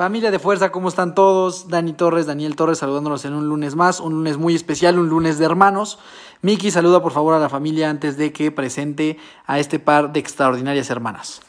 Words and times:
Familia 0.00 0.30
de 0.30 0.38
Fuerza, 0.38 0.72
¿cómo 0.72 0.88
están 0.88 1.14
todos? 1.14 1.68
Dani 1.68 1.92
Torres, 1.92 2.24
Daniel 2.24 2.56
Torres 2.56 2.78
saludándonos 2.78 3.26
en 3.26 3.34
un 3.34 3.46
lunes 3.46 3.74
más, 3.76 4.00
un 4.00 4.14
lunes 4.14 4.38
muy 4.38 4.54
especial, 4.54 4.98
un 4.98 5.10
lunes 5.10 5.38
de 5.38 5.44
hermanos. 5.44 5.98
Miki, 6.40 6.70
saluda 6.70 7.02
por 7.02 7.12
favor 7.12 7.34
a 7.34 7.38
la 7.38 7.50
familia 7.50 7.90
antes 7.90 8.16
de 8.16 8.32
que 8.32 8.50
presente 8.50 9.18
a 9.44 9.58
este 9.58 9.78
par 9.78 10.10
de 10.10 10.20
extraordinarias 10.20 10.88
hermanas. 10.88 11.42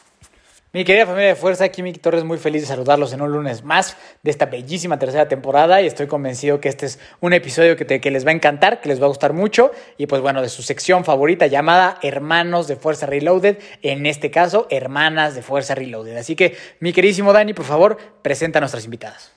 Mi 0.74 0.86
querida 0.86 1.06
familia 1.06 1.28
de 1.28 1.36
fuerza, 1.36 1.66
aquí 1.66 1.84
Miki 1.84 2.00
Torres, 2.00 2.24
muy 2.24 2.38
feliz 2.38 2.62
de 2.62 2.68
saludarlos 2.70 3.12
en 3.12 3.22
un 3.22 3.30
lunes 3.30 3.62
más 3.66 3.98
de 4.24 4.32
esta 4.32 4.46
bellísima 4.46 4.98
tercera 4.98 5.28
temporada 5.28 5.82
y 5.82 5.86
estoy 5.86 6.08
convencido 6.08 6.62
que 6.62 6.70
este 6.70 6.86
es 6.86 6.98
un 7.20 7.34
episodio 7.34 7.76
que, 7.76 7.84
te- 7.84 8.00
que 8.00 8.10
les 8.10 8.26
va 8.26 8.30
a 8.30 8.34
encantar, 8.34 8.80
que 8.80 8.88
les 8.88 9.02
va 9.02 9.06
a 9.06 9.10
gustar 9.10 9.34
mucho 9.34 9.72
y 9.98 10.08
pues 10.08 10.22
bueno, 10.22 10.42
de 10.42 10.48
su 10.48 10.64
sección 10.64 11.04
favorita 11.04 11.48
llamada 11.48 11.98
Hermanos 12.02 12.70
de 12.70 12.78
Fuerza 12.78 13.06
Reloaded, 13.06 13.58
en 13.82 14.06
este 14.06 14.32
caso, 14.32 14.68
Hermanas 14.70 15.36
de 15.36 15.42
Fuerza 15.42 15.76
Reloaded. 15.76 16.16
Así 16.16 16.38
que, 16.38 16.56
mi 16.80 16.94
queridísimo 16.94 17.34
Dani, 17.34 17.54
por 17.54 17.66
favor, 17.66 17.98
presenta 18.22 18.60
a 18.60 18.62
nuestras 18.62 18.86
invitadas. 18.86 19.34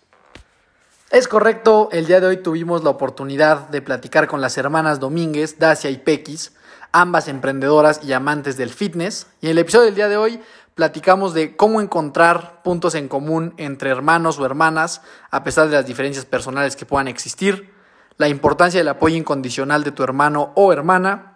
Es 1.11 1.27
correcto, 1.27 1.89
el 1.91 2.07
día 2.07 2.21
de 2.21 2.29
hoy 2.29 2.37
tuvimos 2.37 2.85
la 2.85 2.91
oportunidad 2.91 3.69
de 3.71 3.83
platicar 3.83 4.29
con 4.29 4.41
las 4.41 4.57
hermanas 4.57 5.01
Domínguez, 5.01 5.59
Dacia 5.59 5.91
y 5.91 5.97
Pequis, 5.97 6.53
ambas 6.93 7.27
emprendedoras 7.27 8.01
y 8.05 8.13
amantes 8.13 8.57
del 8.57 8.71
fitness. 8.71 9.27
Y 9.41 9.47
en 9.47 9.53
el 9.53 9.59
episodio 9.59 9.87
del 9.87 9.97
día 9.97 10.09
de 10.09 10.17
hoy 10.17 10.41
platicamos 10.75 11.35
de 11.35 11.57
cómo 11.57 11.81
encontrar 11.81 12.63
puntos 12.63 12.95
en 12.95 13.09
común 13.09 13.55
entre 13.57 13.91
hermanos 13.91 14.39
o 14.39 14.47
hermanas, 14.47 15.03
a 15.31 15.45
pesar 15.45 15.69
de 15.69 15.77
las 15.77 15.87
diferencias 15.87 16.25
personales 16.25 16.77
que 16.77 16.87
puedan 16.87 17.09
existir, 17.09 17.73
la 18.17 18.29
importancia 18.29 18.81
del 18.81 18.89
apoyo 18.89 19.17
incondicional 19.17 19.85
de 19.85 19.93
tu 19.93 20.03
hermano 20.03 20.53
o 20.55 20.73
hermana, 20.73 21.35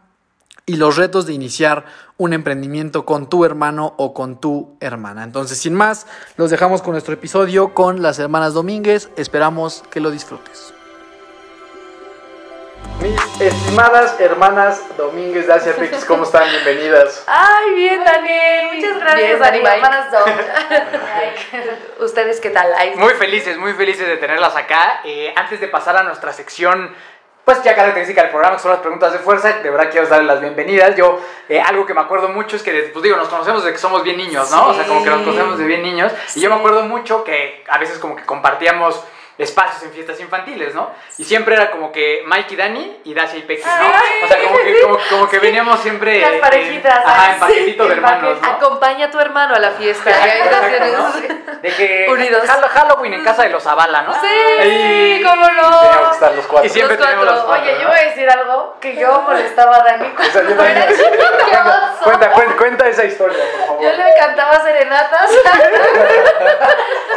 y 0.68 0.76
los 0.76 0.96
retos 0.96 1.24
de 1.26 1.32
iniciar 1.32 1.86
un 2.18 2.34
emprendimiento 2.34 3.06
con 3.06 3.30
tu 3.30 3.46
hermano 3.46 3.94
o 3.96 4.12
con 4.12 4.38
tu 4.38 4.76
hermana. 4.80 5.24
Entonces, 5.24 5.56
sin 5.56 5.72
más, 5.72 6.06
los 6.36 6.50
dejamos 6.50 6.82
con 6.82 6.92
nuestro 6.92 7.14
episodio 7.14 7.72
con 7.72 8.02
las 8.02 8.18
hermanas 8.18 8.52
Domínguez. 8.52 9.08
Esperamos 9.16 9.82
que 9.90 10.00
lo 10.00 10.10
disfrutes. 10.10 10.77
Mis 13.00 13.40
estimadas 13.40 14.18
hermanas 14.20 14.82
Domínguez 14.96 15.46
de 15.46 15.52
Asia 15.52 15.74
Pex, 15.76 16.04
¿cómo 16.04 16.24
están? 16.24 16.50
Bienvenidas. 16.50 17.24
Ay, 17.26 17.74
bien, 17.74 18.02
Daniel. 18.04 18.66
Muchas 18.74 18.98
gracias, 18.98 19.28
Bien, 19.28 19.38
Dani. 19.38 19.60
Dani, 19.60 19.76
Hermanas 19.76 20.10
Dom. 20.10 20.30
¿Ustedes 22.04 22.40
qué 22.40 22.50
tal? 22.50 22.72
Ay, 22.76 22.94
Muy 22.96 23.12
felices, 23.14 23.56
muy 23.56 23.72
felices 23.74 24.06
de 24.06 24.16
tenerlas 24.16 24.56
acá. 24.56 25.00
Eh, 25.04 25.32
antes 25.36 25.60
de 25.60 25.68
pasar 25.68 25.96
a 25.96 26.02
nuestra 26.02 26.32
sección, 26.32 26.92
pues 27.44 27.62
ya 27.62 27.74
característica 27.74 28.20
del 28.22 28.30
programa, 28.30 28.56
que 28.56 28.62
son 28.62 28.72
las 28.72 28.80
preguntas 28.80 29.12
de 29.12 29.20
fuerza, 29.20 29.52
de 29.52 29.70
verdad 29.70 29.90
quiero 29.90 30.06
darles 30.08 30.26
las 30.26 30.40
bienvenidas. 30.40 30.96
Yo, 30.96 31.20
eh, 31.48 31.60
algo 31.60 31.86
que 31.86 31.94
me 31.94 32.00
acuerdo 32.00 32.28
mucho 32.28 32.56
es 32.56 32.62
que, 32.62 32.90
pues 32.92 33.02
digo, 33.02 33.16
nos 33.16 33.28
conocemos 33.28 33.62
desde 33.62 33.74
que 33.74 33.80
somos 33.80 34.02
bien 34.02 34.16
niños, 34.16 34.50
¿no? 34.50 34.68
O 34.68 34.74
sea, 34.74 34.84
como 34.86 35.04
que 35.04 35.10
nos 35.10 35.22
conocemos 35.22 35.58
de 35.58 35.64
bien 35.64 35.82
niños. 35.82 36.12
Y 36.34 36.40
yo 36.40 36.50
me 36.50 36.56
acuerdo 36.56 36.82
mucho 36.82 37.22
que 37.22 37.64
a 37.68 37.78
veces 37.78 37.98
como 37.98 38.16
que 38.16 38.24
compartíamos 38.24 39.02
espacios 39.38 39.82
en 39.84 39.92
fiestas 39.92 40.18
infantiles, 40.20 40.74
¿no? 40.74 40.90
Y 41.16 41.24
siempre 41.24 41.54
era 41.54 41.70
como 41.70 41.92
que 41.92 42.24
Mike 42.26 42.54
y 42.54 42.56
Dani 42.56 43.00
y 43.04 43.14
Dacia 43.14 43.38
y 43.38 43.42
Pex, 43.42 43.64
¿no? 43.64 43.72
Ay. 43.72 44.24
O 44.24 44.26
sea, 44.28 44.42
como 44.42 44.56
que, 44.58 44.80
como, 44.82 44.98
como 45.10 45.28
que 45.28 45.38
veníamos 45.38 45.80
siempre... 45.80 46.20
Las 46.20 46.32
en- 46.32 46.40
parejitas, 46.40 46.98
ajá, 47.04 47.22
ay, 47.26 47.32
en 47.34 47.40
paquetito 47.40 47.82
de 47.84 47.88
sí, 47.88 47.92
en 47.92 48.04
hermanos. 48.04 48.38
¿no? 48.42 48.48
Acompaña 48.48 49.06
a 49.06 49.10
tu 49.10 49.20
hermano 49.20 49.54
a 49.54 49.58
la 49.60 49.70
fiesta. 49.70 50.10
Exacto, 50.10 50.86
¿no? 50.98 51.12
De 51.60 51.68
que 51.70 52.06
Unidos. 52.10 52.42
Hall- 52.48 52.68
Halloween 52.68 53.14
en 53.14 53.24
casa 53.24 53.42
de 53.44 53.50
los 53.50 53.62
Zavala, 53.62 54.02
¿no? 54.02 54.12
Sí, 54.14 54.26
Y- 54.64 55.22
cómo 55.22 55.46
no. 55.50 55.70
Teníamos 55.70 56.08
que 56.08 56.14
estar 56.14 56.32
los 56.34 56.46
cuatro. 56.46 56.66
Y 56.66 56.70
siempre 56.70 56.96
Los 56.96 57.06
los 57.06 57.16
cuatro. 57.24 57.44
cuatro, 57.46 57.62
Oye, 57.62 57.72
¿no? 57.74 57.80
yo 57.82 57.88
voy 57.88 57.98
a 57.98 58.02
decir 58.02 58.28
algo 58.30 58.76
que 58.80 58.96
yo 58.96 59.20
molestaba 59.26 59.76
a 59.76 59.82
Dani 59.84 60.12
O 60.18 60.22
sea, 60.24 60.42
yo 60.42 60.56
cuando 60.56 60.64
era. 60.64 60.86
Qué 60.88 60.94
oso. 60.94 62.04
Cuenta, 62.04 62.30
cuenta, 62.32 62.56
cuenta 62.56 62.88
esa 62.88 63.04
historia, 63.04 63.38
por 63.56 63.66
favor. 63.66 63.82
Yo 63.84 63.92
le 63.92 64.14
cantaba 64.18 64.60
serenatas. 64.64 65.30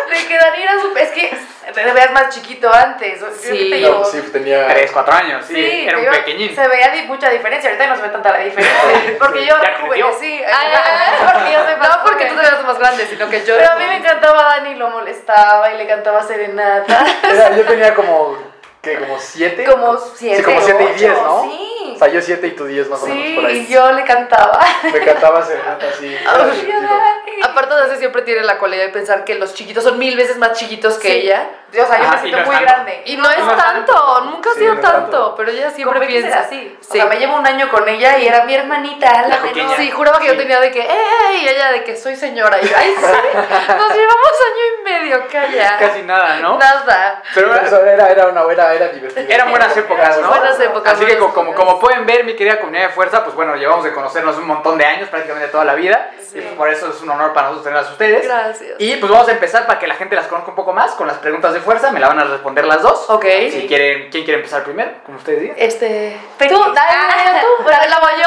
de 0.09 0.27
que 0.27 0.37
Dani 0.37 0.63
era 0.63 0.79
su. 0.81 0.95
Es 0.97 1.09
que 1.09 1.37
te 1.71 1.91
veas 1.93 2.11
más 2.11 2.29
chiquito 2.29 2.71
antes. 2.73 3.19
Sí. 3.39 3.49
que 3.69 3.75
te 3.75 3.81
No, 3.81 3.87
llevo- 3.87 4.05
sí, 4.05 4.21
tenía... 4.31 4.67
Tres, 4.67 4.91
cuatro 4.91 5.13
años, 5.13 5.45
sí, 5.45 5.53
Sí, 5.55 5.85
era 5.87 5.97
un 5.97 6.03
digo, 6.03 6.13
pequeñín. 6.13 6.55
Se 6.55 6.67
veía 6.67 6.89
di- 6.89 7.03
mucha 7.03 7.29
diferencia, 7.29 7.69
ahorita 7.69 7.87
no 7.87 7.95
se 7.95 8.01
ve 8.03 8.09
tanta 8.09 8.31
la 8.31 8.39
diferencia. 8.39 9.17
Porque 9.19 9.45
yo 9.45 9.57
rejuvenecí. 9.57 10.33
Ay, 10.43 10.43
ay, 10.45 10.71
ay. 10.73 11.13
Porque 11.33 11.53
yo 11.53 11.63
soy 11.65 11.75
más 11.77 11.89
No 11.97 12.03
porque 12.03 12.25
tú 12.25 12.35
te 12.35 12.41
veas 12.41 12.63
más 12.63 12.79
grande, 12.79 13.05
sino 13.05 13.29
que 13.29 13.43
yo. 13.45 13.57
Pero 13.57 13.71
a 13.71 13.75
mí 13.75 13.85
me 13.85 13.97
encantaba 13.97 14.43
Dani, 14.43 14.75
lo 14.75 14.89
molestaba 14.89 15.71
y 15.73 15.77
le 15.77 15.87
cantaba 15.87 16.23
serenata. 16.23 17.05
Era- 17.31 17.55
yo 17.55 17.63
tenía 17.65 17.93
como, 17.93 18.37
¿qué? 18.81 18.95
Como 18.99 19.19
siete. 19.19 19.63
Como 19.65 19.97
siete, 19.97 20.37
Sí, 20.37 20.43
como 20.43 20.61
siete 20.61 20.83
y 20.83 20.85
ocho, 20.87 20.95
diez, 20.97 21.13
¿no? 21.21 21.43
Sí. 21.43 21.67
O 21.95 21.97
sea, 21.97 22.07
yo 22.07 22.21
siete 22.21 22.47
y 22.47 22.51
tú 22.51 22.65
diez 22.65 22.87
más 22.89 23.01
o 23.03 23.07
menos 23.07 23.23
Sí, 23.25 23.33
por 23.35 23.43
y 23.43 23.47
ahí. 23.47 23.67
yo 23.67 23.91
le 23.91 24.03
cantaba. 24.03 24.59
Me 24.83 24.99
cantaba 24.99 25.43
serenata 25.43 25.85
así. 25.87 26.15
Dani. 26.25 27.41
Aparte 27.43 27.75
de 27.75 27.85
eso, 27.87 27.95
siempre 27.97 28.21
tiene 28.21 28.43
la 28.43 28.57
cualidad 28.57 28.83
de 28.83 28.89
pensar 28.89 29.23
que 29.23 29.35
los 29.35 29.53
chiquitos 29.53 29.83
son 29.83 29.97
mil 29.99 30.15
veces 30.15 30.37
más 30.37 30.53
chiquitos 30.53 30.97
que 30.99 31.07
Sí. 31.07 31.13
ella. 31.27 31.49
O 31.69 31.73
sea, 31.73 31.85
yo 31.99 32.03
Ajá, 32.03 32.15
me 32.17 32.21
siento 32.21 32.37
muy 32.45 32.55
tanto. 32.55 32.61
grande. 32.69 33.01
Y 33.05 33.15
no 33.15 33.29
es 33.31 33.39
No 33.39 33.51
es 33.51 33.57
tanto. 33.57 33.93
tanto, 33.93 34.21
nunca 34.25 34.49
ha 34.49 34.53
Sí, 34.53 34.59
sido 34.59 34.75
no 34.75 34.81
tanto. 34.81 34.99
tanto, 35.01 35.35
pero 35.37 35.51
ella 35.51 35.69
siempre 35.71 36.05
piensa 36.05 36.39
así. 36.41 36.77
O 36.79 36.83
Sí. 36.83 36.91
sea, 36.93 37.05
me 37.05 37.15
llevo 37.17 37.35
un 37.37 37.47
año 37.47 37.69
con 37.71 37.87
ella 37.87 38.17
y 38.17 38.27
era 38.27 38.43
mi 38.43 38.53
hermanita, 38.55 39.09
la, 39.27 39.39
La. 39.39 39.75
Sí, 39.77 39.89
juraba 39.89 40.19
que 40.19 40.27
yo 40.27 40.33
Sí. 40.33 40.37
tenía 40.39 40.59
de 40.59 40.69
que, 40.71 40.81
¡ey! 40.81 41.43
Y 41.43 41.47
ella 41.47 41.71
de 41.71 41.83
que 41.85 41.95
soy 41.95 42.15
señora. 42.17 42.57
Y 42.61 42.67
yo, 42.67 42.75
¡ay, 42.77 42.93
sí! 42.97 43.01
Nos 43.77 43.89
llevamos 43.95 44.31
año 44.51 44.63
y 44.79 44.83
medio, 44.83 45.27
calla. 45.31 45.77
Casi 45.79 46.01
nada, 46.03 46.37
¿no? 46.39 46.57
Nada. 46.57 47.23
Pero 47.33 47.53
era, 47.55 48.09
era 48.09 48.27
una 48.27 48.41
era, 48.51 48.73
era 48.73 48.87
divertido. 48.89 49.25
eran 49.29 49.49
buenas 49.49 49.75
épocas, 49.77 50.19
¿no? 50.19 50.27
Buenas 50.27 50.59
épocas, 50.59 50.93
Así 50.93 51.05
que 51.05 51.17
como, 51.17 51.55
como, 51.71 51.79
pueden 51.81 52.05
ver, 52.05 52.23
mi 52.23 52.35
querida 52.35 52.59
comunidad 52.59 52.87
de 52.87 52.93
fuerza, 52.93 53.23
pues 53.23 53.35
bueno, 53.35 53.55
llevamos 53.55 53.83
de 53.83 53.91
conocernos 53.93 54.37
un 54.37 54.45
montón 54.47 54.77
de 54.77 54.85
años, 54.85 55.09
prácticamente 55.09 55.49
toda 55.49 55.65
la 55.65 55.75
vida. 55.75 56.11
Sí. 56.21 56.37
Y 56.37 56.41
pues 56.41 56.53
por 56.55 56.69
eso 56.69 56.89
es 56.89 57.01
un 57.01 57.09
honor 57.09 57.33
para 57.33 57.47
nosotros 57.47 57.65
tenerlas 57.65 57.89
a 57.89 57.91
ustedes. 57.93 58.23
Gracias. 58.25 58.71
Y 58.77 58.95
pues 58.97 59.11
vamos 59.11 59.27
a 59.27 59.31
empezar 59.31 59.65
para 59.65 59.79
que 59.79 59.87
la 59.87 59.95
gente 59.95 60.15
las 60.15 60.27
conozca 60.27 60.49
un 60.51 60.55
poco 60.55 60.71
más 60.73 60.91
con 60.91 61.07
las 61.07 61.17
preguntas 61.17 61.53
de 61.53 61.59
fuerza. 61.59 61.91
Me 61.91 61.99
la 61.99 62.07
van 62.07 62.19
a 62.19 62.23
responder 62.25 62.65
las 62.65 62.81
dos. 62.81 63.09
Ok. 63.09 63.25
Si 63.51 63.65
quieren, 63.67 64.09
¿quién 64.09 64.23
quiere 64.23 64.39
empezar 64.39 64.63
primero? 64.63 64.91
Como 65.05 65.17
ustedes 65.17 65.41
digan. 65.41 65.55
Este. 65.59 66.17
Tú, 66.37 66.45
dale, 66.73 66.79
Ah, 66.91 67.41
tú. 67.57 67.63
La, 67.69 67.85
la 67.87 67.99
mayor. 67.99 68.21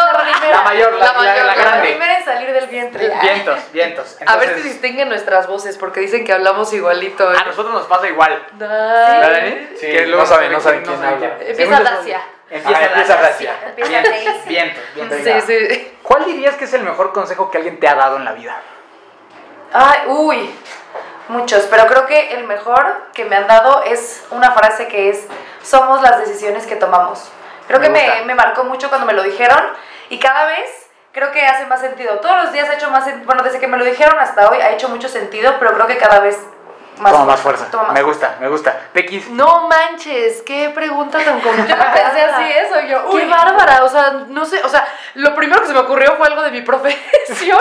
La 0.51 0.63
mayor, 0.63 0.93
la, 0.93 0.99
La 0.99 1.13
la- 1.13 1.19
mayor, 1.19 1.35
la 1.37 1.45
la 1.47 1.55
La 1.57 1.63
grande. 1.63 1.89
primera 1.89 2.19
en 2.19 2.25
salir 2.25 2.53
del 2.53 2.67
vientre. 2.67 3.11
Vientos, 3.23 3.59
vientos. 3.73 4.17
A 4.27 4.37
ver 4.37 4.49
si 4.49 4.55
Entonces, 4.55 4.65
distinguen 4.73 5.09
nuestras 5.09 5.47
voces, 5.47 5.79
porque 5.79 6.01
dicen 6.01 6.25
que 6.25 6.33
hablamos 6.33 6.73
igualito. 6.73 7.33
¿eh? 7.33 7.37
a 7.41 7.45
nosotros 7.45 7.73
nos 7.75 7.87
pasa 7.87 8.09
igual. 8.09 8.47
Dale. 8.53 9.19
¿Verdad, 9.21 9.33
Dani? 9.41 9.69
Sí, 9.79 9.87
Que 9.87 10.07
no 10.07 10.27
saben, 10.27 10.53
no 10.53 10.61
saben 10.61 10.83
quién 10.83 11.03
habla. 11.03 11.27
Empieza 11.41 11.57
Según 11.57 11.79
yo, 11.79 11.85
Dacia. 11.85 12.23
Empieza, 12.55 12.79
Ah, 12.79 12.85
empieza. 12.87 13.17
Dacia. 13.17 13.55
Empieza. 13.67 15.41
Sí, 15.41 15.69
sí. 15.69 15.99
¿Cuál 16.03 16.25
dirías 16.25 16.55
que 16.55 16.65
es 16.67 16.75
el 16.75 16.83
mejor 16.83 17.13
consejo 17.13 17.51
que 17.51 17.59
alguien 17.59 17.81
te 17.81 17.89
ha 17.89 17.95
dado 17.97 18.17
en 18.17 18.25
la 18.25 18.33
vida? 18.33 18.57
Ay, 19.73 20.03
uy, 20.07 20.55
muchos, 21.29 21.65
pero 21.69 21.87
creo 21.87 22.07
que 22.07 22.35
el 22.35 22.45
mejor 22.45 23.09
que 23.13 23.25
me 23.25 23.35
han 23.35 23.49
dado 23.49 23.83
es 23.83 24.25
una 24.31 24.53
frase 24.53 24.87
que 24.87 25.11
es, 25.11 25.27
somos 25.65 26.01
las 26.01 26.21
decisiones 26.21 26.65
que 26.67 26.77
tomamos. 26.77 27.29
Creo 27.67 27.81
Me 27.81 27.87
que 27.87 27.91
me, 27.93 28.25
me 28.27 28.35
marcó 28.37 28.63
mucho 28.63 28.89
cuando 28.89 29.07
me 29.07 29.15
lo 29.15 29.25
dijeron 29.25 29.61
y 30.11 30.21
cada 30.21 30.45
vez 30.45 30.71
creo 31.11 31.33
que 31.33 31.45
hace 31.45 31.67
más 31.67 31.81
sentido. 31.81 32.21
Todos 32.21 32.45
los 32.45 32.53
días 32.53 32.69
ha 32.69 32.75
hecho 32.75 32.89
más 32.91 33.03
sentido, 33.05 33.27
bueno, 33.27 33.43
desde 33.43 33.59
que 33.59 33.67
me 33.67 33.79
lo 33.79 33.85
dijeron 33.85 34.17
hasta 34.21 34.49
hoy 34.49 34.61
ha 34.61 34.71
hecho 34.71 34.89
mucho 34.89 35.09
sentido, 35.09 35.55
pero 35.59 35.75
creo 35.75 35.87
que 35.89 35.97
cada 35.99 36.21
vez 36.21 36.39
más 36.99 37.13
Toma 37.13 37.25
más 37.25 37.41
fuerza. 37.41 37.71
Toma 37.71 37.85
más 37.85 37.93
me 37.95 38.03
gusta, 38.03 38.37
me 38.41 38.49
gusta. 38.49 38.79
Pequis. 38.93 39.29
No 39.31 39.69
manches, 39.69 40.43
qué 40.43 40.71
pregunta 40.75 41.19
tan 41.25 41.41
complicada. 41.41 41.93
Pensé 41.95 42.23
así 42.23 42.53
eso, 42.53 42.81
yo, 42.89 43.11
Qué 43.11 43.27
bárbara, 43.27 43.85
o 43.85 43.89
sea, 43.89 44.25
no 44.29 44.45
sé, 44.45 44.63
o 44.63 44.69
sea, 44.69 44.87
lo 45.15 45.35
primero 45.35 45.61
que 45.63 45.67
se 45.69 45.73
me 45.73 45.81
ocurrió 45.81 46.17
fue 46.17 46.27
algo 46.27 46.43
de 46.43 46.51
mi 46.51 46.61
profesión, 46.71 47.59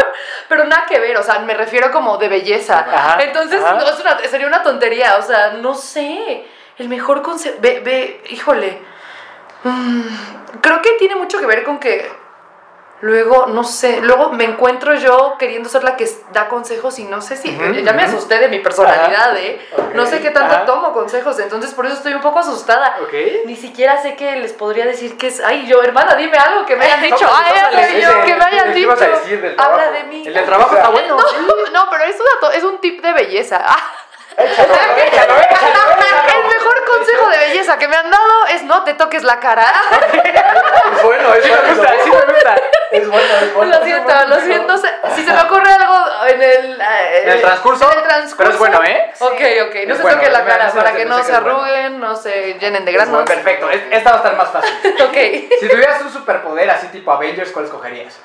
pero 0.48 0.66
nada 0.66 0.86
que 0.88 1.00
ver, 1.00 1.18
o 1.18 1.24
sea, 1.24 1.40
me 1.40 1.54
refiero 1.54 1.92
como 1.92 2.18
de 2.18 2.30
belleza. 2.30 2.86
Ajá, 2.92 3.18
Entonces, 3.24 3.64
ajá. 3.64 3.74
no, 3.76 3.84
es 3.88 4.00
una- 4.00 4.20
sería 4.20 4.48
una 4.48 4.64
tontería, 4.64 5.18
o 5.18 5.22
sea, 5.22 5.52
no 5.54 5.74
sé, 5.74 6.46
el 6.78 6.90
mejor 6.90 7.22
consejo, 7.22 7.56
ve, 7.60 7.82
ve, 7.84 8.24
híjole, 8.30 8.94
Mm, 9.66 10.02
creo 10.60 10.82
que 10.82 10.92
tiene 11.00 11.16
mucho 11.16 11.40
que 11.40 11.46
ver 11.46 11.64
con 11.64 11.80
que 11.80 12.12
Luego, 13.04 13.48
no 13.48 13.66
sé, 13.66 14.00
luego 14.00 14.32
me 14.32 14.46
encuentro 14.46 14.96
yo 14.96 15.36
queriendo 15.38 15.68
ser 15.68 15.84
la 15.84 15.98
que 15.98 16.10
da 16.32 16.48
consejos 16.48 17.00
y 17.00 17.04
no 17.04 17.20
sé 17.20 17.36
si, 17.36 17.52
ya 17.84 17.92
me 17.92 18.04
asusté 18.04 18.40
de 18.40 18.48
mi 18.48 18.60
personalidad, 18.60 19.36
¿eh? 19.36 19.60
No 19.94 20.06
sé 20.06 20.22
qué 20.22 20.30
tanto 20.30 20.62
tomo 20.62 20.94
consejos, 20.94 21.38
entonces 21.40 21.74
por 21.74 21.86
eso 21.86 21.96
estoy 21.96 22.14
un 22.14 22.22
poco 22.22 22.40
asustada. 22.40 22.96
Ok. 23.04 23.14
Ni 23.44 23.58
siquiera 23.58 24.02
sé 24.02 24.16
que 24.16 24.38
les 24.38 24.54
podría 24.54 24.86
decir 24.86 25.18
que 25.18 25.28
es, 25.28 25.42
ay, 25.42 25.68
yo, 25.68 25.84
hermana, 25.84 26.16
dime 26.16 26.38
algo 26.38 26.66
que 26.66 26.78
me 26.78 26.86
hayan 26.86 27.02
dicho, 27.02 27.30
ay, 27.30 27.54
soy 27.74 28.02
yo, 28.02 28.22
que 28.24 28.36
me 28.36 28.46
hayan 28.46 28.68
¿qué 28.68 28.74
dicho. 28.74 28.88
ibas 28.88 29.02
a 29.02 29.08
decir 29.08 29.42
del 29.42 29.60
Habla 29.60 29.76
trabajo? 29.76 29.92
de 29.92 30.04
mí. 30.06 30.24
El 30.26 30.34
del 30.34 30.46
trabajo 30.46 30.76
está 30.78 30.90
bueno. 30.90 31.18
No, 31.18 31.72
no, 31.74 31.90
pero 31.92 32.06
es, 32.06 32.16
una 32.16 32.54
es 32.54 32.64
un 32.64 32.80
tip 32.80 33.02
de 33.04 33.12
belleza. 33.12 33.66
Échalo, 34.38 34.74
échalo, 34.74 34.98
échalo, 34.98 35.34
échalo. 35.42 36.40
El 36.40 36.48
mejor 36.48 36.86
consejo 36.86 37.30
de 37.30 37.38
belleza 37.38 37.78
que 37.78 37.88
me 37.88 37.96
han 37.98 38.10
dado 38.10 38.46
es 38.50 38.64
no 38.64 38.84
te 38.84 38.94
toques 38.94 39.24
la 39.24 39.42
cara. 39.42 39.66
Es 40.96 41.04
bueno, 41.04 41.34
es 41.34 41.44
sí 41.44 41.52
me 41.52 41.74
gusta, 41.74 41.94
sí 42.04 42.10
me 42.10 42.34
gusta. 42.34 42.56
Es 42.94 43.07
bueno, 43.10 43.28
es 43.42 43.54
bueno. 43.56 43.78
Lo 43.80 43.84
siento, 43.86 44.13
lo 44.28 44.40
siento. 44.40 44.78
Si 44.78 45.24
se 45.25 45.34
me 45.34 45.42
ocurre 45.42 45.72
algo 45.72 45.95
en 46.30 46.42
el, 46.42 46.80
eh, 46.81 47.22
¿En 47.24 47.30
el 47.31 47.42
transcurso? 47.42 47.92
en 47.92 47.98
el 48.00 48.04
transcurso. 48.06 48.36
Pero 48.38 48.50
es 48.51 48.57
bueno, 48.60 48.84
¿eh? 48.84 49.12
Ok, 49.19 49.31
ok. 49.68 49.75
No 49.88 49.92
Es 49.94 49.98
se 49.98 50.04
bueno, 50.04 50.18
toquen 50.18 50.34
la 50.34 50.45
cara 50.45 50.72
para 50.72 50.94
que 50.94 51.06
no 51.06 51.24
se 51.24 51.34
arruguen, 51.34 52.00
no 52.00 52.16
se 52.16 52.54
llenen 52.60 52.86
de 52.86 52.92
granos. 52.92 53.24
Perfecto, 53.24 53.69
es- 53.69 53.81
esta 53.92 54.10
va 54.12 54.16
a 54.16 54.19
estar 54.19 54.36
más 54.38 54.50
fácil. 54.50 54.74
Ok. 55.04 55.18
Si 55.60 55.68
tuvieras 55.69 56.01
un 56.01 56.12
superpoder 56.13 56.69
así 56.69 56.88
tipo 56.88 57.12
Avengers, 57.12 57.51
¿cuál 57.51 57.66
escogerías? 57.66 58.19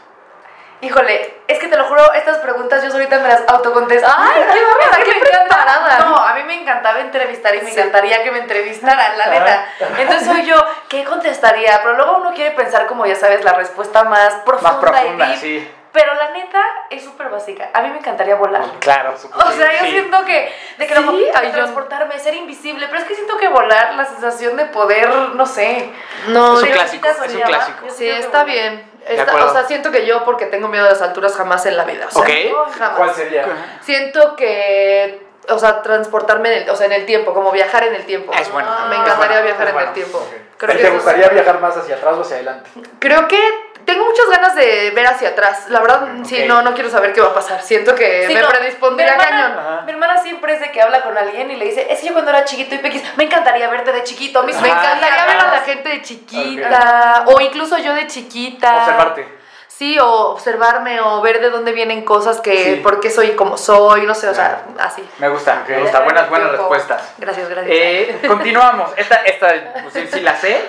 Híjole, 0.80 1.34
es 1.48 1.58
que 1.58 1.66
te 1.66 1.76
lo 1.76 1.84
juro, 1.84 2.12
estas 2.14 2.38
preguntas 2.38 2.82
yo 2.84 2.90
solita 2.90 3.18
me 3.18 3.26
las 3.28 3.42
autocontesto. 3.48 4.08
Ay, 4.16 4.42
qué 4.52 4.58
Es 5.00 5.04
que 5.04 5.04
qué 5.04 5.10
me 5.10 5.26
encanta- 5.26 5.46
preparada. 5.48 5.98
No, 6.00 6.16
a 6.16 6.34
mí 6.34 6.44
me 6.44 6.60
encantaba 6.60 7.00
entrevistar 7.00 7.52
y 7.56 7.62
me 7.62 7.70
Sí. 7.70 7.76
encantaría 7.78 8.22
que 8.22 8.30
me 8.30 8.38
entrevistaran, 8.38 9.18
la 9.18 9.26
neta. 9.26 9.66
Entonces 9.98 10.26
soy 10.28 10.44
yo, 10.46 10.54
¿qué 10.88 11.02
contestaría? 11.04 11.80
Pero 11.82 11.94
luego 11.96 12.18
uno 12.18 12.32
quiere 12.32 12.52
pensar 12.52 12.86
como 12.86 13.06
ya 13.06 13.16
sabes, 13.16 13.42
la 13.44 13.54
respuesta 13.54 14.04
más 14.04 14.34
profunda, 14.44 14.70
Más 14.72 14.80
profunda, 14.80 15.26
y 15.26 15.30
deep. 15.30 15.40
sí. 15.40 15.72
Pero 15.90 16.14
la 16.14 16.30
neta 16.30 16.62
es 16.90 17.02
súper 17.02 17.28
básica. 17.28 17.70
A 17.72 17.80
mí 17.80 17.88
me 17.88 17.98
encantaría 17.98 18.36
volar. 18.36 18.62
Claro, 18.78 19.14
O 19.14 19.50
sea, 19.52 19.72
yo 19.72 19.84
sí. 19.84 19.90
siento 19.90 20.22
que 20.24 20.54
de 20.76 20.86
que 20.86 20.94
Sí, 20.94 21.02
lo 21.02 21.10
ay, 21.34 21.46
yo- 21.46 21.52
transportarme, 21.52 22.18
ser 22.20 22.34
invisible, 22.34 22.86
pero 22.86 23.00
es 23.00 23.04
que 23.08 23.14
siento 23.16 23.36
que 23.38 23.48
volar, 23.48 23.94
la 23.94 24.04
sensación 24.04 24.56
de 24.56 24.66
poder, 24.66 25.08
no 25.08 25.46
sé. 25.46 25.90
No, 26.28 26.54
Es 26.54 26.60
un 26.60 26.66
si 26.66 26.72
clásico, 26.72 27.08
es 27.08 27.34
un 27.34 27.40
clásico. 27.40 27.86
Sí, 27.90 28.08
está 28.08 28.42
volar. 28.42 28.46
bien. 28.46 28.87
O 29.10 29.52
sea, 29.52 29.64
siento 29.66 29.90
que 29.90 30.04
yo, 30.06 30.24
porque 30.24 30.46
tengo 30.46 30.68
miedo 30.68 30.84
a 30.86 30.90
las 30.90 31.02
alturas, 31.02 31.34
jamás 31.36 31.64
en 31.66 31.76
la 31.76 31.84
vida. 31.84 32.06
O 32.08 32.10
sea, 32.10 32.22
Ok. 32.22 32.28
no, 32.50 32.64
jamás. 32.72 32.96
¿Cuál 32.98 33.14
sería? 33.14 33.44
Siento 33.80 34.36
que, 34.36 35.26
o 35.48 35.58
sea, 35.58 35.82
transportarme 35.82 36.54
en 36.54 36.62
el, 36.64 36.70
o 36.70 36.76
sea, 36.76 36.86
en 36.86 36.92
el 36.92 37.06
tiempo, 37.06 37.32
como 37.32 37.50
viajar 37.50 37.84
en 37.84 37.94
el 37.94 38.04
tiempo. 38.04 38.32
Es 38.32 38.50
bueno. 38.52 38.68
Me 38.88 38.96
encantaría 38.96 39.38
bueno, 39.40 39.44
viajar 39.44 39.68
en 39.68 39.74
bueno. 39.74 39.88
el 39.88 39.94
tiempo. 39.94 40.18
Ok. 40.18 40.34
Creo 40.58 40.76
que 40.76 40.82
¿Te 40.82 40.90
gustaría 40.90 41.26
es- 41.26 41.32
viajar 41.34 41.60
más 41.60 41.76
hacia 41.76 41.94
atrás 41.96 42.16
o 42.16 42.20
hacia 42.22 42.36
adelante? 42.36 42.68
Creo 42.98 43.28
que 43.28 43.38
tengo 43.88 44.04
muchas 44.04 44.26
ganas 44.28 44.54
de 44.54 44.90
ver 44.94 45.06
hacia 45.06 45.30
atrás. 45.30 45.64
La 45.70 45.80
verdad, 45.80 46.08
sí, 46.24 46.42
Ok. 46.42 46.46
no, 46.46 46.60
no 46.60 46.74
quiero 46.74 46.90
saber 46.90 47.14
qué 47.14 47.22
va 47.22 47.28
a 47.28 47.34
pasar. 47.34 47.62
Siento 47.62 47.94
que 47.94 48.26
Sí, 48.26 48.34
me 48.34 48.42
no, 48.42 48.48
predispondría 48.48 49.16
mi 49.16 49.22
hermana- 49.22 49.30
cañón. 49.54 49.58
Ajá. 49.58 49.82
Mi 49.86 49.92
hermana 49.92 50.22
siempre 50.22 50.52
es 50.52 50.60
de 50.60 50.70
que 50.70 50.82
habla 50.82 51.00
con 51.00 51.16
alguien 51.16 51.50
y 51.50 51.56
le 51.56 51.64
dice, 51.64 51.86
es 51.90 52.00
que 52.00 52.08
yo 52.08 52.12
cuando 52.12 52.30
era 52.30 52.44
chiquito 52.44 52.74
y 52.74 52.78
pequis, 52.78 53.02
me 53.16 53.24
encantaría 53.24 53.66
verte 53.70 53.90
de 53.92 54.04
chiquito. 54.04 54.42
Me, 54.42 54.52
Me 54.52 54.58
Ah, 54.58 54.72
encantaría 54.78 55.24
ver 55.26 55.36
a 55.38 55.44
la 55.46 55.52
la 55.54 55.60
gente 55.62 55.88
de 55.88 56.02
chiquita, 56.02 57.24
o 57.26 57.40
incluso 57.40 57.78
yo 57.78 57.94
de 57.94 58.06
chiquita. 58.06 58.76
Observarte. 58.76 59.37
Sí, 59.78 59.96
o 60.00 60.30
observarme, 60.32 61.00
o 61.00 61.20
ver 61.20 61.40
de 61.40 61.50
dónde 61.50 61.70
vienen 61.70 62.04
cosas 62.04 62.40
que, 62.40 62.64
Sí. 62.64 62.80
por 62.82 62.98
qué 62.98 63.10
soy 63.12 63.36
como 63.36 63.56
soy, 63.56 64.06
no 64.06 64.14
sé, 64.16 64.28
o 64.28 64.34
sea, 64.34 64.64
así. 64.80 65.08
Me 65.18 65.28
gusta, 65.28 65.62
me 65.68 65.78
gusta. 65.80 66.00
Buenas, 66.00 66.28
buenas 66.28 66.50
respuestas. 66.50 67.14
Gracias, 67.18 67.48
gracias. 67.48 67.72
Eh, 67.78 68.18
continuamos. 68.26 68.90
Esta, 68.96 69.16
esta, 69.22 69.46
pues 69.84 69.94
sí, 69.94 70.08
sí 70.12 70.20
la 70.20 70.34
sé. 70.36 70.60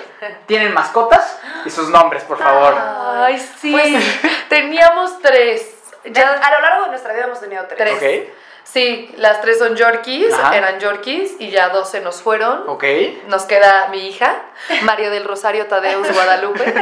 Tienen 0.46 0.72
mascotas 0.72 1.40
y 1.64 1.70
sus 1.70 1.88
nombres, 1.88 2.22
por 2.22 2.38
favor. 2.38 2.72
Ay, 2.78 3.36
sí. 3.60 3.72
Pues- 3.72 4.20
Teníamos 4.48 5.20
tres. 5.20 5.68
Ya, 6.04 6.30
a 6.30 6.50
lo 6.52 6.60
largo 6.60 6.84
de 6.84 6.90
nuestra 6.90 7.12
vida 7.12 7.24
hemos 7.24 7.40
tenido 7.40 7.64
tres. 7.64 7.98
Tres. 7.98 8.28
Sí, 8.62 9.12
las 9.16 9.40
tres 9.40 9.58
son 9.58 9.74
Yorkies, 9.74 10.32
Ajá. 10.32 10.56
eran 10.56 10.78
Yorkies 10.78 11.32
y 11.40 11.50
ya 11.50 11.70
dos 11.70 11.90
se 11.90 12.00
nos 12.00 12.22
fueron. 12.22 12.62
ok. 12.68 12.84
Nos 13.26 13.42
queda 13.46 13.88
mi 13.88 14.06
hija, 14.06 14.36
María 14.82 15.10
del 15.10 15.24
Rosario 15.24 15.66
Tadeus 15.66 16.06
Guadalupe. 16.14 16.72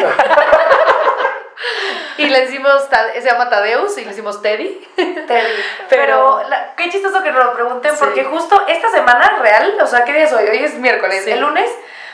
Y 2.19 2.27
le 2.29 2.41
decimos, 2.43 2.73
se 3.15 3.21
llama 3.23 3.49
Tadeus 3.49 3.97
y 3.99 4.03
le 4.03 4.09
decimos 4.11 4.41
Teddy. 4.43 4.87
Teddy. 4.97 5.27
Pero- 5.89 6.41
Pero, 6.41 6.43
la- 6.49 6.75
qué 6.77 6.89
chistoso 6.91 7.23
que 7.23 7.31
nos 7.33 7.45
lo 7.45 7.53
pregunten, 7.55 7.93
Sí. 7.93 7.97
porque 8.01 8.25
justo 8.25 8.63
esta 8.69 8.91
semana 8.91 9.39
real, 9.43 9.79
o 9.81 9.87
sea, 9.87 10.05
¿qué 10.05 10.13
día 10.13 10.25
es 10.25 10.33
hoy? 10.33 10.45
Hoy 10.49 10.59
es 10.65 10.75
miércoles. 10.75 11.25
Sí. 11.25 11.31
El 11.31 11.41
lunes 11.41 11.71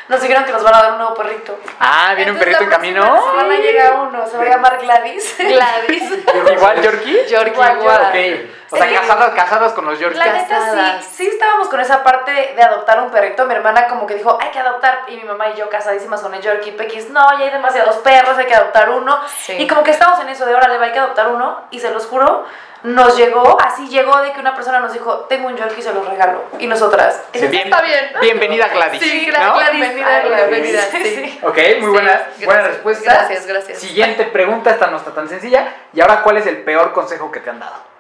nos 0.09 0.21
dijeron 0.21 0.45
que 0.45 0.53
nos 0.53 0.63
van 0.63 0.75
a 0.75 0.83
dar 0.83 0.93
un 0.93 0.99
nuevo 0.99 1.15
perrito. 1.15 1.59
Ah, 1.81 2.13
viene 2.15 2.33
un 2.33 2.39
perrito 2.39 2.63
en 2.65 2.69
camino. 2.71 3.03
semana 3.03 3.57
llega 3.57 3.93
uno, 4.03 4.27
se 4.27 4.37
va 4.37 4.43
a 4.45 4.47
llamar 4.49 4.79
Gladys. 4.79 5.37
Gladys. 5.39 6.13
Igual 6.53 6.83
Yorkie. 6.83 7.27
Yorkie 7.27 7.51
Igual, 7.53 7.79
igual. 7.79 8.01
Ok. 8.03 8.51
O 8.71 8.77
sea, 8.77 8.89
Sí. 8.89 8.95
casadas, 8.95 9.31
casadas 9.35 9.73
con 9.73 9.85
los 9.87 9.99
Yorkies. 10.01 10.19
La 10.19 10.33
neta 10.33 10.49
Casadas. 10.49 11.05
sí, 11.05 11.15
sí 11.25 11.29
estábamos 11.29 11.69
con 11.69 11.79
esa 11.81 12.03
parte 12.03 12.33
de 12.57 12.63
adoptar 12.63 13.01
un 13.01 13.11
perrito. 13.11 13.45
Mi 13.47 13.55
hermana 13.55 13.87
como 13.87 14.07
que 14.07 14.15
dijo, 14.15 14.37
hay 14.41 14.51
que 14.51 14.59
adoptar. 14.59 15.05
Y 15.07 15.17
mi 15.17 15.25
mamá 15.25 15.49
y 15.51 15.55
yo 15.55 15.71
casadísimas 15.71 16.21
con 16.21 16.35
el 16.35 16.41
Yorkie 16.43 16.73
Pequis. 16.73 17.09
No, 17.11 17.21
ya 17.39 17.45
hay 17.45 17.51
demasiados 17.51 17.97
perros, 17.99 18.37
hay 18.37 18.47
que 18.47 18.55
adoptar 18.55 18.91
uno. 18.91 19.21
Sí. 19.39 19.53
Y 19.59 19.69
como 19.69 19.85
que 19.85 19.93
estamos 19.93 20.19
en 20.21 20.29
eso 20.29 20.45
de, 20.45 20.55
órale, 20.55 20.77
va, 20.79 20.87
hay 20.87 20.93
que 20.93 20.99
adoptar 20.99 21.29
uno. 21.29 21.63
Y 21.71 21.79
se 21.79 21.91
los 21.91 22.07
juro, 22.07 22.45
nos 22.85 23.17
llegó, 23.17 23.59
así 23.61 23.89
llegó 23.89 24.21
de 24.21 24.33
que 24.33 24.41
una 24.41 24.55
persona 24.55 24.79
nos 24.79 24.93
dijo, 24.93 25.21
tengo 25.29 25.49
un 25.49 25.57
Yorkie, 25.57 25.83
se 25.83 25.93
los 25.93 26.07
regalo. 26.09 26.45
Y 26.59 26.67
nosotras, 26.67 27.21
Sí, 27.33 27.39
"¿Eso 27.41 27.49
bien- 27.51 27.65
está 27.65 27.81
bien. 27.83 28.11
Bienvenida 28.21 28.69
Gladys. 28.69 29.01
Sí, 29.03 29.27
¿no? 29.33 29.55
Gladys. 29.55 29.71
Bienvenida, 29.73 30.07
Ay, 30.17 30.29
Gladys. 30.29 30.49
bienvenida, 30.51 30.83
Sí. 30.93 31.41
Ok, 31.43 31.59
muy 31.81 31.91
buena, 31.91 32.23
Sí, 32.37 32.45
buena 32.45 32.61
gracias, 32.61 32.75
respuesta. 32.75 33.13
gracias, 33.15 33.47
gracias. 33.47 33.79
Siguiente 33.79 34.25
pregunta, 34.25 34.71
esta 34.71 34.87
no 34.89 34.99
está 34.99 35.13
tan 35.13 35.29
sencilla. 35.29 35.67
Y 35.95 36.01
ahora, 36.03 36.23
¿cuál 36.23 36.37
es 36.37 36.47
el 36.47 36.59
peor 36.59 36.93
consejo 36.93 37.33
que 37.33 37.41
te 37.41 37.51
han 37.51 37.59
dado? 37.61 37.94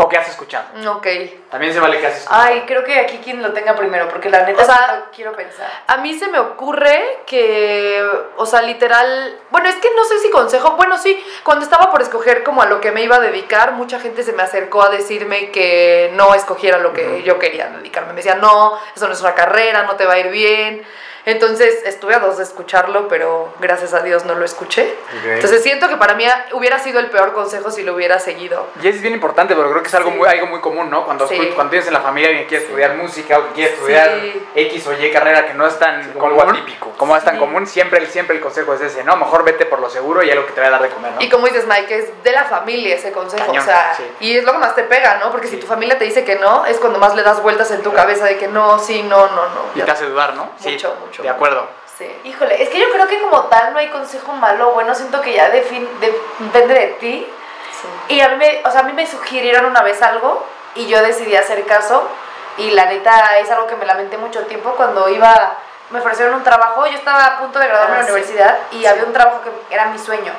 ¿O 0.00 0.08
que 0.08 0.16
has 0.16 0.28
escuchado? 0.28 0.68
Ok. 0.92 1.08
También 1.50 1.72
se 1.72 1.80
vale 1.80 1.98
que 1.98 2.06
has 2.06 2.18
escuchado. 2.18 2.40
Ay, 2.40 2.62
creo 2.68 2.84
que 2.84 3.00
aquí 3.00 3.18
quien 3.18 3.42
lo 3.42 3.52
tenga 3.52 3.74
primero, 3.74 4.08
porque 4.08 4.30
la 4.30 4.46
neta 4.46 4.62
O 4.62 4.64
sea, 4.64 5.06
quiero 5.12 5.32
pensar. 5.32 5.68
A 5.88 5.96
mí 5.96 6.16
se 6.16 6.28
me 6.28 6.38
ocurre 6.38 7.02
que, 7.26 8.08
o 8.36 8.46
sea, 8.46 8.62
literal, 8.62 9.40
bueno, 9.50 9.68
es 9.68 9.74
que 9.74 9.88
no 9.96 10.04
sé 10.04 10.20
si 10.20 10.30
consejo, 10.30 10.76
bueno, 10.76 10.96
sí, 10.98 11.20
cuando 11.42 11.64
estaba 11.64 11.90
por 11.90 12.00
escoger 12.00 12.44
como 12.44 12.62
a 12.62 12.66
lo 12.66 12.80
que 12.80 12.92
me 12.92 13.02
iba 13.02 13.16
a 13.16 13.20
dedicar, 13.20 13.72
mucha 13.72 13.98
gente 13.98 14.22
se 14.22 14.32
me 14.32 14.44
acercó 14.44 14.84
a 14.84 14.88
decirme 14.88 15.50
que 15.50 16.12
no 16.14 16.32
escogiera 16.32 16.78
lo 16.78 16.92
que 16.92 17.24
yo 17.24 17.40
quería 17.40 17.66
dedicarme. 17.66 18.10
Me 18.10 18.18
decían, 18.18 18.40
no, 18.40 18.78
eso 18.94 19.08
no 19.08 19.14
es 19.14 19.20
una 19.20 19.34
carrera, 19.34 19.82
no 19.82 19.96
te 19.96 20.06
va 20.06 20.12
a 20.12 20.20
ir 20.20 20.28
bien. 20.28 20.86
Entonces 21.28 21.82
estuve 21.84 22.14
a 22.14 22.20
dos 22.20 22.38
de 22.38 22.42
escucharlo, 22.44 23.06
pero 23.06 23.52
gracias 23.60 23.92
a 23.92 24.00
Dios 24.00 24.24
no 24.24 24.34
lo 24.34 24.46
escuché. 24.46 24.94
Ok. 25.18 25.24
Entonces 25.34 25.62
siento 25.62 25.86
que 25.88 25.96
para 25.98 26.14
mí 26.14 26.24
hubiera 26.52 26.78
sido 26.78 27.00
el 27.00 27.10
peor 27.10 27.34
consejo 27.34 27.70
si 27.70 27.82
lo 27.82 27.94
hubiera 27.94 28.18
seguido. 28.18 28.66
Y 28.82 28.88
es 28.88 29.02
bien 29.02 29.12
importante, 29.12 29.54
pero 29.54 29.68
creo 29.70 29.82
que 29.82 29.88
es 29.88 29.94
algo, 29.94 30.10
Sí. 30.10 30.16
muy, 30.16 30.26
algo 30.26 30.46
muy 30.46 30.60
común, 30.60 30.88
¿no? 30.88 31.04
Cuando, 31.04 31.28
Sí. 31.28 31.36
cuando 31.54 31.70
tienes 31.70 31.86
en 31.86 31.92
la 31.92 32.00
familia 32.00 32.30
alguien 32.30 32.46
que 32.46 32.48
quiere 32.48 32.64
estudiar 32.64 32.94
música 32.94 33.38
o 33.38 33.48
que 33.48 33.52
quiere 33.52 33.74
estudiar 33.74 34.20
Sí. 34.22 34.46
X 34.54 34.86
o 34.86 34.92
Y 34.94 35.10
carrera 35.12 35.46
que 35.46 35.52
no 35.52 35.66
es 35.66 35.78
tan 35.78 36.12
como 36.14 36.40
atípico. 36.40 36.92
como 36.96 37.14
es 37.14 37.24
tan 37.24 37.38
común, 37.38 37.66
siempre, 37.66 37.98
el- 37.98 38.06
siempre 38.08 38.34
el 38.34 38.42
consejo 38.42 38.72
es 38.72 38.80
ese, 38.80 39.04
¿no? 39.04 39.14
Mejor 39.16 39.44
vete 39.44 39.66
por 39.66 39.80
lo 39.80 39.90
seguro 39.90 40.22
y 40.22 40.30
algo 40.30 40.46
que 40.46 40.52
te 40.52 40.62
va 40.62 40.68
a 40.68 40.70
dar 40.70 40.82
de 40.82 40.88
comer, 40.88 41.12
¿no? 41.12 41.20
Y 41.20 41.28
como 41.28 41.46
dices, 41.46 41.66
Mike, 41.68 41.94
es 41.94 42.22
de 42.24 42.32
la 42.32 42.44
familia 42.44 42.94
ese 42.94 43.12
consejo. 43.12 43.44
Cañón, 43.46 43.62
o 43.62 43.66
sea, 43.66 43.92
sí. 43.96 44.04
y 44.20 44.36
es 44.38 44.44
lo 44.44 44.52
que 44.52 44.58
más 44.58 44.74
te 44.74 44.84
pega, 44.84 45.18
¿no? 45.18 45.30
Porque 45.30 45.46
Sí. 45.46 45.56
si 45.56 45.60
tu 45.60 45.66
familia 45.66 45.98
te 45.98 46.04
dice 46.06 46.24
que 46.24 46.36
no, 46.36 46.64
es 46.64 46.78
cuando 46.78 46.98
más 46.98 47.14
le 47.14 47.22
das 47.22 47.42
vueltas 47.42 47.70
en 47.70 47.82
tu 47.82 47.92
cabeza 47.92 48.24
de 48.24 48.38
que 48.38 48.48
no, 48.48 48.78
sí, 48.78 49.02
no, 49.02 49.26
no, 49.28 49.42
no. 49.50 49.60
Y 49.74 49.80
te 49.82 49.90
hace 49.90 50.06
dudar, 50.06 50.34
¿no? 50.34 50.50
sí, 50.58 50.70
Mucho, 50.70 50.94
mucho. 51.18 51.22
de 51.22 51.28
acuerdo. 51.30 51.66
Sí. 51.96 52.20
Híjole, 52.24 52.62
es 52.62 52.68
que 52.68 52.78
yo 52.78 52.90
creo 52.92 53.06
que 53.08 53.20
como 53.20 53.42
tal 53.44 53.72
no 53.72 53.78
hay 53.78 53.88
consejo 53.90 54.32
malo 54.32 54.68
o 54.70 54.72
bueno, 54.72 54.94
siento 54.94 55.20
que 55.20 55.32
ya 55.32 55.50
defin- 55.52 55.88
de- 55.98 56.20
depende 56.38 56.74
de 56.74 56.86
ti. 57.00 57.26
sí. 57.72 58.14
Y 58.14 58.20
a 58.20 58.28
mí, 58.28 58.36
me, 58.36 58.62
o 58.64 58.70
sea, 58.70 58.80
a 58.80 58.84
mí 58.84 58.92
me 58.92 59.06
sugirieron 59.06 59.64
una 59.66 59.82
vez 59.82 60.00
algo 60.02 60.46
y 60.74 60.86
yo 60.86 61.02
decidí 61.02 61.34
hacer 61.36 61.64
caso. 61.66 62.08
Y 62.56 62.70
la 62.72 62.86
neta 62.86 63.38
es 63.38 63.50
algo 63.50 63.66
que 63.66 63.76
me 63.76 63.86
lamenté 63.86 64.16
mucho 64.16 64.44
tiempo 64.46 64.72
cuando 64.72 65.08
iba, 65.08 65.52
me 65.90 66.00
ofrecieron 66.00 66.34
un 66.34 66.42
trabajo. 66.42 66.86
Yo 66.86 66.96
estaba 66.98 67.24
a 67.26 67.38
punto 67.38 67.58
de 67.58 67.66
graduarme 67.68 67.96
Ah, 67.96 67.98
de 67.98 68.02
la 68.02 68.06
sí. 68.06 68.12
universidad 68.12 68.58
y 68.72 68.86
había 68.86 69.04
un 69.04 69.12
trabajo 69.12 69.40
que 69.42 69.74
era 69.74 69.86
mi 69.86 69.98
sueño. 69.98 70.32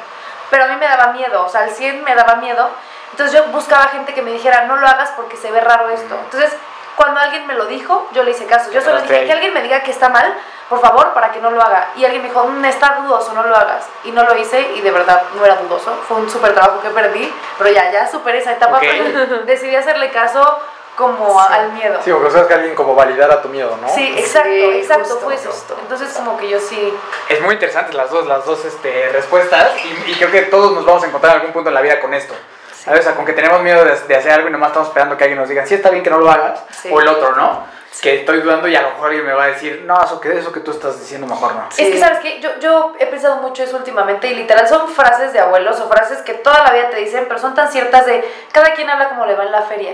Pero 0.50 0.64
a 0.66 0.68
mí 0.68 0.76
me 0.78 0.86
daba 0.88 1.08
miedo, 1.14 1.46
o 1.46 1.50
sea, 1.50 1.62
al 1.62 1.72
100 1.72 2.04
me 2.04 2.16
daba 2.16 2.36
miedo. 2.36 2.70
Entonces 3.12 3.38
yo 3.38 3.46
buscaba 3.52 3.86
gente 3.88 4.14
que 4.14 4.22
me 4.22 4.32
dijera, 4.32 4.66
no 4.66 4.76
lo 4.78 4.88
hagas 4.88 5.12
porque 5.16 5.38
se 5.38 5.52
ve 5.52 5.62
raro 5.62 5.90
esto. 5.90 6.16
Entonces, 6.26 6.54
cuando 7.00 7.22
alguien 7.22 7.48
me 7.48 7.54
lo 7.54 7.66
dijo, 7.66 8.10
yo 8.12 8.24
le 8.24 8.32
hice 8.32 8.46
caso. 8.46 8.70
Yo 8.72 8.82
solo 8.82 9.00
dije 9.02 9.26
que 9.26 9.32
alguien 9.32 9.54
me 9.54 9.62
diga 9.62 9.82
que 9.84 9.92
está 9.92 10.10
mal, 10.10 10.36
por 10.68 10.82
favor, 10.82 11.14
para 11.14 11.32
que 11.32 11.40
no 11.40 11.50
lo 11.50 11.62
haga. 11.62 11.92
Y 11.96 12.04
alguien 12.04 12.22
me 12.22 12.28
dijo, 12.28 12.44
"Mm, 12.44 12.66
está 12.66 13.00
dudoso, 13.02 13.32
no 13.34 13.44
lo 13.44 13.56
hagas. 13.56 13.86
Y 14.04 14.12
no 14.12 14.24
lo 14.24 14.36
hice 14.36 14.60
y 14.76 14.82
de 14.82 14.92
verdad 14.92 15.24
no 15.36 15.46
era 15.46 15.56
dudoso. 15.56 15.94
Fue 16.08 16.18
un 16.18 16.30
súper 16.30 16.54
trabajo 16.54 16.82
que 16.82 16.90
perdí, 16.90 17.34
pero 17.58 17.70
ya, 17.72 17.90
ya 17.90 18.06
superé 18.06 18.40
esa 18.40 18.52
etapa. 18.52 18.78
Ok. 18.78 18.84
pero 18.84 19.44
decidí 19.46 19.76
hacerle 19.78 20.12
caso 20.12 20.60
como 20.98 21.40
Sí. 21.40 21.48
al 21.54 21.72
miedo. 21.72 21.98
Sí, 22.04 22.12
porque 22.12 22.30
sabes 22.32 22.48
que 22.48 22.54
alguien 22.56 22.76
como 22.76 22.94
validara 22.94 23.42
tu 23.42 23.48
miedo, 23.48 23.78
¿no? 23.82 23.88
Sí, 23.88 24.14
exacto, 24.18 24.50
Sí, 24.50 24.64
exacto, 24.66 25.04
justo, 25.06 25.20
fue 25.22 25.36
eso. 25.36 25.50
justo. 25.52 25.78
Entonces 25.82 26.14
como 26.14 26.38
que 26.38 26.50
yo 26.50 26.60
sí... 26.60 26.94
Es 27.30 27.40
muy 27.42 27.54
interesante 27.54 27.94
las 27.94 28.10
dos, 28.12 28.28
las 28.28 28.44
dos 28.44 28.66
este, 28.66 29.08
respuestas 29.14 29.70
y, 29.86 30.12
y 30.12 30.16
creo 30.16 30.30
que 30.30 30.42
todos 30.42 30.74
nos 30.74 30.86
vamos 30.86 31.02
a 31.04 31.08
encontrar 31.08 31.32
en 31.36 31.40
algún 31.40 31.54
punto 31.54 31.70
en 31.70 31.76
la 31.76 31.82
vida 31.82 32.02
con 32.02 32.14
esto. 32.14 32.34
¿Sabes? 32.84 33.02
O 33.02 33.04
sea, 33.04 33.16
con 33.16 33.26
que 33.26 33.34
tenemos 33.34 33.62
miedo 33.62 33.84
de, 33.84 33.94
de 34.08 34.16
hacer 34.16 34.32
algo 34.32 34.48
y 34.48 34.52
nomás 34.52 34.70
estamos 34.70 34.88
esperando 34.90 35.18
que 35.18 35.24
alguien 35.26 35.40
nos 35.40 35.50
diga, 35.50 35.66
sí 35.66 35.74
está 35.76 35.90
bien 35.90 36.04
que 36.04 36.10
no 36.10 36.20
lo 36.20 36.30
hagas, 36.32 36.64
Sí. 36.72 36.90
o 36.92 37.00
el 37.02 37.08
otro, 37.08 37.36
¿no? 37.36 37.80
que 38.02 38.20
estoy 38.20 38.40
dudando 38.40 38.68
y 38.68 38.76
a 38.76 38.82
lo 38.84 38.92
mejor 38.92 39.08
alguien 39.08 39.26
me 39.26 39.34
va 39.34 39.46
a 39.46 39.48
decir, 39.48 39.84
no, 39.86 40.02
eso 40.02 40.22
que, 40.22 40.38
eso 40.38 40.54
que 40.54 40.62
tú 40.62 40.72
estás 40.72 40.98
diciendo 41.00 41.28
mejor 41.28 41.56
no. 41.56 41.68
Es 41.70 41.76
que, 41.90 42.00
¿sabes 42.00 42.20
qué? 42.20 42.40
Yo, 42.40 42.58
yo 42.60 42.94
he 42.98 43.08
pensado 43.08 43.38
mucho 43.38 43.64
eso 43.64 43.76
últimamente 43.76 44.28
y 44.28 44.36
literal 44.36 44.68
son 44.70 44.88
frases 44.88 45.34
de 45.34 45.40
abuelos 45.40 45.80
o 45.82 45.90
frases 45.90 46.20
que 46.20 46.36
toda 46.36 46.64
la 46.64 46.72
vida 46.72 46.90
te 46.92 46.98
dicen, 46.98 47.26
pero 47.28 47.40
son 47.40 47.56
tan 47.56 47.70
ciertas 47.70 48.06
de 48.06 48.24
cada 48.54 48.74
quien 48.74 48.90
habla 48.90 49.10
como 49.10 49.26
le 49.26 49.36
va 49.36 49.44
en 49.44 49.52
la 49.52 49.64
feria. 49.64 49.92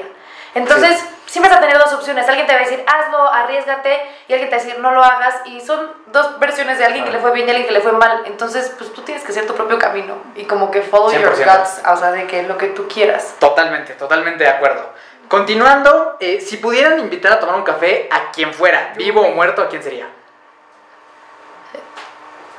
Entonces, 0.56 1.04
siempre 1.26 1.50
vas 1.50 1.60
a 1.60 1.62
tener 1.62 1.78
dos 1.78 1.94
opciones. 1.94 2.28
Alguien 2.30 2.48
te 2.48 2.54
va 2.54 2.60
a 2.60 2.64
decir, 2.64 2.84
hazlo, 2.88 3.32
arriesgate, 3.32 4.02
y 4.30 4.34
alguien 4.34 4.50
te 4.50 4.56
va 4.56 4.62
a 4.62 4.66
decir, 4.66 4.82
no 4.82 4.92
lo 4.92 5.04
hagas. 5.04 5.36
Y 5.46 5.60
son 5.60 5.92
dos 6.08 6.40
versiones 6.40 6.80
de 6.80 6.86
alguien 6.86 7.04
que 7.04 7.12
le 7.12 7.20
fue 7.20 7.32
bien 7.32 7.46
y 7.48 7.52
alguien 7.52 7.68
que 7.68 7.74
le 7.74 7.82
fue 7.82 7.92
mal. 7.92 8.24
Entonces, 8.26 8.74
pues 8.78 8.94
tú 8.94 9.02
tienes 9.02 9.24
que 9.24 9.34
hacer 9.34 9.46
tu 9.46 9.54
propio 9.54 9.78
camino 9.78 10.16
y 10.36 10.46
como 10.46 10.72
que 10.72 10.82
follow 10.82 11.12
your 11.12 11.36
100%. 11.36 11.46
guts, 11.46 11.82
o 11.86 11.98
sea, 11.98 12.12
de 12.12 12.26
que 12.26 12.44
lo 12.44 12.58
que 12.58 12.68
tú 12.68 12.88
quieras. 12.88 13.36
Totalmente, 13.40 13.94
totalmente 13.96 14.46
de 14.46 14.50
acuerdo. 14.50 14.94
Continuando, 15.28 16.16
eh, 16.22 16.40
si 16.40 16.58
pudieran 16.58 17.00
invitar 17.00 17.34
a 17.34 17.40
tomar 17.40 17.56
un 17.56 17.64
café 17.64 18.08
a 18.12 18.32
quien 18.32 18.54
fuera, 18.54 18.94
vivo 18.96 19.22
o 19.22 19.32
muerto, 19.32 19.62
¿a 19.62 19.68
quién 19.68 19.84
sería? 19.84 20.08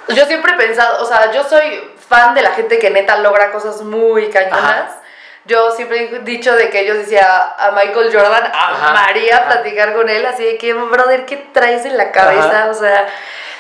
Yo 0.08 0.24
siempre 0.26 0.52
he 0.52 0.56
pensado, 0.56 1.02
o 1.02 1.06
sea, 1.06 1.32
yo 1.32 1.42
soy 1.44 1.92
fan 2.08 2.34
de 2.34 2.42
la 2.42 2.50
gente 2.50 2.78
que 2.78 2.90
neta 2.90 3.16
logra 3.18 3.50
cosas 3.50 3.82
muy 3.82 4.28
cañonas. 4.28 4.62
Ajá. 4.62 5.00
Yo 5.46 5.70
siempre 5.70 6.04
he 6.12 6.18
dicho 6.20 6.54
de 6.56 6.70
que 6.70 6.84
yo 6.86 6.94
decía 6.94 7.54
a 7.58 7.70
Michael 7.70 8.10
Jordan, 8.12 8.50
amaría 8.52 9.36
ajá. 9.36 9.46
platicar 9.48 9.94
con 9.94 10.08
él, 10.08 10.26
así 10.26 10.44
de 10.44 10.58
que, 10.58 10.72
brother, 10.72 11.24
¿qué 11.24 11.36
traes 11.52 11.84
en 11.84 11.96
la 11.96 12.10
cabeza? 12.10 12.62
Ajá. 12.62 12.70
O 12.70 12.74
sea, 12.74 13.06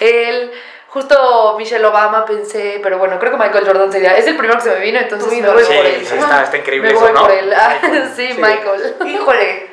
él, 0.00 0.52
justo 0.88 1.54
Michelle 1.56 1.84
Obama 1.86 2.24
pensé, 2.24 2.80
pero 2.82 2.98
bueno, 2.98 3.18
creo 3.20 3.30
que 3.32 3.38
Michael 3.38 3.64
Jordan 3.66 3.92
sería, 3.92 4.16
es 4.16 4.26
el 4.26 4.36
primero 4.36 4.58
que 4.58 4.64
se 4.64 4.70
me 4.70 4.80
vino, 4.80 4.98
entonces 4.98 5.32
me 5.40 5.48
voy 5.48 5.62
Sí, 5.64 5.72
por 5.76 5.86
él. 5.86 6.06
sí, 6.06 6.16
está- 6.16 6.42
está 6.42 6.56
increíble 6.56 6.88
Me 6.88 6.94
eso, 6.94 7.04
voy 7.04 7.12
¿no? 7.12 7.20
por 7.22 7.30
él. 7.30 7.52
Ah, 7.56 7.74
Michael. 7.82 8.12
sí, 8.16 8.32
Sí. 8.32 8.40
Michael. 8.40 8.96
Híjole, 9.06 9.70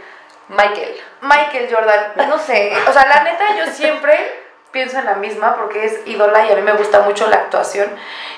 Michael. 0.50 1.01
Michael 1.22 1.70
Jordan, 1.74 2.12
no 2.29 2.38
sé, 2.38 2.74
o 2.88 2.93
sea, 2.93 3.08
la 3.08 3.24
neta 3.24 3.46
yo 3.58 3.72
siempre 3.72 4.41
pienso 4.72 5.00
en 5.00 5.05
la 5.05 5.15
misma 5.15 5.55
porque 5.55 5.86
es 5.86 6.01
ídola 6.05 6.46
y 6.46 6.51
a 6.51 6.55
mí 6.55 6.62
me 6.62 6.74
gusta 6.74 7.00
mucho 7.00 7.27
la 7.27 7.38
actuación. 7.38 7.89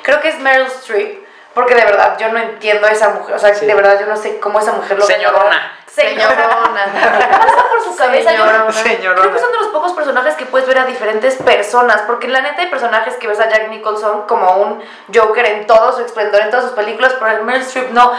Creo 0.04 0.22
que 0.22 0.30
es 0.30 0.40
Meryl 0.40 0.68
Streep, 0.68 1.25
porque 1.56 1.74
de 1.74 1.84
verdad 1.86 2.18
yo 2.20 2.30
no 2.30 2.38
entiendo 2.40 2.86
a 2.86 2.92
esa 2.92 3.10
mujer, 3.10 3.36
o 3.36 3.40
sea, 3.40 3.56
Sí. 3.56 3.66
de 3.66 3.74
verdad 3.74 4.00
yo 4.00 4.06
no 4.06 4.16
sé 4.16 4.40
cómo 4.40 4.60
esa 4.60 4.74
mujer 4.74 5.00
lo 5.00 5.06
Señorona. 5.06 5.72
Señorona. 5.88 6.86
Pasa 7.42 7.64
por 7.70 7.82
su 7.82 7.96
cabeza. 7.96 8.32
yo- 8.34 8.44
Señorona. 8.44 8.72
Señorona. 8.72 9.22
Creo 9.22 9.34
que 9.34 9.40
son 9.40 9.52
de 9.54 9.58
los 9.60 9.68
pocos 9.68 9.94
personajes 9.94 10.36
que 10.36 10.46
puedes 10.46 10.68
ver 10.68 10.78
a 10.80 10.86
diferentes 10.86 11.36
personas, 11.36 12.02
porque 12.02 12.28
la 12.28 12.42
neta 12.42 12.62
hay 12.64 12.68
personajes 12.70 13.16
que 13.16 13.28
ves 13.30 13.40
a 13.40 13.48
Jack 13.50 13.70
Nicholson 13.70 14.28
como 14.28 14.52
un 14.58 14.84
Joker 15.14 15.46
en 15.46 15.66
todo 15.66 15.94
su 15.94 16.02
esplendor, 16.04 16.42
en 16.42 16.50
todas 16.50 16.66
sus 16.66 16.74
películas, 16.74 17.16
pero 17.18 17.32
el 17.32 17.44
Meryl 17.46 17.62
Streep 17.62 17.92
no. 17.92 18.12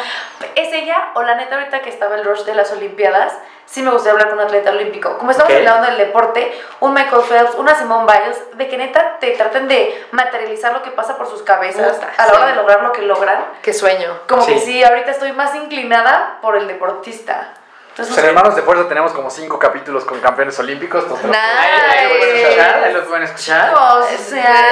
¿Es 0.55 0.73
ella 0.73 1.09
o 1.15 1.23
la 1.23 1.35
neta 1.35 1.57
ahorita 1.57 1.83
que 1.83 1.91
estaba 1.91 2.15
el 2.15 2.25
rush 2.25 2.45
de 2.45 2.55
las 2.55 2.73
Olimpiadas? 2.73 3.35
Sí 3.67 3.83
me 3.83 3.91
gustaría 3.91 4.13
hablar 4.13 4.29
con 4.31 4.39
un 4.39 4.45
atleta 4.45 4.71
olímpico. 4.71 5.19
Como 5.19 5.33
estamos 5.33 5.53
hablando 5.53 5.89
del 5.89 5.99
deporte, 5.99 6.57
un 6.81 6.95
Michael 6.95 7.23
Phelps, 7.23 7.55
una 7.57 7.75
Simone 7.75 8.07
Biles, 8.11 8.57
de 8.57 8.69
que 8.69 8.79
neta 8.79 9.19
te 9.19 9.33
traten 9.33 9.67
de 9.69 10.07
materializar 10.13 10.73
lo 10.73 10.83
que 10.83 10.91
pasa 10.93 11.17
por 11.19 11.29
sus 11.29 11.43
cabezas 11.43 12.01
a 12.17 12.27
la 12.27 12.33
hora 12.33 12.47
de 12.47 12.55
lograr 12.55 12.83
lo 12.83 12.93
que 12.93 13.03
logran. 13.03 13.45
Qué 13.63 13.73
sueño. 13.73 14.21
Como 14.29 14.47
que 14.47 14.59
Sí. 14.61 14.67
sí, 14.67 14.85
ahorita 14.85 15.11
estoy 15.11 15.33
más 15.33 15.55
inclinada 15.57 16.39
por 16.41 16.57
el 16.57 16.69
deportista. 16.69 17.55
Entonces, 17.99 18.15
Pues 18.15 18.25
en 18.25 18.29
Hermanos 18.37 18.55
de 18.55 18.61
Fuerza 18.61 18.89
tenemos 18.89 19.13
como 19.13 19.31
cinco 19.31 19.59
capítulos 19.59 20.05
con 20.05 20.21
campeones 20.21 20.59
olímpicos. 20.59 21.05
entonces- 21.05 21.31
Nah. 21.31 21.39
Ahí, 21.39 21.71
ahí 21.99 22.05
lo 22.13 22.19
pueden 22.19 22.37
escuchar, 22.45 22.85
ahí 22.85 22.93
lo 22.93 23.05
pueden 23.07 23.23
escuchar. 23.23 23.75
o 23.75 24.07
sea, 24.19 24.67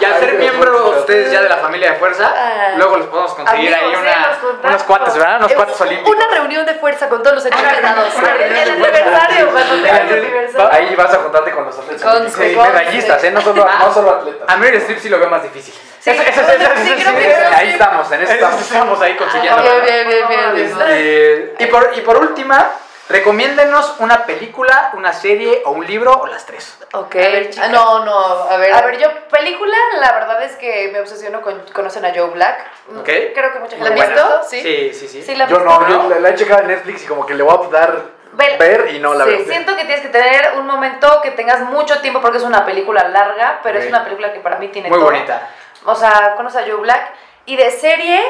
Y 0.00 0.04
al 0.04 0.14
ser 0.20 0.34
miembro 0.34 0.90
ustedes 1.00 1.30
ya 1.32 1.42
de 1.42 1.48
la 1.48 1.58
familia 1.58 1.92
de 1.92 1.98
fuerza, 1.98 2.32
luego 2.76 2.96
les 2.96 3.06
podemos 3.08 3.34
conseguir 3.34 3.74
ahí 3.74 3.94
una- 3.94 4.38
unos 4.70 4.82
cuates, 4.84 5.14
¿verdad? 5.14 5.36
Unos 5.38 5.52
cuates 5.52 5.80
olímpicos. 5.80 6.14
Una 6.16 6.26
reunión 6.34 6.66
de 6.66 6.74
fuerza 6.74 7.08
con 7.08 7.22
todos 7.22 7.36
los 7.36 7.46
etiquetados. 7.46 8.14
el 8.16 8.70
aniversario, 8.70 9.50
cuando 9.50 9.74
tenga 9.82 9.98
el 10.00 10.24
aniversario. 10.24 10.72
Ahí 10.72 10.94
vas 10.96 11.12
a 11.12 11.18
juntarte 11.18 11.50
con 11.52 11.66
los 11.66 11.78
atletas. 11.78 12.02
Con- 12.02 12.32
medallistas, 12.72 13.24
¿eh? 13.24 13.30
No 13.30 13.40
solo, 13.42 13.66
no 13.66 13.92
solo 13.94 14.10
atletas. 14.12 14.48
A 14.48 14.56
Meryl 14.56 14.80
Streep 14.80 14.98
sí 14.98 15.08
lo 15.10 15.18
veo 15.18 15.28
más 15.28 15.42
difícil. 15.42 15.74
Sí, 16.00 16.10
Eso- 16.10 16.22
eso- 16.22 16.42
sí, 16.48 16.62
eso- 16.62 16.70
sí, 16.76 17.04
sí. 17.04 17.30
Ahí 17.54 17.70
estamos, 17.70 18.10
en 18.12 18.22
eso 18.22 18.32
estamos. 18.32 18.60
estamos 18.60 19.00
ahí 19.02 19.16
consiguiendo. 19.16 19.62
Bien, 19.62 19.84
bien, 19.84 20.08
bien, 20.08 20.54
bien, 20.54 20.78
bien. 20.78 21.54
Y, 21.58 21.66
por, 21.66 21.92
y 21.94 22.00
por 22.00 22.16
última, 22.16 22.70
recomiéndenos 23.10 23.96
una 23.98 24.24
película, 24.24 24.92
una 24.94 25.12
serie 25.12 25.62
o 25.66 25.72
un 25.72 25.86
libro 25.86 26.12
o 26.12 26.26
las 26.26 26.46
tres. 26.46 26.78
Ok. 26.92 27.14
ver, 27.14 27.50
chica. 27.50 27.66
Ah, 27.66 27.68
no, 27.68 28.04
no, 28.04 28.18
a 28.48 28.56
ver. 28.56 28.72
A 28.72 28.80
ver, 28.82 28.98
yo, 28.98 29.08
película, 29.30 29.76
la 30.00 30.12
verdad 30.12 30.42
es 30.42 30.56
que 30.56 30.88
me 30.92 31.00
obsesiono 31.00 31.42
con 31.42 31.60
¿Conocen 31.72 32.04
a 32.06 32.12
Joe 32.14 32.30
Black? 32.30 32.60
Ok. 32.98 33.04
Creo 33.34 33.52
que 33.52 33.58
mucha 33.58 33.76
¿La 33.76 33.84
gente 33.86 33.98
la 34.00 34.04
ha 34.04 34.08
visto? 34.08 34.40
Sí. 34.48 34.60
Sí, 34.62 34.92
sí, 34.94 35.08
sí. 35.08 35.22
Sí, 35.22 35.34
la 35.36 35.46
Yo 35.48 35.58
visto. 35.58 35.80
no, 35.80 35.88
yo 35.88 36.08
la, 36.08 36.18
la 36.20 36.28
he 36.30 36.34
checado 36.34 36.60
en 36.62 36.68
Netflix 36.68 37.04
y 37.04 37.06
como 37.06 37.26
que 37.26 37.34
le 37.34 37.42
voy 37.42 37.54
a 37.54 37.70
dar 37.70 38.20
ver 38.58 38.88
y 38.94 39.00
no 39.00 39.12
la 39.12 39.24
Sí, 39.24 39.30
veo. 39.30 39.44
siento 39.44 39.76
que 39.76 39.84
tienes 39.84 40.00
que 40.00 40.08
tener 40.08 40.52
un 40.56 40.66
momento 40.66 41.20
que 41.22 41.32
tengas 41.32 41.60
mucho 41.60 42.00
tiempo 42.00 42.20
porque 42.22 42.38
es 42.38 42.44
una 42.44 42.64
película 42.64 43.06
larga, 43.08 43.60
pero 43.62 43.78
Ok. 43.78 43.84
es 43.84 43.90
una 43.90 44.02
película 44.04 44.32
que 44.32 44.40
para 44.40 44.56
mí 44.56 44.68
tiene 44.68 44.88
Muy 44.88 44.98
todo. 44.98 45.10
bonita. 45.10 45.48
O 45.84 45.94
sea, 45.94 46.34
conoce 46.36 46.58
a 46.58 46.66
Joe 46.66 46.80
Black. 46.80 47.14
Y 47.46 47.56
de 47.56 47.70
serie, 47.70 48.20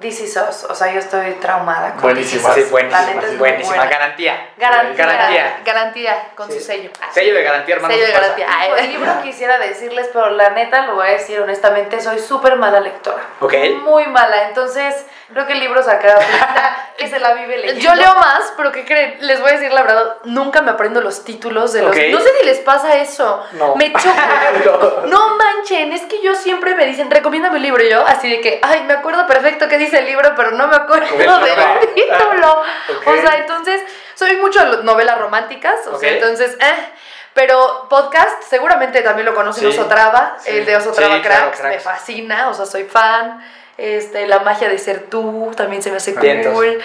This 0.00 0.20
Is 0.22 0.36
Us. 0.36 0.64
O 0.68 0.74
sea, 0.74 0.92
yo 0.92 0.98
estoy 0.98 1.32
traumada 1.34 1.92
con 1.92 2.02
Buenísima. 2.02 2.52
Sí, 2.54 2.62
buenísima. 2.70 3.12
Buenísima. 3.38 3.76
buena. 3.76 3.90
Garantía. 3.90 4.48
Garantía. 4.56 5.06
Garantía. 5.06 5.60
Garantía, 5.64 6.28
con 6.34 6.50
Sí. 6.50 6.58
su 6.58 6.64
sello. 6.64 6.90
Sello 7.12 7.34
de 7.34 7.42
garantía, 7.42 7.76
hermano. 7.76 7.94
Sello 7.94 8.06
de 8.06 8.12
garantía. 8.12 8.46
Ay, 8.50 8.70
El 8.78 8.88
libro 8.92 9.12
quisiera 9.22 9.58
decirles, 9.58 10.08
pero 10.12 10.30
la 10.30 10.50
neta 10.50 10.86
lo 10.86 10.96
voy 10.96 11.08
a 11.08 11.10
decir 11.12 11.38
honestamente, 11.40 12.00
soy 12.00 12.18
súper 12.18 12.56
mala 12.56 12.80
lectora. 12.80 13.22
Ok. 13.40 13.54
Muy 13.84 14.06
mala. 14.06 14.48
Entonces, 14.48 15.06
creo 15.32 15.46
que 15.46 15.52
el 15.52 15.60
libro 15.60 15.80
saca 15.82 16.18
que 16.96 17.06
se 17.08 17.20
la 17.20 17.34
vive 17.34 17.58
leyendo. 17.58 17.80
Yo 17.80 17.94
leo 17.94 18.14
más, 18.14 18.52
pero 18.56 18.72
¿qué 18.72 18.84
creen? 18.84 19.18
Les 19.20 19.40
voy 19.40 19.50
a 19.50 19.52
decir 19.52 19.70
la 19.72 19.82
verdad, 19.82 20.16
nunca 20.24 20.62
me 20.62 20.72
aprendo 20.72 21.02
los 21.02 21.24
títulos 21.24 21.72
de 21.72 21.82
los... 21.82 21.94
No 21.94 22.20
sé 22.20 22.30
si 22.40 22.46
les 22.46 22.58
pasa 22.60 22.96
eso. 22.96 23.44
No. 23.52 23.76
Me 23.76 23.92
choca. 23.92 24.28
no 25.06 25.36
manchen, 25.36 25.92
es 25.92 26.02
que 26.02 26.20
yo 26.22 26.34
siempre 26.34 26.74
me 26.74 26.86
dicen, 26.86 27.10
recomiéndame 27.10 27.56
un 27.56 27.62
libro. 27.62 27.84
Y 27.84 27.90
yo, 27.90 28.04
así 28.06 28.28
de 28.28 28.40
que, 28.40 28.58
ay, 28.62 28.84
me 28.88 28.94
acuerdo 28.94 29.26
perfecto 29.26 29.68
qué 29.78 29.84
dice 29.84 29.98
el 29.98 30.06
libro, 30.06 30.32
pero 30.36 30.52
no 30.52 30.66
me 30.68 30.76
acuerdo 30.76 31.06
Del 31.16 31.94
título. 31.94 32.62
O 33.06 33.16
sea, 33.16 33.38
entonces, 33.38 33.82
soy 34.14 34.36
mucho 34.36 34.64
de 34.64 34.82
novelas 34.84 35.18
románticas, 35.18 35.86
o 35.90 35.98
sea, 35.98 36.10
entonces, 36.12 36.56
eh. 36.60 36.88
Pero 37.34 37.88
podcast, 37.90 38.44
seguramente 38.44 39.00
también 39.02 39.26
lo 39.26 39.34
conocen 39.34 39.64
Sí. 39.64 39.76
Osotrava, 39.76 40.36
Sí. 40.38 40.50
el 40.50 40.64
de 40.64 40.76
Osotrava 40.76 41.16
Sí, 41.16 41.22
claro, 41.22 41.50
Cracks, 41.50 41.64
me 41.64 41.80
fascina, 41.80 42.48
o 42.48 42.54
sea, 42.54 42.64
soy 42.64 42.84
fan. 42.84 43.44
Este, 43.76 44.28
la 44.28 44.38
magia 44.38 44.68
de 44.68 44.78
ser 44.78 45.10
tú 45.10 45.50
también 45.56 45.82
se 45.82 45.90
me 45.90 45.96
hace 45.96 46.14
cool. 46.14 46.24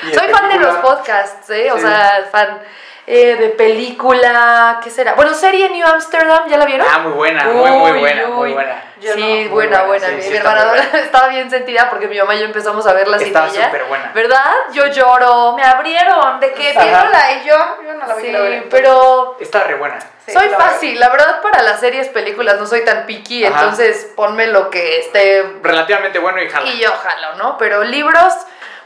¿Y 0.02 0.08
de 0.08 0.14
Soy 0.16 0.28
fan 0.30 0.50
de 0.50 0.58
los 0.58 0.76
podcasts, 0.78 1.48
¿eh? 1.52 1.72
O 1.72 1.78
sea, 1.78 2.28
fan 2.32 2.64
eh, 3.12 3.38
de 3.38 3.50
película, 3.50 4.80
¿qué 4.84 4.92
será? 4.92 5.14
Bueno, 5.16 5.34
serie 5.34 5.68
New 5.70 5.84
Amsterdam, 5.88 6.44
¿ya 6.48 6.58
la 6.58 6.66
vieron? 6.66 6.86
Ah, 6.88 7.00
muy 7.00 7.14
buena, 7.14 7.44
muy, 7.46 7.72
muy 7.72 7.92
Uy, 7.94 8.00
buena, 8.02 8.28
muy 8.28 8.48
uy. 8.50 8.54
buena. 8.54 8.84
Yo 9.02 9.14
sí, 9.14 9.20
no. 9.20 9.26
Muy 9.28 9.48
buena, 9.48 9.84
buena, 9.84 9.86
buena. 9.86 10.08
sí, 10.10 10.14
mi 10.16 10.22
sí, 10.22 10.30
mi 10.30 10.36
está 10.38 10.52
hermana 10.52 10.84
estaba 10.94 11.28
bien 11.30 11.50
sentida 11.50 11.90
porque 11.90 12.08
mi 12.08 12.20
mamá 12.20 12.36
y 12.36 12.40
yo 12.40 12.46
empezamos 12.46 12.86
a 12.86 12.94
verla 12.94 13.18
sin 13.18 13.30
ella. 13.30 13.66
súper 13.66 13.86
buena. 13.86 14.12
¿Verdad? 14.14 14.52
Yo 14.74 14.86
lloro. 14.88 15.54
Me 15.56 15.64
abrieron 15.64 16.40
de 16.40 16.52
que 16.54 16.72
viéndola 16.72 17.32
y 17.32 17.48
yo, 17.48 17.56
yo 17.84 17.94
no 17.96 18.06
la 18.06 18.16
vi. 18.16 18.22
Sí, 18.26 18.32
la 18.32 18.40
verdad. 18.42 18.64
pero 18.70 19.38
Está 19.40 19.64
re 19.64 19.74
buena. 19.74 20.00
Sí, 20.26 20.32
soy 20.32 20.50
la 20.50 20.58
fácil. 20.58 21.00
La 21.00 21.10
verdad, 21.10 21.42
para 21.42 21.64
las 21.64 21.80
series, 21.80 22.10
películas, 22.10 22.60
no 22.60 22.68
soy 22.68 22.86
tan 22.86 23.08
picky. 23.08 23.44
Ajá. 23.44 23.56
Entonces, 23.60 24.12
ponme 24.16 24.46
lo 24.46 24.70
que 24.70 25.00
esté 25.00 25.44
Relativamente 25.64 26.20
bueno 26.20 26.40
y 26.44 26.48
jala. 26.50 26.70
Y 26.70 26.80
yo 26.80 26.92
jalo, 26.92 27.36
¿no? 27.38 27.58
Pero 27.58 27.84
libros, 27.84 28.34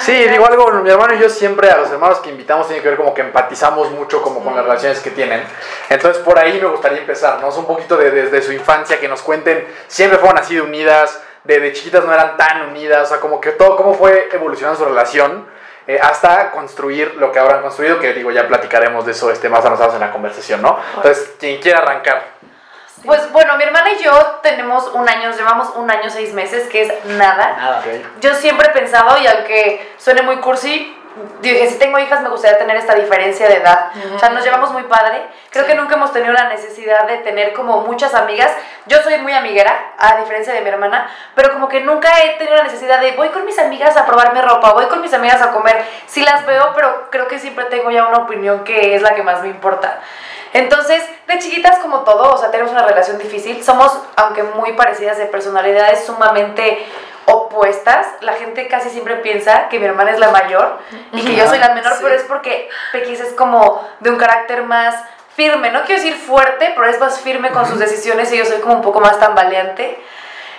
Sí, 0.00 0.12
digo 0.28 0.46
algo, 0.46 0.70
mi 0.72 0.90
hermano 0.90 1.14
y 1.14 1.18
yo 1.18 1.28
siempre 1.28 1.70
a 1.70 1.76
los 1.76 1.90
hermanos 1.90 2.18
que 2.18 2.30
invitamos 2.30 2.66
tiene 2.66 2.82
que 2.82 2.88
ver 2.88 2.96
como 2.96 3.12
que 3.12 3.22
empatizamos 3.22 3.90
mucho 3.90 4.22
como 4.22 4.42
con 4.42 4.54
las 4.54 4.64
relaciones 4.64 5.00
que 5.00 5.10
tienen. 5.10 5.42
Entonces 5.88 6.22
por 6.22 6.38
ahí 6.38 6.58
me 6.60 6.68
gustaría 6.68 6.98
empezar, 6.98 7.40
¿no? 7.40 7.48
Es 7.48 7.56
un 7.56 7.66
poquito 7.66 7.96
de, 7.96 8.10
desde 8.10 8.42
su 8.42 8.52
infancia 8.52 8.98
que 8.98 9.08
nos 9.08 9.22
cuenten, 9.22 9.66
siempre 9.86 10.18
fueron 10.18 10.38
así 10.38 10.54
de 10.54 10.62
unidas, 10.62 11.22
de, 11.44 11.60
de 11.60 11.72
chiquitas 11.72 12.04
no 12.04 12.12
eran 12.12 12.36
tan 12.36 12.68
unidas, 12.68 13.02
o 13.02 13.06
sea, 13.06 13.20
como 13.20 13.40
que 13.40 13.50
todo, 13.52 13.76
cómo 13.76 13.94
fue 13.94 14.28
evolucionando 14.32 14.78
su 14.78 14.86
relación 14.86 15.46
eh, 15.86 15.98
hasta 16.02 16.50
construir 16.50 17.14
lo 17.16 17.30
que 17.30 17.38
ahora 17.38 17.56
han 17.56 17.62
construido, 17.62 18.00
que 18.00 18.14
digo, 18.14 18.30
ya 18.30 18.48
platicaremos 18.48 19.04
de 19.04 19.12
eso 19.12 19.30
este, 19.30 19.50
más 19.50 19.64
avanzados 19.66 19.94
en 19.94 20.00
la 20.00 20.10
conversación, 20.10 20.62
¿no? 20.62 20.78
Entonces, 20.96 21.34
quien 21.38 21.60
quiera 21.60 21.80
arrancar. 21.80 22.22
Pues 23.04 23.30
bueno, 23.32 23.56
mi 23.56 23.64
hermana 23.64 23.92
y 23.92 24.02
yo 24.02 24.40
tenemos 24.42 24.88
un 24.94 25.08
año, 25.08 25.28
nos 25.28 25.36
llevamos 25.36 25.70
un 25.76 25.90
año, 25.90 26.08
seis 26.08 26.32
meses, 26.32 26.68
que 26.68 26.82
es 26.82 27.04
nada. 27.04 27.56
Nada. 27.56 27.82
Yo 28.20 28.34
siempre 28.34 28.68
he 28.68 28.70
pensado, 28.70 29.18
y 29.18 29.26
aunque 29.26 29.94
suene 29.98 30.22
muy 30.22 30.36
cursi, 30.36 30.96
dije, 31.40 31.68
si 31.68 31.78
tengo 31.78 31.98
hijas 31.98 32.20
me 32.22 32.28
gustaría 32.28 32.58
tener 32.58 32.76
esta 32.76 32.94
diferencia 32.94 33.48
de 33.48 33.56
edad. 33.56 33.90
O 34.14 34.18
sea, 34.18 34.30
nos 34.30 34.42
llevamos 34.42 34.72
muy 34.72 34.82
padre. 34.84 35.22
Creo 35.50 35.66
que 35.66 35.74
nunca 35.74 35.94
hemos 35.94 36.12
tenido 36.12 36.32
la 36.32 36.48
necesidad 36.48 37.06
de 37.06 37.18
tener 37.18 37.52
como 37.52 37.82
muchas 37.82 38.14
amigas. 38.14 38.50
Yo 38.86 39.00
soy 39.02 39.18
muy 39.18 39.32
amiguera, 39.32 39.92
a 39.98 40.16
diferencia 40.16 40.52
de 40.52 40.60
mi 40.60 40.68
hermana, 40.68 41.08
pero 41.34 41.52
como 41.52 41.68
que 41.68 41.80
nunca 41.80 42.08
he 42.22 42.30
tenido 42.30 42.56
la 42.56 42.64
necesidad 42.64 43.00
de 43.00 43.12
voy 43.12 43.28
con 43.28 43.44
mis 43.44 43.58
amigas 43.58 43.96
a 43.96 44.06
probarme 44.06 44.42
ropa, 44.42 44.72
voy 44.72 44.86
con 44.86 45.00
mis 45.00 45.14
amigas 45.14 45.40
a 45.40 45.52
comer. 45.52 45.84
Sí 46.06 46.22
las 46.22 46.44
veo, 46.46 46.72
pero 46.74 47.08
creo 47.10 47.28
que 47.28 47.38
siempre 47.38 47.66
tengo 47.66 47.90
ya 47.90 48.06
una 48.06 48.18
opinión 48.18 48.64
que 48.64 48.96
es 48.96 49.02
la 49.02 49.14
que 49.14 49.22
más 49.22 49.42
me 49.42 49.48
importa. 49.48 50.00
Entonces, 50.54 51.02
de 51.26 51.38
chiquitas 51.40 51.78
como 51.80 51.98
todo, 52.04 52.32
o 52.32 52.38
sea, 52.38 52.50
tenemos 52.50 52.72
una 52.72 52.84
relación 52.86 53.18
difícil. 53.18 53.62
Somos, 53.62 53.92
aunque 54.16 54.42
muy 54.44 54.72
parecidas 54.72 55.18
de 55.18 55.26
personalidades, 55.26 56.04
sumamente 56.06 56.86
opuestas. 57.26 58.06
La 58.20 58.34
gente 58.34 58.68
casi 58.68 58.88
siempre 58.88 59.16
piensa 59.16 59.68
que 59.68 59.78
mi 59.78 59.86
hermana 59.86 60.12
es 60.12 60.18
la 60.18 60.30
mayor 60.30 60.78
y 61.12 61.22
que 61.24 61.34
yo 61.34 61.46
soy 61.48 61.58
la 61.58 61.74
menor, 61.74 61.92
Sí. 61.94 61.98
pero 62.02 62.14
es 62.14 62.22
porque 62.22 62.68
Pequis 62.92 63.20
es 63.20 63.32
como 63.32 63.86
de 64.00 64.10
un 64.10 64.16
carácter 64.16 64.62
más 64.62 64.94
firme. 65.34 65.70
No 65.72 65.82
quiero 65.84 66.00
decir 66.00 66.16
fuerte, 66.16 66.72
pero 66.76 66.86
es 66.86 67.00
más 67.00 67.20
firme 67.20 67.50
con 67.50 67.66
sus 67.66 67.78
decisiones 67.80 68.30
y 68.32 68.36
yo 68.38 68.44
soy 68.44 68.58
como 68.60 68.74
un 68.74 68.82
poco 68.82 69.00
más 69.00 69.18
tambaleante. 69.18 69.98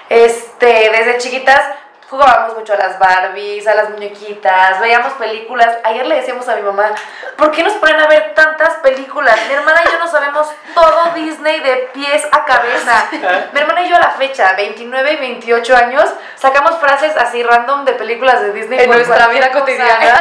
Este, 0.09 0.89
desde 0.91 1.17
chiquitas 1.19 1.61
jugábamos 2.09 2.55
mucho 2.55 2.73
a 2.73 2.77
las 2.77 2.99
Barbies, 2.99 3.65
a 3.67 3.75
las 3.75 3.89
muñequitas, 3.89 4.79
veíamos 4.79 5.13
películas. 5.13 5.77
Ayer 5.83 6.05
le 6.05 6.15
decíamos 6.15 6.47
a 6.47 6.55
mi 6.55 6.61
mamá, 6.61 6.91
¿por 7.37 7.51
qué 7.51 7.63
nos 7.63 7.73
ponen 7.73 7.99
a 7.99 8.07
ver 8.07 8.33
tantas 8.35 8.75
películas? 8.75 9.35
Mi 9.47 9.53
hermana 9.55 9.81
y 9.85 9.91
yo 9.91 9.97
no 9.99 10.07
sabemos 10.07 10.47
todo 10.73 11.13
Disney 11.15 11.59
de 11.61 11.89
pies 11.93 12.23
a 12.31 12.45
cabeza. 12.45 13.05
Mi 13.53 13.59
hermana 13.59 13.81
y 13.83 13.89
yo 13.89 13.95
a 13.95 13.99
la 13.99 14.11
fecha, 14.11 14.53
29 14.55 15.13
y 15.13 15.15
28 15.17 15.75
años, 15.75 16.05
sacamos 16.35 16.79
frases 16.79 17.15
así 17.17 17.41
random 17.43 17.85
de 17.85 17.93
películas 17.93 18.41
de 18.41 18.53
Disney. 18.53 18.79
En 18.79 18.89
nuestra 18.89 19.27
vida 19.27 19.47
cosa. 19.51 19.59
cotidiana. 19.61 20.19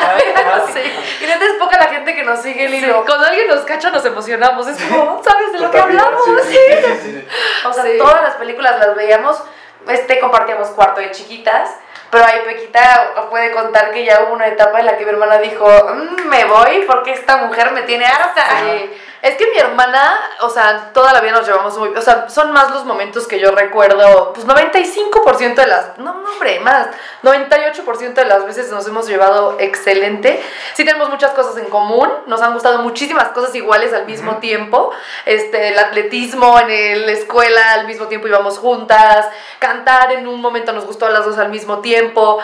sí. 0.73 0.81
Y 1.23 1.27
neta 1.27 1.45
es 1.45 1.53
poca 1.59 1.77
la 1.79 1.87
gente 1.87 2.15
que 2.15 2.23
nos 2.23 2.41
sigue 2.41 2.67
el 2.67 2.75
Sí. 2.75 2.91
Cuando 3.07 3.27
alguien 3.27 3.47
nos 3.49 3.61
cacha 3.61 3.91
nos 3.91 4.05
emocionamos. 4.05 4.67
Es 4.67 4.83
como, 4.85 5.23
¿sabes 5.23 5.53
de 5.53 5.61
lo 5.61 5.71
que 5.71 5.79
hablamos? 5.79 6.23
sí, 6.25 6.57
sí, 6.57 6.77
sí, 6.85 6.99
sí. 7.03 7.29
O 7.67 7.73
sea, 7.73 7.85
Sí. 7.85 7.99
todas 7.99 8.23
las 8.23 8.35
películas 8.35 8.79
las 8.79 8.95
veíamos, 8.97 9.43
este, 9.89 10.19
compartíamos 10.21 10.69
cuarto 10.69 11.01
de 11.01 11.11
chiquitas, 11.11 11.71
pero 12.11 12.25
ahí 12.25 12.41
Pequita 12.45 13.27
puede 13.31 13.53
contar 13.53 13.91
que 13.91 14.05
ya 14.05 14.23
hubo 14.23 14.35
una 14.35 14.47
etapa 14.47 14.79
en 14.81 14.87
la 14.87 14.97
que 14.97 15.05
mi 15.05 15.11
hermana 15.11 15.39
dijo, 15.39 15.67
"Mm, 15.67 16.29
me 16.29 16.45
voy 16.45 16.85
porque 16.87 17.13
esta 17.13 17.39
mujer 17.39 17.73
me 17.73 17.83
tiene 17.83 18.07
harta. 18.07 18.45
Sí. 18.61 18.93
Es 19.25 19.37
que 19.37 19.47
mi 19.51 19.57
hermana, 19.57 20.13
o 20.41 20.51
sea, 20.51 20.91
toda 20.93 21.15
la 21.15 21.21
vida 21.21 21.33
nos 21.33 21.47
llevamos 21.47 21.79
muy 21.79 21.89
O 21.97 22.03
sea, 22.03 22.29
son 22.29 22.53
más 22.53 22.71
los 22.71 22.85
momentos 22.85 23.27
que 23.27 23.41
yo 23.41 23.53
recuerdo. 23.53 24.35
Pues 24.35 24.47
95% 24.47 25.55
de 25.55 25.67
las. 25.67 25.97
No, 25.97 26.11
hombre, 26.13 26.61
más. 26.61 26.89
98% 27.23 28.13
de 28.13 28.25
las 28.27 28.45
veces 28.45 28.71
nos 28.71 28.87
hemos 28.87 29.07
llevado 29.09 29.57
excelente. 29.59 30.43
Sí, 30.75 30.85
tenemos 30.85 31.09
muchas 31.09 31.31
cosas 31.33 31.57
en 31.57 31.65
común. 31.71 32.07
Nos 32.27 32.43
han 32.43 32.53
gustado 32.53 32.81
muchísimas 32.81 33.29
cosas 33.31 33.55
iguales 33.55 33.95
al 33.95 34.05
mismo 34.05 34.37
tiempo. 34.41 34.93
Este, 35.25 35.69
el 35.69 35.79
atletismo 35.79 36.59
en 36.61 36.69
el- 36.71 37.07
la 37.07 37.13
escuela, 37.13 37.73
al 37.73 37.87
mismo 37.87 38.09
tiempo 38.09 38.29
íbamos 38.29 38.59
juntas. 38.59 39.27
Cantar 39.59 40.13
en 40.13 40.27
un 40.29 40.43
momento 40.43 40.73
nos 40.73 40.85
gustó 40.85 41.07
a 41.07 41.11
las 41.11 41.25
dos 41.25 41.39
al 41.39 41.49
mismo 41.49 41.79
tiempo. 41.81 42.41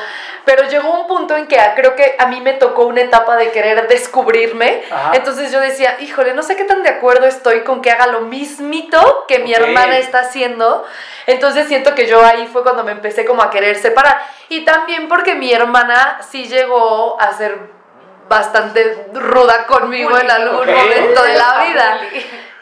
Pero 0.47 0.64
llegó 0.64 0.90
un 0.99 1.07
punto 1.07 1.37
en 1.37 1.47
que 1.47 1.59
creo 1.77 1.95
que 1.95 2.16
a 2.19 2.25
mí 2.27 2.40
me 2.40 2.55
tocó 2.55 2.85
una 2.87 3.03
etapa 3.03 3.37
de 3.37 3.51
querer 3.51 3.87
descubrirme. 3.87 4.83
Ajá. 4.90 5.11
Entonces 5.14 5.53
yo 5.53 5.61
decía, 5.61 5.97
híjole, 6.01 6.33
no 6.33 6.43
sé 6.43 6.57
qué 6.57 6.69
tan 6.70 6.85
de 6.85 6.88
acuerdo 6.88 7.26
estoy 7.26 7.62
con 7.62 7.83
que 7.83 7.90
haga 7.90 8.06
lo 8.06 8.20
mismito 8.20 9.24
que 9.26 9.40
mi 9.40 9.52
hermana 9.52 9.98
está 9.98 10.20
haciendo. 10.20 10.87
Entonces 11.26 11.66
siento 11.66 11.96
que 11.96 12.06
yo 12.06 12.24
ahí 12.24 12.46
fue 12.46 12.62
cuando 12.62 12.85
me 12.85 12.92
empecé 12.92 13.24
como 13.24 13.42
a 13.42 13.50
querer 13.50 13.76
separar. 13.76 14.22
Y 14.48 14.64
también 14.64 15.09
porque 15.09 15.35
mi 15.35 15.52
hermana 15.52 16.20
sí 16.30 16.46
llegó 16.46 17.20
a 17.20 17.33
ser 17.33 17.59
bastante 18.28 19.09
ruda 19.12 19.66
conmigo 19.66 20.16
en 20.16 20.30
algún 20.30 20.72
momento 20.72 21.22
de 21.24 21.35
la 21.35 21.64
vida. 21.64 22.00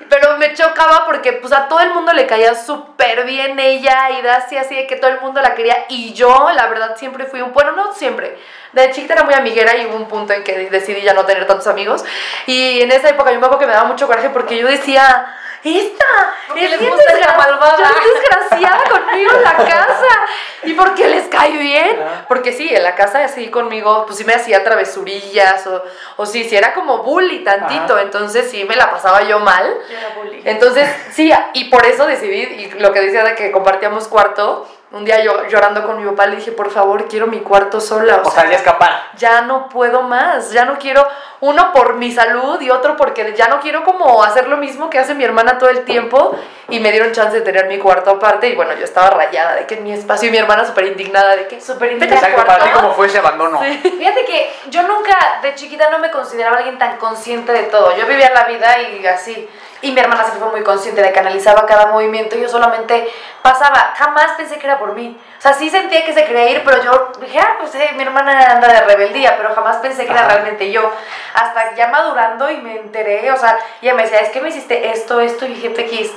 Pero 0.09 0.38
me 0.38 0.55
chocaba 0.55 1.05
porque 1.07 1.33
pues 1.35 1.53
a 1.53 1.68
todo 1.68 1.81
el 1.81 1.90
mundo 1.92 2.12
le 2.12 2.27
caía 2.27 2.55
súper 2.55 3.25
bien 3.25 3.59
ella 3.59 4.11
y 4.11 4.23
Dacia 4.23 4.62
así 4.62 4.75
de 4.75 4.87
que 4.87 4.97
todo 4.97 5.11
el 5.11 5.21
mundo 5.21 5.40
la 5.42 5.55
quería 5.55 5.85
y 5.88 6.12
yo 6.14 6.49
la 6.55 6.66
verdad 6.68 6.97
siempre 6.97 7.27
fui 7.27 7.42
un, 7.42 7.53
bueno 7.53 7.73
no 7.73 7.92
siempre, 7.92 8.38
de 8.73 8.90
chiquita 8.92 9.14
era 9.14 9.25
muy 9.25 9.35
amiguera 9.35 9.77
y 9.77 9.87
hubo 9.87 9.97
un 9.97 10.09
punto 10.09 10.33
en 10.33 10.44
que 10.44 10.71
decidí 10.71 11.03
ya 11.03 11.14
no 11.14 11.25
tener 11.27 11.47
tantos 11.47 11.66
amigos 11.66 12.05
y 12.47 12.81
en 12.81 12.90
esa 12.92 13.09
época 13.11 13.31
yo 13.33 13.38
me 13.40 13.47
acuerdo 13.47 13.61
que 13.61 13.66
me 13.66 13.73
daba 13.75 13.88
mucho 13.88 14.07
coraje 14.07 14.31
porque 14.31 14.57
yo 14.59 14.66
decía, 14.66 15.35
esta, 15.64 16.05
Porque 16.47 16.64
es 16.64 16.71
les 16.71 16.81
bien 16.81 16.92
gusta 16.92 17.12
ser 17.12 17.21
la 17.21 17.27
desgra- 17.27 17.37
malvada". 17.37 17.90
desgraciada 18.14 18.85
conmigo 18.99 19.31
en 19.33 19.43
la 19.43 19.57
casa 19.57 20.27
y 20.65 20.75
porque 20.75 21.09
les 21.09 21.29
cae 21.29 21.57
bien, 21.57 21.99
porque 22.29 22.53
sí, 22.53 22.69
en 22.75 22.83
la 22.83 22.95
casa 22.95 23.25
así 23.25 23.49
conmigo, 23.49 24.05
pues 24.07 24.19
sí 24.19 24.25
me 24.25 24.35
hacía 24.35 24.65
travesurillas 24.65 25.67
o, 25.67 25.83
o 26.17 26.27
sí, 26.27 26.45
sí 26.45 26.57
era 26.57 26.75
como 26.75 27.03
bully 27.03 27.45
tantito, 27.45 27.95
Ajá. 27.95 28.03
entonces 28.03 28.51
sí 28.51 28.65
me 28.65 28.77
la 28.77 28.91
pasaba 28.91 29.23
yo 29.23 29.39
mal. 29.41 29.67
Yo 29.91 29.97
era 29.99 30.15
bully. 30.17 30.43
Entonces, 30.45 30.89
sí, 31.13 31.33
y 31.55 31.65
por 31.65 31.87
eso 31.87 32.07
decidí, 32.07 32.43
y 32.43 32.71
lo 32.79 32.93
que 32.93 33.01
decía 33.01 33.25
de 33.25 33.35
que 33.35 33.51
compartíamos 33.51 34.09
cuarto, 34.09 34.67
un 34.91 35.05
día 35.05 35.23
yo 35.23 35.47
llorando 35.49 35.87
con 35.87 36.03
mi 36.03 36.09
papá 36.09 36.27
le 36.27 36.37
dije, 36.37 36.53
por 36.53 36.71
favor, 36.71 37.09
quiero 37.09 37.27
mi 37.27 37.41
cuarto 37.41 37.79
sola. 37.79 38.23
O 38.25 38.31
sea, 38.31 38.49
ya 38.49 38.57
escapar. 38.57 39.03
ya 39.19 39.43
no 39.43 39.69
puedo 39.69 40.03
más, 40.03 40.51
ya 40.51 40.65
no 40.65 40.79
quiero, 40.79 41.07
uno 41.41 41.73
por 41.75 41.95
mi 41.97 42.11
salud 42.11 42.59
y 42.61 42.71
otro 42.71 42.97
porque 42.97 43.35
ya 43.37 43.49
no 43.49 43.61
quiero 43.61 43.85
como 43.85 44.23
hacer 44.25 44.49
lo 44.49 44.57
mismo 44.57 44.89
que 44.89 44.99
hace 44.99 45.15
mi 45.15 45.25
hermana 45.25 45.59
todo 45.59 45.69
el 45.69 45.85
tiempo 45.85 46.35
y 46.71 46.81
me 46.81 46.91
dieron 46.91 47.13
chance 47.13 47.37
de 47.37 47.43
tener 47.43 47.67
mi 47.67 47.79
cuarto 47.79 48.11
aparte 48.13 48.49
y 48.49 48.55
bueno, 48.55 48.73
yo 48.75 48.85
estaba 48.88 49.11
rayada 49.11 49.55
de 49.55 49.66
que 49.66 49.77
en 49.77 49.85
mi 49.85 49.92
espacio 49.92 50.29
y 50.29 50.31
mi 50.31 50.38
hermana 50.38 50.64
súper 50.64 50.87
indignada 50.87 51.37
de 51.37 51.46
que 51.46 51.61
Súper 51.61 51.92
al 51.92 52.03
Exacto, 52.03 52.44
para 52.44 52.64
ti 52.64 52.70
cómo 52.74 52.92
fue 52.92 53.07
ese 53.07 53.18
abandono. 53.18 53.61
Fíjate 53.83 54.24
que 54.24 54.53
yo 54.70 54.83
nunca, 54.83 55.16
de 55.42 55.55
chiquita, 55.55 55.90
no 55.90 55.98
me 55.98 56.11
consideraba 56.11 56.59
alguien 56.59 56.79
tan 56.79 56.96
consciente 56.96 57.53
de 57.53 57.64
todo. 57.64 57.96
Yo 57.96 58.07
vivía 58.07 58.31
la 58.31 58.44
vida 58.44 58.81
y 58.81 59.07
así. 59.07 59.48
Y 59.81 59.93
mi 59.93 60.01
hermana 60.01 60.23
siempre 60.23 60.43
fue 60.43 60.51
muy 60.51 60.62
consciente 60.62 61.03
de 61.03 61.12
que 61.12 61.19
analizaba 61.21 61.67
cada 61.67 61.87
movimiento 61.87 62.37
y 62.37 62.41
yo 62.41 62.49
solamente 62.49 63.09
pasaba. 63.43 63.93
Jamás 63.97 64.33
pensé 64.37 64.59
que 64.59 64.67
era 64.67 64.79
por 64.79 64.95
mí. 64.95 65.19
O 65.38 65.41
sea, 65.41 65.53
sí 65.55 65.71
sentía 65.71 66.05
que 66.05 66.12
se 66.12 66.25
quería 66.25 66.51
ir, 66.51 66.62
pero 66.64 66.83
yo 66.83 67.12
dije, 67.21 67.38
ah, 67.38 67.57
pues 67.61 67.75
eh, 67.77 67.91
mi 67.97 68.03
hermana 68.03 68.51
anda 68.51 68.67
de 68.69 68.81
rebeldía, 68.81 69.37
pero 69.37 69.55
jamás 69.55 69.77
pensé 69.77 70.05
que 70.05 70.11
era 70.12 70.23
Ajá. 70.23 70.35
realmente 70.35 70.71
yo. 70.73 70.91
Hasta 71.35 71.75
ya 71.77 71.88
madurando 71.88 72.51
y 72.51 72.57
me 72.57 72.77
enteré, 72.77 73.31
o 73.31 73.37
sea, 73.37 73.57
ella 73.81 73.95
me 73.95 74.03
decía, 74.03 74.19
es 74.19 74.31
que 74.31 74.41
me 74.41 74.49
hiciste 74.49 74.91
esto, 74.91 75.21
esto, 75.21 75.47
y 75.47 75.55
dije, 75.55 75.71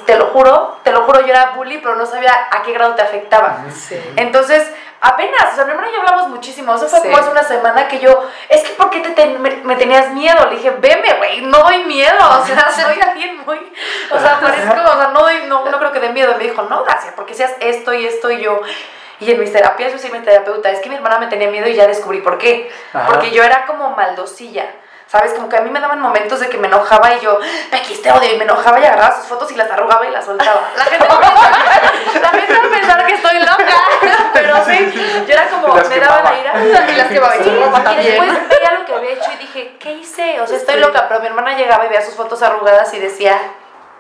te 0.06 0.16
lo 0.18 0.28
juro, 0.28 0.78
te 0.84 0.92
lo 0.92 1.04
juro, 1.04 1.22
yo 1.22 1.28
era 1.28 1.52
bully, 1.52 1.78
pero 1.78 1.96
no 1.96 2.06
sabía 2.06 2.32
a 2.50 2.64
qué 2.64 2.74
grado 2.74 2.96
te 2.96 3.04
afectaba. 3.04 3.60
Entonces, 4.16 4.72
apenas, 5.02 5.52
o 5.52 5.56
sea, 5.56 5.66
mi 5.66 5.72
hermana 5.72 5.90
y 5.90 5.94
yo 5.94 6.00
hablamos 6.02 6.30
muchísimo. 6.30 6.74
Eso 6.76 6.88
fue 6.88 7.00
Sí. 7.00 7.06
como 7.08 7.18
hace 7.18 7.30
una 7.32 7.44
semana 7.44 7.88
que 7.88 8.00
yo, 8.00 8.28
es 8.50 8.62
que 8.64 8.74
¿por 8.76 8.90
qué 8.90 9.00
te 9.02 9.10
ten- 9.12 9.42
me, 9.42 9.50
me 9.64 9.76
tenías 9.76 10.10
miedo? 10.12 10.46
Le 10.50 10.56
dije, 10.58 10.70
veme, 10.80 11.14
güey, 11.18 11.42
no 11.42 11.60
doy 11.60 11.84
miedo. 11.86 12.18
O 12.42 12.46
sea, 12.46 12.70
soy 12.72 13.00
alguien 13.02 13.40
muy. 13.46 13.58
O 14.12 14.20
sea, 14.20 14.40
parezco, 14.40 14.74
o 14.74 14.94
sea, 14.98 15.10
no, 15.14 15.20
doy, 15.22 15.44
no, 15.48 15.66
no 15.66 15.78
creo 15.80 15.92
que 15.92 16.00
dé 16.00 16.10
miedo. 16.10 16.32
Y 16.32 16.36
me 16.36 16.44
dijo, 16.46 16.62
no, 16.64 16.84
gracias, 16.84 17.14
porque 17.16 17.34
seas 17.34 17.54
esto 17.60 17.94
y 17.94 18.06
esto 18.06 18.32
y 18.32 18.42
yo. 18.42 18.62
Y 19.20 19.32
en 19.32 19.40
mis 19.40 19.52
terapias, 19.54 19.92
yo 19.92 20.00
soy 20.00 20.10
mi 20.12 20.20
terapeuta, 20.20 20.72
es 20.72 20.80
que 20.80 20.90
mi 20.90 20.96
hermana 20.96 21.20
me 21.20 21.28
tenía 21.28 21.48
miedo 21.50 21.68
y 21.68 21.76
ya 21.76 21.86
descubrí 21.86 22.22
por 22.22 22.38
qué. 22.40 22.72
Ajá. 22.94 23.08
Porque 23.08 23.30
yo 23.32 23.44
era 23.44 23.66
como 23.68 23.92
maldosilla. 23.92 24.66
¿Sabes? 25.12 25.34
Como 25.34 25.50
que 25.50 25.58
a 25.58 25.62
mí 25.62 25.70
me 25.70 25.82
daban 25.82 26.00
momentos 26.00 26.40
de 26.40 26.48
que 26.48 26.58
me 26.58 26.68
enojaba 26.68 27.14
y 27.14 27.20
yo, 27.20 27.38
Pequi, 27.70 27.98
te 27.98 28.10
odio, 28.14 28.34
y 28.34 28.38
me 28.38 28.46
enojaba 28.46 28.80
y 28.80 28.86
agarraba 28.86 29.14
sus 29.18 29.26
fotos 29.26 29.52
y 29.52 29.56
las 29.56 29.70
arrugaba 29.70 30.08
y 30.08 30.10
las 30.10 30.24
soltaba. 30.24 30.72
La 30.78 30.86
gente 30.86 31.06
va 31.06 31.16
a 31.16 31.20
pensar, 31.20 32.24
va 32.24 32.70
pensar 32.72 33.06
que 33.06 33.14
estoy 33.16 33.40
loca, 33.40 33.76
pero 34.32 34.64
sí, 34.64 35.26
yo 35.28 35.34
era 35.34 35.50
como, 35.50 35.76
me 35.76 36.00
daba 36.00 36.22
la 36.24 36.40
ira. 36.40 36.54
Y 36.88 36.96
las 36.96 37.08
quemaba, 37.10 37.36
y 37.36 37.44
Sí, 37.44 37.50
y 37.50 38.04
después 38.06 38.30
veía 38.48 38.72
lo 38.80 38.86
que 38.86 38.96
había 38.96 39.12
hecho 39.12 39.32
y 39.34 39.36
dije, 39.36 39.76
¿qué 39.82 39.92
hice? 39.96 40.40
O 40.40 40.48
sea, 40.48 40.56
estoy 40.56 40.80
loca, 40.80 41.10
pero 41.10 41.20
mi 41.20 41.28
hermana 41.28 41.58
llegaba 41.58 41.86
y 41.86 41.90
veía 41.90 42.02
sus 42.02 42.16
fotos 42.16 42.42
arrugadas 42.42 42.94
y 42.94 43.00
decía, 43.00 43.38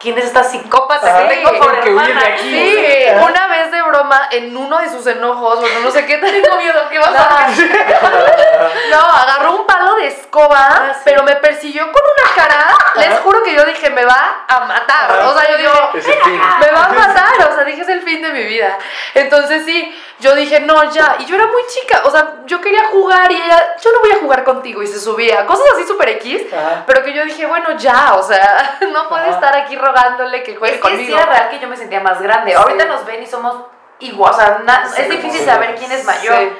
¿quién 0.01 0.17
es 0.17 0.25
esta 0.25 0.43
psicópata 0.43 1.07
Ajá. 1.07 1.27
que 1.27 1.35
tengo 1.35 1.57
por 1.59 1.75
hermana? 1.75 2.21
aquí. 2.33 2.41
Sí, 2.41 3.05
una 3.21 3.47
vez 3.47 3.71
de 3.71 3.81
broma, 3.83 4.27
en 4.31 4.55
uno 4.57 4.79
de 4.79 4.89
sus 4.89 5.05
enojos, 5.07 5.59
bueno, 5.59 5.79
no 5.81 5.91
sé 5.91 6.05
qué, 6.05 6.17
tengo 6.17 6.57
miedo, 6.57 6.81
¿qué 6.89 6.99
vas 6.99 7.15
a 7.15 7.45
hacer? 7.45 7.69
No, 8.91 8.99
agarró 8.99 9.55
un 9.55 9.65
palo 9.65 9.95
de 9.95 10.07
escoba, 10.07 10.67
Ah, 10.69 10.91
sí. 10.93 11.01
pero 11.05 11.23
me 11.23 11.35
persiguió 11.37 11.83
con 11.91 12.01
una 12.01 12.35
cara, 12.35 12.65
les 12.95 13.19
juro 13.19 13.41
que 13.43 13.53
yo 13.55 13.63
dije, 13.65 13.89
me 13.89 14.05
va 14.05 14.43
a 14.47 14.59
matar. 14.61 15.11
O 15.25 15.33
sea, 15.37 15.49
yo 15.49 15.57
digo, 15.57 15.71
el 15.93 16.01
fin. 16.01 16.41
me 16.59 16.71
va 16.71 16.85
a 16.85 16.89
matar, 16.89 17.49
o 17.51 17.55
sea, 17.55 17.63
dije, 17.63 17.81
es 17.81 17.89
el 17.89 18.01
fin 18.01 18.21
de 18.21 18.29
mi 18.31 18.43
vida. 18.43 18.77
Entonces 19.13 19.63
sí, 19.65 19.97
yo 20.21 20.33
dije, 20.35 20.61
no, 20.61 20.89
ya, 20.91 21.17
y 21.19 21.25
yo 21.25 21.35
era 21.35 21.47
muy 21.47 21.61
chica, 21.67 22.01
o 22.05 22.11
sea, 22.11 22.35
yo 22.45 22.61
quería 22.61 22.87
jugar 22.87 23.29
y 23.31 23.35
ella, 23.35 23.75
yo 23.83 23.91
no 23.91 23.99
voy 23.99 24.11
a 24.11 24.19
jugar 24.21 24.43
contigo, 24.45 24.81
y 24.81 24.87
se 24.87 24.99
subía, 24.99 25.45
cosas 25.45 25.65
así 25.75 25.85
súper 25.85 26.07
X, 26.09 26.43
Ajá. 26.53 26.83
pero 26.87 27.03
que 27.03 27.13
yo 27.13 27.25
dije, 27.25 27.45
bueno, 27.45 27.75
ya, 27.77 28.13
o 28.15 28.23
sea, 28.23 28.77
no 28.93 29.09
puede 29.09 29.23
Ajá. 29.23 29.31
estar 29.33 29.55
aquí 29.57 29.75
rogándole 29.75 30.43
que 30.43 30.55
juegue 30.55 30.75
Es 30.75 30.81
que 30.81 30.87
sí 30.89 30.95
conmigo. 30.95 31.17
era 31.17 31.25
real 31.25 31.49
que 31.49 31.59
yo 31.59 31.67
me 31.67 31.75
sentía 31.75 31.99
más 31.99 32.21
grande. 32.21 32.51
Sí. 32.51 32.57
Ahorita 32.57 32.85
nos 32.85 33.05
ven 33.05 33.21
y 33.23 33.27
somos 33.27 33.65
igual, 33.99 34.31
o 34.33 34.37
sea, 34.37 34.61
na- 34.63 34.87
Sí, 34.87 35.01
es 35.01 35.09
difícil 35.09 35.39
sí. 35.41 35.45
saber 35.45 35.75
quién 35.75 35.91
es 35.91 36.05
mayor. 36.05 36.37
Sí. 36.37 36.51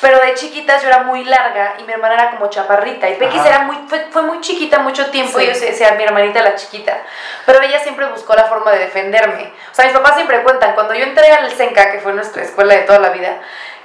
Pero 0.00 0.18
de 0.18 0.34
chiquitas 0.34 0.82
yo 0.82 0.88
era 0.88 1.00
muy 1.02 1.24
larga 1.24 1.74
y 1.78 1.82
mi 1.84 1.92
hermana 1.92 2.14
era 2.14 2.30
como 2.30 2.48
chaparrita. 2.48 3.08
Y 3.08 3.16
Pequis 3.16 3.44
era 3.44 3.60
muy, 3.60 3.76
fue, 3.88 4.06
fue 4.10 4.22
muy 4.22 4.40
chiquita 4.40 4.78
mucho 4.78 5.10
tiempo 5.10 5.38
Sí. 5.38 5.44
y 5.44 5.46
yo 5.48 5.52
decía, 5.52 5.92
mi 5.92 6.04
hermanita 6.04 6.42
la 6.42 6.54
chiquita. 6.54 6.96
Pero 7.44 7.60
ella 7.60 7.78
siempre 7.80 8.06
buscó 8.06 8.34
la 8.34 8.44
forma 8.44 8.72
de 8.72 8.78
defenderme. 8.78 9.52
O 9.70 9.74
sea, 9.74 9.84
mis 9.84 9.94
papás 9.94 10.14
siempre 10.14 10.42
cuentan, 10.42 10.74
cuando 10.74 10.94
yo 10.94 11.04
entré 11.04 11.30
al 11.32 11.50
Senca, 11.50 11.92
que 11.92 11.98
fue 12.00 12.12
nuestra 12.14 12.42
escuela 12.42 12.74
de 12.74 12.80
toda 12.82 12.98
la 12.98 13.10
vida, 13.10 13.36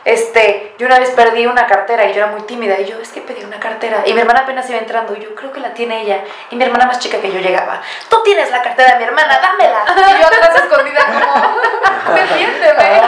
este, 0.06 0.76
yo 0.78 0.86
una 0.86 1.00
vez 1.00 1.10
perdí 1.12 1.46
una 1.48 1.65
cartera 1.68 2.06
y 2.06 2.10
yo 2.13 2.18
era 2.24 2.28
muy 2.28 2.44
tímida 2.44 2.80
y 2.80 2.86
yo, 2.86 3.00
es 3.02 3.10
que 3.10 3.22
pedí 3.22 3.44
una 3.44 3.60
cartera. 3.60 4.04
Y 4.06 4.13
mi 4.13 4.22
hermana 4.22 4.41
apenas 4.41 4.70
iba 4.70 4.78
entrando 4.80 5.15
y 5.15 5.20
yo, 5.22 5.34
creo 5.36 5.52
que 5.52 5.60
la 5.60 5.74
tiene 5.74 6.02
ella. 6.04 6.24
Y 6.52 6.56
mi 6.56 6.63
hermana 6.63 6.86
más 6.86 7.00
chica 7.00 7.20
que 7.20 7.32
yo 7.32 7.39
llegaba, 7.39 7.82
tú 8.08 8.22
tienes 8.24 8.52
la 8.52 8.62
cartera 8.62 8.94
de 8.94 8.98
mi 9.00 9.04
hermana, 9.06 9.39
dámela. 9.39 9.84
Y 10.15 10.22
yo 10.22 10.28
atrás 10.28 10.56
escondida 10.63 11.02
como, 11.06 12.15
defiéndeme. 12.15 13.02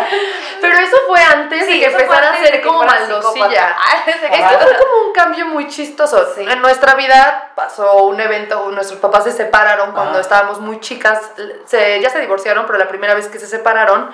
Pero 0.59 0.79
eso 0.79 0.97
fue 1.07 1.21
antes 1.21 1.65
Sí, 1.65 1.73
de 1.73 1.79
que 1.79 1.85
empezara 1.85 2.31
a 2.33 2.37
ser 2.37 2.61
como 2.61 2.83
maldosilla. 2.83 3.75
Es 4.07 4.15
que 4.15 4.57
fue 4.57 4.75
como 4.77 5.07
un 5.07 5.13
cambio 5.13 5.45
muy 5.45 5.67
chistoso. 5.67 6.33
Sí. 6.33 6.45
En 6.49 6.61
nuestra 6.61 6.95
vida 6.95 7.51
pasó 7.55 8.03
un 8.05 8.19
evento, 8.19 8.69
nuestros 8.71 8.99
papás 8.99 9.25
se 9.25 9.31
separaron 9.33 9.91
cuando 9.91 10.13
Ajá. 10.13 10.21
estábamos 10.21 10.59
muy 10.59 10.79
chicas, 10.79 11.19
se- 11.65 11.99
ya 12.01 12.09
se 12.09 12.19
divorciaron, 12.21 12.65
pero 12.65 12.79
la 12.79 12.87
primera 12.87 13.13
vez 13.13 13.27
que 13.27 13.37
se 13.39 13.45
separaron, 13.47 14.11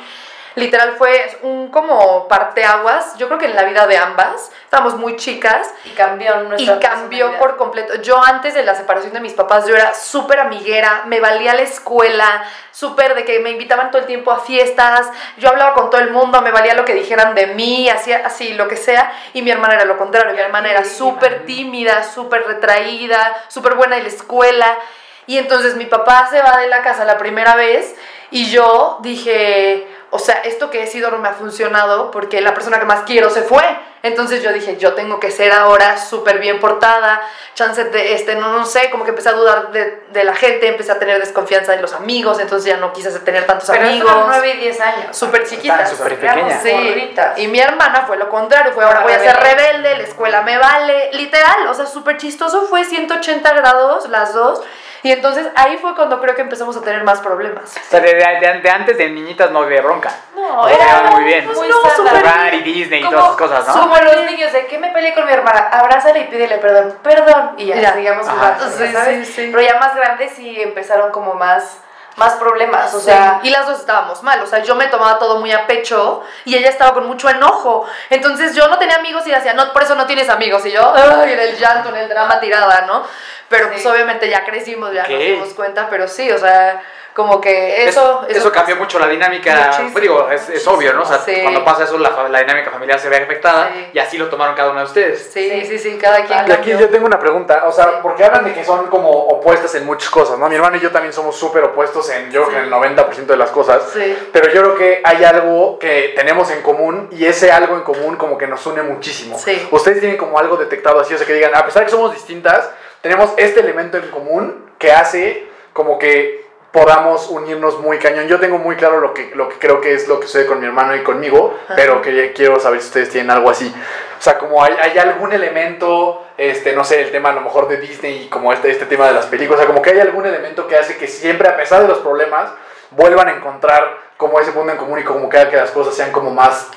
literal 0.56 0.96
fue 0.98 1.40
un 1.42 1.70
como 1.70 2.28
parteaguas, 2.28 3.18
yo 3.18 3.28
creo 3.28 3.40
que 3.40 3.46
en 3.46 3.56
la 3.56 3.64
vida 3.64 3.88
de 3.88 3.98
ambas, 3.98 4.52
estábamos 4.64 4.96
muy 4.96 5.16
chicas 5.16 5.74
Y 5.86 5.90
cambió 5.92 6.44
y 6.44 6.48
nuestra 6.48 6.80
cambió 6.80 7.28
personalidad. 7.28 7.40
por 7.40 7.58
completo. 7.58 7.96
Yo 8.02 8.24
antes 8.24 8.54
de 8.54 8.64
la 8.64 8.76
separación 8.76 9.14
de 9.14 9.20
mis 9.20 9.34
papás, 9.34 9.68
yo 9.68 9.76
era 9.76 9.94
súper 9.94 10.40
amiguera, 10.40 11.04
me 11.08 11.20
valía 11.20 11.54
la 11.54 11.62
escuela, 11.62 12.44
súper 12.72 13.16
de 13.16 13.26
que 13.26 13.40
me 13.40 13.52
invitaban 13.52 13.92
todo 13.92 14.02
el 14.02 14.08
tiempo 14.08 14.32
a 14.32 14.40
fiestas, 14.40 15.08
yo 15.38 15.50
hablaba 15.50 15.74
con 15.74 15.90
todo 15.90 16.02
el 16.02 16.12
mundo, 16.12 16.42
me 16.42 16.52
valía 16.52 16.74
lo 16.74 16.86
que 16.86 16.94
dijeran 16.94 17.36
de 17.36 17.48
mí, 17.48 17.90
hacía 17.90 18.24
así, 18.26 18.54
lo 18.54 18.68
que 18.68 18.78
sea, 18.78 19.12
y 19.34 19.42
mi 19.42 19.52
hermana 19.52 19.76
era 19.76 19.86
lo 19.86 19.98
contrario, 19.98 20.34
mi 20.34 20.40
hermana 20.40 20.70
era 20.70 20.84
súper 20.86 21.46
tímida, 21.46 22.04
súper 22.04 22.46
retraída, 22.46 23.44
súper 23.48 23.76
buena 23.76 23.98
en 23.98 24.04
la 24.04 24.10
escuela. 24.10 24.78
Y 25.26 25.38
entonces 25.38 25.76
mi 25.76 25.86
papá 25.86 26.28
se 26.30 26.42
va 26.42 26.58
de 26.58 26.68
la 26.68 26.82
casa 26.82 27.06
la 27.06 27.18
primera 27.18 27.56
vez 27.56 27.96
y 28.30 28.50
yo 28.50 28.98
dije, 29.02 29.88
o 30.14 30.20
sea, 30.20 30.36
esto 30.44 30.70
que 30.70 30.84
he 30.84 30.88
sido 30.88 31.10
no 31.10 31.18
me 31.18 31.28
ha 31.28 31.34
funcionado 31.34 32.12
porque 32.12 32.40
la 32.40 32.54
persona 32.54 32.78
que 32.78 32.86
más 32.86 33.02
quiero 33.02 33.32
se 33.32 33.42
fue. 33.42 33.64
Entonces 34.04 34.44
yo 34.44 34.52
dije, 34.52 34.76
yo 34.76 34.96
tengo 34.96 35.18
que 35.22 35.32
ser 35.32 35.54
ahora 35.54 35.98
súper 35.98 36.40
bien 36.40 36.60
portada, 36.60 37.22
chance 37.56 37.86
de, 37.86 38.14
este, 38.16 38.36
no, 38.36 38.52
no 38.52 38.66
sé, 38.66 38.90
como 38.90 39.06
que 39.06 39.12
empecé 39.12 39.30
a 39.30 39.32
dudar 39.32 39.72
de, 39.72 40.04
de 40.12 40.24
la 40.26 40.36
gente, 40.36 40.68
empecé 40.68 40.92
a 40.92 41.00
tener 41.00 41.20
desconfianza 41.22 41.72
de 41.72 41.82
los 41.82 41.94
amigos, 41.94 42.38
entonces 42.40 42.66
ya 42.70 42.76
no 42.82 42.92
quise 42.92 43.18
tener 43.22 43.46
tantos 43.48 43.70
Pero 43.72 43.86
amigos. 43.88 44.12
era 44.12 44.24
9 44.28 44.50
y 44.56 44.58
10 44.58 44.82
años. 44.82 45.18
Súper 45.18 45.48
chiquitas. 45.48 45.90
súper 45.90 46.20
Éramos 46.22 46.52
pequeña. 46.56 47.34
Sí, 47.38 47.44
y 47.44 47.48
mi 47.48 47.62
hermana 47.62 48.04
fue 48.06 48.18
lo 48.18 48.28
contrario, 48.28 48.74
fue 48.74 48.84
ahora 48.84 49.04
voy 49.04 49.14
a 49.14 49.20
ser 49.20 49.38
rebelde. 49.38 49.96
la 49.98 50.04
escuela 50.04 50.42
me 50.42 50.58
vale, 50.58 51.10
literal, 51.14 51.66
o 51.70 51.74
sea, 51.74 51.86
súper 51.86 52.18
chistoso, 52.18 52.68
fue 52.70 52.84
180 52.84 53.54
grados 53.54 54.10
las 54.10 54.34
dos, 54.34 54.62
y 55.02 55.12
entonces 55.12 55.48
ahí 55.56 55.78
fue 55.78 55.96
cuando 55.96 56.22
creo 56.22 56.34
que 56.34 56.42
empezamos 56.42 56.76
a 56.78 56.82
tener 56.82 57.04
más 57.04 57.20
problemas. 57.20 57.76
O 57.76 57.90
sea, 57.90 58.00
de, 58.00 58.14
de- 58.14 58.60
de 58.62 58.70
antes 58.70 58.98
de 58.98 59.10
niñitas 59.10 59.52
no 59.52 59.60
había 59.60 59.82
bronca. 59.82 60.10
No, 60.34 60.66
era 60.68 61.04
muy 61.12 61.24
bien. 61.26 61.46
Muy 61.46 61.68
no, 61.68 61.76
súper 61.96 62.20
Jugar 62.22 62.54
y 62.54 62.62
Disney 62.62 63.00
y 63.02 63.04
Como- 63.04 63.18
todas 63.18 63.36
esas 63.36 63.38
cosas, 63.66 63.76
¿no? 63.76 63.93
Como 64.00 64.12
los 64.12 64.26
niños 64.26 64.52
de 64.52 64.66
que 64.68 64.78
me 64.80 64.90
peleé 64.92 65.14
con 65.14 65.26
mi 65.26 65.32
hermana, 65.32 65.70
abrázale 65.72 66.22
y 66.22 66.24
pídele 66.26 66.58
perdón, 66.58 66.98
perdón, 67.04 67.52
y 67.58 67.66
ya, 67.68 67.76
Ya. 67.76 67.94
sigamos 67.94 68.28
jugando, 68.28 68.66
Sí, 68.70 68.84
ya 68.86 68.92
¿sabes? 68.92 69.28
sí, 69.28 69.34
sí. 69.34 69.50
Pero 69.52 69.62
ya 69.62 69.78
más 69.80 69.96
grandes 69.96 70.32
sí 70.36 70.62
empezaron 70.62 71.12
como 71.12 71.36
más, 71.36 71.78
más 72.16 72.34
problemas, 72.36 72.94
o 72.94 73.00
Sí, 73.00 73.06
sea, 73.06 73.40
y 73.44 73.50
las 73.50 73.68
dos 73.68 73.80
estábamos 73.80 74.24
mal, 74.24 74.42
o 74.42 74.48
sea, 74.48 74.60
yo 74.60 74.76
me 74.76 74.88
tomaba 74.88 75.20
todo 75.20 75.40
muy 75.40 75.52
a 75.52 75.68
pecho 75.68 76.24
y 76.46 76.56
ella 76.56 76.70
estaba 76.70 76.94
con 76.94 77.06
mucho 77.08 77.30
enojo. 77.30 77.88
Entonces 78.10 78.56
yo 78.56 78.68
no 78.68 78.78
tenía 78.80 78.96
amigos 78.98 79.26
y 79.28 79.32
decía, 79.32 79.54
no, 79.54 79.72
por 79.74 79.84
eso 79.84 79.96
no 79.96 80.06
tienes 80.08 80.30
amigos. 80.30 80.66
Y 80.66 80.72
yo, 80.72 80.94
ay, 80.96 81.34
en 81.34 81.40
el 81.40 81.58
llanto, 81.58 81.90
en 81.90 81.96
el 81.98 82.10
drama 82.10 82.40
tirada, 82.40 82.82
¿no? 82.88 83.04
Pero 83.50 83.70
pues 83.70 83.86
obviamente 83.86 84.28
ya 84.30 84.44
crecimos, 84.46 84.92
ya 84.94 85.08
nos 85.08 85.20
dimos 85.20 85.50
cuenta, 85.54 85.88
pero 85.90 86.08
sí, 86.08 86.32
o 86.32 86.38
sea, 86.40 86.82
como 87.14 87.40
que 87.40 87.86
eso... 87.86 88.26
eso, 88.28 88.52
cambió 88.52 88.76
mucho 88.76 88.98
la 89.00 89.08
dinámica. 89.08 89.54
Muchísimo, 89.66 89.90
pues 89.92 90.02
digo, 90.02 90.30
es, 90.32 90.50
es 90.50 90.68
obvio, 90.68 90.94
¿no? 90.94 91.04
O 91.04 91.06
sea, 91.06 91.20
Sí. 91.20 91.40
cuando 91.42 91.64
pasa 91.64 91.84
eso, 91.84 91.98
la, 91.98 92.10
fa- 92.10 92.28
la 92.30 92.40
dinámica 92.40 92.72
familiar 92.72 93.00
se 93.00 93.10
ve 93.10 93.18
afectada 93.18 93.72
Sí. 93.74 93.90
y 93.94 94.00
así 94.00 94.18
lo 94.18 94.30
tomaron 94.30 94.56
cada 94.56 94.72
uno 94.72 94.80
de 94.80 94.86
ustedes. 94.86 95.30
Sí, 95.32 95.66
sí, 95.68 95.78
sí, 95.80 95.98
cada 96.02 96.26
quien 96.26 96.40
Y 96.40 96.52
aquí 96.52 96.72
cambió. 96.72 96.80
yo 96.80 96.90
tengo 96.90 97.06
una 97.06 97.20
pregunta, 97.20 97.64
o 97.68 97.72
sea, 97.72 98.02
porque 98.02 98.24
hablan 98.24 98.46
de 98.46 98.54
que 98.54 98.64
son 98.64 98.88
como 98.88 99.10
opuestas 99.10 99.76
en 99.76 99.86
muchas 99.86 100.10
cosas, 100.10 100.38
¿no? 100.40 100.50
Mi 100.50 100.56
hermano 100.56 100.78
y 100.78 100.80
yo 100.80 100.92
también 100.92 101.14
somos 101.14 101.36
súper 101.36 101.64
opuestos 101.64 102.10
en, 102.10 102.32
yo 102.32 102.44
creo 102.46 102.54
que 102.56 102.68
en 102.68 102.74
el 102.74 102.96
90% 102.96 103.26
de 103.26 103.38
las 103.38 103.52
cosas, 103.52 103.84
Sí. 103.94 104.18
pero 104.34 104.52
yo 104.52 104.62
creo 104.62 104.76
que 104.76 105.02
hay 105.04 105.24
algo 105.24 105.78
que 105.80 106.14
tenemos 106.16 106.50
en 106.52 106.62
común 106.62 107.10
y 107.12 107.26
ese 107.26 107.52
algo 107.52 107.76
en 107.76 107.82
común 107.84 108.16
como 108.16 108.38
que 108.38 108.48
nos 108.48 108.66
une 108.66 108.82
muchísimo. 108.82 109.38
Sí. 109.38 109.68
Ustedes 109.72 110.00
tienen 110.00 110.18
como 110.18 110.40
algo 110.40 110.58
detectado 110.58 111.00
así, 111.00 111.14
o 111.14 111.18
sea, 111.18 111.28
que 111.28 111.34
digan, 111.34 111.56
a 111.56 111.64
pesar 111.66 111.82
de 111.82 111.86
que 111.86 111.92
somos 111.92 112.12
distintas, 112.14 112.70
tenemos 113.02 113.32
este 113.38 113.60
elemento 113.60 113.98
en 113.98 114.10
común 114.10 114.72
que 114.80 114.92
hace 114.92 115.48
como 115.74 115.98
que 116.00 116.43
podamos 116.74 117.30
unirnos 117.30 117.80
muy 117.80 118.00
cañón. 118.00 118.28
Yo 118.28 118.40
tengo 118.40 118.58
muy 118.58 118.76
claro 118.76 119.00
lo 119.00 119.14
que, 119.14 119.32
lo 119.36 119.48
que 119.48 119.60
creo 119.60 119.80
que 119.80 119.94
es 119.94 120.08
lo 120.08 120.20
que 120.20 120.26
sucede 120.26 120.48
con 120.48 120.60
mi 120.60 120.66
hermano 120.66 120.96
y 120.96 121.04
conmigo, 121.04 121.56
pero 121.76 122.02
que 122.02 122.34
quiero 122.34 122.60
saber 122.60 122.82
si 122.82 122.88
ustedes 122.88 123.10
tienen 123.12 123.30
algo 123.30 123.52
así. 123.52 123.72
O 124.18 124.22
sea, 124.22 124.40
como 124.40 124.62
hay, 124.64 124.74
hay 124.82 124.98
algún 124.98 125.32
elemento, 125.32 126.26
este, 126.36 126.74
no 126.74 126.84
sé, 126.84 127.04
el 127.04 127.12
tema 127.12 127.30
a 127.30 127.34
lo 127.34 127.42
mejor 127.42 127.68
de 127.68 127.78
Disney 127.78 128.24
y 128.24 128.28
como 128.28 128.52
este, 128.52 128.72
este 128.72 128.88
tema 128.88 129.08
de 129.08 129.14
las 129.14 129.28
películas, 129.28 129.60
o 129.60 129.64
sea, 129.64 129.68
como 129.68 129.84
que 129.84 129.92
hay 129.92 130.00
algún 130.00 130.26
elemento 130.26 130.68
que 130.68 130.76
hace 130.76 130.98
que 130.98 131.08
siempre, 131.08 131.48
a 131.48 131.56
pesar 131.56 131.84
de 131.84 131.88
los 131.88 132.00
problemas, 132.00 132.50
vuelvan 132.90 133.28
a 133.28 133.34
encontrar 133.34 133.96
como 134.18 134.40
ese 134.40 134.52
punto 134.52 134.72
en 134.72 134.78
común 134.80 134.98
y 134.98 135.04
como 135.04 135.30
que 135.30 135.48
que 135.50 135.56
las 135.56 135.70
cosas 135.70 135.94
sean 135.94 136.12
como 136.12 136.32
más 136.32 136.70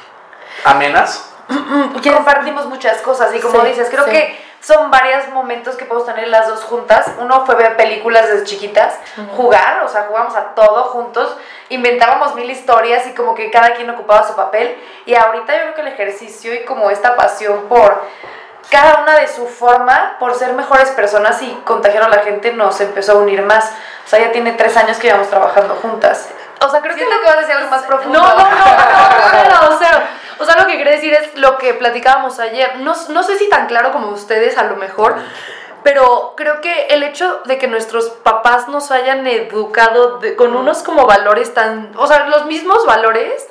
amenas. 0.64 1.32
compartimos 2.12 2.66
muchas 2.66 3.00
cosas 3.00 3.34
y 3.34 3.40
como 3.40 3.62
Sí, 3.62 3.68
dices, 3.68 3.88
creo 3.90 4.04
sí. 4.04 4.10
que 4.10 4.45
son 4.60 4.90
varios 4.90 5.28
momentos 5.28 5.76
que 5.76 5.84
podemos 5.84 6.06
tener 6.06 6.28
las 6.28 6.48
dos 6.48 6.64
juntas. 6.64 7.06
Uno 7.18 7.46
fue 7.46 7.54
ver 7.54 7.76
películas 7.76 8.28
desde 8.28 8.44
chiquitas, 8.44 8.94
jugar, 9.36 9.82
o 9.84 9.88
sea, 9.88 10.06
jugamos 10.08 10.34
a 10.34 10.54
todo 10.54 10.84
juntos, 10.84 11.36
inventábamos 11.68 12.34
mil 12.34 12.50
historias 12.50 13.06
y 13.06 13.14
como 13.14 13.34
que 13.34 13.50
cada 13.50 13.74
quien 13.74 13.88
ocupaba 13.90 14.26
su 14.26 14.34
papel. 14.34 14.76
Y 15.04 15.14
ahorita 15.14 15.54
yo 15.54 15.62
creo 15.62 15.74
que 15.74 15.80
el 15.82 15.88
ejercicio 15.88 16.54
y 16.54 16.64
como 16.64 16.90
esta 16.90 17.16
pasión 17.16 17.68
por 17.68 18.02
cada 18.70 19.02
una 19.02 19.18
de 19.18 19.28
su 19.28 19.46
forma, 19.46 20.16
por 20.18 20.34
ser 20.34 20.52
mejores 20.54 20.90
personas 20.90 21.40
y 21.42 21.52
contagiar 21.64 22.02
a 22.02 22.08
la 22.08 22.18
gente, 22.18 22.52
nos 22.52 22.80
empezó 22.80 23.12
a 23.12 23.14
unir 23.16 23.42
más. 23.42 23.72
O 24.04 24.08
sea, 24.08 24.18
ya 24.18 24.32
tiene 24.32 24.52
tres 24.52 24.76
años 24.76 24.98
que 24.98 25.06
llevamos 25.06 25.28
trabajando 25.28 25.74
juntas. 25.76 26.28
O 26.60 26.68
sea, 26.68 26.80
creo 26.80 26.96
que 26.96 27.02
que 27.02 27.08
vas 27.24 27.36
a 27.36 27.40
decir 27.40 27.54
algo 27.54 27.70
más 27.70 27.82
profundo. 27.82 28.18
No, 28.18 28.28
no, 28.28 28.36
no, 28.36 28.44
no, 28.44 28.58
cero, 29.30 29.54
cero. 29.54 29.68
O 29.70 29.78
sea, 29.78 30.08
lo 30.38 30.66
que 30.66 30.76
quería 30.78 30.92
decir 30.92 31.12
es 31.14 31.36
lo 31.38 31.58
que 31.58 31.74
platicábamos 31.74 32.38
ayer. 32.38 32.76
No, 32.80 32.94
no 33.08 33.22
sé 33.22 33.38
si 33.38 33.48
tan 33.48 33.66
claro 33.66 33.92
como 33.92 34.08
ustedes, 34.10 34.58
a 34.58 34.64
lo 34.64 34.76
mejor, 34.76 35.14
pero 35.82 36.34
creo 36.36 36.60
que 36.60 36.86
el 36.88 37.02
hecho 37.02 37.40
de 37.44 37.58
que 37.58 37.68
nuestros 37.68 38.10
papás 38.10 38.68
nos 38.68 38.90
hayan 38.90 39.26
educado 39.26 40.18
de- 40.18 40.34
con 40.36 40.56
unos 40.56 40.82
como 40.82 41.06
valores 41.06 41.54
tan, 41.54 41.92
o 41.96 42.06
sea, 42.06 42.26
los 42.26 42.46
mismos 42.46 42.84
valores, 42.86 43.46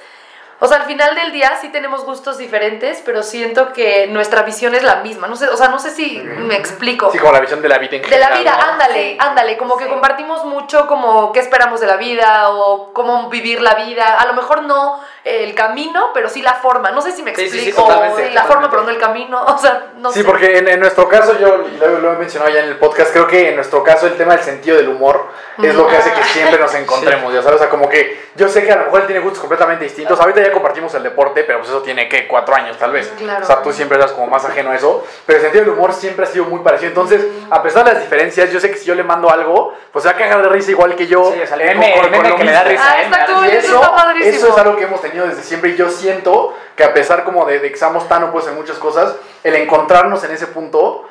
O 0.65 0.67
sea, 0.67 0.78
al 0.78 0.86
final 0.86 1.13
del 1.13 1.32
día 1.32 1.56
sí 1.62 1.69
tenemos 1.69 2.04
gustos 2.06 2.39
diferentes, 2.39 3.01
pero 3.06 3.21
siento 3.21 3.71
que 3.71 4.08
nuestra 4.08 4.41
visión 4.41 4.73
es 4.73 4.82
la 4.82 4.95
misma. 4.97 5.28
No 5.28 5.36
sé, 5.36 5.47
o 5.47 5.56
sea, 5.56 5.67
no 5.67 5.78
sé 5.78 5.91
si 5.91 6.17
me 6.19 6.56
explico. 6.56 7.12
Sí, 7.12 7.19
como 7.19 7.34
la 7.34 7.39
visión 7.39 7.62
de 7.62 7.69
la 7.69 7.78
vida 7.78 7.97
en 7.97 8.01
De 8.01 8.08
general. 8.08 8.32
la 8.34 8.39
vida, 8.39 8.58
¿no? 8.58 8.71
ándale, 8.73 9.12
Sí. 9.12 9.17
ándale, 9.19 9.58
como 9.58 9.78
que 9.78 9.84
Sí. 9.84 9.89
compartimos 9.91 10.43
mucho 10.45 10.88
como 10.88 11.32
qué 11.32 11.39
esperamos 11.39 11.80
de 11.82 11.86
la 11.88 11.97
vida 11.97 12.49
o 12.49 12.91
cómo 12.93 13.30
vivir 13.30 13.62
la 13.62 13.75
vida. 13.75 14.17
A 14.19 14.25
lo 14.25 14.34
mejor 14.34 14.63
no 14.63 14.99
el 15.23 15.54
camino, 15.56 16.10
pero 16.13 16.30
sí 16.30 16.41
la 16.41 16.54
forma. 16.54 16.89
No 16.91 17.01
sé 17.01 17.12
si 17.12 17.21
me 17.21 17.36
Sí, 17.36 17.43
sí, 17.43 17.60
sí, 17.60 17.69
explico. 17.69 17.84
totalmente, 17.88 18.32
la 18.32 18.43
forma, 18.45 18.69
pero 18.69 18.82
no 18.84 18.89
el 18.89 18.97
camino. 18.97 19.43
O 19.56 19.58
sea, 19.60 19.91
no 19.97 20.12
Sí, 20.12 20.19
sé. 20.21 20.25
porque 20.25 20.58
en, 20.58 20.67
en 20.67 20.80
nuestro 20.80 21.08
caso, 21.08 21.38
yo 21.39 21.58
lo, 21.80 21.99
lo 21.99 22.13
he 22.13 22.15
mencionado 22.17 22.51
ya 22.51 22.60
en 22.62 22.69
el 22.69 22.78
podcast, 22.78 23.12
creo 23.12 23.28
que 23.28 23.49
en 23.49 23.56
nuestro 23.56 23.84
caso 23.84 24.08
el 24.08 24.17
tema 24.17 24.36
del 24.36 24.43
sentido 24.43 24.78
del 24.78 24.89
humor 24.89 25.30
es 25.62 25.73
lo 25.75 25.88
que 25.88 25.95
hace 25.95 26.12
que 26.12 26.23
siempre 26.23 26.60
nos 26.60 26.73
encontremos, 26.75 27.34
ya 27.34 27.41
sabes, 27.41 27.58
o 27.58 27.60
sea, 27.60 27.69
como 27.69 27.88
que 27.88 28.25
yo 28.36 28.49
sé 28.49 28.65
que 28.65 28.71
a 28.71 28.75
lo 28.78 28.86
mejor 28.86 29.01
él 29.01 29.08
tiene 29.08 29.21
gustos 29.21 29.39
completamente 29.39 29.84
distintos, 29.86 30.19
ahorita 30.19 30.41
ya 30.41 30.51
compartimos 30.56 30.91
el 30.96 31.04
deporte, 31.04 31.44
pero 31.44 31.60
pues 31.60 31.70
eso 31.70 31.84
tiene 31.84 32.10
que 32.10 32.28
cuatro 32.28 32.56
años 32.56 32.76
tal 32.80 32.91
vez, 32.91 33.13
Claro. 33.18 33.44
o 33.44 33.48
sea, 33.48 33.62
tú 33.62 33.72
siempre 33.72 33.98
eras 34.00 34.12
como 34.13 34.26
más 34.26 34.44
ajeno 34.46 34.72
a 34.72 34.76
eso, 34.76 35.06
pero 35.28 35.38
el 35.38 35.44
sentido 35.44 35.65
del 35.65 35.74
humor 35.74 35.94
siempre 35.94 36.26
ha 36.26 36.28
sido 36.28 36.46
muy 36.46 36.62
parecido, 36.62 36.89
entonces, 36.89 37.24
a 37.52 37.62
pesar 37.62 37.86
de 37.86 37.94
las 37.94 38.02
diferencias, 38.02 38.52
yo 38.52 38.60
sé 38.60 38.72
que 38.72 38.78
si 38.78 38.86
yo 38.86 38.96
le 38.96 39.04
mando 39.04 39.30
algo, 39.30 39.74
pues 39.91 40.02
se 40.04 40.10
va 40.10 40.15
a 40.15 40.18
cagar 40.18 40.41
de 40.41 40.50
risa 40.50 40.72
igual 40.72 40.96
que 40.96 41.06
yo, 41.06 41.32
Sí, 41.32 41.39
o 41.41 41.46
sea, 41.46 41.58
el 41.58 41.78
meme- 41.78 41.94
el 42.04 42.10
meme 42.10 42.30
lo 42.30 42.36
que 42.38 42.44
le 42.46 42.52
da 42.52 42.63
risa, 42.63 42.84
Ah, 42.84 42.98
¿eh? 43.00 43.04
está 43.04 43.18
Me 43.18 43.24
da 43.28 43.34
cool, 43.39 43.46
eso 43.50 43.76
está 43.76 43.96
padrísimo. 43.96 44.36
eso 44.36 44.48
es 44.50 44.58
algo 44.58 44.76
que 44.78 44.84
hemos 44.86 45.02
tenido 45.02 45.28
desde 45.28 45.44
siempre 45.44 45.70
y 45.70 45.76
yo 45.76 45.89
siento 45.89 46.56
que 46.76 46.84
a 46.84 46.94
pesar 46.94 47.24
como 47.24 47.46
de, 47.46 47.60
de 47.60 47.72
que 47.72 47.78
seamos 47.78 48.08
tan 48.08 48.24
opuestos 48.24 48.52
en 48.54 48.58
muchas 48.60 48.78
cosas, 48.80 49.15
el 49.44 49.56
encontrarnos 49.56 50.24
en 50.24 50.32
ese 50.32 50.48
punto 50.48 51.08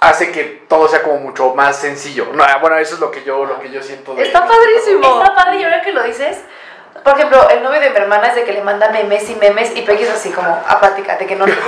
hace 0.00 0.32
que 0.32 0.64
todo 0.68 0.88
sea 0.88 1.02
como 1.02 1.18
mucho 1.18 1.54
más 1.54 1.76
sencillo. 1.76 2.26
No, 2.34 2.44
bueno, 2.60 2.76
eso 2.78 2.94
es 2.94 3.00
lo 3.00 3.10
que 3.12 3.22
yo, 3.22 3.44
lo 3.44 3.60
que 3.60 3.70
yo 3.70 3.80
siento. 3.82 4.14
de- 4.14 4.22
Está 4.24 4.46
padrísimo. 4.46 5.22
Está 5.22 5.34
padre, 5.34 5.60
y 5.60 5.64
ahora 5.64 5.80
que 5.80 5.92
lo 5.92 6.02
dices, 6.02 6.38
por 7.02 7.14
ejemplo, 7.14 7.48
el 7.50 7.62
novio 7.62 7.80
de 7.80 7.90
mi 7.90 7.96
hermana 7.96 8.28
es 8.28 8.34
de 8.36 8.44
que 8.44 8.52
le 8.52 8.62
manda 8.62 8.88
memes 8.90 9.28
y 9.30 9.34
memes 9.36 9.76
y 9.76 9.82
Peggy 9.82 10.04
es 10.04 10.10
así 10.10 10.30
como, 10.30 10.48
a 10.66 10.80
plática, 10.80 11.16
de 11.16 11.26
que 11.26 11.36
no 11.36 11.46
le 11.46 11.52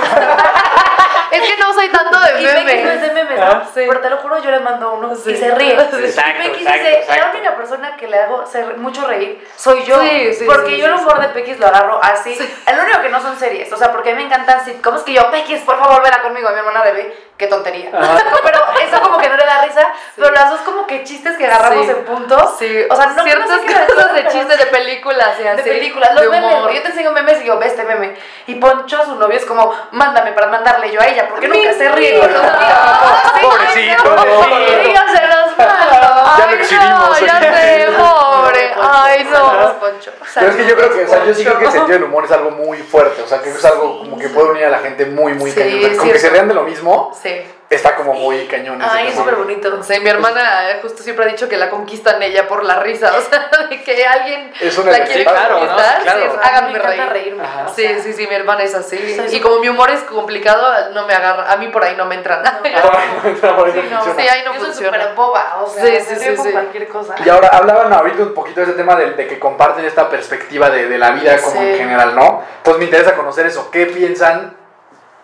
Es 1.31 1.41
que 1.41 1.57
no 1.57 1.73
soy 1.73 1.89
tanto 1.89 2.17
de 2.17 2.41
Y 2.41 2.45
Peggy 2.45 2.63
no 2.63 2.69
es 2.69 2.75
memes. 2.83 3.01
de 3.01 3.11
memes, 3.11 3.39
¿no? 3.39 3.45
Ah, 3.45 3.63
sí. 3.73 3.83
Pero 3.87 3.99
te 3.99 4.09
lo 4.09 4.17
juro, 4.17 4.41
yo 4.41 4.51
le 4.51 4.59
mando 4.61 4.93
uno 4.93 5.13
Sí. 5.15 5.31
y 5.31 5.37
se 5.37 5.51
ríe. 5.53 5.73
Exacto, 5.73 5.97
y 5.97 6.01
Peggy 6.01 6.63
exacto, 6.63 6.87
dice, 6.87 7.05
la 7.19 7.29
única 7.31 7.55
persona 7.57 7.97
que 7.97 8.07
le 8.07 8.19
hago 8.19 8.43
mucho 8.77 9.05
reír 9.05 9.45
soy 9.57 9.83
yo. 9.83 9.99
Sí, 10.01 10.33
sí, 10.33 10.45
porque 10.45 10.77
yo 10.77 10.85
el 10.85 10.93
humor 10.93 11.19
de 11.19 11.27
Peggy 11.29 11.55
lo 11.55 11.67
agarro 11.67 11.99
así. 12.01 12.37
El 12.67 12.79
único 12.79 13.01
que 13.01 13.09
no 13.09 13.21
son 13.21 13.37
series, 13.37 13.71
o 13.73 13.77
sea, 13.77 13.91
porque 13.91 14.11
a 14.11 14.15
mí 14.15 14.21
me 14.21 14.27
encantan 14.27 14.63
sitcoms 14.63 15.01
que 15.03 15.13
yo, 15.13 15.29
Peggy, 15.29 15.57
por 15.57 15.77
favor, 15.77 16.01
vela 16.03 16.21
conmigo. 16.21 16.49
Mi 16.51 16.59
hermana 16.59 16.85
le 16.85 16.91
ve, 16.93 17.17
qué 17.37 17.47
tontería. 17.47 17.89
Pero 17.91 18.59
eso 18.81 19.01
como 19.01 19.17
que 19.17 19.29
no 19.29 19.35
le 19.35 19.45
da 19.45 19.61
risa, 19.61 19.87
pero 20.15 20.31
las 20.31 20.49
dos 20.49 20.61
como 20.61 20.87
que 20.87 21.03
chistes 21.03 21.37
que 21.37 21.45
agarramos 21.45 21.85
Sí. 21.85 21.91
en 21.91 22.05
puntos. 22.05 22.55
Sí, 22.57 22.85
O 22.89 22.95
sea, 22.95 23.07
no 23.07 23.23
ciertas 23.23 23.49
no 23.49 23.57
sé 23.57 23.85
cosas 23.93 24.13
de 24.13 24.27
chistes 24.27 24.57
de 24.59 24.65
películas 24.67 25.29
y 25.39 25.43
de 25.43 25.49
así. 25.49 25.61
películas, 25.63 26.11
los 26.13 26.23
de 26.23 26.29
memes, 26.29 26.53
humor. 26.55 26.71
yo 26.73 26.81
te 26.81 26.87
enseño 26.89 27.11
memes 27.11 27.41
y 27.41 27.45
yo, 27.45 27.57
ve 27.59 27.67
este 27.67 27.83
meme. 27.83 28.15
Y 28.47 28.55
Poncho, 28.55 29.03
su 29.05 29.15
novio, 29.15 29.37
es 29.37 29.45
como, 29.45 29.73
mándame 29.91 30.31
para 30.31 30.47
mandarle 30.47 30.91
yo 30.91 31.01
a 31.01 31.05
ella, 31.07 31.27
porque 31.29 31.47
nunca 31.47 31.73
se 31.73 31.89
ríe 31.89 32.19
con 32.19 32.31
los 32.31 32.41
míos. 32.41 32.53
Pobrecito. 33.41 34.15
Ya 35.57 36.45
lo 36.45 36.51
Ay, 36.51 36.55
exhibimos. 36.55 37.09
No, 37.21 37.25
ya 37.25 37.39
sé. 37.39 37.87
Ay, 38.81 39.23
no. 39.25 39.79
Poncho. 39.79 40.11
Pero 40.33 40.47
es 40.47 40.55
que 40.55 40.65
yo 40.67 40.75
creo 40.75 40.93
que, 40.93 41.05
o 41.05 41.07
sea, 41.07 41.25
yo 41.25 41.33
sí 41.33 41.43
creo 41.43 41.59
que 41.59 41.65
el 41.65 41.71
sentido 41.71 41.97
del 41.99 42.03
humor 42.03 42.25
es 42.25 42.31
algo 42.31 42.51
muy 42.51 42.77
fuerte, 42.79 43.21
o 43.21 43.27
sea, 43.27 43.41
que 43.41 43.49
es 43.49 43.65
algo 43.65 43.99
como 43.99 44.17
que 44.17 44.29
puede 44.29 44.49
unir 44.49 44.65
a 44.65 44.69
la 44.69 44.79
gente 44.79 45.05
muy, 45.05 45.33
muy 45.33 45.51
Sí, 45.51 45.59
cañón. 45.59 45.77
O 45.77 45.87
sea, 45.87 45.97
con 45.97 46.09
que 46.11 46.19
se 46.19 46.29
rean 46.29 46.47
de 46.47 46.53
lo 46.53 46.63
mismo, 46.63 47.17
Sí. 47.21 47.41
Está 47.69 47.95
como 47.95 48.13
muy 48.13 48.45
cañón. 48.47 48.79
Ay, 48.81 49.07
es 49.07 49.15
súper 49.15 49.35
bonito. 49.35 49.81
Sí, 49.83 49.99
mi 49.99 50.09
hermana 50.09 50.69
eh, 50.71 50.79
justo 50.81 51.01
siempre 51.03 51.25
ha 51.25 51.27
dicho 51.27 51.49
que 51.49 51.57
la 51.57 51.69
conquistan 51.69 52.21
ella 52.21 52.47
por 52.47 52.63
la 52.63 52.79
risa, 52.79 53.11
o 53.17 53.21
sea, 53.21 53.49
de 53.69 53.81
que 53.83 54.05
alguien 54.05 54.53
Es 54.61 54.77
una 54.77 54.91
la 54.91 55.03
quiere 55.03 55.23
claro, 55.25 55.55
¿no? 55.59 55.67
conquistar, 55.67 55.97
Sí, 55.97 56.03
claro. 56.03 56.31
sí, 56.31 56.37
háganme 56.43 56.79
reír. 56.79 57.03
reírme. 57.09 57.43
Ajá. 57.43 57.65
o 57.69 57.73
Sí, 57.73 57.81
sea, 57.87 57.99
sí, 57.99 58.13
sí, 58.13 58.27
mi 58.27 58.35
hermana 58.35 58.63
es 58.63 58.75
así. 58.75 59.15
Soy 59.15 59.35
y 59.35 59.39
como 59.41 59.59
mi 59.59 59.67
humor 59.69 59.89
es 59.91 60.01
complicado, 60.03 60.91
no 60.93 61.05
me 61.07 61.13
agarra, 61.13 61.51
a 61.51 61.57
mí 61.57 61.67
por 61.69 61.83
ahí 61.83 61.95
no 61.95 62.05
me 62.05 62.15
entra 62.15 62.37
nada. 62.41 62.61
No 63.23 63.29
entra, 63.29 63.55
por 63.55 63.67
ahí 63.67 63.73
no 63.91 64.03
Sí, 64.03 64.09
no. 64.09 64.15
Sí, 64.21 64.27
ahí 64.27 64.41
no 64.45 64.53
yo 64.53 64.59
soy 64.59 64.67
funciona. 64.69 64.97
súper 65.01 65.15
boba, 65.15 65.57
o 65.63 65.67
sea, 65.69 65.83
Sí, 65.85 65.97
sí, 66.07 66.15
sí, 66.19 66.37
sí. 66.37 66.51
cualquier 66.51 66.87
cosa. 66.87 67.15
Y 67.25 67.29
ahora 67.29 67.49
hablaban 67.49 67.91
ahorita 67.91 68.21
un 68.23 68.33
poquito 68.33 68.59
de 68.61 68.67
ese 68.67 68.75
tema 68.75 68.95
de, 68.95 69.11
de 69.11 69.27
que 69.27 69.39
comparten 69.39 69.83
esta 69.85 70.07
perspectiva 70.09 70.69
de, 70.69 70.87
de 70.87 70.97
la 70.97 71.11
vida 71.11 71.37
como 71.41 71.51
Sí. 71.59 71.67
en 71.67 71.77
general, 71.77 72.15
¿no? 72.15 72.43
Entonces 72.57 72.79
me 72.79 72.85
interesa 72.85 73.15
conocer 73.15 73.45
eso. 73.47 73.69
¿Qué 73.71 73.85
piensan? 73.87 74.55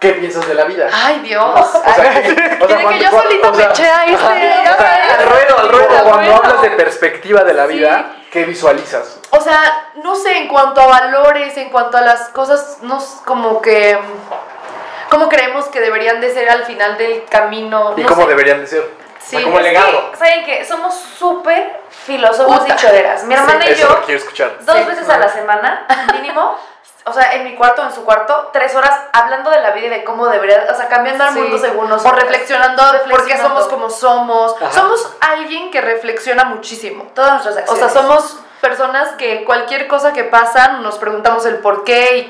¿Qué 0.01 0.13
piensas 0.13 0.47
de 0.47 0.55
la 0.55 0.63
vida? 0.65 0.89
Ay, 0.91 1.19
Dios. 1.19 1.45
O 1.55 1.93
sea, 1.93 1.93
que, 2.21 2.31
o 2.59 2.67
sea, 2.67 2.67
Tiene 2.67 2.75
que 2.77 2.83
cuando- 2.83 2.91
yo 3.03 3.09
cuando- 3.11 3.21
solita 3.29 3.49
o 3.49 3.53
sea, 3.55 3.65
me 3.67 3.71
eché 3.71 3.85
a 3.87 4.05
este. 4.05 4.69
o 4.71 4.77
sea, 4.77 5.15
al 5.19 5.29
ruedo, 5.29 5.59
al 5.59 5.69
ruedo. 5.69 6.03
Cuando 6.03 6.35
hablas 6.35 6.61
de 6.63 6.69
perspectiva 6.71 7.43
de 7.43 7.53
la 7.53 7.65
vida, 7.67 8.15
¿qué 8.31 8.43
visualizas? 8.45 9.19
O 9.29 9.39
sea, 9.39 9.89
no 10.03 10.15
sé, 10.15 10.37
en 10.39 10.47
cuanto 10.47 10.81
a 10.81 10.87
valores, 10.87 11.55
en 11.57 11.69
cuanto 11.69 11.97
a 11.97 12.01
las 12.01 12.29
cosas, 12.29 12.79
no 12.81 12.99
como 13.25 13.61
que. 13.61 13.97
¿Cómo 15.09 15.27
creemos 15.29 15.65
que 15.65 15.81
deberían 15.81 16.19
de 16.21 16.33
ser 16.33 16.49
al 16.49 16.63
final 16.65 16.97
del 16.97 17.25
camino? 17.25 17.93
¿Y 17.97 18.01
No 18.01 18.07
cómo 18.09 18.23
sé. 18.23 18.29
deberían 18.29 18.61
de 18.61 18.67
ser? 18.67 18.89
Sí, 19.19 19.41
como 19.43 19.57
que- 19.57 19.63
legado. 19.63 20.11
¿Saben 20.17 20.45
qué? 20.45 20.65
Somos 20.65 20.95
súper 20.95 21.79
filósofos 21.89 22.59
Puta. 22.61 22.73
y 22.73 22.75
choreras. 22.77 23.23
Mi 23.25 23.35
hermana 23.35 23.63
y 23.65 23.69
es 23.73 23.81
lo 23.83 23.87
yo, 24.33 24.49
dos 24.61 24.77
Sí. 24.77 24.83
veces 24.85 25.07
a 25.09 25.17
la 25.19 25.29
semana, 25.29 25.85
mínimo, 26.13 26.57
o 27.05 27.13
sea, 27.13 27.33
en 27.33 27.43
mi 27.45 27.55
cuarto, 27.55 27.81
en 27.83 27.91
su 27.91 28.03
cuarto, 28.05 28.49
tres 28.53 28.75
horas 28.75 28.91
hablando 29.11 29.49
de 29.49 29.59
la 29.59 29.71
vida 29.71 29.87
y 29.87 29.89
de 29.89 30.03
cómo 30.03 30.27
debería, 30.27 30.67
o 30.71 30.75
sea, 30.75 30.87
cambiando 30.87 31.23
al 31.23 31.33
Sí. 31.33 31.39
mundo 31.39 31.57
según 31.57 31.85
O 31.85 31.89
nosotros. 31.89 32.21
reflexionando, 32.21 32.83
por 32.83 32.91
qué 33.01 33.07
Reflexionando. 33.09 33.49
somos 33.49 33.67
como 33.67 33.89
somos. 33.89 34.55
Ajá. 34.61 34.71
Somos 34.71 35.11
alguien 35.19 35.71
que 35.71 35.81
reflexiona 35.81 36.45
muchísimo. 36.45 37.05
Todas 37.15 37.31
nuestras 37.43 37.55
O 37.55 37.59
acciones. 37.59 37.91
sea, 37.93 38.01
somos 38.01 38.39
personas 38.61 39.09
que 39.13 39.43
cualquier 39.43 39.87
cosa 39.87 40.13
que 40.13 40.23
pasa 40.23 40.73
nos 40.83 40.99
preguntamos 40.99 41.45
el 41.47 41.57
por 41.57 41.83
qué 41.83 42.17
y 42.17 42.27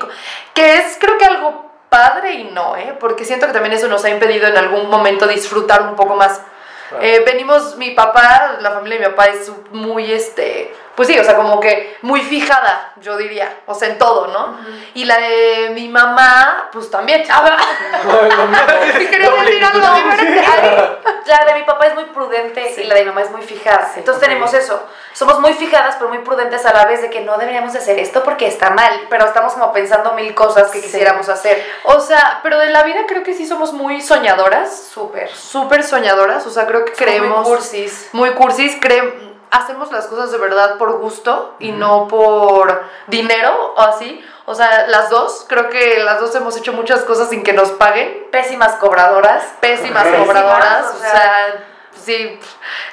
que 0.54 0.76
es 0.78 0.96
creo 0.98 1.18
que 1.18 1.26
algo 1.26 1.70
padre 1.90 2.32
y 2.32 2.44
no, 2.44 2.74
¿eh? 2.76 2.96
Porque 2.98 3.26
siento 3.26 3.46
que 3.46 3.52
también 3.52 3.74
eso 3.74 3.86
nos 3.88 4.02
ha 4.06 4.08
impedido 4.08 4.46
en 4.48 4.56
algún 4.56 4.88
momento 4.88 5.26
disfrutar 5.26 5.82
un 5.82 5.94
poco 5.94 6.14
más. 6.14 6.40
Claro. 6.88 7.04
Eh, 7.04 7.22
venimos, 7.26 7.76
mi 7.76 7.90
papá, 7.90 8.56
la 8.60 8.70
familia 8.70 8.98
de 8.98 9.04
mi 9.06 9.10
papá 9.10 9.26
es 9.26 9.50
muy, 9.72 10.10
este, 10.10 10.74
pues 10.94 11.08
sí, 11.08 11.18
o 11.18 11.24
sea, 11.24 11.36
como 11.36 11.58
que 11.60 11.96
muy 12.02 12.20
fijada, 12.20 12.92
yo 13.00 13.16
diría, 13.16 13.50
o 13.66 13.74
sea, 13.74 13.88
en 13.88 13.98
todo, 13.98 14.26
¿no? 14.28 14.58
Y 14.94 15.04
la 15.06 15.16
de 15.18 15.70
mi 15.74 15.88
mamá, 15.88 16.68
pues 16.72 16.90
también, 16.90 17.24
Si 18.98 19.06
quería 19.06 19.30
decir 19.30 19.64
algo 19.64 19.94
diferente. 19.94 20.42
La 21.24 21.44
de 21.46 21.54
mi 21.60 21.62
papá 21.64 21.86
es 21.86 21.94
muy 21.94 22.04
prudente 22.06 22.74
y 22.78 22.84
la 22.84 22.96
de 22.96 23.02
mi 23.02 23.06
mamá 23.08 23.22
es 23.22 23.30
muy 23.30 23.42
fijada. 23.42 23.92
Entonces 23.96 24.20
tenemos 24.22 24.52
eso. 24.54 24.82
Somos 25.12 25.38
muy 25.40 25.54
fijadas, 25.54 25.94
pero 25.96 26.08
muy 26.08 26.18
prudentes 26.18 26.66
a 26.66 26.72
la 26.74 26.84
vez 26.84 27.00
de 27.00 27.10
que 27.10 27.20
no 27.20 27.38
deberíamos 27.38 27.72
de 27.72 27.78
hacer 27.78 27.98
esto 28.00 28.22
porque 28.24 28.48
está 28.48 28.70
mal. 28.70 29.06
Pero 29.08 29.24
estamos 29.26 29.52
como 29.54 29.72
pensando 29.72 30.12
mil 30.14 30.34
cosas 30.34 30.70
que 30.72 30.78
Sí. 30.80 30.84
quisiéramos 30.86 31.28
hacer. 31.28 31.64
O 31.84 32.00
sea, 32.00 32.40
pero 32.42 32.58
de 32.58 32.70
la 32.70 32.82
vida 32.82 33.02
creo 33.06 33.22
que 33.22 33.34
sí 33.34 33.46
somos 33.46 33.72
muy 33.72 34.00
soñadoras, 34.02 34.88
Súper. 34.92 35.30
súper 35.30 35.84
soñadoras, 35.84 36.44
o 36.46 36.50
sea, 36.50 36.66
creo 36.66 36.84
que 36.84 36.94
Somos 36.94 37.08
muy 37.08 37.18
creemos... 37.18 37.48
cursis. 37.48 38.08
muy 38.12 38.30
cursis, 38.32 38.78
cre- 38.80 39.31
hacemos 39.52 39.92
las 39.92 40.06
cosas 40.08 40.32
de 40.32 40.38
verdad 40.38 40.76
por 40.78 40.98
gusto 40.98 41.54
y 41.60 41.70
no 41.72 42.08
por 42.08 42.82
dinero 43.06 43.74
o 43.76 43.80
así. 43.80 44.24
O 44.46 44.54
sea, 44.56 44.86
las 44.88 45.08
dos, 45.10 45.46
creo 45.48 45.68
que 45.68 46.02
las 46.02 46.18
dos 46.18 46.34
hemos 46.34 46.56
hecho 46.56 46.72
muchas 46.72 47.02
cosas 47.02 47.28
sin 47.30 47.44
que 47.44 47.52
nos 47.52 47.70
paguen. 47.70 48.26
Pésimas 48.32 48.72
cobradoras. 48.74 49.44
Pésimas 49.60 50.02
Pésimas, 50.02 50.26
cobradoras, 50.26 50.86
o 50.92 50.96
o 50.96 50.98
sea. 50.98 51.64
sí, 52.04 52.40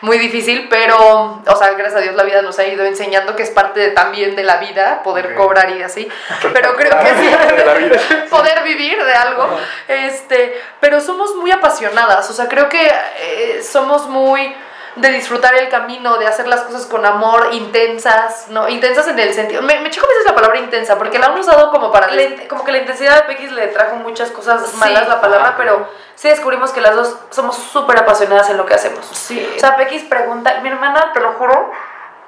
muy 0.01 0.19
difícil, 0.19 0.67
pero, 0.69 1.41
o 1.45 1.55
sea, 1.55 1.69
gracias 1.71 1.95
a 1.95 2.01
Dios 2.03 2.13
la 2.15 2.23
vida 2.23 2.41
nos 2.43 2.59
ha 2.59 2.65
ido 2.65 2.85
enseñando 2.85 3.35
que 3.35 3.43
es 3.43 3.49
parte 3.49 3.79
de- 3.79 3.91
también 3.91 4.35
de 4.35 4.43
la 4.43 4.57
vida 4.57 5.01
poder 5.01 5.33
cobrar 5.35 5.71
y 5.71 5.81
así. 5.81 6.07
Pero 6.53 6.75
creo 6.75 6.91
que 6.99 7.07
sí, 7.15 7.27
De 7.55 7.65
la 7.65 7.73
vida. 7.73 7.97
poder 8.29 8.61
vivir 8.63 9.03
de 9.03 9.13
algo. 9.13 9.49
Este, 9.87 10.61
pero 10.79 11.01
somos 11.01 11.33
muy 11.35 11.51
apasionadas, 11.51 12.29
o 12.29 12.33
sea, 12.33 12.47
creo 12.47 12.69
que 12.69 12.91
eh, 13.17 13.63
somos 13.63 14.07
muy 14.07 14.55
de 15.01 15.09
disfrutar 15.09 15.55
el 15.55 15.69
camino, 15.69 16.17
de 16.17 16.27
hacer 16.27 16.47
las 16.47 16.61
cosas 16.61 16.85
con 16.85 17.05
amor, 17.05 17.49
intensas, 17.53 18.47
¿no? 18.49 18.67
Intensas 18.69 19.07
en 19.07 19.17
el 19.19 19.33
sentido. 19.33 19.61
Me, 19.61 19.79
me 19.79 19.89
choca 19.89 20.05
a 20.07 20.09
veces 20.09 20.25
la 20.25 20.35
palabra 20.35 20.59
intensa, 20.59 20.97
porque 20.97 21.19
la 21.19 21.27
han 21.27 21.37
usado 21.37 21.71
como 21.71 21.91
para. 21.91 22.07
Como 22.47 22.63
que 22.63 22.71
la 22.71 22.79
intensidad 22.79 23.15
de 23.15 23.21
Peggy 23.33 23.47
le 23.51 23.67
trajo 23.67 23.95
muchas 23.97 24.31
cosas 24.31 24.69
Sí. 24.69 24.77
malas 24.77 25.07
la 25.07 25.21
palabra, 25.21 25.55
pero 25.57 25.87
sí 26.15 26.27
descubrimos 26.29 26.71
que 26.71 26.81
las 26.81 26.95
dos 26.95 27.15
somos 27.29 27.55
súper 27.57 27.97
apasionadas 27.99 28.49
en 28.49 28.57
lo 28.57 28.65
que 28.65 28.73
hacemos. 28.75 29.05
Sí. 29.05 29.49
O 29.55 29.59
sea, 29.59 29.75
Peggy 29.77 29.99
pregunta, 29.99 30.59
mi 30.61 30.69
hermana, 30.69 31.11
te 31.13 31.19
lo 31.19 31.33
juro, 31.33 31.71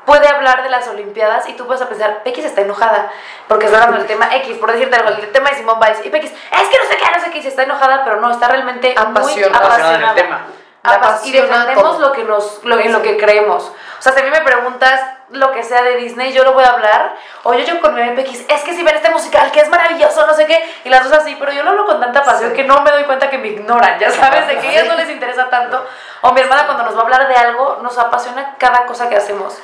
puede 0.05 0.27
hablar 0.27 0.63
de 0.63 0.69
las 0.69 0.87
Olimpiadas 0.87 1.47
y 1.47 1.53
tú 1.53 1.67
puedes 1.67 1.83
pensar, 1.85 2.23
Peggy 2.23 2.41
está 2.41 2.61
enojada 2.61 3.11
porque 3.47 3.65
está 3.65 3.77
hablando 3.77 3.97
del 3.99 4.07
tema 4.07 4.35
X, 4.37 4.57
por 4.57 4.71
decirte 4.71 4.95
algo, 4.95 5.09
el 5.09 5.31
tema 5.31 5.49
de 5.49 5.57
Simón 5.57 5.79
Biles. 5.79 6.05
Y 6.05 6.09
Peggy, 6.09 6.25
es 6.27 6.33
que 6.69 6.77
no 6.77 6.85
sé 6.89 6.97
qué, 6.97 7.05
no 7.17 7.23
sé 7.23 7.31
qué, 7.31 7.37
y 7.37 7.41
se 7.43 7.49
está 7.49 7.63
enojada, 7.63 8.03
pero 8.03 8.19
no, 8.21 8.31
está 8.31 8.47
realmente 8.47 8.93
Apasionada. 8.97 9.21
muy 9.21 9.43
Apasionada 9.43 9.65
apasionada. 9.67 9.97
en 9.97 10.09
el 10.09 10.15
tema. 10.15 10.41
Apas- 10.83 11.25
y 11.25 11.31
defendemos 11.31 11.97
todo. 11.97 11.99
lo 11.99 12.11
que 12.11 12.23
nos, 12.23 12.63
lo, 12.63 12.79
en 12.79 12.91
lo 12.91 13.01
que 13.01 13.17
creemos. 13.17 13.63
O 13.99 14.01
sea, 14.01 14.13
si 14.13 14.19
a 14.19 14.23
mí 14.23 14.31
me 14.31 14.41
preguntas 14.41 14.99
lo 15.29 15.51
que 15.51 15.63
sea 15.63 15.83
de 15.83 15.95
Disney, 15.95 16.33
yo 16.33 16.43
lo 16.43 16.53
voy 16.53 16.63
a 16.63 16.69
hablar. 16.71 17.15
O 17.43 17.53
yo, 17.53 17.59
yo 17.63 17.79
con 17.81 17.93
mi 17.93 18.01
Peggy, 18.15 18.45
es 18.49 18.61
que 18.63 18.73
si 18.73 18.81
ven 18.83 18.95
este 18.95 19.11
musical, 19.11 19.51
que 19.51 19.59
es 19.59 19.69
maravilloso, 19.69 20.25
no 20.25 20.33
sé 20.33 20.47
qué. 20.47 20.59
Y 20.83 20.89
las 20.89 21.03
dos 21.07 21.13
así, 21.19 21.35
pero 21.39 21.51
yo 21.51 21.61
lo 21.63 21.69
hablo 21.71 21.85
con 21.85 21.99
tanta 21.99 22.23
pasión 22.23 22.49
Sí. 22.49 22.55
que 22.55 22.63
no 22.63 22.81
me 22.81 22.89
doy 22.91 23.03
cuenta 23.03 23.29
que 23.29 23.37
me 23.37 23.49
ignoran, 23.49 23.99
ya 23.99 24.09
sabes, 24.11 24.47
de 24.47 24.57
que 24.57 24.67
a 24.67 24.71
ellas 24.71 24.87
no 24.87 24.95
les 24.95 25.09
interesa 25.09 25.49
tanto. 25.51 25.85
O 26.21 26.31
mi 26.33 26.41
hermana 26.41 26.65
cuando 26.65 26.83
nos 26.83 26.95
va 26.95 27.01
a 27.01 27.03
hablar 27.03 27.27
de 27.27 27.35
algo, 27.35 27.79
nos 27.83 27.97
apasiona 27.99 28.55
cada 28.57 28.85
cosa 28.87 29.07
que 29.07 29.17
hacemos. 29.17 29.55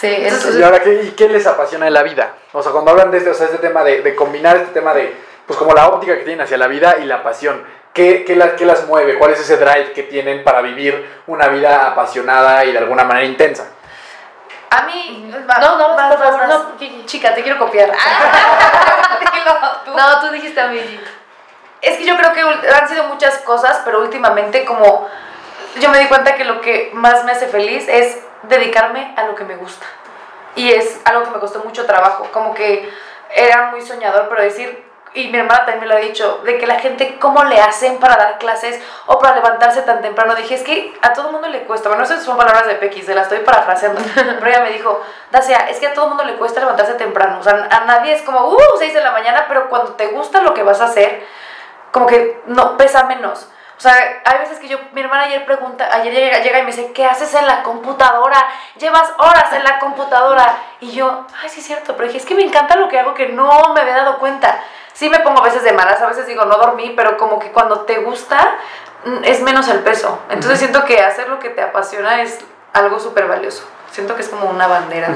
Sí, 0.00 0.08
Entonces, 0.18 0.56
¿Y 0.56 0.62
ahora 0.62 0.80
qué, 0.82 1.02
y 1.04 1.10
qué 1.10 1.28
les 1.28 1.46
apasiona 1.46 1.84
de 1.84 1.90
la 1.92 2.02
vida? 2.02 2.32
O 2.52 2.62
sea, 2.62 2.72
cuando 2.72 2.90
hablan 2.92 3.10
de 3.10 3.18
este, 3.18 3.30
o 3.30 3.34
sea, 3.34 3.46
este 3.46 3.58
tema 3.58 3.84
de, 3.84 4.00
de 4.02 4.16
combinar 4.16 4.56
este 4.56 4.72
tema 4.72 4.94
de, 4.94 5.14
pues 5.46 5.56
como 5.58 5.74
la 5.74 5.86
óptica 5.88 6.14
que 6.16 6.24
tienen 6.24 6.40
hacia 6.40 6.56
la 6.56 6.66
vida 6.66 6.96
y 7.00 7.04
la 7.04 7.22
pasión. 7.22 7.62
¿Qué, 7.92 8.24
qué, 8.24 8.36
la- 8.36 8.56
qué 8.56 8.64
las 8.64 8.86
mueve? 8.86 9.18
¿Cuál 9.18 9.32
es 9.32 9.40
ese 9.40 9.56
drive 9.58 9.92
que 9.92 10.02
tienen 10.04 10.42
para 10.44 10.62
vivir 10.62 11.22
una 11.26 11.48
vida 11.48 11.86
apasionada 11.88 12.64
y 12.64 12.72
de 12.72 12.78
alguna 12.78 13.04
manera 13.04 13.26
intensa? 13.26 13.68
A 14.70 14.82
mí. 14.82 15.30
No, 15.60 15.76
no, 15.78 15.96
por 15.96 16.18
favor, 16.18 16.48
no, 16.48 16.76
Kiki. 16.78 17.04
Chica, 17.04 17.34
te 17.34 17.42
quiero 17.42 17.58
copiar. 17.58 17.90
No, 19.86 20.20
tú 20.20 20.30
dijiste 20.32 20.60
a 20.60 20.68
mí. 20.68 20.80
Es 21.80 21.98
que 21.98 22.04
yo 22.06 22.16
creo 22.16 22.32
que 22.32 22.40
han 22.68 22.88
sido 22.88 23.04
muchas 23.04 23.38
cosas, 23.38 23.82
pero 23.84 24.00
últimamente 24.00 24.64
como 24.64 25.08
yo 25.80 25.88
me 25.90 25.98
di 25.98 26.06
cuenta 26.06 26.34
que 26.36 26.44
lo 26.44 26.60
que 26.60 26.90
más 26.94 27.24
me 27.24 27.32
hace 27.32 27.46
feliz 27.48 27.86
es 27.88 28.18
dedicarme 28.44 29.14
a 29.16 29.24
lo 29.24 29.34
que 29.34 29.44
me 29.44 29.56
gusta. 29.56 29.84
Y 30.54 30.70
es 30.72 31.00
algo 31.04 31.24
que 31.24 31.30
me 31.30 31.38
costó 31.40 31.58
mucho 31.60 31.86
trabajo, 31.86 32.28
como 32.32 32.54
que 32.54 32.88
era 33.34 33.70
muy 33.70 33.82
soñador, 33.82 34.28
pero 34.28 34.42
decir, 34.42 34.84
y 35.14 35.28
mi 35.28 35.38
hermana 35.38 35.66
también 35.66 35.80
me 35.80 35.86
lo 35.86 35.94
ha 35.94 35.98
dicho, 35.98 36.40
de 36.44 36.58
que 36.58 36.66
la 36.66 36.78
gente, 36.78 37.18
¿cómo 37.18 37.44
le 37.44 37.60
hacen 37.60 37.98
para 37.98 38.16
dar 38.16 38.38
clases 38.38 38.80
o 39.06 39.18
para 39.18 39.34
levantarse 39.36 39.82
tan 39.82 40.00
temprano? 40.00 40.34
Dije, 40.34 40.54
es 40.54 40.62
que 40.62 40.94
a 41.02 41.12
todo 41.12 41.26
el 41.26 41.32
mundo 41.32 41.48
le 41.48 41.64
cuesta, 41.64 41.88
bueno, 41.88 42.04
esas 42.04 42.22
son 42.22 42.36
palabras 42.36 42.66
de 42.66 42.76
Pequi, 42.76 43.02
se 43.02 43.14
las 43.14 43.24
estoy 43.24 43.40
parafraseando, 43.40 44.00
pero 44.14 44.46
ella 44.46 44.60
me 44.60 44.70
dijo, 44.70 45.02
Dacia, 45.30 45.58
es 45.68 45.78
que 45.78 45.88
a 45.88 45.94
todo 45.94 46.06
el 46.06 46.08
mundo 46.10 46.24
le 46.24 46.36
cuesta 46.36 46.60
levantarse 46.60 46.94
temprano, 46.94 47.38
o 47.40 47.42
sea, 47.42 47.68
a 47.70 47.84
nadie 47.84 48.14
es 48.14 48.22
como, 48.22 48.48
uh, 48.48 48.58
6 48.78 48.94
de 48.94 49.00
la 49.00 49.12
mañana, 49.12 49.44
pero 49.48 49.68
cuando 49.68 49.92
te 49.92 50.06
gusta 50.08 50.40
lo 50.40 50.54
que 50.54 50.62
vas 50.62 50.80
a 50.80 50.86
hacer, 50.86 51.26
como 51.90 52.06
que 52.06 52.40
no 52.46 52.76
pesa 52.76 53.04
menos. 53.04 53.48
O 53.76 53.80
sea, 53.82 54.22
hay 54.24 54.38
veces 54.38 54.60
que 54.60 54.68
yo, 54.68 54.78
mi 54.92 55.00
hermana 55.00 55.24
ayer 55.24 55.44
pregunta, 55.44 55.88
ayer 55.92 56.14
llega, 56.14 56.38
llega 56.38 56.60
y 56.60 56.62
me 56.62 56.70
dice, 56.70 56.92
¿qué 56.92 57.04
haces 57.04 57.34
en 57.34 57.48
la 57.48 57.64
computadora? 57.64 58.38
Llevas 58.78 59.12
horas 59.18 59.52
en 59.52 59.64
la 59.64 59.80
computadora. 59.80 60.56
Y 60.78 60.92
yo, 60.92 61.26
ay, 61.42 61.48
sí 61.48 61.58
es 61.58 61.66
cierto, 61.66 61.96
pero 61.96 62.06
dije, 62.06 62.18
es 62.18 62.24
que 62.24 62.36
me 62.36 62.44
encanta 62.44 62.76
lo 62.76 62.88
que 62.88 63.00
hago 63.00 63.12
que 63.12 63.30
no 63.30 63.74
me 63.74 63.80
había 63.80 63.96
dado 63.96 64.20
cuenta. 64.20 64.62
Sí 64.94 65.08
me 65.10 65.20
pongo 65.20 65.40
a 65.40 65.44
veces 65.44 65.62
de 65.64 65.72
malas, 65.72 66.00
a 66.00 66.06
veces 66.06 66.26
digo, 66.26 66.44
no 66.44 66.56
dormí, 66.56 66.92
pero 66.96 67.16
como 67.16 67.38
que 67.38 67.50
cuando 67.52 67.80
te 67.80 67.98
gusta, 67.98 68.56
mm, 69.04 69.24
es 69.24 69.40
menos 69.42 69.68
el 69.68 69.80
peso. 69.80 70.18
Entonces 70.28 70.58
siento 70.58 70.84
que 70.84 71.00
hacer 71.00 71.28
lo 71.28 71.38
que 71.38 71.50
te 71.50 71.62
apasiona 71.62 72.22
es 72.22 72.38
algo 72.72 72.98
súper 73.00 73.26
valioso. 73.26 73.64
Siento 73.90 74.14
que 74.16 74.22
es 74.22 74.28
como 74.30 74.48
una 74.48 74.66
bandera. 74.66 75.08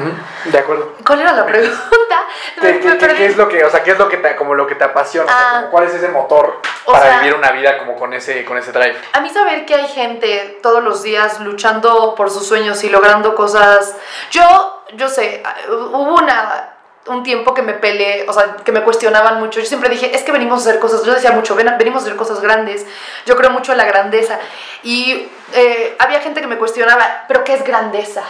De 0.45 0.59
acuerdo. 0.59 0.93
¿Cuál 1.07 1.23
era 1.23 1.33
la 1.33 1.47
pregunta? 1.47 2.27
¿Qué, 2.61 3.25
es 3.27 3.37
lo 3.39 3.49
que, 3.49 3.65
o 3.65 3.71
sea, 3.71 3.83
qué 3.83 3.93
es 3.93 3.99
lo 3.99 4.07
que 4.09 4.19
te, 4.19 4.37
como 4.37 4.55
lo 4.55 4.67
que 4.67 4.75
te 4.75 4.85
apasiona? 4.85 5.25
O 5.25 5.29
sea, 5.35 5.49
Ah. 5.49 5.55
como 5.61 5.71
¿Cuál 5.71 5.85
es 5.87 5.95
ese 5.95 6.09
motor 6.09 6.61
para 6.85 7.01
sea- 7.03 7.19
vivir 7.21 7.35
una 7.35 7.53
vida 7.53 7.79
como 7.79 7.97
con 7.97 8.13
ese, 8.13 8.45
con 8.45 8.59
ese 8.59 8.73
drive? 8.73 8.95
A 9.15 9.21
mí 9.21 9.31
saber 9.31 9.65
que 9.65 9.75
hay 9.77 9.89
gente 9.89 10.59
todos 10.63 10.83
los 10.85 11.03
días 11.03 11.41
luchando 11.41 12.15
por 12.15 12.31
sus 12.31 12.47
sueños 12.47 12.85
y 12.85 12.91
logrando 12.91 13.35
cosas. 13.35 13.97
Yo, 14.31 14.83
yo 14.93 15.09
sé, 15.09 15.43
hubo 15.71 16.15
una 16.15 16.75
un 17.09 17.23
tiempo 17.23 17.55
que 17.55 17.63
me 17.63 17.73
peleé, 17.75 18.27
o 18.29 18.33
sea, 18.33 18.57
que 18.65 18.73
me 18.73 18.83
cuestionaban 18.83 19.39
mucho. 19.41 19.61
Yo 19.61 19.67
siempre 19.67 19.89
dije, 19.89 20.15
es 20.15 20.23
que 20.23 20.33
venimos 20.33 20.59
a 20.67 20.69
hacer 20.71 20.81
cosas, 20.81 21.05
yo 21.05 21.15
decía 21.15 21.33
mucho, 21.33 21.55
"Ven- 21.55 21.75
venimos 21.79 22.03
a 22.03 22.07
hacer 22.07 22.17
cosas 22.17 22.41
grandes. 22.41 22.87
Yo 23.27 23.37
creo 23.37 23.51
mucho 23.51 23.73
en 23.73 23.79
la 23.79 23.85
grandeza. 23.85 24.39
Y 24.83 25.29
eh, 25.55 25.97
había 25.99 26.21
gente 26.21 26.41
que 26.41 26.47
me 26.47 26.59
cuestionaba, 26.59 27.25
¿pero 27.29 27.45
qué 27.45 27.55
es 27.55 27.65
grandeza? 27.65 28.23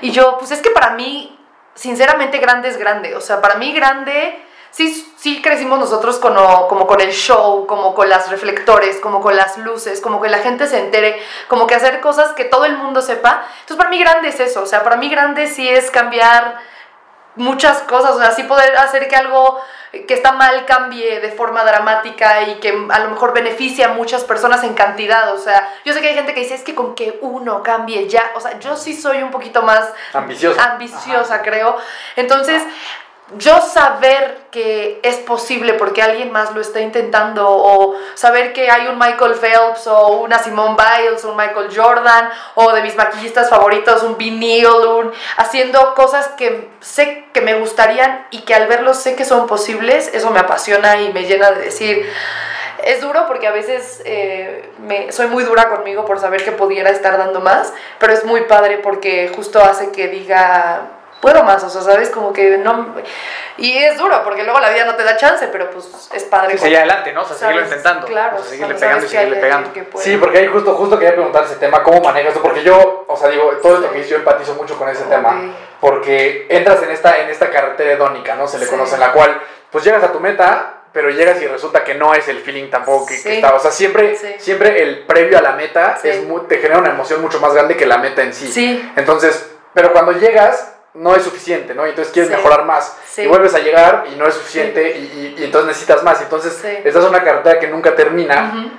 Y 0.00 0.10
yo, 0.10 0.36
pues 0.38 0.50
es 0.50 0.60
que 0.60 0.70
para 0.70 0.90
mí, 0.90 1.38
sinceramente, 1.74 2.38
grande 2.38 2.68
es 2.68 2.76
grande. 2.76 3.14
O 3.16 3.20
sea, 3.20 3.40
para 3.40 3.54
mí 3.56 3.72
grande 3.72 4.40
sí, 4.70 5.12
sí 5.16 5.40
crecimos 5.40 5.78
nosotros 5.78 6.18
como 6.18 6.86
con 6.88 7.00
el 7.00 7.12
show, 7.12 7.66
como 7.66 7.94
con 7.94 8.08
las 8.08 8.28
reflectores, 8.30 8.96
como 8.98 9.20
con 9.20 9.36
las 9.36 9.56
luces, 9.58 10.00
como 10.00 10.20
que 10.20 10.28
la 10.28 10.38
gente 10.38 10.66
se 10.66 10.78
entere, 10.80 11.20
como 11.46 11.66
que 11.68 11.76
hacer 11.76 12.00
cosas 12.00 12.32
que 12.32 12.44
todo 12.44 12.64
el 12.64 12.76
mundo 12.76 13.00
sepa. 13.00 13.44
Entonces 13.60 13.76
para 13.76 13.90
mí 13.90 13.98
grande 14.00 14.28
es 14.30 14.40
eso, 14.40 14.62
o 14.62 14.66
sea, 14.66 14.82
para 14.82 14.96
mí 14.96 15.08
grande 15.08 15.46
sí 15.46 15.68
es 15.68 15.90
cambiar 15.92 16.58
muchas 17.36 17.78
cosas, 17.82 18.12
o 18.12 18.18
sea, 18.20 18.30
sí 18.30 18.44
poder 18.44 18.76
hacer 18.76 19.08
que 19.08 19.16
algo 19.16 19.60
que 20.08 20.14
está 20.14 20.32
mal 20.32 20.64
cambie 20.66 21.20
de 21.20 21.30
forma 21.30 21.62
dramática 21.64 22.42
y 22.42 22.56
que 22.56 22.70
a 22.90 22.98
lo 23.00 23.10
mejor 23.10 23.32
beneficie 23.32 23.84
a 23.84 23.88
muchas 23.88 24.24
personas 24.24 24.64
en 24.64 24.74
cantidad, 24.74 25.32
o 25.32 25.38
sea, 25.38 25.68
yo 25.84 25.92
sé 25.92 26.00
que 26.00 26.08
hay 26.08 26.14
gente 26.14 26.34
que 26.34 26.40
dice, 26.40 26.54
es 26.54 26.62
que 26.62 26.74
con 26.74 26.94
que 26.94 27.18
uno 27.22 27.62
cambie 27.62 28.08
ya, 28.08 28.32
o 28.34 28.40
sea, 28.40 28.58
yo 28.58 28.76
sí 28.76 28.94
soy 28.94 29.22
un 29.22 29.30
poquito 29.30 29.62
más 29.62 29.88
Ambiciosa. 30.12 30.64
ambiciosa, 30.72 31.42
creo. 31.42 31.76
Entonces, 32.16 32.62
yo 33.38 33.58
saber 33.62 34.42
que 34.50 35.00
es 35.02 35.16
posible 35.16 35.72
porque 35.74 36.02
alguien 36.02 36.30
más 36.30 36.54
lo 36.54 36.60
está 36.60 36.80
intentando 36.80 37.48
o 37.50 37.94
saber 38.14 38.52
que 38.52 38.70
hay 38.70 38.86
un 38.86 38.98
Michael 38.98 39.34
Phelps 39.34 39.86
o 39.86 40.18
una 40.18 40.38
Simone 40.38 40.76
Biles 40.76 41.24
o 41.24 41.30
un 41.30 41.36
Michael 41.36 41.70
Jordan 41.74 42.28
o 42.54 42.70
de 42.72 42.82
mis 42.82 42.94
maquillistas 42.96 43.48
favoritos 43.48 44.02
un 44.02 44.18
Vinny 44.18 44.60
Neil, 44.60 44.66
un- 44.66 45.12
haciendo 45.38 45.94
cosas 45.94 46.28
que 46.36 46.68
sé 46.80 47.24
que 47.32 47.40
me 47.40 47.54
gustarían 47.54 48.26
y 48.30 48.42
que 48.42 48.54
al 48.54 48.66
verlos 48.68 48.98
sé 48.98 49.16
que 49.16 49.24
son 49.24 49.46
posibles, 49.46 50.10
eso 50.12 50.30
me 50.30 50.40
apasiona 50.40 51.00
y 51.00 51.12
me 51.12 51.24
llena 51.24 51.50
de 51.50 51.62
decir, 51.62 52.08
es 52.84 53.00
duro 53.00 53.26
porque 53.26 53.46
a 53.46 53.52
veces 53.52 54.02
eh, 54.04 54.68
me, 54.80 55.10
soy 55.12 55.28
muy 55.28 55.44
dura 55.44 55.70
conmigo 55.70 56.04
por 56.04 56.20
saber 56.20 56.44
que 56.44 56.52
pudiera 56.52 56.90
estar 56.90 57.16
dando 57.16 57.40
más, 57.40 57.72
pero 57.98 58.12
es 58.12 58.24
muy 58.24 58.42
padre 58.42 58.78
porque 58.78 59.32
justo 59.34 59.64
hace 59.64 59.90
que 59.92 60.08
diga, 60.08 60.82
puedo 61.24 61.42
más, 61.42 61.64
o 61.64 61.70
sea, 61.70 61.80
¿sabes? 61.80 62.10
Como 62.10 62.34
que 62.34 62.58
no... 62.58 62.94
Y 63.56 63.78
es 63.78 63.96
duro 63.96 64.20
porque 64.24 64.42
luego 64.42 64.60
la 64.60 64.68
vida 64.70 64.84
no 64.84 64.94
te 64.94 65.04
da 65.04 65.16
chance, 65.16 65.46
pero 65.48 65.70
pues 65.70 66.10
es 66.12 66.24
padre. 66.24 66.52
Sí, 66.52 66.58
seguir 66.58 66.76
adelante, 66.78 67.12
¿no? 67.14 67.22
O 67.22 67.24
sea, 67.24 67.34
seguirlo 67.34 67.62
intentando. 67.62 68.06
Claro, 68.06 68.36
O 68.36 68.40
sea, 68.40 68.50
seguirle 68.50 68.74
pegando 68.74 68.98
y 68.98 69.08
que 69.08 69.16
seguirle 69.16 69.36
pegando. 69.40 69.72
que. 69.72 69.86
Sí, 70.00 70.16
porque 70.18 70.38
ahí 70.38 70.46
justo, 70.48 70.74
justo 70.74 70.98
quería 70.98 71.14
preguntar 71.14 71.44
ese 71.44 71.56
tema, 71.56 71.82
¿cómo 71.82 72.00
manejas 72.02 72.34
tú? 72.34 72.42
Porque 72.42 72.62
yo, 72.62 73.04
o 73.08 73.16
sea, 73.16 73.30
digo, 73.30 73.48
todo 73.62 73.76
esto 73.76 73.88
que 73.90 73.96
dices, 73.98 74.10
yo 74.10 74.16
empatizo 74.16 74.54
mucho 74.54 74.76
con 74.76 74.88
ese 74.90 75.04
tema, 75.04 75.30
Ok. 75.30 75.54
porque 75.80 76.46
entras 76.50 76.82
en 76.82 76.90
esta, 76.90 77.18
en 77.18 77.30
esta 77.30 77.48
carretera 77.50 77.92
hedónica, 77.92 78.34
¿no? 78.34 78.46
Se 78.46 78.58
le 78.58 78.66
Sí. 78.66 78.70
conoce, 78.70 78.94
en 78.94 79.00
la 79.00 79.12
cual, 79.12 79.40
pues 79.70 79.82
llegas 79.84 80.02
a 80.04 80.12
tu 80.12 80.20
meta, 80.20 80.82
pero 80.92 81.08
llegas 81.10 81.40
y 81.40 81.46
resulta 81.46 81.82
que 81.84 81.94
no 81.94 82.12
es 82.14 82.26
el 82.28 82.40
feeling 82.40 82.70
tampoco 82.70 83.06
que, 83.06 83.14
que 83.14 83.20
Sí. 83.20 83.36
está, 83.36 83.54
o 83.54 83.60
sea, 83.60 83.70
siempre, 83.70 84.14
Sí. 84.16 84.34
siempre 84.38 84.82
el 84.82 85.06
previo 85.06 85.38
a 85.38 85.42
la 85.42 85.52
meta 85.52 85.96
Sí. 86.00 86.08
es 86.08 86.22
mu- 86.24 86.40
te 86.40 86.58
genera 86.58 86.78
una 86.80 86.90
emoción 86.90 87.20
mucho 87.22 87.40
más 87.40 87.54
grande 87.54 87.76
que 87.76 87.86
la 87.86 87.98
meta 87.98 88.22
en 88.22 88.34
sí. 88.34 88.46
Sí. 88.50 88.92
Entonces, 88.96 89.48
pero 89.72 89.92
cuando 89.92 90.12
llegas, 90.12 90.73
no 90.94 91.14
es 91.16 91.22
suficiente, 91.24 91.74
¿no? 91.74 91.86
Y 91.86 91.90
entonces 91.90 92.12
quieres 92.12 92.30
Sí. 92.30 92.36
mejorar 92.36 92.64
más. 92.64 92.96
Sí. 93.06 93.22
Y 93.22 93.26
vuelves 93.26 93.54
a 93.54 93.58
llegar 93.58 94.04
y 94.12 94.16
no 94.16 94.26
es 94.26 94.34
suficiente 94.34 94.96
y, 94.96 95.34
y- 95.36 95.40
y 95.40 95.44
entonces 95.44 95.66
necesitas 95.68 96.02
más. 96.04 96.20
Entonces, 96.22 96.64
estás 96.64 97.02
en 97.02 97.08
una 97.10 97.24
carretera 97.24 97.58
que 97.58 97.66
nunca 97.68 97.94
termina. 97.96 98.52
Ujú. 98.56 98.70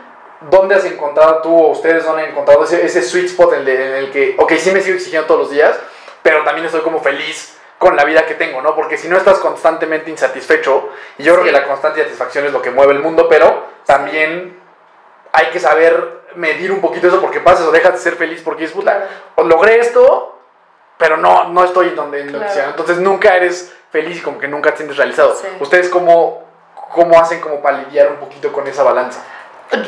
¿Dónde 0.50 0.76
has 0.76 0.86
encontrado 0.86 1.42
tú 1.42 1.54
o 1.56 1.72
ustedes 1.72 2.06
dónde 2.06 2.24
han 2.24 2.30
encontrado 2.30 2.64
ese, 2.64 2.86
ese 2.86 3.02
sweet 3.02 3.26
spot 3.26 3.54
en 3.54 3.60
el, 3.62 3.68
en 3.70 3.94
el 3.96 4.12
que, 4.12 4.36
ok, 4.38 4.54
sí 4.58 4.72
me 4.72 4.82
sigo 4.82 4.96
exigiendo 4.96 5.28
todos 5.28 5.42
los 5.42 5.50
días, 5.52 5.78
pero 6.22 6.44
también 6.44 6.66
estoy 6.66 6.82
como 6.82 7.02
feliz 7.02 7.58
con 7.80 7.96
la 7.96 8.06
vida 8.06 8.26
que 8.26 8.36
tengo, 8.36 8.62
¿no? 8.62 8.76
Porque 8.76 8.98
si 8.98 9.08
no 9.10 9.18
estás 9.18 9.40
constantemente 9.40 10.10
insatisfecho, 10.10 10.90
y 11.18 11.24
yo 11.24 11.34
creo 11.34 11.46
que 11.46 11.52
la 11.52 11.66
constante 11.66 12.02
satisfacción 12.04 12.46
es 12.46 12.54
lo 12.54 12.62
que 12.62 12.72
mueve 12.72 12.94
el 12.94 13.00
mundo, 13.00 13.28
pero 13.30 13.64
también 13.86 14.58
hay 15.34 15.48
que 15.48 15.60
saber 15.60 16.22
medir 16.36 16.72
un 16.72 16.80
poquito 16.82 17.08
eso 17.08 17.20
porque 17.22 17.40
pasas 17.40 17.66
o 17.66 17.72
dejas 17.72 17.94
de 17.94 18.00
ser 18.00 18.16
feliz 18.16 18.42
porque 18.44 18.62
dices, 18.64 18.76
puta, 18.76 19.08
logré 19.38 19.80
esto, 19.80 20.35
pero 20.98 21.18
no, 21.18 21.50
no 21.50 21.64
estoy 21.64 21.90
en 21.90 21.96
donde 21.96 22.22
en 22.22 22.28
lo 22.28 22.40
que 22.40 22.46
Claro. 22.46 22.54
sea. 22.54 22.66
Entonces 22.70 22.98
nunca 23.00 23.36
eres 23.36 23.74
feliz 23.92 24.18
y 24.18 24.22
como 24.22 24.38
que 24.40 24.48
nunca 24.48 24.72
te 24.72 24.78
sientes 24.78 24.98
realizado. 24.98 25.36
Sí. 25.36 25.48
¿Ustedes 25.60 25.90
cómo, 25.90 26.44
cómo 26.94 27.20
hacen 27.20 27.40
como 27.42 27.62
para 27.62 27.80
lidiar 27.80 28.10
un 28.10 28.18
poquito 28.18 28.52
con 28.54 28.68
esa 28.68 28.84
balanza? 28.84 29.22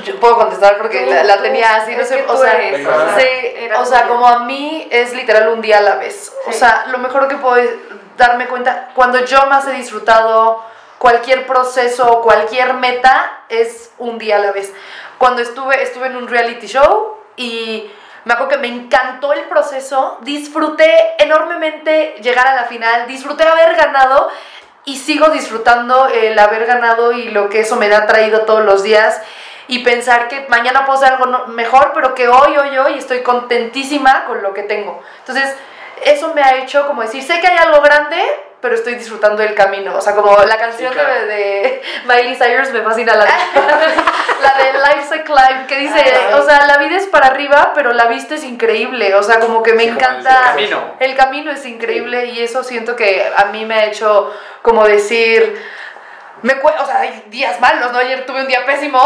Yo 0.03 0.19
puedo 0.19 0.35
contestar 0.37 0.77
porque 0.79 1.05
la, 1.05 1.23
la 1.23 1.41
tenía 1.41 1.75
así, 1.75 1.95
no 1.95 2.03
sé, 2.03 2.25
o 2.27 2.35
sea, 2.35 2.53
eres, 2.59 2.85
o 2.85 2.89
sea, 2.89 3.15
sí, 3.19 3.69
o 3.79 3.85
sea, 3.85 4.07
como 4.07 4.27
a 4.27 4.39
mí 4.39 4.87
es 4.91 5.13
literal 5.13 5.49
un 5.49 5.61
día 5.61 5.77
a 5.77 5.81
la 5.81 5.95
vez. 5.97 6.33
O 6.47 6.51
Sí. 6.51 6.57
sea, 6.59 6.85
lo 6.87 6.97
mejor 6.97 7.27
que 7.27 7.35
puedo 7.35 7.57
es 7.57 7.69
darme 8.17 8.47
cuenta, 8.47 8.89
cuando 8.95 9.23
yo 9.23 9.45
más 9.45 9.67
he 9.67 9.71
disfrutado 9.73 10.63
cualquier 10.97 11.45
proceso, 11.45 12.21
cualquier 12.23 12.73
meta, 12.73 13.43
es 13.49 13.91
un 13.99 14.17
día 14.17 14.37
a 14.37 14.39
la 14.39 14.51
vez. 14.51 14.73
Cuando 15.19 15.43
estuve, 15.43 15.81
estuve 15.83 16.07
en 16.07 16.15
un 16.17 16.27
reality 16.27 16.65
show 16.65 17.17
y 17.35 17.91
me 18.27 18.33
acuerdo 18.33 18.49
que 18.49 18.57
me 18.57 18.67
encantó 18.67 19.31
el 19.31 19.45
proceso, 19.45 20.17
disfruté 20.21 21.15
enormemente 21.17 22.15
llegar 22.21 22.45
a 22.45 22.55
la 22.55 22.65
final, 22.65 23.07
disfruté 23.07 23.43
haber 23.43 23.73
ganado 23.75 24.29
y 24.83 24.97
sigo 24.97 25.29
disfrutando 25.29 26.07
el 26.07 26.37
haber 26.37 26.65
ganado 26.65 27.13
y 27.13 27.29
lo 27.29 27.47
que 27.47 27.61
eso 27.61 27.77
me 27.77 27.93
ha 27.93 28.05
traído 28.05 28.41
todos 28.41 28.65
los 28.65 28.83
días 28.83 29.21
y 29.69 29.79
pensar 29.79 30.27
que 30.27 30.45
mañana 30.49 30.85
puedo 30.85 30.99
hacer 30.99 31.13
algo 31.13 31.47
mejor, 31.47 31.91
pero 31.93 32.15
que 32.15 32.27
hoy, 32.27 32.57
hoy, 32.57 32.77
hoy 32.77 32.93
estoy 32.97 33.21
contentísima 33.23 34.25
con 34.25 34.43
lo 34.43 34.53
que 34.53 34.63
tengo. 34.63 35.01
Entonces, 35.19 35.55
eso 36.05 36.33
me 36.33 36.41
ha 36.41 36.55
hecho 36.57 36.87
como 36.87 37.01
decir, 37.01 37.23
sé 37.23 37.39
que 37.39 37.47
hay 37.47 37.57
algo 37.57 37.81
grande, 37.81 38.21
pero 38.61 38.75
estoy 38.75 38.95
disfrutando 38.95 39.41
del 39.41 39.53
camino. 39.53 39.95
O 39.95 40.01
sea, 40.01 40.15
como 40.15 40.35
la 40.43 40.57
canción 40.57 40.91
claro. 40.93 41.13
de, 41.13 41.25
de 41.27 41.81
Miley 42.05 42.35
Cyrus 42.35 42.71
me 42.71 42.81
fascina, 42.81 43.15
la 43.15 43.25
de, 43.25 43.31
la 44.41 44.63
de 44.63 44.73
Life's 44.73 45.11
a 45.11 45.23
Climb, 45.23 45.67
que 45.67 45.75
dice, 45.77 46.03
o 46.33 46.41
sea, 46.43 46.65
la 46.65 46.77
vida 46.77 46.97
es 46.97 47.05
para 47.07 47.27
arriba, 47.27 47.71
pero 47.75 47.93
la 47.93 48.07
vista 48.07 48.35
es 48.35 48.43
increíble. 48.43 49.13
O 49.15 49.23
sea, 49.23 49.39
como 49.39 49.61
que 49.63 49.73
me 49.73 49.83
Sí, 49.83 49.89
encanta... 49.89 50.29
el 50.29 50.45
camino. 50.45 50.95
El 50.99 51.15
camino 51.15 51.51
es 51.51 51.65
increíble 51.65 52.25
y 52.25 52.41
eso 52.41 52.63
siento 52.63 52.95
que 52.95 53.31
a 53.35 53.45
mí 53.45 53.65
me 53.65 53.75
ha 53.75 53.85
hecho 53.85 54.33
como 54.61 54.85
decir... 54.87 55.61
Me 56.43 56.53
o 56.53 56.85
sea, 56.85 56.99
hay 56.99 57.23
días 57.29 57.59
malos, 57.59 57.91
¿no? 57.91 57.97
Ayer 57.97 58.25
tuve 58.27 58.41
un 58.41 58.47
día 58.47 58.63
pésimo, 58.63 59.01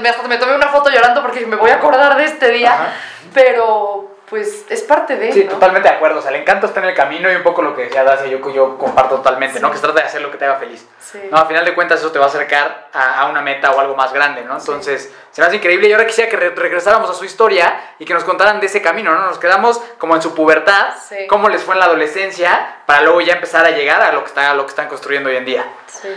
me, 0.00 0.08
hasta 0.08 0.28
me 0.28 0.36
tomé 0.36 0.54
una 0.54 0.68
foto 0.68 0.90
llorando 0.90 1.22
porque 1.22 1.44
me 1.44 1.56
voy 1.56 1.70
a 1.72 1.74
acordar 1.74 2.16
de 2.16 2.24
este 2.24 2.50
día, 2.50 2.72
Ajá. 2.72 2.92
pero 3.34 4.16
pues 4.30 4.64
es 4.68 4.82
parte 4.82 5.16
de 5.16 5.32
Sí, 5.32 5.44
¿no? 5.44 5.52
totalmente 5.52 5.88
de 5.88 5.94
acuerdo. 5.94 6.18
O 6.18 6.22
sea, 6.22 6.30
el 6.30 6.36
encanto 6.40 6.66
está 6.66 6.80
en 6.80 6.86
el 6.86 6.94
camino 6.94 7.30
y 7.30 7.34
un 7.36 7.42
poco 7.42 7.62
lo 7.62 7.74
que 7.74 7.82
decía 7.84 8.04
Dacia, 8.04 8.26
yo, 8.26 8.38
yo 8.50 8.76
comparto 8.78 9.16
totalmente, 9.16 9.60
¿no? 9.60 9.70
Que 9.70 9.76
se 9.76 9.82
trata 9.82 10.00
de 10.00 10.06
hacer 10.06 10.20
lo 10.22 10.30
que 10.30 10.38
te 10.38 10.44
haga 10.44 10.56
feliz. 10.56 10.86
Sí. 11.00 11.20
No, 11.30 11.38
a 11.38 11.46
final 11.46 11.64
de 11.64 11.74
cuentas 11.74 12.00
eso 12.00 12.12
te 12.12 12.18
va 12.18 12.26
a 12.26 12.28
acercar 12.28 12.88
a, 12.92 13.20
a 13.20 13.26
una 13.26 13.40
meta 13.40 13.70
o 13.72 13.80
algo 13.80 13.94
más 13.96 14.12
grande, 14.12 14.42
¿no? 14.42 14.56
Entonces, 14.58 15.12
se 15.30 15.40
me 15.40 15.46
hace 15.46 15.56
increíble 15.56 15.88
y 15.88 15.92
ahora 15.92 16.06
quisiera 16.06 16.30
que 16.30 16.36
re- 16.36 16.50
regresáramos 16.50 17.10
a 17.10 17.14
su 17.14 17.24
historia 17.24 17.80
y 17.98 18.04
que 18.04 18.14
nos 18.14 18.24
contaran 18.24 18.60
de 18.60 18.66
ese 18.66 18.82
camino, 18.82 19.14
¿no? 19.14 19.26
Nos 19.26 19.38
quedamos 19.38 19.80
como 19.98 20.14
en 20.16 20.22
su 20.22 20.34
pubertad, 20.34 20.88
cómo 21.28 21.48
les 21.48 21.62
fue 21.62 21.74
en 21.74 21.80
la 21.80 21.86
adolescencia, 21.86 22.76
para 22.88 23.02
luego 23.02 23.20
ya 23.20 23.34
empezar 23.34 23.66
a 23.66 23.70
llegar 23.72 24.00
a 24.00 24.12
lo 24.12 24.22
que, 24.22 24.28
está, 24.28 24.50
a 24.50 24.54
lo 24.54 24.64
que 24.64 24.70
están 24.70 24.88
construyendo 24.88 25.28
hoy 25.28 25.36
en 25.36 25.44
día. 25.44 25.62
Sí. 25.86 26.08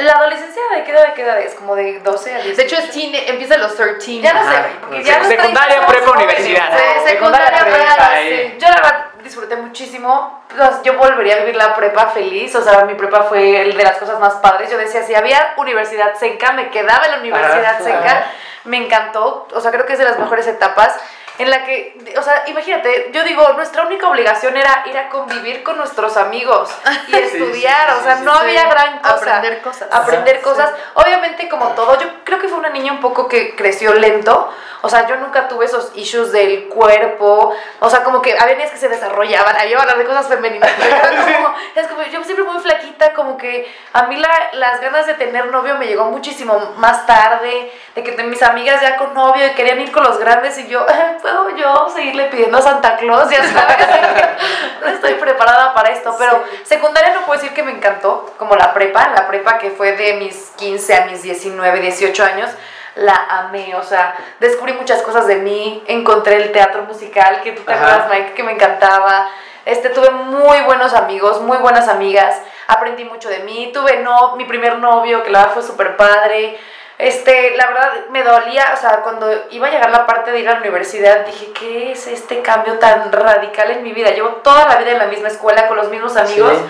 La 0.00 0.12
adolescencia, 0.12 0.60
¿de 0.74 0.84
qué 0.84 0.90
edad, 0.92 1.06
de 1.06 1.14
qué 1.14 1.22
edad 1.22 1.40
es? 1.40 1.54
Como 1.54 1.74
de 1.74 2.00
12 2.00 2.34
a 2.34 2.38
10. 2.42 2.54
De 2.54 2.62
hecho, 2.64 2.76
es 2.76 2.90
teen, 2.90 3.14
empieza 3.14 3.54
a 3.54 3.56
los 3.56 3.74
13. 3.74 4.20
Ya 4.20 4.34
no 4.34 4.52
sé, 4.52 4.58
porque 4.78 5.04
ya 5.04 5.24
Secundaria, 5.24 5.76
30 5.76 5.86
prepa, 5.86 6.10
universidad. 6.10 6.68
Ah, 6.70 6.76
Sí, 7.02 7.08
secundaria, 7.08 7.48
prepa, 7.48 7.78
prepa, 7.78 8.10
sí. 8.20 8.56
Yo 8.58 8.68
la 8.68 8.74
verdad 8.74 9.06
disfruté 9.24 9.56
muchísimo. 9.56 10.44
Pues, 10.54 10.82
Yo 10.82 10.98
volvería 10.98 11.36
a 11.36 11.38
vivir 11.38 11.56
la 11.56 11.74
prepa 11.74 12.08
feliz. 12.08 12.54
O 12.56 12.62
sea, 12.62 12.84
mi 12.84 12.92
prepa 12.92 13.22
fue 13.22 13.62
el 13.62 13.74
de 13.74 13.84
las 13.84 13.96
cosas 13.96 14.20
más 14.20 14.34
padres. 14.34 14.70
Yo 14.70 14.76
decía, 14.76 15.02
si 15.04 15.14
había 15.14 15.54
universidad 15.56 16.14
Senca, 16.14 16.52
me 16.52 16.68
quedaba 16.68 17.06
en 17.06 17.12
la 17.12 17.18
universidad 17.20 17.76
Ajá. 17.76 17.82
Senca. 17.82 18.26
Me 18.64 18.76
encantó. 18.76 19.48
O 19.54 19.62
sea, 19.62 19.70
creo 19.70 19.86
que 19.86 19.94
es 19.94 19.98
de 19.98 20.04
las 20.04 20.18
mejores 20.18 20.46
etapas. 20.46 20.94
En 21.38 21.50
la 21.50 21.64
que, 21.64 21.96
o 22.18 22.22
sea, 22.22 22.42
imagínate, 22.48 23.10
yo 23.12 23.22
digo, 23.24 23.48
nuestra 23.54 23.82
única 23.82 24.08
obligación 24.08 24.56
era 24.56 24.82
ir 24.86 24.98
a 24.98 25.08
convivir 25.08 25.62
con 25.62 25.76
nuestros 25.76 26.16
amigos 26.16 26.68
y 27.06 27.14
estudiar, 27.16 27.90
sí, 27.92 27.96
o 28.00 28.02
sea, 28.02 28.16
sí, 28.18 28.24
no 28.24 28.32
sí. 28.34 28.40
había 28.40 28.64
gran 28.68 28.98
cosa. 28.98 29.14
Aprender 29.36 29.62
cosas. 29.62 29.88
Aprender 29.92 30.40
cosas. 30.40 30.70
Obviamente, 30.94 31.48
como 31.48 31.68
todo, 31.68 31.98
yo 32.00 32.08
creo 32.24 32.38
que 32.40 32.48
fue 32.48 32.58
una 32.58 32.70
niña 32.70 32.92
un 32.92 33.00
poco 33.00 33.28
que 33.28 33.54
creció 33.54 33.94
lento. 33.94 34.52
O 34.80 34.88
sea, 34.88 35.08
yo 35.08 35.16
nunca 35.16 35.48
tuve 35.48 35.64
esos 35.64 35.90
issues 35.96 36.30
del 36.30 36.68
cuerpo. 36.68 37.52
O 37.80 37.90
sea, 37.90 38.04
como 38.04 38.22
que 38.22 38.38
había 38.38 38.54
niñas 38.54 38.70
que 38.70 38.76
se 38.78 38.88
desarrollaban. 38.88 39.56
Ahí 39.56 39.70
iba 39.72 39.80
a 39.80 39.82
hablar 39.82 39.98
de 39.98 40.04
cosas 40.04 40.28
femeninas. 40.28 40.70
pero 40.78 40.96
era 40.96 41.08
como- 41.36 41.54
es 41.74 41.86
como, 41.88 42.02
yo 42.02 42.22
siempre 42.22 42.44
muy 42.44 42.60
flaquita, 42.60 43.12
como 43.12 43.36
que 43.36 43.72
a 43.92 44.04
mí 44.04 44.16
la- 44.16 44.48
las 44.52 44.80
ganas 44.80 45.06
de 45.08 45.14
tener 45.14 45.46
novio 45.46 45.76
me 45.78 45.86
llegó 45.86 46.04
muchísimo 46.04 46.74
más 46.76 47.06
tarde. 47.06 47.72
De 47.96 48.02
que 48.04 48.12
mis 48.22 48.40
amigas 48.42 48.80
ya 48.80 48.96
con 48.96 49.14
novio 49.14 49.46
y 49.48 49.50
querían 49.54 49.80
ir 49.80 49.90
con 49.90 50.04
los 50.04 50.18
grandes. 50.18 50.56
Y 50.58 50.68
yo, 50.68 50.86
¿puedo 51.28 51.56
yo 51.56 51.88
seguirle 51.94 52.24
pidiendo 52.26 52.58
a 52.58 52.62
Santa 52.62 52.96
Claus? 52.96 53.30
Ya 53.30 53.44
sabes. 53.44 53.76
no 54.80 54.88
estoy 54.88 55.14
preparada 55.14 55.74
para 55.74 55.90
esto. 55.90 56.14
Pero 56.18 56.44
secundaria 56.64 57.14
no 57.14 57.22
puedo 57.22 57.40
decir 57.40 57.54
que 57.54 57.62
me 57.62 57.72
encantó, 57.72 58.32
como 58.38 58.56
la 58.56 58.72
prepa, 58.72 59.08
la 59.08 59.26
prepa 59.28 59.58
que 59.58 59.70
fue 59.70 59.92
de 59.92 60.14
mis 60.14 60.50
15 60.56 60.94
a 60.94 61.06
mis 61.06 61.22
19, 61.22 61.80
18 61.80 62.24
años, 62.24 62.50
la 62.94 63.14
amé, 63.14 63.76
o 63.76 63.82
sea, 63.82 64.16
descubrí 64.40 64.72
muchas 64.72 65.02
cosas 65.02 65.26
de 65.28 65.36
mí, 65.36 65.84
encontré 65.86 66.36
el 66.36 66.50
teatro 66.50 66.82
musical, 66.82 67.42
que 67.42 67.52
tú 67.52 67.62
te 67.62 67.72
Ajá. 67.72 67.84
acuerdas, 67.84 68.10
Mike, 68.10 68.34
que 68.34 68.42
me 68.42 68.52
encantaba, 68.52 69.30
este, 69.64 69.90
tuve 69.90 70.10
muy 70.10 70.62
buenos 70.62 70.94
amigos, 70.94 71.40
muy 71.40 71.58
buenas 71.58 71.86
amigas, 71.86 72.40
aprendí 72.66 73.04
mucho 73.04 73.28
de 73.28 73.40
mí, 73.40 73.70
tuve 73.72 73.98
no, 73.98 74.34
mi 74.34 74.46
primer 74.46 74.78
novio, 74.78 75.22
que 75.22 75.30
la 75.30 75.40
verdad 75.40 75.54
fue 75.54 75.62
súper 75.62 75.96
padre, 75.96 76.58
este, 76.98 77.56
la 77.56 77.66
verdad 77.68 77.92
me 78.10 78.24
dolía, 78.24 78.72
o 78.74 78.76
sea, 78.76 79.02
cuando 79.02 79.30
iba 79.50 79.68
a 79.68 79.70
llegar 79.70 79.90
la 79.90 80.04
parte 80.06 80.32
de 80.32 80.40
ir 80.40 80.48
a 80.48 80.54
la 80.54 80.58
universidad, 80.60 81.24
dije, 81.24 81.52
¿qué 81.52 81.92
es 81.92 82.06
este 82.08 82.42
cambio 82.42 82.78
tan 82.80 83.12
radical 83.12 83.70
en 83.70 83.82
mi 83.84 83.92
vida? 83.92 84.10
Llevo 84.10 84.30
toda 84.42 84.66
la 84.68 84.76
vida 84.76 84.90
en 84.90 84.98
la 84.98 85.06
misma 85.06 85.28
escuela 85.28 85.68
con 85.68 85.76
los 85.76 85.88
mismos 85.90 86.16
amigos. 86.16 86.54
Sí. 86.54 86.64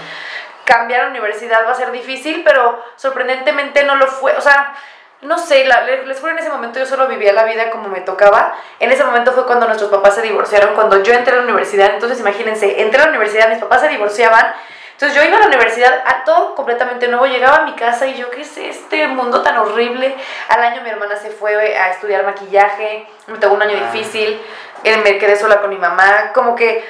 Cambiar 0.65 1.07
a 1.07 1.09
universidad 1.09 1.67
va 1.67 1.71
a 1.73 1.75
ser 1.75 1.91
difícil, 1.93 2.43
pero 2.45 2.85
sorprendentemente 2.97 3.85
no 3.85 3.95
lo 3.97 4.07
fue. 4.07 4.37
O 4.37 4.41
sea, 4.43 4.75
no 5.23 5.39
sé, 5.39 5.65
la- 5.65 5.81
les 5.85 6.07
les 6.07 6.21
juro, 6.21 6.33
en 6.33 6.39
ese 6.41 6.51
momento 6.51 6.79
yo 6.79 6.85
solo 6.85 7.07
vivía 7.09 7.33
la 7.33 7.45
vida 7.45 7.71
como 7.71 7.89
me 7.89 8.03
tocaba. 8.03 8.55
En 8.79 8.93
ese 8.93 9.03
momento 9.05 9.33
fue 9.33 9.47
cuando 9.47 9.65
nuestros 9.67 9.91
papás 9.91 10.15
se 10.15 10.21
divorciaron, 10.23 10.75
cuando 10.75 11.03
yo 11.03 11.15
entré 11.15 11.33
a 11.33 11.37
la 11.39 11.43
universidad. 11.45 11.91
Entonces, 11.95 12.21
imagínense, 12.21 12.83
entré 12.83 13.01
a 13.01 13.05
la 13.05 13.11
universidad, 13.11 13.49
mis 13.49 13.59
papás 13.61 13.81
se 13.81 13.89
divorciaban. 13.89 14.55
Entonces 15.01 15.17
yo 15.17 15.29
iba 15.29 15.37
a 15.37 15.41
la 15.43 15.47
universidad 15.47 16.03
a 16.05 16.25
todo 16.25 16.57
completamente 16.57 17.07
nuevo, 17.07 17.25
llegaba 17.27 17.59
a 17.59 17.65
mi 17.65 17.75
casa 17.75 18.05
y 18.09 18.17
yo, 18.17 18.33
¿qué 18.33 18.41
es 18.41 18.59
este 18.59 19.07
mundo 19.07 19.43
tan 19.43 19.57
horrible? 19.57 20.13
Al 20.49 20.61
año 20.61 20.83
mi 20.83 20.91
hermana 20.91 21.15
se 21.15 21.31
fue 21.31 21.55
a 21.79 21.93
estudiar 21.93 22.25
maquillaje, 22.25 23.09
me 23.29 23.39
tocó 23.39 23.55
un 23.55 23.63
año 23.63 23.77
difícil, 23.77 24.43
eh, 24.83 24.97
me 24.97 25.19
quedé 25.19 25.37
sola 25.37 25.61
con 25.61 25.71
mi 25.71 25.79
mamá, 25.79 26.33
como 26.35 26.57
que 26.57 26.79
eh, 26.79 26.85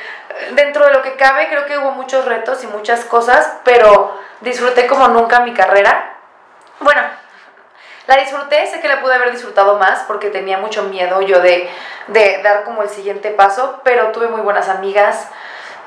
dentro 0.53 0.87
de 0.87 0.95
lo 0.95 1.03
que 1.03 1.17
cabe 1.17 1.49
creo 1.49 1.67
que 1.67 1.77
hubo 1.77 1.91
muchos 1.91 2.25
retos 2.25 2.65
y 2.65 2.67
muchas 2.69 3.05
cosas, 3.05 3.59
pero 3.63 4.19
disfruté 4.41 4.87
como 4.87 5.09
nunca 5.09 5.41
mi 5.41 5.53
carrera. 5.53 6.17
Bueno, 6.81 7.03
la 8.07 8.17
disfruté, 8.17 8.67
sé 8.69 8.81
que 8.81 8.89
la 8.89 9.03
pude 9.03 9.17
haber 9.17 9.33
disfrutado 9.33 9.79
más 9.79 10.05
porque 10.05 10.31
tenía 10.31 10.57
mucho 10.57 10.85
miedo 10.85 11.21
yo 11.21 11.41
de, 11.41 11.69
de 12.07 12.41
dar 12.43 12.65
como 12.65 12.83
el 12.83 12.89
siguiente 12.89 13.33
paso, 13.33 13.83
pero 13.85 14.13
tuve 14.13 14.29
muy 14.29 14.41
buenas 14.41 14.71
amigas. 14.71 15.29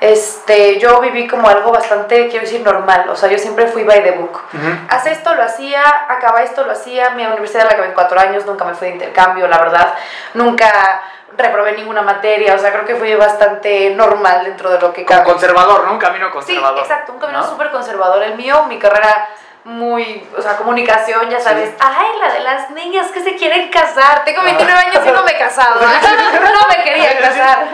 Este, 0.02 0.80
yo 0.80 0.98
viví 1.00 1.28
como 1.28 1.46
algo 1.48 1.70
bastante, 1.70 2.26
quiero 2.28 2.44
decir, 2.44 2.60
normal. 2.60 3.08
O 3.08 3.14
sea, 3.14 3.28
yo 3.28 3.38
siempre 3.38 3.68
fui 3.68 3.84
by 3.84 4.02
the 4.02 4.10
book. 4.10 4.40
Haz 4.88 5.06
esto, 5.06 5.32
lo 5.32 5.44
hacía, 5.44 5.80
acaba 6.08 6.42
esto, 6.42 6.64
lo 6.64 6.72
hacía. 6.72 7.10
Mi 7.10 7.24
universidad 7.24 7.66
la 7.66 7.70
acabé 7.70 7.86
en 7.86 7.94
cuatro 7.94 8.18
años, 8.18 8.44
nunca 8.44 8.64
me 8.64 8.74
fui 8.74 8.88
de 8.88 8.94
intercambio, 8.94 9.46
la 9.46 9.58
verdad. 9.58 9.94
Nunca 10.34 11.02
reprobé 11.36 11.74
ninguna 11.74 12.02
materia. 12.02 12.54
O 12.56 12.58
sea, 12.58 12.72
creo 12.72 12.84
que 12.84 12.96
fui 12.96 13.14
bastante 13.14 13.90
normal 13.94 14.44
dentro 14.44 14.70
de 14.70 14.80
lo 14.80 14.92
que 14.92 15.04
Como 15.06 15.22
conservador, 15.22 15.84
¿no? 15.86 15.92
Un 15.92 15.98
camino 16.00 16.26
Sí, 16.26 16.32
conservador. 16.32 16.80
exacto, 16.80 17.12
un 17.12 17.20
camino 17.20 17.38
¿no? 17.38 17.46
súper 17.48 17.70
conservador. 17.70 18.24
El 18.24 18.34
mío, 18.36 18.64
mi 18.68 18.80
carrera 18.80 19.28
muy, 19.64 20.26
o 20.36 20.42
sea, 20.42 20.56
comunicación, 20.56 21.30
ya 21.30 21.38
sabes. 21.38 21.70
Ay, 21.78 22.06
la 22.20 22.32
de 22.32 22.40
las 22.40 22.70
niñas 22.70 23.08
que 23.12 23.22
se 23.22 23.36
quieren 23.36 23.70
casar. 23.70 24.24
Tengo 24.24 24.42
29 24.42 24.80
años 24.80 24.98
y 25.06 25.10
no 25.12 25.22
me 25.22 25.30
he 25.32 25.38
casado. 25.38 25.80
no 25.80 26.76
me 26.76 26.82
quería 26.82 27.16
casar. 27.20 27.66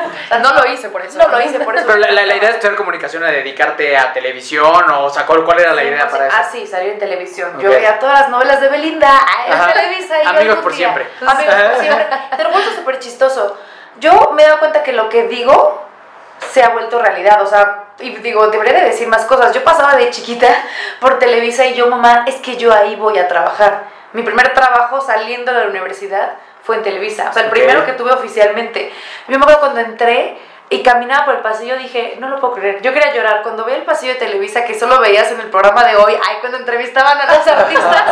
No 0.43 0.53
lo 0.53 0.67
hice 0.71 0.91
por 0.91 1.01
eso. 1.03 1.17
No 1.19 1.29
lo 1.29 1.41
hice 1.41 1.61
por 1.61 1.75
eso. 1.77 1.87
Pero 1.87 1.99
la, 1.99 2.11
la- 2.11 2.27
la 2.27 2.37
idea 2.37 2.51
es 2.51 2.57
estudiar 2.57 2.77
comunicación, 2.77 3.25
a 3.25 3.29
dedicarte 3.29 3.97
a 3.97 4.13
televisión, 4.13 4.91
o, 4.91 5.05
o 5.05 5.11
sea, 5.11 5.25
¿cuál, 5.25 5.45
cuál 5.45 5.61
era 5.61 5.73
la 5.73 5.83
idea 5.83 6.07
para 6.09 6.27
eso? 6.29 6.37
Ah, 6.39 6.47
sí, 6.53 6.67
salir 6.67 6.91
en 6.93 6.99
televisión. 6.99 7.59
Yo 7.59 7.71
Ok. 7.71 7.77
veía 7.77 7.99
todas 7.99 8.21
las 8.21 8.29
novelas 8.29 8.61
de 8.61 8.69
Belinda 8.69 9.21
en. 9.47 9.73
Televisa. 9.73 10.21
Y 10.21 10.25
yo 10.25 10.31
Amigos 10.31 10.59
por 10.59 10.75
siempre. 10.75 11.07
Amigos 11.27 11.55
por 11.55 11.81
siempre. 11.81 12.07
Vuelvo 12.53 12.71
súper 12.77 12.99
chistoso. 12.99 13.59
Yo 13.99 14.33
me 14.35 14.43
he 14.43 14.47
dado 14.47 14.59
cuenta 14.59 14.83
que 14.83 14.93
lo 14.93 15.09
que 15.09 15.25
digo 15.27 15.88
se 16.53 16.63
ha 16.63 16.71
vuelto 16.71 17.01
realidad. 17.01 17.43
O 17.43 17.47
sea, 17.47 17.85
y 17.99 18.11
digo, 18.17 18.49
debería 18.49 18.75
de 18.75 18.87
decir 18.87 19.09
más 19.09 19.25
cosas. 19.25 19.55
Yo 19.55 19.65
pasaba 19.65 19.97
de 19.97 20.11
chiquita 20.11 20.49
por 21.01 21.19
Televisa 21.19 21.67
y 21.67 21.75
yo, 21.75 21.89
mamá, 21.89 22.25
es 22.27 22.37
que 22.37 22.57
yo 22.57 22.73
ahí 22.73 22.97
voy 22.97 23.19
a 23.19 23.29
trabajar. 23.29 23.85
Mi 24.13 24.23
primer 24.23 24.55
trabajo 24.55 25.01
saliendo 25.01 25.53
de 25.53 25.61
la 25.65 25.71
universidad 25.71 26.33
fue 26.63 26.77
en 26.77 26.83
Televisa. 26.83 27.29
O 27.31 27.33
sea, 27.33 27.45
el 27.45 27.51
primero 27.51 27.85
que 27.85 27.93
tuve 27.93 28.13
oficialmente. 28.13 28.93
Yo 29.27 29.39
me 29.39 29.43
acuerdo 29.45 29.61
cuando 29.61 29.81
entré 29.81 30.39
y 30.71 30.83
caminaba 30.83 31.25
por 31.25 31.35
el 31.37 31.41
pasillo, 31.41 31.79
dije, 31.79 32.17
no 32.21 32.29
lo 32.29 32.39
puedo 32.41 32.55
creer. 32.55 32.83
Yo 32.83 32.93
quería 32.93 33.15
llorar. 33.15 33.43
Cuando 33.43 33.65
veía 33.65 33.79
el 33.79 33.85
pasillo 33.85 34.13
de 34.13 34.19
Televisa, 34.19 34.65
que 34.65 34.79
solo 34.79 35.01
veías 35.01 35.31
en 35.33 35.41
el 35.41 35.49
programa 35.49 35.85
de 35.85 35.97
hoy, 35.97 36.13
ay, 36.13 36.37
cuando 36.41 36.59
entrevistaban 36.59 37.19
a 37.19 37.25
los 37.25 37.47
artistas, 37.47 38.05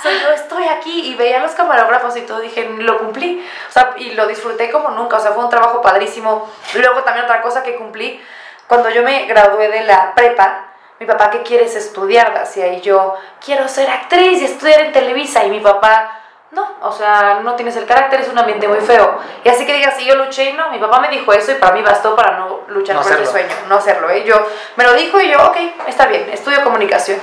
sea, 0.00 0.22
yo 0.22 0.30
estoy 0.30 0.64
aquí 0.68 1.08
y 1.08 1.16
veía 1.16 1.38
a 1.38 1.42
los 1.42 1.52
camarógrafos 1.52 2.16
y 2.16 2.22
todo, 2.22 2.40
dije, 2.40 2.68
lo 2.78 2.98
cumplí. 2.98 3.44
O 3.68 3.72
sea, 3.72 3.94
y 3.96 4.12
lo 4.12 4.26
disfruté 4.26 4.70
como 4.70 4.90
nunca. 4.90 5.16
O 5.16 5.20
sea, 5.20 5.32
fue 5.32 5.42
un 5.42 5.50
trabajo 5.50 5.82
padrísimo. 5.82 6.48
Luego 6.74 7.02
también 7.02 7.24
otra 7.24 7.42
cosa 7.42 7.62
que 7.62 7.74
cumplí, 7.74 8.22
cuando 8.68 8.90
yo 8.90 9.02
me 9.02 9.26
gradué 9.26 9.68
de 9.68 9.82
la 9.84 10.14
prepa, 10.14 10.66
mi 11.00 11.06
papá, 11.06 11.30
¿qué 11.30 11.42
quieres 11.42 11.74
estudiar, 11.74 12.32
Dacia? 12.32 12.68
Y 12.68 12.80
yo, 12.80 13.16
quiero 13.44 13.66
ser 13.66 13.90
actriz 13.90 14.40
y 14.40 14.44
estudiar 14.44 14.80
en 14.80 14.92
Televisa. 14.92 15.44
Y 15.44 15.50
mi 15.50 15.60
papá, 15.60 16.20
no, 16.54 16.66
o 16.82 16.92
sea, 16.92 17.40
no 17.42 17.54
tienes 17.54 17.76
el 17.76 17.84
carácter, 17.84 18.20
es 18.20 18.28
un 18.28 18.38
ambiente 18.38 18.68
muy 18.68 18.78
feo. 18.78 19.18
Y 19.42 19.48
así 19.48 19.66
que 19.66 19.74
digas, 19.74 19.96
si 19.96 20.04
yo 20.04 20.14
luché, 20.14 20.52
no, 20.52 20.70
mi 20.70 20.78
papá 20.78 21.00
me 21.00 21.08
dijo 21.08 21.32
eso 21.32 21.52
y 21.52 21.56
para 21.56 21.74
mí 21.74 21.82
bastó 21.82 22.14
para 22.14 22.38
no 22.38 22.60
luchar 22.68 22.96
No 22.96 23.02
por 23.02 23.12
ese 23.12 23.26
sueño, 23.26 23.48
no 23.68 23.76
hacerlo. 23.76 24.08
¿eh? 24.10 24.24
Yo 24.24 24.36
me 24.76 24.84
lo 24.84 24.94
dijo 24.94 25.20
y 25.20 25.30
yo, 25.30 25.44
ok, 25.46 25.56
está 25.88 26.06
bien, 26.06 26.28
estudio 26.30 26.62
comunicación. 26.62 27.20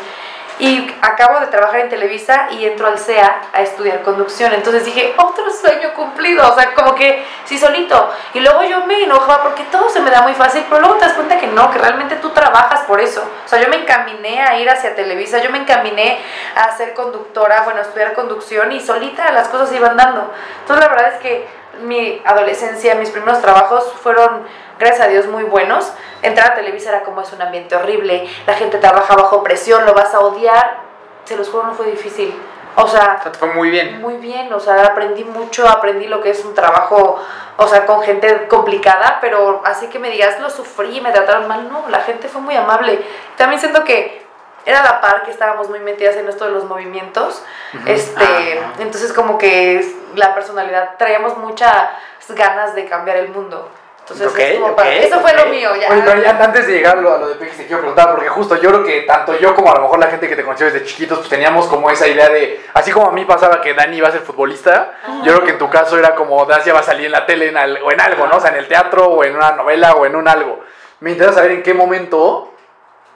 Y 0.59 0.93
acabo 1.01 1.39
de 1.39 1.47
trabajar 1.47 1.79
en 1.81 1.89
Televisa 1.89 2.47
y 2.51 2.65
entro 2.65 2.87
al 2.87 2.99
CEA 2.99 3.41
a 3.53 3.61
estudiar 3.61 4.01
conducción. 4.01 4.53
Entonces 4.53 4.85
dije, 4.85 5.13
otro 5.17 5.49
sueño 5.49 5.93
cumplido. 5.93 6.51
O 6.51 6.55
sea, 6.55 6.73
como 6.73 6.95
que 6.95 7.25
sí 7.45 7.57
solito. 7.57 8.11
Y 8.33 8.39
luego 8.39 8.63
yo 8.63 8.85
me 8.85 9.03
enojaba 9.03 9.43
porque 9.43 9.63
todo 9.65 9.89
se 9.89 10.01
me 10.01 10.11
da 10.11 10.21
muy 10.21 10.33
fácil, 10.33 10.65
pero 10.69 10.81
luego 10.81 10.95
te 10.95 11.05
das 11.05 11.13
cuenta 11.13 11.37
que 11.39 11.47
no, 11.47 11.71
que 11.71 11.79
realmente 11.79 12.15
tú 12.17 12.29
trabajas 12.29 12.81
por 12.81 12.99
eso. 12.99 13.23
O 13.45 13.47
sea, 13.47 13.59
yo 13.59 13.69
me 13.69 13.77
encaminé 13.77 14.41
a 14.41 14.59
ir 14.59 14.69
hacia 14.69 14.95
Televisa, 14.95 15.39
yo 15.39 15.49
me 15.49 15.59
encaminé 15.59 16.19
a 16.55 16.75
ser 16.75 16.93
conductora, 16.93 17.61
bueno, 17.63 17.79
a 17.79 17.83
estudiar 17.83 18.13
conducción 18.13 18.71
y 18.71 18.79
solita 18.79 19.31
las 19.31 19.47
cosas 19.47 19.71
iban 19.73 19.97
dando. 19.97 20.31
Entonces 20.61 20.85
la 20.85 20.91
verdad 20.91 21.13
es 21.13 21.19
que 21.19 21.60
mi 21.79 22.21
adolescencia, 22.25 22.95
mis 22.95 23.09
primeros 23.09 23.41
trabajos 23.41 23.91
fueron, 24.01 24.43
gracias 24.79 25.07
a 25.07 25.09
Dios, 25.09 25.27
muy 25.27 25.43
buenos. 25.43 25.91
Entrar 26.21 26.51
a 26.51 26.55
Televisa 26.55 26.89
era 26.89 27.03
como 27.03 27.21
es 27.21 27.31
un 27.33 27.41
ambiente 27.41 27.75
horrible, 27.75 28.27
la 28.45 28.53
gente 28.53 28.77
trabaja 28.77 29.15
bajo 29.15 29.43
presión, 29.43 29.85
lo 29.85 29.93
vas 29.93 30.13
a 30.13 30.19
odiar. 30.19 30.81
Se 31.23 31.35
los 31.35 31.49
juro, 31.49 31.67
no 31.67 31.73
fue 31.73 31.87
difícil. 31.87 32.33
O 32.75 32.87
sea, 32.87 33.17
O 33.19 33.21
sea, 33.23 33.31
te 33.31 33.37
fue 33.37 33.49
muy 33.49 33.69
bien. 33.69 34.01
muy 34.01 34.15
bien, 34.15 34.51
o 34.53 34.59
sea, 34.59 34.85
aprendí 34.85 35.25
mucho, 35.25 35.67
aprendí 35.67 36.07
lo 36.07 36.21
que 36.21 36.29
es 36.29 36.45
un 36.45 36.53
trabajo, 36.53 37.19
o 37.57 37.67
sea, 37.67 37.85
con 37.85 38.01
gente 38.01 38.47
complicada, 38.47 39.17
pero 39.19 39.61
así 39.65 39.87
que 39.87 39.99
me 39.99 40.09
digas, 40.09 40.39
lo 40.39 40.49
sufrí, 40.49 41.01
me 41.01 41.11
trataron 41.11 41.49
mal, 41.49 41.69
no, 41.69 41.89
la 41.89 41.99
gente 41.99 42.29
fue 42.29 42.39
muy 42.39 42.55
amable. 42.55 43.03
También 43.35 43.59
siento 43.59 43.83
que 43.83 44.20
era 44.65 44.83
la 44.83 45.01
par 45.01 45.23
que 45.23 45.31
estábamos 45.31 45.69
muy 45.69 45.79
metidas 45.79 46.15
en 46.15 46.27
esto 46.29 46.45
de 46.45 46.51
los 46.51 46.65
movimientos, 46.65 47.43
este, 47.85 48.23
Ah. 48.61 48.73
entonces 48.79 49.13
como 49.13 49.37
que 49.37 49.85
la 50.15 50.33
personalidad, 50.33 50.91
traíamos 50.97 51.37
muchas 51.37 51.89
ganas 52.29 52.75
de 52.75 52.85
cambiar 52.85 53.17
el 53.17 53.29
mundo. 53.29 53.69
Entonces, 54.01 54.27
Ok, 54.27 54.39
es 54.39 54.55
como 54.55 54.67
ok, 54.67 54.75
para- 54.75 54.93
eso 54.93 55.19
fue 55.21 55.33
lo 55.33 55.45
mío, 55.45 55.69
ya. 55.75 55.89
Oye, 55.91 56.01
pero 56.03 56.21
ya 56.21 56.31
antes 56.31 56.65
de 56.67 56.73
llegar 56.73 56.97
a 56.97 57.01
lo, 57.01 57.13
a 57.13 57.17
lo 57.19 57.27
de 57.29 57.35
Pex, 57.35 57.55
te 57.57 57.65
quiero 57.67 57.79
preguntar, 57.79 58.11
porque 58.11 58.27
justo 58.29 58.55
yo 58.55 58.69
creo 58.69 58.83
que 58.83 59.01
tanto 59.01 59.37
yo 59.37 59.53
como 59.55 59.71
a 59.71 59.75
lo 59.75 59.81
mejor 59.83 59.99
la 59.99 60.07
gente 60.07 60.27
que 60.27 60.35
te 60.35 60.43
conoció 60.43 60.65
desde 60.65 60.83
chiquitos, 60.83 61.19
pues 61.19 61.29
teníamos 61.29 61.67
como 61.67 61.89
esa 61.89 62.07
idea 62.07 62.27
de, 62.29 62.65
así 62.73 62.91
como 62.91 63.07
a 63.07 63.11
mí 63.11 63.23
pasaba 63.25 63.61
que 63.61 63.73
Dani 63.73 63.97
iba 63.97 64.07
a 64.07 64.11
ser 64.11 64.21
futbolista, 64.21 64.93
yo 65.23 65.33
creo 65.33 65.43
que 65.45 65.51
en 65.51 65.57
tu 65.59 65.69
caso 65.69 65.97
era 65.99 66.15
como 66.15 66.43
Dacia 66.45 66.73
va 66.73 66.79
a 66.79 66.83
salir 66.83 67.05
en 67.05 67.11
la 67.11 67.25
tele 67.25 67.49
en 67.49 67.57
al- 67.57 67.81
o 67.83 67.91
en 67.91 68.01
algo, 68.01 68.27
¿no? 68.27 68.37
O 68.37 68.39
sea, 68.39 68.49
en 68.49 68.57
el 68.57 68.67
teatro 68.67 69.05
o 69.05 69.23
en 69.23 69.35
una 69.35 69.51
novela 69.51 69.93
o 69.93 70.05
en 70.05 70.15
un 70.15 70.27
algo. 70.27 70.59
Me 70.99 71.11
interesa 71.11 71.35
saber 71.35 71.51
en 71.51 71.63
qué 71.63 71.73
momento 71.73 72.50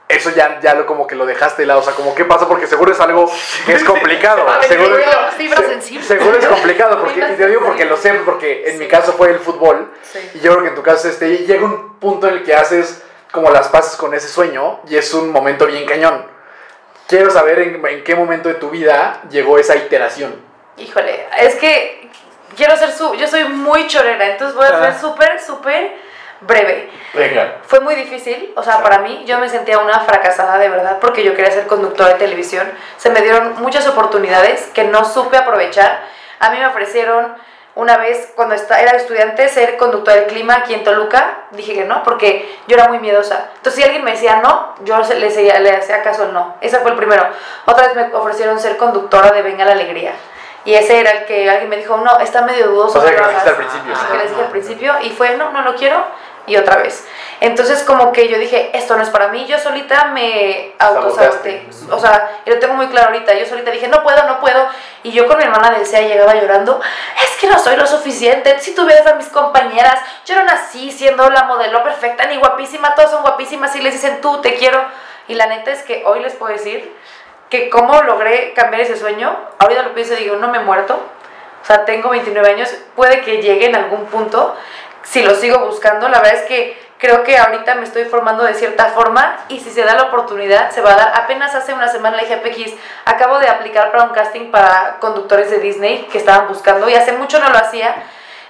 eso 0.07 0.29
ya, 0.31 0.59
ya 0.61 0.75
lo 0.75 0.85
como 0.85 1.07
que 1.07 1.15
lo 1.15 1.25
dejaste 1.25 1.63
de 1.63 1.65
lado, 1.67 1.79
o 1.79 1.83
sea, 1.83 1.93
como 1.93 2.13
qué 2.13 2.25
pasó, 2.25 2.47
porque 2.47 2.67
seguro 2.67 2.91
es 2.91 2.99
algo 2.99 3.31
que 3.65 3.73
es 3.73 3.83
complicado. 3.83 4.45
Vale, 4.45 4.67
seguro, 4.67 4.95
se- 4.97 6.01
seguro 6.03 6.37
es 6.37 6.45
complicado, 6.45 6.99
porque 6.99 7.19
y 7.19 7.35
te 7.35 7.47
digo 7.47 7.61
porque 7.65 7.85
lo 7.85 7.97
sé, 7.97 8.13
porque 8.25 8.69
en 8.69 8.77
mi 8.79 8.87
caso 8.87 9.13
fue 9.13 9.29
el 9.31 9.39
fútbol, 9.39 9.91
Sí. 10.03 10.19
y 10.35 10.39
yo 10.39 10.51
creo 10.51 10.63
que 10.63 10.69
en 10.69 10.75
tu 10.75 10.83
caso 10.83 11.07
este, 11.09 11.29
y 11.29 11.37
llega 11.45 11.65
un 11.65 11.99
punto 11.99 12.27
en 12.27 12.35
el 12.35 12.43
que 12.43 12.53
haces 12.53 13.01
como 13.31 13.49
las 13.49 13.67
paces 13.69 13.95
con 13.97 14.13
ese 14.13 14.27
sueño, 14.27 14.79
y 14.87 14.95
es 14.95 15.13
un 15.13 15.31
momento 15.31 15.65
bien 15.65 15.85
cañón. 15.85 16.25
Quiero 17.07 17.29
saber 17.29 17.59
en, 17.59 17.85
en 17.85 18.03
qué 18.03 18.15
momento 18.15 18.49
de 18.49 18.55
tu 18.55 18.69
vida 18.69 19.21
llegó 19.29 19.59
esa 19.59 19.75
iteración. 19.75 20.35
Híjole, 20.77 21.27
es 21.39 21.55
que 21.55 22.09
quiero 22.55 22.75
ser 22.77 22.91
su. 22.91 23.13
Yo 23.15 23.27
soy 23.27 23.43
muy 23.45 23.87
chorera, 23.87 24.25
entonces 24.27 24.55
voy 24.55 24.65
a 24.65 24.79
ser 24.91 24.99
súper, 24.99 25.39
súper 25.41 25.93
breve. 26.45 26.89
Venga. 27.13 27.57
Fue 27.65 27.79
muy 27.79 27.95
difícil, 27.95 28.53
o 28.55 28.63
sea, 28.63 28.81
para 28.83 28.99
mí 28.99 29.23
yo 29.25 29.39
me 29.39 29.49
sentía 29.49 29.79
una 29.79 29.99
fracasada 30.01 30.57
de 30.57 30.69
verdad 30.69 30.97
porque 30.99 31.23
yo 31.23 31.33
quería 31.35 31.51
ser 31.51 31.67
conductora 31.67 32.09
de 32.13 32.15
televisión. 32.19 32.69
Se 32.97 33.09
me 33.09 33.21
dieron 33.21 33.55
muchas 33.61 33.87
oportunidades 33.87 34.67
que 34.73 34.83
no 34.83 35.05
supe 35.05 35.37
aprovechar. 35.37 36.01
A 36.39 36.49
mí 36.49 36.57
me 36.59 36.67
ofrecieron 36.67 37.33
una 37.75 37.97
vez 37.97 38.31
cuando 38.35 38.55
era 38.55 38.91
estudiante 38.91 39.49
ser 39.49 39.75
conductora 39.77 40.15
del 40.17 40.27
clima 40.27 40.55
aquí 40.55 40.73
en 40.73 40.83
Toluca. 40.83 41.39
Dije 41.51 41.73
que 41.73 41.85
no 41.85 42.03
porque 42.03 42.57
yo 42.67 42.75
era 42.75 42.87
muy 42.87 42.99
miedosa. 42.99 43.49
Entonces 43.57 43.75
si 43.75 43.83
alguien 43.83 44.03
me 44.03 44.11
decía 44.11 44.37
no, 44.41 44.75
yo 44.83 44.97
le, 44.99 45.31
seguía- 45.31 45.59
le 45.59 45.75
hacía 45.75 46.01
caso 46.03 46.27
no. 46.31 46.55
Ese 46.61 46.77
fue 46.79 46.91
el 46.91 46.97
primero. 46.97 47.25
Otra 47.65 47.87
vez 47.87 47.95
me 47.95 48.13
ofrecieron 48.15 48.59
ser 48.59 48.77
conductora 48.77 49.31
de 49.31 49.41
Venga 49.41 49.65
la 49.65 49.71
Alegría. 49.73 50.13
Y 50.63 50.73
ese 50.73 50.99
era 50.99 51.11
el 51.11 51.25
que 51.25 51.47
alguien 51.49 51.69
me 51.69 51.77
dijo, 51.77 51.95
no, 51.97 52.17
está 52.19 52.41
medio 52.41 52.67
dudoso. 52.69 52.97
O 52.97 53.01
sea, 53.01 53.11
no 53.11 53.15
que 53.15 53.21
lo 53.21 53.27
lo 53.27 53.29
dijiste 53.31 53.49
hagas". 53.49 53.59
al 53.59 53.65
principio. 53.67 53.93
Así 53.95 54.05
que 54.11 54.17
les 54.17 54.29
dije 54.31 54.41
al 54.41 54.49
principio 54.51 54.93
y 55.03 55.09
fue, 55.11 55.37
no, 55.37 55.51
no 55.51 55.61
lo 55.61 55.75
quiero 55.75 56.03
y 56.47 56.57
otra 56.57 56.77
vez. 56.77 57.05
Entonces 57.39 57.83
como 57.83 58.11
que 58.11 58.27
yo 58.27 58.37
dije, 58.37 58.71
esto 58.73 58.95
no 58.95 59.03
es 59.03 59.09
para 59.09 59.27
mí, 59.29 59.45
yo 59.45 59.59
solita 59.59 60.05
me 60.05 60.73
autosaboté. 60.79 61.65
Saboteaste. 61.69 61.91
O 61.91 61.99
sea, 61.99 62.41
y 62.45 62.49
lo 62.49 62.59
tengo 62.59 62.73
muy 62.75 62.87
claro 62.87 63.07
ahorita, 63.07 63.33
yo 63.33 63.45
solita 63.45 63.71
dije, 63.71 63.87
no 63.87 64.03
puedo, 64.03 64.25
no 64.27 64.39
puedo. 64.39 64.67
Y 65.03 65.11
yo 65.11 65.27
con 65.27 65.37
mi 65.37 65.43
hermana 65.43 65.71
del 65.71 65.85
CEA 65.85 66.07
llegaba 66.07 66.35
llorando, 66.35 66.81
es 67.23 67.37
que 67.37 67.47
no 67.47 67.59
soy 67.59 67.75
lo 67.75 67.85
suficiente, 67.85 68.59
si 68.59 68.73
tú 68.73 68.85
ves 68.85 69.05
a 69.05 69.15
mis 69.15 69.27
compañeras, 69.27 69.99
yo 70.25 70.35
no 70.35 70.43
nací 70.45 70.91
siendo 70.91 71.29
la 71.29 71.43
modelo 71.43 71.83
perfecta 71.83 72.25
ni 72.25 72.37
guapísima, 72.37 72.95
todas 72.95 73.11
son 73.11 73.21
guapísimas 73.21 73.75
y 73.75 73.81
les 73.81 73.93
dicen 73.93 74.21
tú, 74.21 74.41
te 74.41 74.55
quiero. 74.55 74.83
Y 75.27 75.35
la 75.35 75.47
neta 75.47 75.71
es 75.71 75.83
que 75.83 76.03
hoy 76.05 76.21
les 76.21 76.33
puedo 76.33 76.53
decir 76.53 76.95
que 77.49 77.69
cómo 77.69 78.01
logré 78.01 78.53
cambiar 78.53 78.81
ese 78.81 78.97
sueño, 78.97 79.37
ahorita 79.59 79.83
lo 79.83 79.93
pienso 79.93 80.13
y 80.13 80.17
digo, 80.17 80.37
no 80.37 80.47
me 80.47 80.57
he 80.57 80.61
muerto, 80.61 80.99
o 81.61 81.67
sea, 81.67 81.83
tengo 81.83 82.09
29 82.09 82.47
años, 82.47 82.69
puede 82.95 83.21
que 83.21 83.41
llegue 83.41 83.65
en 83.65 83.75
algún 83.75 84.05
punto, 84.05 84.55
si 85.05 85.21
lo 85.23 85.35
sigo 85.35 85.59
buscando, 85.59 86.09
la 86.09 86.19
verdad 86.19 86.41
es 86.41 86.47
que 86.47 86.85
creo 86.97 87.23
que 87.23 87.37
ahorita 87.37 87.75
me 87.75 87.83
estoy 87.83 88.05
formando 88.05 88.43
de 88.43 88.55
cierta 88.55 88.85
forma 88.87 89.37
y 89.47 89.59
si 89.59 89.69
se 89.69 89.83
da 89.83 89.93
la 89.93 90.03
oportunidad, 90.03 90.71
se 90.71 90.81
va 90.81 90.93
a 90.93 90.95
dar. 90.95 91.11
Apenas 91.15 91.53
hace 91.53 91.73
una 91.73 91.87
semana 91.87 92.17
le 92.17 92.23
dije 92.23 92.35
a 92.35 92.41
Pequis, 92.41 92.73
acabo 93.05 93.39
de 93.39 93.47
aplicar 93.47 93.91
para 93.91 94.05
un 94.05 94.09
casting 94.09 94.49
para 94.49 94.97
conductores 94.99 95.51
de 95.51 95.59
Disney 95.59 96.07
que 96.11 96.17
estaban 96.17 96.47
buscando 96.47 96.89
y 96.89 96.95
hace 96.95 97.11
mucho 97.11 97.39
no 97.39 97.49
lo 97.49 97.57
hacía, 97.57 97.95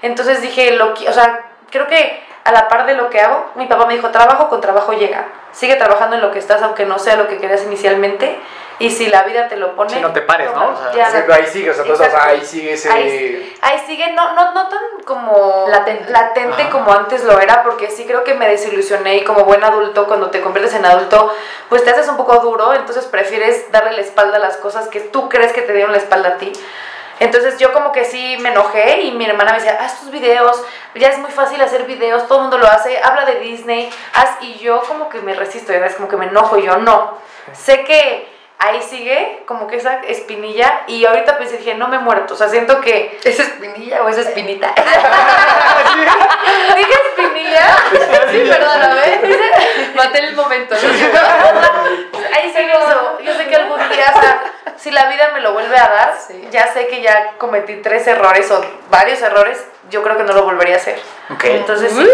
entonces 0.02 0.42
dije, 0.42 0.72
lo, 0.72 0.94
o 0.94 1.14
sea, 1.14 1.42
creo 1.70 1.88
que 1.88 2.24
a 2.46 2.52
la 2.52 2.68
par 2.68 2.86
de 2.86 2.94
lo 2.94 3.10
que 3.10 3.20
hago, 3.20 3.52
mi 3.56 3.66
papá 3.66 3.86
me 3.88 3.96
dijo, 3.96 4.10
trabajo 4.12 4.50
con 4.50 4.62
trabajo 4.62 4.94
llega, 4.94 5.26
sigue 5.52 5.76
trabajando 5.76 6.16
en 6.16 6.22
lo 6.22 6.32
que 6.32 6.40
estás, 6.40 6.62
aunque 6.62 6.86
no 6.86 7.00
sea 7.00 7.18
lo 7.18 7.28
que 7.28 7.38
querías 7.38 7.64
inicialmente, 7.64 8.40
y 8.80 8.90
si 8.90 9.08
la 9.08 9.24
vida 9.24 9.48
te 9.48 9.56
lo 9.56 9.76
pone... 9.76 9.92
Sí, 9.92 10.00
no 10.02 10.12
te 10.12 10.22
pares, 10.22 10.52
¿no? 10.54 10.70
O 10.70 10.76
sea, 10.76 10.92
ya. 10.92 11.06
Exacto, 11.06 11.34
ahí 11.34 11.46
sigue, 11.46 11.72
o 11.72 11.74
sea, 11.74 12.26
ahí 12.26 12.44
sigue 12.44 12.74
ese... 12.74 12.92
Ahí, 12.92 13.58
ahí 13.62 13.84
sigue, 13.86 14.12
no, 14.12 14.34
no, 14.34 14.54
no 14.54 14.68
tan 14.68 14.80
como 15.06 15.66
Latente. 15.70 16.12
latente 16.12 16.64
Ajá. 16.64 16.72
como 16.72 16.92
antes 16.92 17.24
lo 17.24 17.40
era, 17.40 17.64
porque 17.64 17.90
sí 17.90 18.06
creo 18.06 18.24
que 18.24 18.34
me 18.34 18.48
desilusioné 18.48 19.18
y 19.18 19.24
como 19.24 19.46
buen 19.46 19.64
adulto, 19.64 20.08
cuando 20.08 20.30
te 20.30 20.42
conviertes 20.42 20.76
en 20.76 20.86
adulto, 20.86 21.34
pues 21.70 21.84
te 21.84 21.92
haces 21.92 22.08
un 22.10 22.18
poco 22.18 22.38
duro, 22.40 22.74
entonces 22.74 23.06
prefieres 23.06 23.72
darle 23.72 23.94
la 23.94 24.02
espalda 24.02 24.38
a 24.38 24.40
las 24.40 24.58
cosas 24.58 24.88
que 24.90 25.00
tú 25.00 25.30
crees 25.30 25.54
que 25.54 25.62
te 25.62 25.74
dieron 25.74 25.92
la 25.92 25.98
espalda 25.98 26.30
a 26.30 26.38
ti. 26.38 26.52
Entonces 27.20 27.58
yo 27.58 27.72
como 27.72 27.94
que 27.94 28.04
sí 28.04 28.36
me 28.42 28.50
enojé 28.50 29.02
y 29.04 29.12
mi 29.12 29.26
hermana 29.26 29.52
me 29.52 29.60
decía, 29.60 29.78
haz 29.80 30.02
tus 30.02 30.12
videos, 30.12 30.62
ya 30.96 31.08
es 31.08 31.18
muy 31.20 31.32
fácil 31.32 31.62
hacer 31.62 31.84
videos, 31.84 32.28
todo 32.28 32.40
el 32.40 32.42
mundo 32.44 32.58
lo 32.58 32.68
hace, 32.68 33.00
habla 33.02 33.24
de 33.24 33.40
Disney, 33.40 33.90
haz, 34.14 34.42
y 34.42 34.56
yo 34.56 34.82
como 34.82 35.08
que 35.08 35.20
me 35.20 35.34
resisto, 35.34 35.72
ves, 35.72 35.96
como 35.96 36.10
que 36.10 36.18
me 36.18 36.26
enojo 36.26 36.58
y 36.58 36.64
yo 36.64 36.76
no. 36.76 37.18
Sé 37.54 37.86
que 37.86 38.35
ahí 38.60 38.82
sigue 38.82 39.44
como 39.46 39.68
que 39.68 39.78
esa 39.78 40.02
espinilla 40.08 40.82
y 40.88 41.06
ahorita 41.06 41.38
pensé, 41.38 41.58
dije, 41.58 41.76
no 41.76 41.88
me 41.88 41.98
he 41.98 42.00
muerto, 42.00 42.34
o 42.34 42.38
sea, 42.38 42.50
siento 42.50 42.82
que... 42.82 43.20
¿Es 43.24 43.40
espinilla 43.40 44.02
o 44.04 44.10
es 44.10 44.18
espinita? 44.18 44.74
¿Dije 46.76 46.94
espinilla? 47.10 47.78
sí, 48.32 48.44
perdóname. 48.50 49.02
Maté 49.96 50.20
el 50.20 50.36
momento. 50.36 50.76
¿no? 50.76 50.90
Ahí 52.36 52.52
sigue 52.52 52.72
eso. 52.72 53.18
Yo 53.24 53.34
sé 53.34 53.48
que 53.48 53.56
algún 53.56 53.78
día, 53.90 54.12
o 54.16 54.22
sea, 54.22 54.42
si 54.78 54.92
la 54.92 55.06
vida 55.10 55.32
me 55.34 55.42
lo 55.42 55.54
vuelve 55.54 55.78
a 55.78 55.88
dar, 55.88 56.16
Sí. 56.28 56.48
ya 56.52 56.68
sé 56.74 56.88
que 56.88 57.02
ya 57.02 57.34
cometí 57.38 57.76
tres 57.82 58.08
errores 58.08 58.50
o 58.52 58.64
varios 58.90 59.22
errores, 59.22 59.64
yo 59.90 60.04
creo 60.04 60.18
que 60.18 60.24
no 60.24 60.34
lo 60.34 60.44
volvería 60.44 60.76
a 60.76 60.78
hacer. 60.78 61.00
Ok. 61.30 61.44
Entonces, 61.46 61.92
sí. 61.92 62.08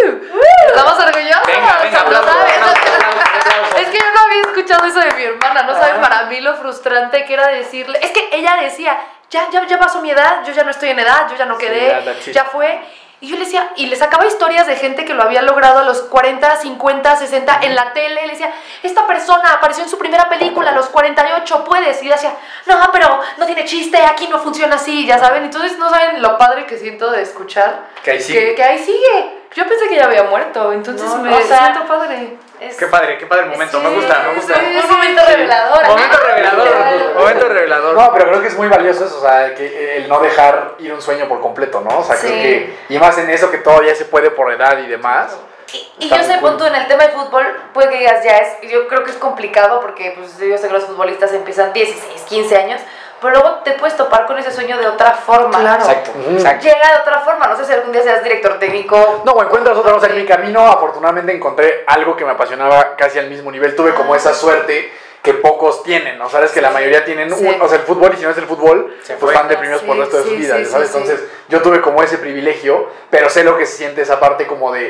¿Estamos 0.67 0.93
orgullosos? 0.93 1.47
Venga, 1.47 1.77
venga, 1.81 1.99
¿Lo 2.01 2.17
aplausos, 2.17 2.31
sabes? 2.31 2.57
aplausos, 2.57 2.79
aplausos, 2.79 3.25
aplausos. 3.47 3.79
Es 3.81 3.87
que 3.89 3.97
yo 3.97 4.11
no 4.13 4.21
había 4.21 4.41
escuchado 4.41 4.85
eso 4.85 4.99
de 4.99 5.11
mi 5.15 5.23
hermana, 5.23 5.63
no 5.63 5.73
saben 5.73 6.01
para 6.01 6.23
mí 6.25 6.39
lo 6.41 6.55
frustrante 6.55 7.25
que 7.25 7.33
era 7.33 7.47
decirle. 7.47 7.99
Es 8.01 8.11
que 8.11 8.29
ella 8.31 8.57
decía, 8.61 8.97
ya, 9.29 9.49
ya, 9.49 9.65
ya 9.65 9.79
pasó 9.79 10.01
mi 10.01 10.11
edad, 10.11 10.43
yo 10.45 10.53
ya 10.53 10.63
no 10.63 10.71
estoy 10.71 10.89
en 10.89 10.99
edad, 10.99 11.27
yo 11.29 11.37
ya 11.37 11.45
no 11.45 11.57
quedé, 11.57 12.03
ya 12.31 12.45
fue. 12.45 12.81
Y 13.21 13.27
yo 13.27 13.35
le 13.35 13.45
decía, 13.45 13.71
y 13.75 13.85
le 13.85 13.95
sacaba 13.95 14.25
historias 14.25 14.65
de 14.65 14.75
gente 14.75 15.05
que 15.05 15.13
lo 15.13 15.21
había 15.21 15.43
logrado 15.43 15.79
a 15.79 15.83
los 15.83 16.01
40, 16.01 16.55
50, 16.57 17.15
60 17.15 17.59
en 17.61 17.75
la 17.75 17.93
tele. 17.93 18.25
Le 18.25 18.31
decía, 18.31 18.51
esta 18.81 19.05
persona 19.05 19.53
apareció 19.53 19.83
en 19.83 19.89
su 19.91 19.99
primera 19.99 20.27
película 20.27 20.71
a 20.71 20.73
los 20.73 20.87
48, 20.87 21.63
puedes. 21.63 22.01
Y 22.01 22.07
ella 22.07 22.15
decía, 22.15 22.35
no, 22.65 22.77
pero 22.91 23.21
no 23.37 23.45
tiene 23.45 23.63
chiste, 23.65 23.97
aquí 24.03 24.27
no 24.27 24.39
funciona 24.39 24.75
así, 24.75 25.05
ya 25.05 25.19
saben. 25.19 25.43
Entonces 25.43 25.77
no 25.77 25.91
saben 25.91 26.19
lo 26.19 26.35
padre 26.39 26.65
que 26.65 26.79
siento 26.79 27.11
de 27.11 27.21
escuchar. 27.21 27.89
Que 28.03 28.11
ahí 28.11 28.21
sigue. 28.21 28.39
Que, 28.39 28.55
que 28.55 28.63
ahí 28.63 28.79
sigue. 28.79 29.41
Yo 29.53 29.67
pensé 29.67 29.87
que 29.87 29.97
ya 29.97 30.05
había 30.05 30.23
muerto, 30.23 30.71
entonces 30.71 31.07
No, 31.07 31.17
me 31.17 31.31
o 31.31 31.41
sea, 31.41 31.73
siento 31.73 31.85
padre. 31.85 32.37
Es- 32.61 32.77
Qué 32.77 32.85
padre, 32.85 33.17
qué 33.17 33.25
padre 33.25 33.45
el 33.45 33.49
momento. 33.49 33.79
Me 33.81 33.89
Sí, 33.89 33.95
gusta, 33.95 34.19
me 34.27 34.35
gusta. 34.35 34.53
sí, 34.53 34.61
Un 34.83 34.91
momento 34.91 35.21
revelador. 35.27 35.87
Momento 35.87 36.17
revelador. 36.27 37.15
Momento 37.15 37.49
revelador. 37.49 37.95
No, 37.95 38.13
pero 38.13 38.25
creo 38.29 38.41
que 38.41 38.47
es 38.49 38.55
muy 38.55 38.67
valioso 38.67 39.05
eso, 39.05 39.17
o 39.17 39.21
sea, 39.21 39.55
que 39.55 39.97
el 39.97 40.07
no 40.07 40.19
dejar 40.19 40.75
ir 40.77 40.93
un 40.93 41.01
sueño 41.01 41.27
por 41.27 41.41
completo, 41.41 41.81
¿no? 41.81 41.97
O 41.99 42.03
sea, 42.03 42.15
creo 42.17 42.31
Sí. 42.31 42.39
que, 42.39 42.77
y 42.89 42.99
más 42.99 43.17
en 43.17 43.31
eso 43.31 43.49
que 43.49 43.57
todavía 43.57 43.95
se 43.95 44.05
puede 44.05 44.29
por 44.29 44.51
edad 44.53 44.77
y 44.77 44.85
demás. 44.85 45.35
Y, 45.73 45.89
y 46.05 46.09
yo 46.09 46.21
sé, 46.23 46.37
punto 46.37 46.67
en 46.67 46.75
el 46.75 46.87
tema 46.87 47.03
del 47.07 47.13
fútbol, 47.13 47.45
puede 47.73 47.89
que 47.89 47.97
digas, 47.97 48.23
ya 48.23 48.37
es, 48.37 48.69
yo 48.69 48.87
creo 48.87 49.03
que 49.05 49.09
es 49.11 49.17
complicado 49.17 49.79
porque 49.81 50.13
pues, 50.15 50.37
yo 50.37 50.55
sé 50.57 50.67
que 50.67 50.73
los 50.73 50.83
futbolistas 50.83 51.33
empiezan 51.33 51.73
16, 51.73 52.21
15 52.29 52.57
años, 52.57 52.79
pero 53.21 53.35
luego 53.39 53.59
te 53.63 53.71
puedes 53.73 53.95
topar 53.95 54.25
con 54.25 54.37
ese 54.37 54.51
sueño 54.51 54.77
de 54.77 54.87
otra 54.87 55.11
forma. 55.13 55.59
Claro. 55.59 55.81
Exacto, 55.83 56.11
exacto. 56.31 56.63
Llega 56.65 56.95
de 56.95 57.01
otra 57.01 57.19
forma, 57.21 57.47
no 57.47 57.55
sé 57.55 57.65
si 57.65 57.71
algún 57.71 57.91
día 57.91 58.01
seas 58.03 58.23
director 58.23 58.57
técnico. 58.59 59.21
No, 59.25 59.41
encuentras 59.41 59.77
otra 59.77 59.93
cosa. 59.93 60.07
En 60.07 60.15
mi 60.15 60.25
camino, 60.25 60.67
afortunadamente, 60.67 61.31
encontré 61.33 61.83
algo 61.87 62.15
que 62.15 62.25
me 62.25 62.31
apasionaba 62.31 62.95
casi 62.95 63.19
al 63.19 63.29
mismo 63.29 63.51
nivel. 63.51 63.75
Tuve 63.75 63.93
como 63.93 64.15
esa 64.15 64.33
suerte 64.33 64.91
que 65.21 65.35
pocos 65.35 65.83
tienen, 65.83 66.17
¿no? 66.17 66.27
Sabes 66.31 66.51
que 66.51 66.61
la 66.61 66.71
mayoría 66.71 67.05
tienen, 67.05 67.29
Sí. 67.31 67.45
un- 67.45 67.61
o 67.61 67.67
sea, 67.67 67.77
el 67.77 67.83
fútbol, 67.83 68.11
y 68.15 68.17
si 68.17 68.23
no 68.23 68.31
es 68.31 68.37
el 68.39 68.45
fútbol, 68.47 68.95
Se 69.03 69.13
pues 69.17 69.33
están 69.35 69.47
deprimidos 69.47 69.83
por 69.83 69.95
el 69.95 69.97
Sí, 69.97 70.01
resto 70.01 70.17
de 70.17 70.23
su 70.23 70.29
sí, 70.29 70.35
vida, 70.37 70.57
sí, 70.57 70.65
¿sabes? 70.65 70.87
sí, 70.87 70.93
sí. 70.93 70.99
Entonces, 71.03 71.27
yo 71.47 71.61
tuve 71.61 71.79
como 71.79 72.01
ese 72.01 72.17
privilegio, 72.17 72.89
pero 73.11 73.29
sé 73.29 73.43
lo 73.43 73.55
que 73.55 73.67
se 73.67 73.77
siente 73.77 74.01
esa 74.01 74.19
parte 74.19 74.47
como 74.47 74.71
de 74.71 74.89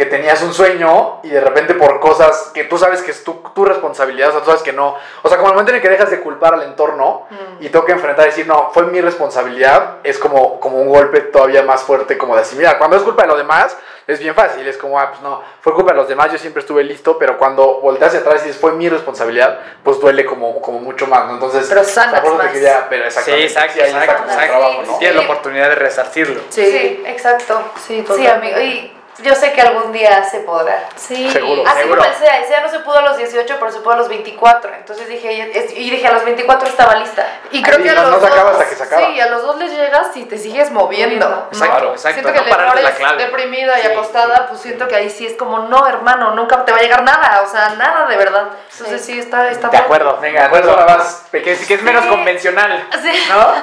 que 0.00 0.06
tenías 0.06 0.40
un 0.40 0.54
sueño 0.54 1.20
y 1.22 1.28
de 1.28 1.42
repente 1.42 1.74
por 1.74 2.00
cosas 2.00 2.50
que 2.54 2.64
tú 2.64 2.78
sabes 2.78 3.02
que 3.02 3.10
es 3.10 3.22
tu, 3.22 3.34
tu 3.54 3.66
responsabilidad, 3.66 4.30
o 4.30 4.32
sea, 4.32 4.40
tú 4.40 4.46
sabes 4.46 4.62
que 4.62 4.72
no, 4.72 4.96
o 5.22 5.28
sea, 5.28 5.36
como 5.36 5.48
el 5.50 5.54
momento 5.54 5.72
en 5.72 5.76
el 5.76 5.82
que 5.82 5.90
dejas 5.90 6.10
de 6.10 6.20
culpar 6.20 6.54
al 6.54 6.62
entorno 6.62 7.26
y 7.60 7.68
toca 7.68 7.92
enfrentar 7.92 8.24
y 8.24 8.30
decir, 8.30 8.46
no, 8.46 8.70
fue 8.72 8.84
mi 8.84 9.02
responsabilidad, 9.02 9.96
es 10.02 10.18
como, 10.18 10.58
como 10.58 10.78
un 10.78 10.88
golpe 10.88 11.20
todavía 11.20 11.62
más 11.62 11.82
fuerte 11.82 12.16
como 12.16 12.34
de 12.34 12.40
asimilar. 12.40 12.78
Cuando 12.78 12.96
es 12.96 13.02
culpa 13.02 13.22
de 13.24 13.28
los 13.28 13.36
demás, 13.36 13.76
es 14.06 14.18
bien 14.18 14.34
fácil, 14.34 14.66
es 14.66 14.78
como, 14.78 14.98
ah, 14.98 15.10
pues 15.10 15.20
no, 15.20 15.42
fue 15.60 15.74
culpa 15.74 15.92
de 15.92 15.98
los 15.98 16.08
demás, 16.08 16.32
yo 16.32 16.38
siempre 16.38 16.60
estuve 16.60 16.82
listo, 16.82 17.18
pero 17.18 17.36
cuando 17.36 17.80
volteas 17.80 18.08
hacia 18.14 18.20
atrás 18.20 18.40
y 18.42 18.46
dices, 18.46 18.58
fue 18.60 18.72
mi 18.72 18.88
responsabilidad, 18.88 19.58
pues 19.84 20.00
duele 20.00 20.24
como, 20.24 20.62
como 20.62 20.80
mucho 20.80 21.06
más, 21.06 21.26
¿no? 21.26 21.34
Entonces, 21.34 21.66
Pero 21.68 21.84
sanas 21.84 22.24
más. 22.24 22.48
quería- 22.52 22.86
pero 22.88 23.02
Sí, 23.02 23.06
exactamente, 23.08 23.44
exacto, 23.46 23.78
está 23.82 23.98
exacto, 24.00 24.14
como 24.22 24.24
el 24.24 24.38
exacto. 24.38 24.58
trabajo, 24.58 24.82
¿no? 24.86 24.98
Tienes 24.98 25.16
la 25.16 25.22
oportunidad 25.22 25.68
de 25.68 25.74
resarcirlo. 25.74 26.40
Sí, 26.48 27.02
exacto. 27.06 27.62
Sí, 27.86 28.04
Sí, 28.16 28.26
amigo. 28.26 28.58
Y 28.58 28.96
yo 29.22 29.34
sé 29.34 29.52
que 29.52 29.60
algún 29.60 29.92
día 29.92 30.22
se 30.24 30.40
podrá. 30.40 30.88
Sí. 30.96 31.30
Seguro. 31.30 31.62
Así 31.66 31.78
Seguro. 31.80 32.00
como 32.02 32.10
el 32.12 32.16
SEA, 32.18 32.36
el 32.38 32.44
SEA 32.46 32.60
no 32.60 32.68
se 32.70 32.78
pudo 32.80 32.98
a 32.98 33.02
los 33.02 33.16
18, 33.16 33.56
pero 33.58 33.70
se 33.72 33.80
pudo 33.80 33.92
a 33.92 33.96
los 33.96 34.08
24. 34.08 34.74
Entonces 34.74 35.08
dije, 35.08 35.32
y 35.76 35.90
dije, 35.90 36.06
a 36.06 36.12
los 36.12 36.24
24 36.24 36.68
estaba 36.68 36.94
lista. 36.96 37.26
Y 37.50 37.62
creo 37.62 37.76
Sí, 37.78 37.82
que 37.84 37.90
a 37.90 37.94
no- 37.94 38.02
los 38.02 38.10
no 38.12 38.20
se 38.20 38.26
acaba 38.26 38.50
dos, 38.52 38.60
hasta 38.60 38.70
que 38.70 38.76
se 38.76 38.82
acaba. 38.82 39.06
Sí, 39.06 39.20
a 39.20 39.26
los 39.28 39.42
dos 39.42 39.56
les 39.58 39.70
llegas 39.72 40.16
y 40.16 40.24
te 40.24 40.38
sigues 40.38 40.70
moviendo. 40.70 41.28
¿no? 41.28 41.46
Exacto, 41.52 41.96
Siento 41.98 42.28
no 42.28 42.32
que 42.34 42.38
el 42.40 42.44
pararte 42.48 42.70
error 42.72 42.82
la 42.82 42.88
es 42.90 42.96
clave. 42.96 43.24
deprimida 43.24 43.78
y 43.78 43.82
Sí, 43.82 43.88
acostada, 43.88 44.46
pues 44.48 44.60
siento 44.60 44.88
que 44.88 44.96
ahí 44.96 45.10
sí 45.10 45.26
es 45.26 45.34
como, 45.34 45.60
no, 45.60 45.86
hermano, 45.86 46.32
nunca 46.34 46.64
te 46.64 46.72
va 46.72 46.78
a 46.78 46.82
llegar 46.82 47.02
nada, 47.02 47.42
o 47.44 47.50
sea, 47.50 47.70
nada 47.70 48.06
de 48.06 48.16
verdad. 48.16 48.48
Entonces 48.72 49.04
sí, 49.04 49.18
está, 49.18 49.50
está 49.50 49.68
De 49.68 49.76
acuerdo. 49.78 50.18
Venga, 50.20 50.40
de 50.40 50.46
acuerdo. 50.46 50.70
entonces 50.70 50.90
ahora 50.90 51.04
vas 51.04 51.26
Que, 51.30 51.52
es- 51.52 51.66
que 51.66 51.74
es 51.74 51.82
menos 51.82 52.06
convencional. 52.06 52.88
Sí. 53.02 53.12
¿No? 53.30 53.54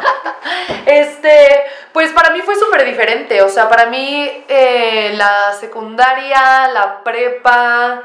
Este, 0.85 1.63
pues 1.97 2.11
para 2.13 2.29
mí 2.29 2.41
fue 2.43 2.55
súper 2.55 2.85
diferente. 2.85 3.41
O 3.41 3.49
sea, 3.49 3.67
para 3.67 3.87
mí 3.87 4.29
eh, 4.47 5.13
la 5.15 5.51
secundaria, 5.59 6.67
la 6.67 7.03
prepa, 7.03 8.03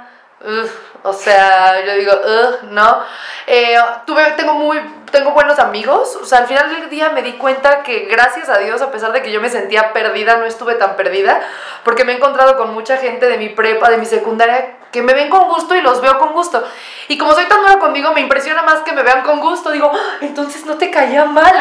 o 1.05 1.12
sea, 1.12 1.84
yo 1.84 1.94
digo, 1.94 2.12
ugh, 2.12 2.62
¿no? 2.70 3.03
Eh, 3.46 3.76
tuve, 4.07 4.22
tengo 4.32 4.55
muy, 4.55 4.80
tengo 5.11 5.32
buenos 5.32 5.59
amigos. 5.59 6.16
O 6.22 6.24
sea, 6.24 6.38
al 6.38 6.46
final 6.46 6.70
del 6.70 6.88
día 6.90 7.11
me 7.11 7.22
di 7.22 7.32
cuenta 7.32 7.82
que 7.82 8.07
gracias 8.11 8.48
a 8.48 8.59
Dios, 8.59 8.80
a 8.82 8.90
pesar 8.92 9.11
de 9.12 9.20
que 9.22 9.32
yo 9.32 9.40
me 9.40 9.50
sentía 9.50 9.92
perdida, 9.92 10.36
no 10.36 10.44
estuve 10.44 10.76
tan 10.76 10.94
perdida, 10.96 11.40
porque 11.84 12.05
me 12.05 12.12
he 12.12 12.16
encontrado 12.16 12.57
con 12.57 12.72
mucha 12.72 12.96
gente 12.98 13.26
de 13.26 13.36
mi 13.36 13.48
prepa, 13.48 13.90
de 13.90 13.96
mi 13.98 14.07
secundaria, 14.07 14.76
que 14.92 15.03
me 15.03 15.14
ven 15.14 15.28
con 15.30 15.48
gusto 15.48 15.74
y 15.74 15.80
los 15.80 16.00
veo 16.00 16.18
con 16.18 16.32
gusto. 16.34 16.62
Y 17.09 17.18
como 17.18 17.32
soy 17.32 17.46
tan 17.46 17.61
dura 17.62 17.78
conmigo, 17.78 18.12
me 18.12 18.20
impresiona 18.20 18.62
más 18.62 18.80
que 18.80 18.92
me 18.92 19.03
vean 19.03 19.22
con 19.22 19.40
gusto. 19.40 19.70
Digo, 19.70 19.90
"Ah, 19.92 20.16
entonces 20.20 20.64
no 20.66 20.76
te 20.76 20.90
caía 20.90 21.24
mal, 21.24 21.53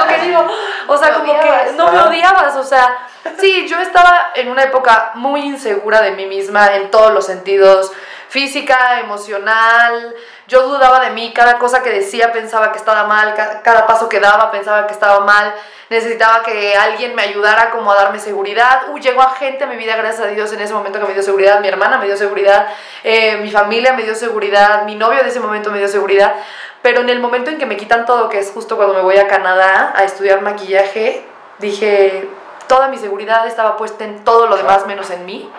lo 0.00 0.06
que 0.08 0.18
digo. 0.24 0.46
O 0.86 0.96
sea, 0.96 1.08
Me 1.08 1.14
como 1.18 1.32
odiabas. 1.32 1.62
que 1.64 1.72
no 1.72 1.92
me 1.92 2.00
odiabas, 2.00 2.56
o 2.56 2.62
sea, 2.64 2.96
sí, 3.40 3.66
yo 3.68 3.78
estaba 3.80 4.28
en 4.36 4.48
una 4.48 4.62
época 4.62 5.10
muy 5.14 5.40
insegura 5.42 6.00
de 6.00 6.12
mí 6.12 6.26
misma 6.26 6.76
en 6.76 6.90
todos 6.90 7.12
los 7.12 7.26
sentidos, 7.26 7.90
física, 8.28 8.85
emocional. 9.00 10.14
Yo 10.48 10.62
dudaba 10.68 11.00
de 11.00 11.10
mí, 11.10 11.32
cada 11.34 11.58
cosa 11.58 11.82
que 11.82 11.90
decía 11.90 12.32
pensaba 12.32 12.72
que 12.72 12.78
estaba 12.78 13.04
mal, 13.04 13.34
ca- 13.34 13.62
cada 13.62 13.86
paso 13.86 14.08
que 14.08 14.20
daba 14.20 14.50
pensaba 14.50 14.86
que 14.86 14.92
estaba 14.92 15.20
mal. 15.20 15.54
Necesitaba 15.88 16.42
que 16.42 16.74
alguien 16.76 17.14
me 17.14 17.22
ayudara 17.22 17.70
como 17.70 17.92
a 17.92 17.94
darme 17.96 18.18
seguridad. 18.18 18.88
Uh, 18.88 18.98
llegó 18.98 19.22
a 19.22 19.30
gente 19.36 19.64
a 19.64 19.66
mi 19.66 19.76
vida, 19.76 19.94
gracias 19.96 20.26
a 20.26 20.30
Dios, 20.30 20.52
en 20.52 20.60
ese 20.60 20.74
momento 20.74 20.98
que 20.98 21.06
me 21.06 21.14
dio 21.14 21.22
seguridad. 21.22 21.60
Mi 21.60 21.68
hermana 21.68 21.98
me 21.98 22.06
dio 22.06 22.16
seguridad, 22.16 22.68
eh, 23.04 23.36
mi 23.36 23.50
familia 23.50 23.92
me 23.92 24.02
dio 24.02 24.14
seguridad, 24.14 24.82
mi 24.84 24.94
novio 24.96 25.22
de 25.22 25.28
ese 25.28 25.38
momento 25.40 25.70
me 25.70 25.78
dio 25.78 25.88
seguridad. 25.88 26.34
Pero 26.82 27.00
en 27.02 27.08
el 27.10 27.20
momento 27.20 27.50
en 27.50 27.58
que 27.58 27.66
me 27.66 27.76
quitan 27.76 28.04
todo, 28.06 28.28
que 28.28 28.38
es 28.38 28.50
justo 28.52 28.76
cuando 28.76 28.94
me 28.94 29.02
voy 29.02 29.18
a 29.18 29.28
Canadá 29.28 29.92
a 29.96 30.04
estudiar 30.04 30.40
maquillaje, 30.42 31.24
dije, 31.58 32.28
toda 32.66 32.88
mi 32.88 32.98
seguridad 32.98 33.46
estaba 33.46 33.76
puesta 33.76 34.04
en 34.04 34.24
todo 34.24 34.46
lo 34.48 34.56
demás 34.56 34.86
menos 34.86 35.10
en 35.10 35.24
mí. 35.24 35.50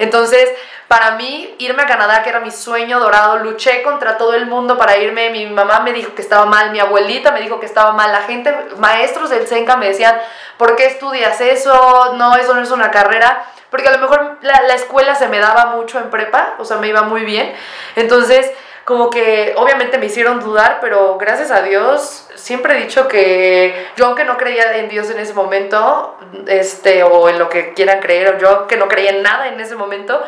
Entonces, 0.00 0.48
para 0.88 1.12
mí, 1.12 1.54
irme 1.58 1.82
a 1.82 1.86
Canadá, 1.86 2.22
que 2.22 2.30
era 2.30 2.40
mi 2.40 2.50
sueño 2.50 2.98
dorado, 2.98 3.36
luché 3.36 3.82
contra 3.82 4.16
todo 4.16 4.34
el 4.34 4.46
mundo 4.46 4.78
para 4.78 4.96
irme. 4.96 5.28
Mi 5.28 5.46
mamá 5.46 5.80
me 5.80 5.92
dijo 5.92 6.14
que 6.14 6.22
estaba 6.22 6.46
mal, 6.46 6.70
mi 6.70 6.80
abuelita 6.80 7.30
me 7.30 7.42
dijo 7.42 7.60
que 7.60 7.66
estaba 7.66 7.92
mal, 7.92 8.10
la 8.10 8.22
gente, 8.22 8.54
maestros 8.78 9.28
del 9.28 9.46
CENCA 9.46 9.76
me 9.76 9.88
decían, 9.88 10.18
¿por 10.56 10.76
qué 10.76 10.86
estudias 10.86 11.40
eso? 11.42 12.14
No, 12.14 12.36
eso 12.36 12.54
no 12.54 12.62
es 12.62 12.70
una 12.70 12.90
carrera. 12.90 13.44
Porque 13.70 13.88
a 13.88 13.92
lo 13.92 13.98
mejor 13.98 14.38
la, 14.40 14.62
la 14.62 14.74
escuela 14.74 15.14
se 15.14 15.28
me 15.28 15.38
daba 15.38 15.66
mucho 15.76 15.98
en 15.98 16.08
prepa, 16.08 16.54
o 16.58 16.64
sea, 16.64 16.78
me 16.78 16.88
iba 16.88 17.02
muy 17.02 17.26
bien. 17.26 17.54
Entonces, 17.96 18.50
como 18.86 19.10
que 19.10 19.52
obviamente 19.58 19.98
me 19.98 20.06
hicieron 20.06 20.40
dudar, 20.40 20.78
pero 20.80 21.18
gracias 21.18 21.50
a 21.50 21.60
Dios 21.60 22.26
siempre 22.36 22.74
he 22.74 22.80
dicho 22.80 23.06
que 23.06 23.88
yo 23.96 24.06
aunque 24.06 24.24
no 24.24 24.38
creía 24.38 24.78
en 24.78 24.88
Dios 24.88 25.10
en 25.10 25.18
ese 25.18 25.34
momento, 25.34 26.16
este, 26.46 27.02
o 27.02 27.28
en 27.28 27.38
lo 27.38 27.50
que 27.50 27.74
quieran 27.74 28.00
creer, 28.00 28.34
o 28.34 28.38
yo 28.38 28.66
que 28.66 28.78
no 28.78 28.88
creía 28.88 29.10
en 29.10 29.22
nada 29.22 29.48
en 29.48 29.60
ese 29.60 29.76
momento, 29.76 30.24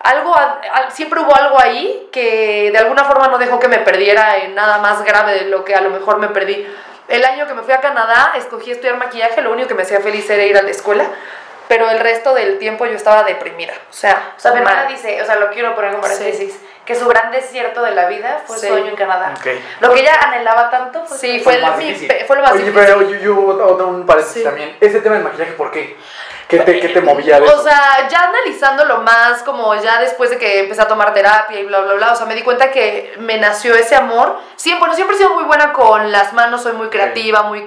algo, 0.00 0.34
a- 0.34 0.60
a- 0.72 0.90
siempre 0.90 1.20
hubo 1.20 1.34
algo 1.34 1.60
ahí 1.60 2.08
que 2.12 2.70
de 2.72 2.78
alguna 2.78 3.04
forma 3.04 3.28
no 3.28 3.38
dejó 3.38 3.58
que 3.58 3.68
me 3.68 3.78
perdiera 3.78 4.36
en 4.38 4.54
nada 4.54 4.78
más 4.78 5.04
grave 5.04 5.34
de 5.34 5.40
lo 5.46 5.64
que 5.64 5.74
a 5.74 5.80
lo 5.80 5.90
mejor 5.90 6.18
me 6.18 6.28
perdí. 6.28 6.66
El 7.08 7.24
año 7.24 7.46
que 7.46 7.54
me 7.54 7.62
fui 7.62 7.72
a 7.72 7.80
Canadá, 7.80 8.32
escogí 8.36 8.70
estudiar 8.70 8.96
maquillaje, 8.96 9.40
lo 9.40 9.50
único 9.52 9.68
que 9.68 9.74
me 9.74 9.82
hacía 9.82 10.00
feliz 10.00 10.28
era 10.28 10.42
ir 10.44 10.56
a 10.58 10.62
la 10.62 10.70
escuela, 10.70 11.04
pero 11.66 11.88
el 11.90 11.98
resto 12.00 12.34
del 12.34 12.58
tiempo 12.58 12.86
yo 12.86 12.92
estaba 12.92 13.24
deprimida. 13.24 13.72
O 13.90 13.92
sea, 13.92 14.32
O 14.36 14.40
sea, 14.40 14.52
mi 14.52 14.58
hermana 14.58 14.84
dice, 14.86 15.20
o 15.22 15.24
sea, 15.26 15.36
lo 15.36 15.50
quiero 15.50 15.74
poner 15.74 15.94
en 15.94 16.00
paréntesis, 16.00 16.58
que 16.84 16.94
su 16.94 17.06
gran 17.08 17.30
desierto 17.30 17.82
de 17.82 17.90
la 17.90 18.06
vida 18.06 18.42
fue 18.46 18.56
Sí. 18.58 18.66
su 18.66 18.72
sueño 18.72 18.88
en 18.90 18.96
Canadá. 18.96 19.34
Ok. 19.38 19.46
Lo 19.80 19.92
que 19.92 20.00
ella 20.00 20.14
anhelaba 20.22 20.70
tanto 20.70 21.04
fue 21.04 21.18
Sí, 21.18 21.38
su- 21.38 21.44
fue, 21.44 21.54
Fue 21.54 21.54
el- 21.56 21.62
más 21.62 21.76
mi- 21.78 21.94
fue 22.26 22.36
lo 22.36 22.42
más 22.42 22.52
Oye, 22.52 22.64
difícil. 22.64 22.86
pero 22.86 23.02
yo, 23.02 23.16
yo 23.18 23.46
otro- 23.66 23.88
un 23.88 24.06
paréntesis 24.06 24.38
Sí. 24.42 24.44
también. 24.44 24.76
Ese 24.80 25.00
tema 25.00 25.16
del 25.16 25.24
maquillaje, 25.24 25.52
¿por 25.52 25.70
qué? 25.70 25.96
¿Qué 26.48 26.58
te, 26.60 26.80
qué 26.80 26.88
te 26.88 27.00
movía 27.02 27.38
de 27.40 27.46
eso? 27.46 27.60
O 27.60 27.62
sea, 27.62 28.08
ya 28.08 28.24
analizándolo 28.24 28.98
más, 29.02 29.42
como 29.42 29.74
ya 29.74 30.00
después 30.00 30.30
de 30.30 30.38
que 30.38 30.60
empecé 30.60 30.80
a 30.80 30.88
tomar 30.88 31.12
terapia 31.12 31.60
y 31.60 31.64
bla, 31.66 31.80
bla, 31.80 31.94
bla, 31.94 32.12
o 32.12 32.16
sea, 32.16 32.24
me 32.26 32.34
di 32.34 32.42
cuenta 32.42 32.70
que 32.70 33.14
me 33.18 33.36
nació 33.38 33.74
ese 33.74 33.94
amor. 33.96 34.38
Siempre, 34.56 34.80
bueno, 34.80 34.94
siempre 34.94 35.14
he 35.16 35.18
sido 35.18 35.34
muy 35.34 35.44
buena 35.44 35.72
con 35.74 36.10
las 36.10 36.32
manos, 36.32 36.62
soy 36.62 36.72
muy 36.72 36.88
creativa, 36.88 37.42
muy 37.42 37.60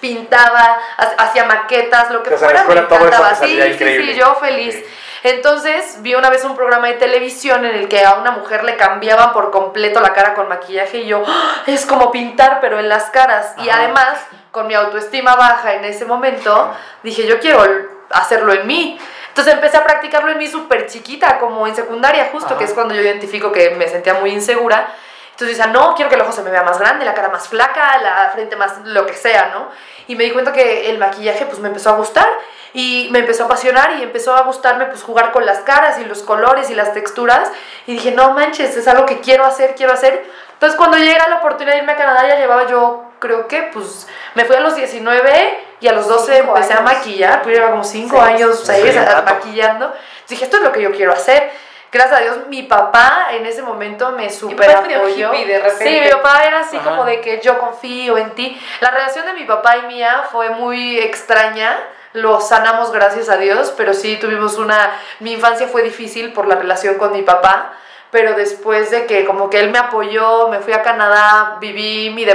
pintaba, 0.00 0.78
ha- 0.96 1.22
hacía 1.22 1.44
maquetas, 1.44 2.10
lo 2.10 2.22
que 2.22 2.34
O 2.34 2.38
sea, 2.38 2.48
fuera, 2.48 2.64
me 2.64 2.74
eso 2.74 2.82
encantaba. 2.94 3.34
Sí, 3.36 3.60
sí, 3.78 3.78
sí, 3.78 4.14
yo 4.14 4.34
feliz. 4.36 4.74
Sí. 4.74 4.84
Entonces 5.22 6.02
vi 6.02 6.14
una 6.14 6.30
vez 6.30 6.44
un 6.44 6.54
programa 6.54 6.86
de 6.88 6.94
televisión 6.94 7.64
en 7.64 7.74
el 7.74 7.88
que 7.88 8.04
a 8.04 8.14
una 8.14 8.30
mujer 8.32 8.62
le 8.64 8.76
cambiaban 8.76 9.32
por 9.32 9.50
completo 9.50 10.00
la 10.00 10.12
cara 10.12 10.34
con 10.34 10.48
maquillaje 10.48 10.98
y 10.98 11.06
yo, 11.06 11.22
"Ah, 11.26 11.62
es 11.66 11.84
como 11.86 12.12
pintar 12.12 12.58
pero 12.60 12.78
en 12.78 12.88
las 12.88 13.04
caras. 13.10 13.54
Y 13.58 13.68
Ajá. 13.68 13.80
además, 13.80 14.18
con 14.52 14.66
mi 14.68 14.74
autoestima 14.74 15.34
baja 15.34 15.74
en 15.74 15.84
ese 15.84 16.04
momento, 16.04 16.72
dije, 17.02 17.26
yo 17.26 17.40
quiero 17.40 17.64
hacerlo 18.10 18.52
en 18.52 18.66
mí. 18.66 18.98
Entonces 19.28 19.54
empecé 19.54 19.76
a 19.76 19.84
practicarlo 19.84 20.30
en 20.30 20.38
mí 20.38 20.48
súper 20.48 20.86
chiquita, 20.86 21.38
como 21.38 21.66
en 21.66 21.74
secundaria 21.74 22.30
justo, 22.32 22.50
Ajá. 22.50 22.58
que 22.58 22.64
es 22.64 22.72
cuando 22.72 22.94
yo 22.94 23.02
identifico 23.02 23.52
que 23.52 23.70
me 23.70 23.86
sentía 23.88 24.14
muy 24.14 24.30
insegura. 24.30 24.88
Entonces 25.32 25.58
decía, 25.58 25.70
no, 25.70 25.94
quiero 25.94 26.08
que 26.08 26.14
el 26.14 26.22
ojo 26.22 26.32
se 26.32 26.40
me 26.40 26.50
vea 26.50 26.62
más 26.62 26.78
grande, 26.78 27.04
la 27.04 27.12
cara 27.12 27.28
más 27.28 27.46
flaca, 27.46 27.98
la 27.98 28.30
frente 28.32 28.56
más 28.56 28.78
lo 28.84 29.04
que 29.04 29.12
sea, 29.12 29.50
¿no? 29.52 29.68
Y 30.06 30.16
me 30.16 30.24
di 30.24 30.30
cuenta 30.30 30.52
que 30.52 30.88
el 30.88 30.96
maquillaje 30.96 31.44
pues 31.44 31.58
me 31.58 31.68
empezó 31.68 31.90
a 31.90 31.96
gustar 31.96 32.26
y 32.72 33.08
me 33.10 33.18
empezó 33.18 33.42
a 33.42 33.46
apasionar 33.46 33.98
y 33.98 34.02
empezó 34.02 34.34
a 34.34 34.42
gustarme 34.44 34.86
pues 34.86 35.02
jugar 35.02 35.32
con 35.32 35.44
las 35.44 35.58
caras 35.58 35.98
y 35.98 36.06
los 36.06 36.22
colores 36.22 36.70
y 36.70 36.74
las 36.74 36.94
texturas 36.94 37.50
y 37.86 37.92
dije, 37.92 38.12
no 38.12 38.30
manches, 38.30 38.74
es 38.76 38.88
algo 38.88 39.04
que 39.04 39.20
quiero 39.20 39.44
hacer, 39.44 39.74
quiero 39.74 39.92
hacer. 39.92 40.24
Entonces 40.54 40.78
cuando 40.78 40.96
llega 40.96 41.28
la 41.28 41.36
oportunidad 41.36 41.74
de 41.74 41.80
irme 41.80 41.92
a 41.92 41.96
Canadá 41.96 42.26
ya 42.26 42.38
llevaba 42.38 42.66
yo, 42.66 43.04
creo 43.18 43.46
que 43.46 43.62
pues 43.74 44.08
me 44.34 44.46
fui 44.46 44.56
a 44.56 44.60
los 44.60 44.74
19 44.74 45.65
y 45.80 45.88
a 45.88 45.92
los 45.92 46.08
12 46.08 46.36
Cinco 46.38 46.54
empecé 46.56 46.74
a 46.74 46.80
maquillar, 46.80 47.42
pues 47.42 47.54
llevaba 47.54 47.72
como 47.72 47.84
5 47.84 48.08
Seis. 48.16 48.22
años, 48.22 48.58
Sí, 48.60 48.66
6 48.66 48.96
un 48.96 49.04
rato. 49.06 49.34
maquillando. 49.34 49.92
Dije, 50.28 50.44
esto 50.44 50.56
es 50.56 50.62
lo 50.62 50.72
que 50.72 50.82
yo 50.82 50.90
quiero 50.92 51.12
hacer. 51.12 51.50
Gracias 51.92 52.18
a 52.18 52.22
Dios, 52.22 52.36
mi 52.48 52.62
papá 52.64 53.28
en 53.30 53.46
ese 53.46 53.62
momento 53.62 54.10
me 54.12 54.28
super 54.28 54.70
apoyó. 54.70 55.30
de 55.30 55.58
repente. 55.58 55.84
Sí, 55.84 56.00
mi 56.00 56.10
papá 56.10 56.44
era 56.44 56.60
así 56.60 56.76
Ajá. 56.76 56.90
como 56.90 57.04
de 57.04 57.20
que 57.20 57.40
yo 57.40 57.58
confío 57.58 58.18
en 58.18 58.30
ti. 58.32 58.60
La 58.80 58.90
relación 58.90 59.24
de 59.26 59.32
mi 59.34 59.44
papá 59.44 59.76
y 59.78 59.82
mía 59.86 60.24
fue 60.30 60.50
muy 60.50 60.98
extraña. 60.98 61.78
Lo 62.12 62.40
sanamos 62.40 62.92
gracias 62.92 63.28
a 63.28 63.36
Dios, 63.36 63.72
pero 63.76 63.92
sí 63.94 64.16
tuvimos 64.16 64.56
una... 64.58 64.90
Mi 65.20 65.32
infancia 65.32 65.68
fue 65.68 65.82
difícil 65.82 66.32
por 66.32 66.48
la 66.48 66.56
relación 66.56 66.96
con 66.96 67.12
mi 67.12 67.22
papá, 67.22 67.72
pero 68.10 68.34
después 68.34 68.90
de 68.90 69.06
que 69.06 69.24
como 69.24 69.50
que 69.50 69.60
él 69.60 69.70
me 69.70 69.78
apoyó, 69.78 70.48
me 70.48 70.60
fui 70.60 70.72
a 70.72 70.82
Canadá, 70.82 71.58
viví 71.60 72.10
mi... 72.10 72.26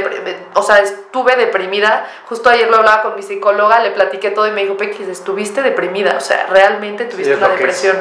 O 0.54 0.64
sea, 0.64 0.80
estuve 0.80 1.36
deprimida. 1.36 2.08
Justo 2.28 2.50
ayer 2.50 2.70
lo 2.70 2.78
hablaba 2.78 3.02
con 3.02 3.16
mi 3.16 3.24
psicóloga, 3.24 3.80
le 3.80 3.92
platiqué 3.92 4.32
todo 4.32 4.48
y 4.48 4.52
me 4.52 4.64
dijo, 4.64 4.78
Pequis, 4.78 5.08
estuviste 5.08 5.62
deprimida. 5.62 6.16
O 6.18 6.22
sea, 6.22 6.48
realmente 6.48 7.06
tuviste 7.06 7.34
es 7.34 7.38
una 7.38 7.50
depresión. 7.50 7.98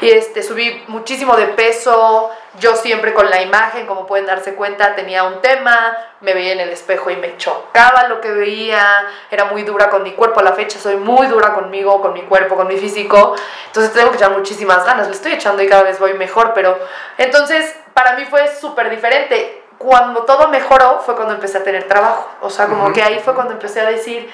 Y 0.00 0.10
este, 0.10 0.42
subí 0.42 0.82
muchísimo 0.86 1.36
de 1.36 1.46
peso, 1.46 2.30
yo 2.58 2.74
siempre 2.74 3.14
con 3.14 3.30
la 3.30 3.42
imagen, 3.42 3.86
como 3.86 4.06
pueden 4.06 4.26
darse 4.26 4.54
cuenta, 4.54 4.96
tenía 4.96 5.24
un 5.24 5.40
tema, 5.40 5.96
me 6.20 6.34
veía 6.34 6.52
en 6.52 6.60
el 6.60 6.70
espejo 6.70 7.10
y 7.10 7.16
me 7.16 7.36
chocaba 7.36 8.08
lo 8.08 8.20
que 8.20 8.32
veía, 8.32 9.06
era 9.30 9.44
muy 9.44 9.62
dura 9.62 9.88
con 9.88 10.02
mi 10.02 10.12
cuerpo, 10.12 10.40
a 10.40 10.42
la 10.42 10.52
fecha 10.52 10.78
soy 10.78 10.96
muy 10.96 11.28
dura 11.28 11.52
conmigo, 11.54 12.00
con 12.00 12.12
mi 12.12 12.22
cuerpo, 12.22 12.56
con 12.56 12.66
mi 12.66 12.76
físico, 12.76 13.36
entonces 13.66 13.92
tengo 13.92 14.10
que 14.10 14.16
echar 14.16 14.32
muchísimas 14.32 14.84
ganas, 14.84 15.06
le 15.06 15.14
estoy 15.14 15.32
echando 15.32 15.62
y 15.62 15.68
cada 15.68 15.84
vez 15.84 16.00
voy 16.00 16.14
mejor, 16.14 16.52
pero 16.52 16.76
entonces 17.18 17.76
para 17.94 18.14
mí 18.14 18.24
fue 18.24 18.48
súper 18.48 18.90
diferente. 18.90 19.62
Cuando 19.78 20.24
todo 20.24 20.48
mejoró 20.48 21.00
fue 21.00 21.16
cuando 21.16 21.34
empecé 21.34 21.58
a 21.58 21.62
tener 21.62 21.84
trabajo, 21.84 22.28
o 22.42 22.50
sea, 22.50 22.66
como 22.66 22.92
que 22.92 23.02
ahí 23.02 23.18
fue 23.24 23.34
cuando 23.34 23.54
empecé 23.54 23.80
a 23.80 23.86
decir, 23.86 24.30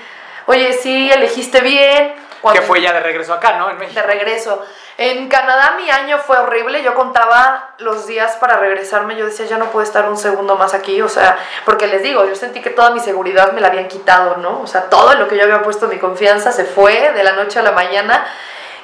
oye, 0.46 0.72
sí, 0.72 1.10
elegiste 1.12 1.60
bien. 1.60 2.25
Cuando 2.46 2.60
Que 2.60 2.66
fue 2.68 2.80
ya 2.80 2.92
de 2.92 3.00
regreso 3.00 3.34
acá, 3.34 3.58
¿no? 3.58 3.68
En 3.68 3.76
México. 3.76 4.00
de 4.00 4.06
regreso. 4.06 4.64
En 4.98 5.28
Canadá 5.28 5.74
mi 5.76 5.90
año 5.90 6.18
fue 6.18 6.38
horrible, 6.38 6.80
yo 6.84 6.94
contaba 6.94 7.70
los 7.78 8.06
días 8.06 8.36
para 8.36 8.56
regresarme, 8.58 9.16
yo 9.16 9.26
decía, 9.26 9.46
ya 9.46 9.58
no 9.58 9.66
puedo 9.66 9.84
estar 9.84 10.08
un 10.08 10.16
segundo 10.16 10.54
más 10.54 10.72
aquí, 10.72 11.02
o 11.02 11.08
sea, 11.08 11.36
porque 11.64 11.88
les 11.88 12.04
digo, 12.04 12.24
yo 12.24 12.36
sentí 12.36 12.62
que 12.62 12.70
toda 12.70 12.90
mi 12.90 13.00
seguridad 13.00 13.50
me 13.50 13.60
la 13.60 13.66
habían 13.66 13.88
quitado, 13.88 14.36
¿no? 14.36 14.60
O 14.60 14.66
sea, 14.68 14.84
todo 14.84 15.14
lo 15.14 15.26
que 15.26 15.36
yo 15.36 15.42
había 15.42 15.60
puesto 15.62 15.88
mi 15.88 15.98
confianza 15.98 16.52
se 16.52 16.64
fue 16.64 17.10
de 17.12 17.24
la 17.24 17.32
noche 17.32 17.58
a 17.58 17.62
la 17.62 17.72
mañana 17.72 18.24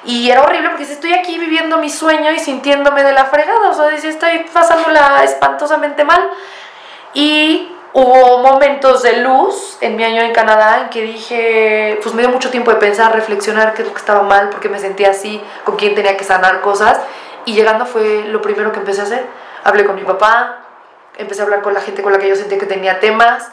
y 0.03 0.29
era 0.29 0.43
horrible 0.43 0.69
porque 0.69 0.83
si 0.85 0.91
estoy 0.91 1.13
aquí 1.13 1.39
viviendo 1.39 1.77
mi 1.77 1.89
sueño 1.89 2.31
y 2.31 2.39
sintiéndome 2.39 3.03
de 3.03 3.13
la 3.13 3.25
fregada, 3.25 3.69
o 3.69 3.73
sea, 3.73 3.85
decía, 3.85 4.09
estoy 4.09 4.45
pasándola 4.53 5.23
espantosamente 5.23 6.03
mal. 6.03 6.29
Y 7.13 7.72
hubo 7.93 8.39
momentos 8.39 9.03
de 9.03 9.17
luz 9.17 9.77
en 9.81 9.95
mi 9.95 10.03
año 10.03 10.21
en 10.21 10.33
Canadá 10.33 10.81
en 10.81 10.89
que 10.89 11.01
dije, 11.01 11.99
pues 12.01 12.13
me 12.15 12.21
dio 12.23 12.29
mucho 12.31 12.49
tiempo 12.49 12.71
de 12.71 12.77
pensar, 12.77 13.13
reflexionar 13.13 13.73
qué 13.73 13.83
es 13.83 13.87
lo 13.87 13.93
que 13.93 13.99
estaba 13.99 14.23
mal, 14.23 14.49
por 14.49 14.59
qué 14.59 14.69
me 14.69 14.79
sentía 14.79 15.11
así, 15.11 15.41
con 15.63 15.75
quién 15.75 15.93
tenía 15.95 16.17
que 16.17 16.23
sanar 16.23 16.61
cosas. 16.61 16.99
Y 17.45 17.53
llegando 17.53 17.85
fue 17.85 18.23
lo 18.27 18.41
primero 18.41 18.71
que 18.71 18.79
empecé 18.79 19.01
a 19.01 19.03
hacer. 19.03 19.25
Hablé 19.63 19.85
con 19.85 19.95
mi 19.95 20.03
papá, 20.03 20.59
empecé 21.17 21.41
a 21.41 21.45
hablar 21.45 21.61
con 21.61 21.73
la 21.73 21.81
gente 21.81 22.01
con 22.01 22.11
la 22.11 22.19
que 22.19 22.27
yo 22.27 22.35
sentía 22.35 22.57
que 22.57 22.65
tenía 22.65 22.99
temas 22.99 23.49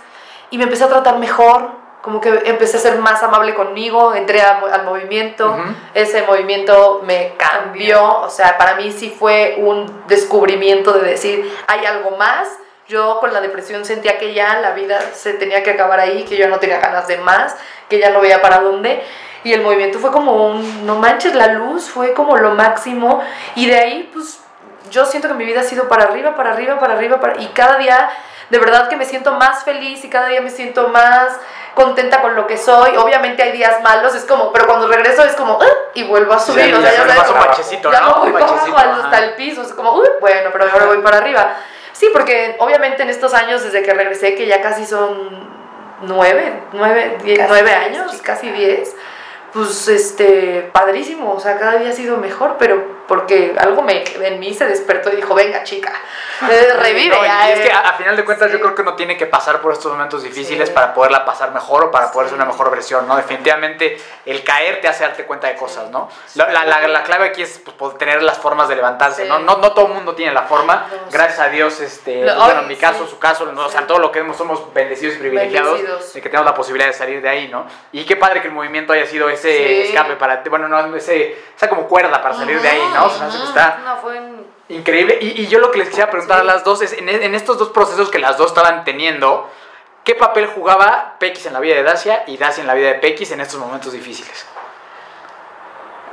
y 0.51 0.57
me 0.59 0.65
empecé 0.65 0.85
a 0.85 0.89
tratar 0.89 1.19
mejor, 1.19 1.71
como 2.01 2.21
que 2.23 2.43
empecé 2.47 2.79
a 2.79 2.81
ser 2.81 2.99
más 2.99 3.23
amable 3.23 3.55
conmigo, 3.55 4.15
entré 4.15 4.41
a- 4.41 4.63
al 4.73 4.85
movimiento, 4.85 5.55
ese 5.93 6.23
movimiento 6.23 7.03
me 7.05 7.35
cambió, 7.37 8.21
o 8.23 8.31
sea, 8.31 8.57
para 8.57 8.77
mí 8.77 8.91
sí 8.91 9.15
fue 9.17 9.57
un 9.59 10.05
descubrimiento 10.09 10.93
de 10.95 11.11
decir, 11.11 11.55
hay 11.67 11.85
algo 11.85 12.17
más. 12.17 12.49
Yo 12.91 13.21
con 13.21 13.33
la 13.33 13.41
depresión 13.41 13.85
sentía 13.85 14.19
que 14.19 14.35
ya 14.35 14.59
la 14.59 14.73
vida 14.73 14.99
se 15.15 15.35
tenía 15.35 15.63
que 15.63 15.71
acabar 15.71 16.01
ahí, 16.01 16.25
que 16.25 16.37
yo 16.37 16.49
no 16.49 16.59
tenía 16.59 16.81
ganas 16.81 17.07
de 17.07 17.19
más, 17.19 17.55
que 17.89 18.01
ya 18.01 18.11
no 18.11 18.21
veía 18.21 18.43
para 18.43 18.59
dónde. 18.59 19.01
Y 19.45 19.53
el 19.53 19.63
movimiento 19.63 20.01
fue 20.01 20.11
como 20.11 20.49
un, 20.49 20.87
no 20.87 20.97
manches, 20.97 21.37
la 21.37 21.47
luz 21.53 21.89
fue 21.89 22.15
como 22.15 22.37
lo 22.37 22.51
máximo. 22.57 23.23
Y 23.55 23.69
de 23.69 23.77
ahí, 23.79 24.11
pues, 24.13 24.41
yo 24.91 25.05
siento 25.07 25.29
que 25.29 25.35
mi 25.35 25.45
vida 25.45 25.61
ha 25.61 25.63
sido 25.63 25.89
para 25.89 26.03
arriba, 26.07 26.35
para 26.35 26.51
arriba, 26.51 26.81
para 26.81 26.95
arriba, 26.95 27.21
para... 27.21 27.41
y 27.41 27.47
cada 27.55 27.77
día 27.79 28.11
de 28.49 28.59
verdad 28.59 28.89
que 28.89 28.97
me 28.97 29.05
siento 29.05 29.31
más 29.35 29.63
feliz 29.63 30.05
y 30.05 30.11
cada 30.11 30.27
día 30.27 30.41
me 30.41 30.51
siento 30.51 30.89
más 30.89 31.39
contenta 31.77 32.21
con 32.21 32.35
lo 32.35 32.49
que 32.49 32.57
soy. 32.59 32.97
Obviamente 32.97 33.45
hay 33.45 33.53
días 33.53 33.81
malos, 33.83 34.17
es 34.17 34.25
como, 34.25 34.53
pero 34.53 34.67
cuando 34.67 34.89
regreso 34.89 35.23
es 35.23 35.37
como, 35.37 35.61
"Ah", 35.63 35.67
y 35.95 36.03
vuelvo 36.03 36.33
a 36.33 36.41
subir, 36.41 36.65
Sí, 36.65 36.73
o 36.73 36.81
sea, 36.81 36.91
ya 36.91 36.97
ya 36.97 37.07
sabes, 37.07 37.23
como- 37.29 37.39
ya 37.93 38.01
voy 38.19 38.33
para 38.33 38.47
abajo 38.47 39.03
hasta 39.05 39.19
el 39.25 39.35
piso, 39.35 39.63
es 39.63 39.73
como, 39.75 39.93
"Uy, 39.95 40.09
bueno, 40.21 40.51
pero 40.53 40.65
ahora 40.73 40.87
voy 40.87 40.99
para 40.99 41.19
arriba. 41.19 41.55
Sí, 42.01 42.09
porque 42.15 42.57
obviamente 42.61 43.03
en 43.03 43.11
estos 43.11 43.35
años 43.35 43.63
desde 43.63 43.83
que 43.83 43.93
regresé, 43.93 44.35
que 44.35 44.47
ya 44.47 44.63
casi 44.63 44.87
son 44.87 45.47
nueve, 46.01 46.63
nueve, 46.73 47.19
diez, 47.23 47.37
Casi 47.37 47.51
nueve 47.51 47.73
años, 47.73 48.23
casi 48.23 48.51
diez, 48.51 48.97
pues 49.53 49.87
este, 49.87 50.71
padrísimo, 50.73 51.31
o 51.35 51.41
sea, 51.41 51.59
cada 51.59 51.77
día 51.77 51.91
ha 51.91 51.93
sido 51.93 52.17
mejor, 52.17 52.57
pero 52.59 52.83
porque 53.11 53.57
algo 53.59 53.83
me, 53.83 54.05
en 54.25 54.39
mí 54.39 54.55
se 54.55 54.65
despertó 54.67 55.13
y 55.13 55.17
dijo, 55.17 55.35
venga 55.35 55.65
chica, 55.65 55.93
eh, 56.49 56.75
revive. 56.79 57.17
No, 57.17 57.25
y 57.27 57.51
es 57.51 57.59
que 57.59 57.67
eh". 57.67 57.73
a, 57.73 57.81
a 57.91 57.93
final 57.95 58.15
de 58.17 58.25
cuentas 58.25 58.47
Sí. 58.49 58.53
yo 58.57 58.61
creo 58.63 58.75
que 58.77 58.83
uno 58.83 58.95
tiene 58.95 59.17
que 59.17 59.27
pasar 59.27 59.61
por 59.61 59.73
estos 59.73 59.91
momentos 59.91 60.23
difíciles 60.23 60.69
Sí. 60.69 60.75
para 60.75 60.95
poderla 60.95 61.25
pasar 61.25 61.51
mejor 61.53 61.85
o 61.87 61.91
para 61.91 62.13
poder 62.13 62.29
ser 62.29 62.39
Sí. 62.39 62.43
una 62.43 62.51
mejor 62.51 62.71
versión, 62.71 63.09
¿no? 63.09 63.17
Definitivamente 63.17 64.01
el 64.27 64.45
caer 64.45 64.81
te 64.81 64.87
hace 64.87 65.03
darte 65.03 65.25
cuenta 65.25 65.49
de 65.49 65.57
cosas, 65.57 65.91
¿no? 65.91 66.09
La, 66.37 66.49
la- 66.53 66.65
la- 66.65 66.87
la 66.87 67.03
clave 67.03 67.27
aquí 67.27 67.43
es 67.43 67.61
pues, 67.77 67.99
tener 67.99 68.23
las 68.23 68.39
formas 68.39 68.69
de 68.69 68.77
levantarse, 68.77 69.25
Sí. 69.25 69.29
¿no? 69.29 69.41
¿no? 69.41 69.57
No 69.57 69.73
todo 69.73 69.89
el 69.89 69.95
mundo 69.95 70.15
tiene 70.15 70.33
la 70.33 70.43
forma, 70.43 70.87
No, 70.89 70.95
sí. 70.97 71.01
gracias 71.13 71.41
a 71.41 71.49
Dios, 71.49 71.81
este, 71.81 72.23
pues, 72.23 72.37
bueno, 72.37 72.61
en 72.61 72.69
mi 72.69 72.77
caso, 72.77 73.05
sí. 73.05 73.11
su 73.11 73.19
caso, 73.19 73.53
o 73.55 73.69
sea, 73.69 73.81
Sí. 73.81 73.87
todo 73.89 73.99
lo 73.99 74.13
que 74.13 74.21
hemos, 74.21 74.37
somos 74.37 74.73
bendecidos 74.73 75.17
y 75.17 75.19
privilegiados 75.19 75.73
Bendecidos. 75.75 76.13
de 76.15 76.23
que 76.23 76.29
tenemos 76.29 76.47
la 76.47 76.55
posibilidad 76.55 76.87
de 76.89 76.95
salir 76.95 77.21
de 77.21 77.29
ahí, 77.29 77.49
¿no? 77.49 77.67
Y 77.93 78.05
qué 78.05 78.15
padre 78.17 78.41
que 78.41 78.47
el 78.49 78.55
movimiento 78.55 78.93
haya 78.93 79.07
sido 79.07 79.29
ese 79.29 79.51
Sí. 79.53 79.83
escape 79.89 80.15
para 80.17 80.43
bueno, 80.51 80.69
no, 80.69 80.95
ese, 80.97 81.37
esa 81.57 81.69
como 81.69 81.87
cuerda 81.89 82.23
para 82.23 82.35
salir 82.35 82.61
de 82.61 82.69
ahí, 82.69 82.83
¿no? 82.95 83.00
Está... 83.07 83.79
No, 83.85 83.97
fue 83.99 84.19
un- 84.19 84.47
Increíble. 84.69 85.19
Y, 85.21 85.43
y 85.43 85.47
yo 85.49 85.59
lo 85.59 85.71
que 85.73 85.79
les 85.79 85.89
quisiera 85.89 86.11
preguntar 86.11 86.39
Sí. 86.39 86.43
a 86.43 86.45
las 86.45 86.63
dos 86.65 86.81
es, 86.83 86.93
en, 86.93 87.09
en 87.09 87.35
estos 87.35 87.59
dos 87.59 87.71
procesos 87.71 88.09
que 88.11 88.19
las 88.21 88.37
dos 88.37 88.49
estaban 88.49 88.85
teniendo, 88.85 89.51
¿qué 90.05 90.15
papel 90.15 90.47
jugaba 90.47 91.17
Pequis 91.19 91.47
en 91.47 91.53
la 91.55 91.61
vida 91.61 91.75
de 91.75 91.83
Dacia 91.83 92.23
y 92.29 92.37
Dacia 92.37 92.61
en 92.61 92.67
la 92.69 92.75
vida 92.75 92.89
de 92.89 92.95
Pequis 92.95 93.31
en 93.33 93.41
estos 93.41 93.59
momentos 93.59 93.93
difíciles? 93.93 94.47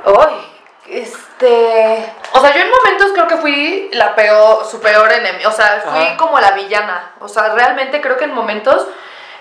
Ay, 0.04 0.62
este. 0.88 2.12
O 2.32 2.40
sea, 2.40 2.54
yo 2.54 2.60
en 2.62 2.70
momentos 2.70 3.12
creo 3.12 3.26
que 3.28 3.36
fui 3.36 3.90
la 3.92 4.14
peor, 4.14 4.64
su 4.64 4.80
peor 4.80 5.12
enemigo. 5.12 5.50
O 5.50 5.52
sea, 5.52 5.82
fui 5.86 6.02
Ajá. 6.02 6.16
como 6.16 6.40
la 6.40 6.52
villana. 6.52 7.12
O 7.20 7.28
sea, 7.28 7.54
realmente 7.54 8.00
creo 8.00 8.16
que 8.16 8.24
en 8.24 8.34
momentos 8.34 8.86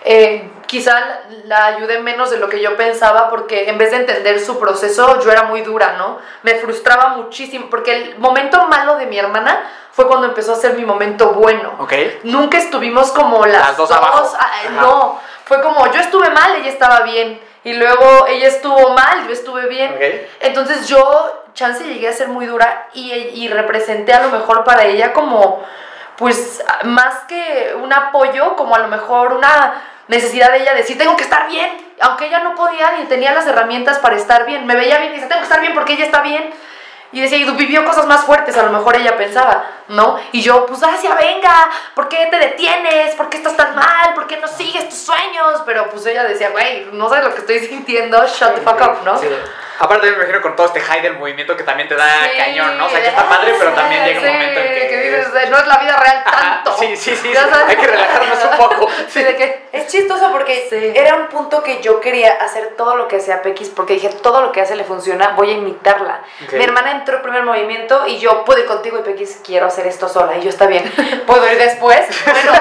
eh, 0.03 0.49
quizá 0.67 1.21
la, 1.45 1.65
ayudé 1.65 1.99
menos 1.99 2.29
de 2.29 2.37
lo 2.37 2.49
que 2.49 2.61
yo 2.61 2.75
pensaba 2.77 3.29
porque 3.29 3.69
en 3.69 3.77
vez 3.77 3.91
de 3.91 3.97
entender 3.97 4.39
su 4.39 4.59
proceso, 4.59 5.19
yo 5.21 5.31
era 5.31 5.43
muy 5.43 5.61
dura, 5.61 5.93
¿no? 5.97 6.19
Me 6.43 6.55
frustraba 6.55 7.09
muchísimo 7.09 7.69
porque 7.69 7.95
el 7.95 8.19
momento 8.19 8.67
malo 8.67 8.95
de 8.97 9.05
mi 9.05 9.17
hermana 9.17 9.63
fue 9.91 10.07
cuando 10.07 10.27
empezó 10.27 10.53
a 10.53 10.55
ser 10.55 10.73
mi 10.73 10.85
momento 10.85 11.31
bueno. 11.31 11.73
¿Ok? 11.79 11.93
Nunca 12.23 12.57
estuvimos 12.57 13.11
como 13.11 13.45
las, 13.45 13.69
Las 13.69 13.77
dos 13.77 13.91
abajo. 13.91 14.31
ah. 14.39 14.51
No, 14.79 15.19
fue 15.45 15.61
como 15.61 15.91
yo 15.91 15.99
estuve 15.99 16.29
mal, 16.29 16.55
ella 16.55 16.69
estaba 16.69 17.01
bien. 17.01 17.41
Y 17.63 17.73
luego 17.73 18.27
ella 18.27 18.47
estuvo 18.47 18.89
mal, 18.91 19.25
yo 19.27 19.33
estuve 19.33 19.67
bien. 19.67 19.91
Ok. 19.93 20.01
Entonces 20.41 20.87
yo, 20.87 21.43
chance, 21.53 21.83
llegué 21.83 22.07
a 22.07 22.13
ser 22.13 22.27
muy 22.29 22.45
dura 22.45 22.87
y, 22.93 23.11
y 23.11 23.47
representé 23.49 24.13
a 24.13 24.21
lo 24.21 24.29
mejor 24.29 24.63
para 24.63 24.85
ella 24.85 25.11
como, 25.11 25.65
pues, 26.17 26.63
más 26.83 27.25
que 27.27 27.75
un 27.81 27.93
apoyo, 27.93 28.55
como 28.55 28.75
a 28.75 28.79
lo 28.79 28.87
mejor 28.87 29.33
una 29.33 29.81
necesidad 30.07 30.51
de 30.51 30.61
ella 30.61 30.71
de 30.71 30.79
decir, 30.79 30.97
tengo 30.97 31.15
que 31.15 31.23
estar 31.23 31.47
bien. 31.47 31.69
Aunque 31.99 32.27
ella 32.27 32.39
no 32.39 32.55
podía 32.55 32.91
ni 32.97 33.05
tenía 33.05 33.33
las 33.33 33.47
herramientas 33.47 33.99
para 33.99 34.15
estar 34.15 34.45
bien. 34.45 34.65
Me 34.65 34.75
veía 34.75 34.97
bien 34.99 35.11
y 35.11 35.15
dice, 35.15 35.27
tengo 35.27 35.41
que 35.41 35.47
estar 35.47 35.61
bien 35.61 35.73
porque 35.73 35.93
ella 35.93 36.05
está 36.05 36.21
bien. 36.21 36.51
Y 37.11 37.21
decía, 37.21 37.37
y 37.37 37.49
vivió 37.51 37.85
cosas 37.85 38.05
más 38.05 38.25
fuertes, 38.25 38.57
a 38.57 38.63
lo 38.63 38.71
mejor 38.71 38.95
ella 38.97 39.15
pensaba, 39.15 39.63
¿no? 39.89 40.19
Y 40.31 40.41
yo, 40.41 40.65
pues, 40.65 40.79
Dacia, 40.79 41.15
venga, 41.15 41.69
¿por 41.95 42.07
qué 42.09 42.27
te 42.27 42.37
detienes? 42.37 43.15
¿Por 43.15 43.29
qué 43.29 43.37
estás 43.37 43.55
tan 43.55 43.75
mal? 43.75 44.13
¿Por 44.13 44.27
qué 44.27 44.37
no 44.37 44.47
sigues 44.47 44.89
tus 44.89 44.99
sueños? 44.99 45.61
Pero 45.65 45.89
pues 45.89 46.05
ella 46.05 46.23
decía, 46.23 46.49
güey, 46.49 46.87
no 46.91 47.09
sabes 47.09 47.25
lo 47.25 47.33
que 47.33 47.39
estoy 47.41 47.59
sintiendo, 47.59 48.25
shut 48.27 48.55
the 48.55 48.61
fuck 48.61 48.81
up, 48.81 48.97
¿no? 49.03 49.17
Sí. 49.17 49.27
Aparte 49.79 50.09
me 50.09 50.17
imagino 50.17 50.41
con 50.41 50.55
todo 50.55 50.65
este 50.67 50.79
high 50.81 51.01
del 51.03 51.19
movimiento 51.19 51.55
que 51.55 51.61
también 51.61 51.87
te 51.87 51.93
da 51.95 52.07
Sí, 52.23 52.35
cañón, 52.35 52.79
¿no? 52.79 52.87
O 52.87 52.89
sea, 52.89 52.99
que 52.99 53.09
está 53.09 53.29
padre, 53.29 53.53
pero 53.59 53.73
también 53.73 54.05
llega 54.05 54.19
un 54.21 54.25
sí, 54.25 54.31
momento 54.33 54.59
en 54.59 54.73
que... 54.73 54.97
dices, 54.97 55.27
"Eh, 55.35 55.49
no 55.51 55.57
es 55.59 55.67
la 55.67 55.77
vida 55.77 55.95
real 55.97 56.23
Ajá, 56.25 56.63
tanto. 56.63 56.75
sí, 56.79 56.97
sí, 56.97 57.15
sí, 57.15 57.15
sí, 57.27 57.33
sabes. 57.35 57.57
hay 57.69 57.75
que 57.75 57.85
relajarnos 57.85 58.39
un 58.51 58.57
poco. 58.57 58.87
Sí, 59.07 59.21
de 59.23 59.35
que, 59.35 59.67
Es 59.71 59.85
chistoso 59.87 60.31
porque 60.31 60.65
Sí. 60.67 60.93
era 60.95 61.13
un 61.15 61.27
punto 61.27 61.61
que 61.61 61.79
yo 61.83 61.99
quería 61.99 62.33
hacer 62.41 62.73
todo 62.75 62.95
lo 62.95 63.07
que 63.07 63.17
hacía 63.17 63.43
Pequis 63.43 63.69
porque 63.69 63.93
dije, 63.93 64.09
todo 64.09 64.41
lo 64.41 64.51
que 64.51 64.61
hace 64.61 64.75
le 64.75 64.83
funciona, 64.83 65.29
voy 65.35 65.51
a 65.51 65.53
imitarla. 65.53 66.21
Ok. 66.43 66.53
Mi 66.53 66.63
hermana 66.63 66.91
entró 66.93 67.17
el 67.17 67.21
primer 67.21 67.43
movimiento 67.43 68.07
y 68.07 68.17
yo 68.17 68.43
pude 68.45 68.65
contigo 68.65 68.97
y 68.97 69.03
Pequis, 69.03 69.39
quiero 69.45 69.67
hacer 69.67 69.76
esto 69.85 70.07
sola. 70.07 70.37
Y 70.37 70.41
yo, 70.41 70.49
está 70.49 70.65
bien, 70.65 70.83
¿puedo 71.27 71.45
ir 71.51 71.57
después? 71.57 72.01
Bueno, 72.25 72.51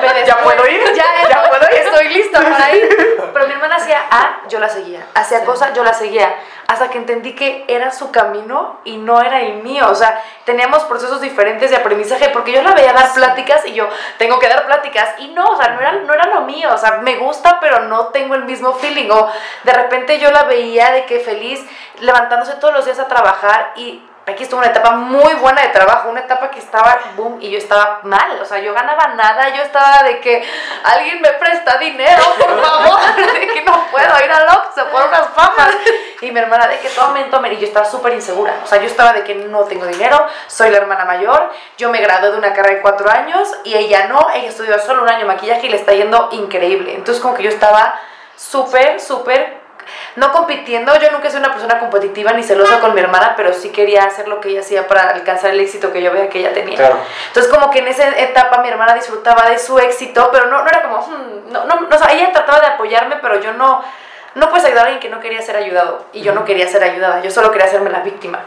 ve 0.00 0.08
¿Ya 0.26 0.34
después. 0.34 0.56
puedo 0.56 0.68
ir? 0.68 0.82
Ya, 0.94 1.04
¿Ya 1.28 1.50
puedo 1.50 1.64
ir? 1.72 1.86
Estoy 1.86 2.08
lista 2.08 2.40
para 2.40 2.74
ir. 2.74 2.88
Pero 3.32 3.46
mi 3.46 3.52
hermana 3.52 3.76
hacía 3.76 4.02
A, 4.10 4.40
yo 4.48 4.58
la 4.58 4.68
seguía. 4.68 5.06
Hacía 5.14 5.44
cosas, 5.44 5.72
yo 5.74 5.84
la 5.84 5.94
seguía. 5.94 6.34
Hasta 6.66 6.88
que 6.88 6.98
entendí 6.98 7.34
que 7.34 7.64
era 7.68 7.90
su 7.90 8.10
camino 8.10 8.80
y 8.84 8.96
no 8.96 9.20
era 9.20 9.40
el 9.42 9.62
mío. 9.62 9.86
O 9.90 9.94
sea, 9.94 10.22
teníamos 10.44 10.84
procesos 10.84 11.20
diferentes 11.20 11.70
de 11.70 11.76
aprendizaje 11.76 12.30
porque 12.30 12.52
yo 12.52 12.62
la 12.62 12.72
veía 12.72 12.92
dar 12.92 13.12
pláticas 13.12 13.66
y 13.66 13.74
yo 13.74 13.88
tengo 14.18 14.38
que 14.38 14.48
dar 14.48 14.66
pláticas. 14.66 15.10
Y 15.18 15.28
no, 15.28 15.44
o 15.44 15.56
sea, 15.56 15.68
no 15.68 15.80
era, 15.80 15.92
no 15.92 16.12
era 16.12 16.26
lo 16.26 16.42
mío. 16.42 16.70
O 16.72 16.78
sea, 16.78 16.98
me 17.02 17.16
gusta, 17.16 17.58
pero 17.60 17.80
no 17.80 18.06
tengo 18.08 18.34
el 18.34 18.44
mismo 18.44 18.74
feeling. 18.74 19.10
O 19.10 19.30
de 19.64 19.72
repente 19.72 20.18
yo 20.18 20.30
la 20.30 20.44
veía 20.44 20.92
de 20.92 21.04
que 21.04 21.20
feliz 21.20 21.64
levantándose 22.00 22.54
todos 22.54 22.74
los 22.74 22.84
días 22.84 22.98
a 22.98 23.08
trabajar 23.08 23.72
y 23.76 24.02
aquí 24.26 24.44
estuvo 24.44 24.60
una 24.60 24.68
etapa 24.68 24.92
muy 24.92 25.34
buena 25.34 25.62
de 25.62 25.68
trabajo, 25.68 26.08
una 26.08 26.20
etapa 26.20 26.50
que 26.50 26.60
estaba 26.60 26.98
boom 27.16 27.38
y 27.40 27.50
yo 27.50 27.58
estaba 27.58 28.00
mal, 28.04 28.38
o 28.40 28.44
sea, 28.44 28.58
yo 28.58 28.72
ganaba 28.72 29.08
nada, 29.14 29.48
yo 29.48 29.62
estaba 29.62 30.02
de 30.04 30.20
que 30.20 30.46
alguien 30.84 31.20
me 31.20 31.30
presta 31.32 31.78
dinero, 31.78 32.22
por 32.38 32.62
favor, 32.62 33.00
de 33.16 33.46
que 33.48 33.62
no 33.62 33.86
puedo 33.90 34.24
ir 34.24 34.30
al 34.30 34.48
Oxxo 34.48 34.86
por 34.90 35.06
unas 35.06 35.28
papas. 35.28 35.74
Y 36.20 36.30
mi 36.30 36.38
hermana 36.38 36.68
de 36.68 36.78
que 36.78 36.88
tomen, 36.88 37.30
tomen, 37.30 37.52
y 37.52 37.56
yo 37.56 37.66
estaba 37.66 37.84
súper 37.84 38.12
insegura, 38.12 38.54
o 38.62 38.66
sea, 38.66 38.78
yo 38.78 38.86
estaba 38.86 39.12
de 39.12 39.24
que 39.24 39.34
no 39.34 39.64
tengo 39.64 39.86
dinero, 39.86 40.24
soy 40.46 40.70
la 40.70 40.76
hermana 40.76 41.04
mayor, 41.04 41.50
yo 41.76 41.90
me 41.90 42.00
gradué 42.00 42.30
de 42.30 42.38
una 42.38 42.52
carrera 42.52 42.76
de 42.76 42.80
cuatro 42.80 43.10
años 43.10 43.48
y 43.64 43.74
ella 43.74 44.06
no, 44.06 44.28
ella 44.32 44.48
estudió 44.48 44.78
solo 44.78 45.02
un 45.02 45.08
año 45.08 45.20
de 45.20 45.24
maquillaje 45.24 45.66
y 45.66 45.70
le 45.70 45.76
está 45.76 45.92
yendo 45.92 46.28
increíble. 46.30 46.94
Entonces 46.94 47.20
como 47.20 47.34
que 47.34 47.42
yo 47.42 47.48
estaba 47.48 47.98
súper, 48.36 49.00
súper 49.00 49.61
no 50.16 50.32
compitiendo, 50.32 50.94
yo 51.00 51.10
nunca 51.10 51.30
soy 51.30 51.40
una 51.40 51.52
persona 51.52 51.78
competitiva 51.78 52.32
ni 52.32 52.42
celosa 52.42 52.80
con 52.80 52.94
mi 52.94 53.00
hermana, 53.00 53.34
pero 53.36 53.52
sí 53.52 53.70
quería 53.70 54.04
hacer 54.04 54.28
lo 54.28 54.40
que 54.40 54.50
ella 54.50 54.60
hacía 54.60 54.86
para 54.88 55.10
alcanzar 55.10 55.50
el 55.50 55.60
éxito 55.60 55.92
que 55.92 56.02
yo 56.02 56.12
veía 56.12 56.28
que 56.28 56.40
ella 56.40 56.52
tenía. 56.52 56.76
Claro. 56.76 56.98
Entonces 57.28 57.52
como 57.52 57.70
que 57.70 57.80
en 57.80 57.88
esa 57.88 58.08
etapa 58.18 58.62
mi 58.62 58.68
hermana 58.68 58.94
disfrutaba 58.94 59.48
de 59.48 59.58
su 59.58 59.78
éxito, 59.78 60.30
pero 60.32 60.46
no, 60.46 60.62
no 60.62 60.68
era 60.68 60.82
como, 60.82 60.98
"Hmm", 60.98 61.52
no, 61.52 61.64
no, 61.64 61.80
no, 61.80 61.88
o 61.94 61.98
sea, 61.98 62.12
ella 62.12 62.32
trataba 62.32 62.60
de 62.60 62.66
apoyarme, 62.68 63.16
pero 63.22 63.40
yo 63.40 63.52
no, 63.54 63.82
no 64.34 64.48
puedes 64.48 64.64
ayudar 64.64 64.84
a 64.84 64.86
alguien 64.86 65.00
que 65.00 65.10
no 65.10 65.20
quería 65.20 65.42
ser 65.42 65.56
ayudado, 65.56 66.06
y 66.14 66.22
yo 66.22 66.32
no 66.32 66.44
quería 66.46 66.66
ser 66.66 66.82
ayudada, 66.82 67.20
yo 67.20 67.30
solo 67.30 67.50
quería 67.50 67.66
hacerme 67.66 67.90
la 67.90 68.00
víctima. 68.00 68.40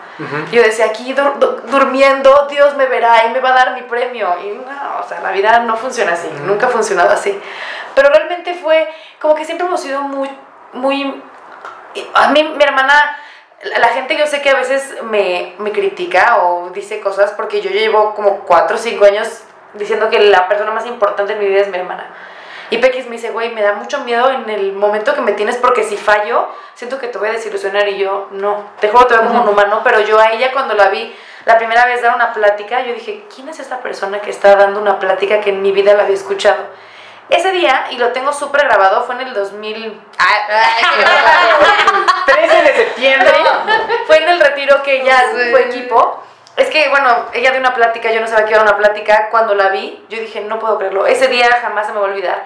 Yo 0.51 0.63
decía, 0.63 0.85
aquí 0.85 1.13
dur- 1.13 1.35
du- 1.35 1.61
durmiendo, 1.67 2.47
Dios 2.49 2.75
me 2.75 2.87
verá 2.87 3.25
y 3.25 3.29
me 3.29 3.39
va 3.39 3.49
a 3.49 3.53
dar 3.53 3.73
mi 3.75 3.83
premio, 3.83 4.35
y 4.43 4.47
no, 4.49 4.99
o 5.03 5.07
sea, 5.07 5.19
la 5.21 5.29
vida 5.31 5.59
no 5.59 5.77
funciona 5.77 6.13
así, 6.13 6.27
nunca 6.43 6.65
ha 6.65 6.69
funcionado 6.69 7.11
así. 7.11 7.39
Pero 7.93 8.09
realmente 8.09 8.55
fue 8.55 8.89
como 9.21 9.35
que 9.35 9.45
siempre 9.45 9.67
hemos 9.67 9.79
sido 9.79 10.01
muy, 10.01 10.27
muy 10.75 11.21
a 12.13 12.29
mí, 12.29 12.43
mi 12.43 12.63
hermana, 12.63 13.17
la 13.63 13.87
gente 13.89 14.17
yo 14.17 14.27
sé 14.27 14.41
que 14.41 14.49
a 14.49 14.55
veces 14.55 14.95
me, 15.03 15.55
me 15.59 15.71
critica 15.71 16.43
o 16.43 16.69
dice 16.69 16.99
cosas 16.99 17.31
porque 17.31 17.61
yo 17.61 17.69
llevo 17.71 18.13
como 18.13 18.41
4 18.41 18.75
o 18.75 18.79
5 18.79 19.05
años 19.05 19.43
diciendo 19.73 20.09
que 20.09 20.19
la 20.19 20.47
persona 20.47 20.71
más 20.71 20.85
importante 20.85 21.33
en 21.33 21.39
mi 21.39 21.47
vida 21.47 21.61
es 21.61 21.69
mi 21.69 21.77
hermana. 21.77 22.13
Y 22.71 22.79
Pequis 22.79 23.05
me 23.05 23.17
dice, 23.17 23.29
güey, 23.29 23.53
me 23.53 23.61
da 23.61 23.73
mucho 23.73 23.99
miedo 23.99 24.29
en 24.31 24.49
el 24.49 24.73
momento 24.73 25.13
que 25.13 25.21
me 25.21 25.33
tienes 25.33 25.55
porque 25.57 25.83
si 25.83 25.97
fallo, 25.97 26.47
siento 26.73 26.97
que 26.97 27.07
te 27.07 27.17
voy 27.19 27.29
a 27.29 27.33
desilusionar 27.33 27.87
y 27.87 27.97
yo, 27.99 28.27
no, 28.31 28.71
te 28.79 28.89
juro, 28.89 29.05
te 29.05 29.13
veo 29.13 29.27
como 29.27 29.43
un 29.43 29.49
humano, 29.49 29.81
pero 29.83 29.99
yo 30.01 30.19
a 30.19 30.31
ella 30.31 30.51
cuando 30.51 30.73
la 30.73 30.89
vi 30.89 31.15
la 31.45 31.57
primera 31.59 31.85
vez 31.85 32.01
dar 32.01 32.15
una 32.15 32.33
plática, 32.33 32.81
yo 32.83 32.93
dije, 32.93 33.25
¿quién 33.33 33.49
es 33.49 33.59
esta 33.59 33.81
persona 33.81 34.19
que 34.19 34.31
está 34.31 34.55
dando 34.55 34.81
una 34.81 34.99
plática 34.99 35.41
que 35.41 35.51
en 35.51 35.61
mi 35.61 35.71
vida 35.71 35.93
la 35.93 36.03
había 36.03 36.15
escuchado? 36.15 36.63
Ese 37.29 37.51
día, 37.51 37.87
y 37.91 37.97
lo 37.97 38.11
tengo 38.11 38.31
súper 38.31 38.65
grabado, 38.65 39.03
fue 39.03 39.15
en 39.15 39.21
el 39.21 39.33
2000... 39.33 40.01
Ah, 40.19 40.61
13 42.25 42.61
de 42.61 42.75
septiembre. 42.75 43.33
fue 44.07 44.17
en 44.17 44.29
el 44.29 44.39
retiro 44.39 44.83
que 44.83 45.01
ella 45.01 45.23
Sí. 45.33 45.51
fue 45.51 45.61
equipo. 45.63 46.23
Es 46.55 46.69
que, 46.69 46.87
bueno, 46.89 47.25
ella 47.33 47.51
dio 47.51 47.59
una 47.59 47.73
plática, 47.73 48.11
yo 48.11 48.21
no 48.21 48.27
sabía 48.27 48.45
que 48.45 48.53
era 48.53 48.61
una 48.63 48.77
plática. 48.77 49.29
Cuando 49.29 49.55
la 49.55 49.69
vi, 49.69 50.05
yo 50.09 50.19
dije, 50.19 50.41
no 50.41 50.59
puedo 50.59 50.77
creerlo. 50.77 51.05
Ese 51.07 51.27
día 51.27 51.49
jamás 51.61 51.87
se 51.87 51.93
me 51.93 51.99
va 51.99 52.05
a 52.05 52.09
olvidar. 52.09 52.45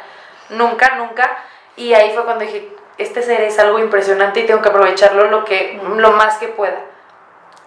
Nunca, 0.50 0.96
nunca. 0.96 1.30
Y 1.76 1.94
ahí 1.94 2.12
fue 2.14 2.24
cuando 2.26 2.44
dije, 2.46 2.70
este 2.98 3.22
ser 3.22 3.42
es 3.42 3.60
algo 3.60 3.80
impresionante 3.80 4.40
y 4.40 4.46
tengo 4.48 4.62
que 4.62 4.70
aprovecharlo 4.70 5.26
lo, 5.26 5.46
que, 5.46 5.80
lo 5.96 6.12
más 6.12 6.38
que 6.38 6.48
pueda. 6.48 6.80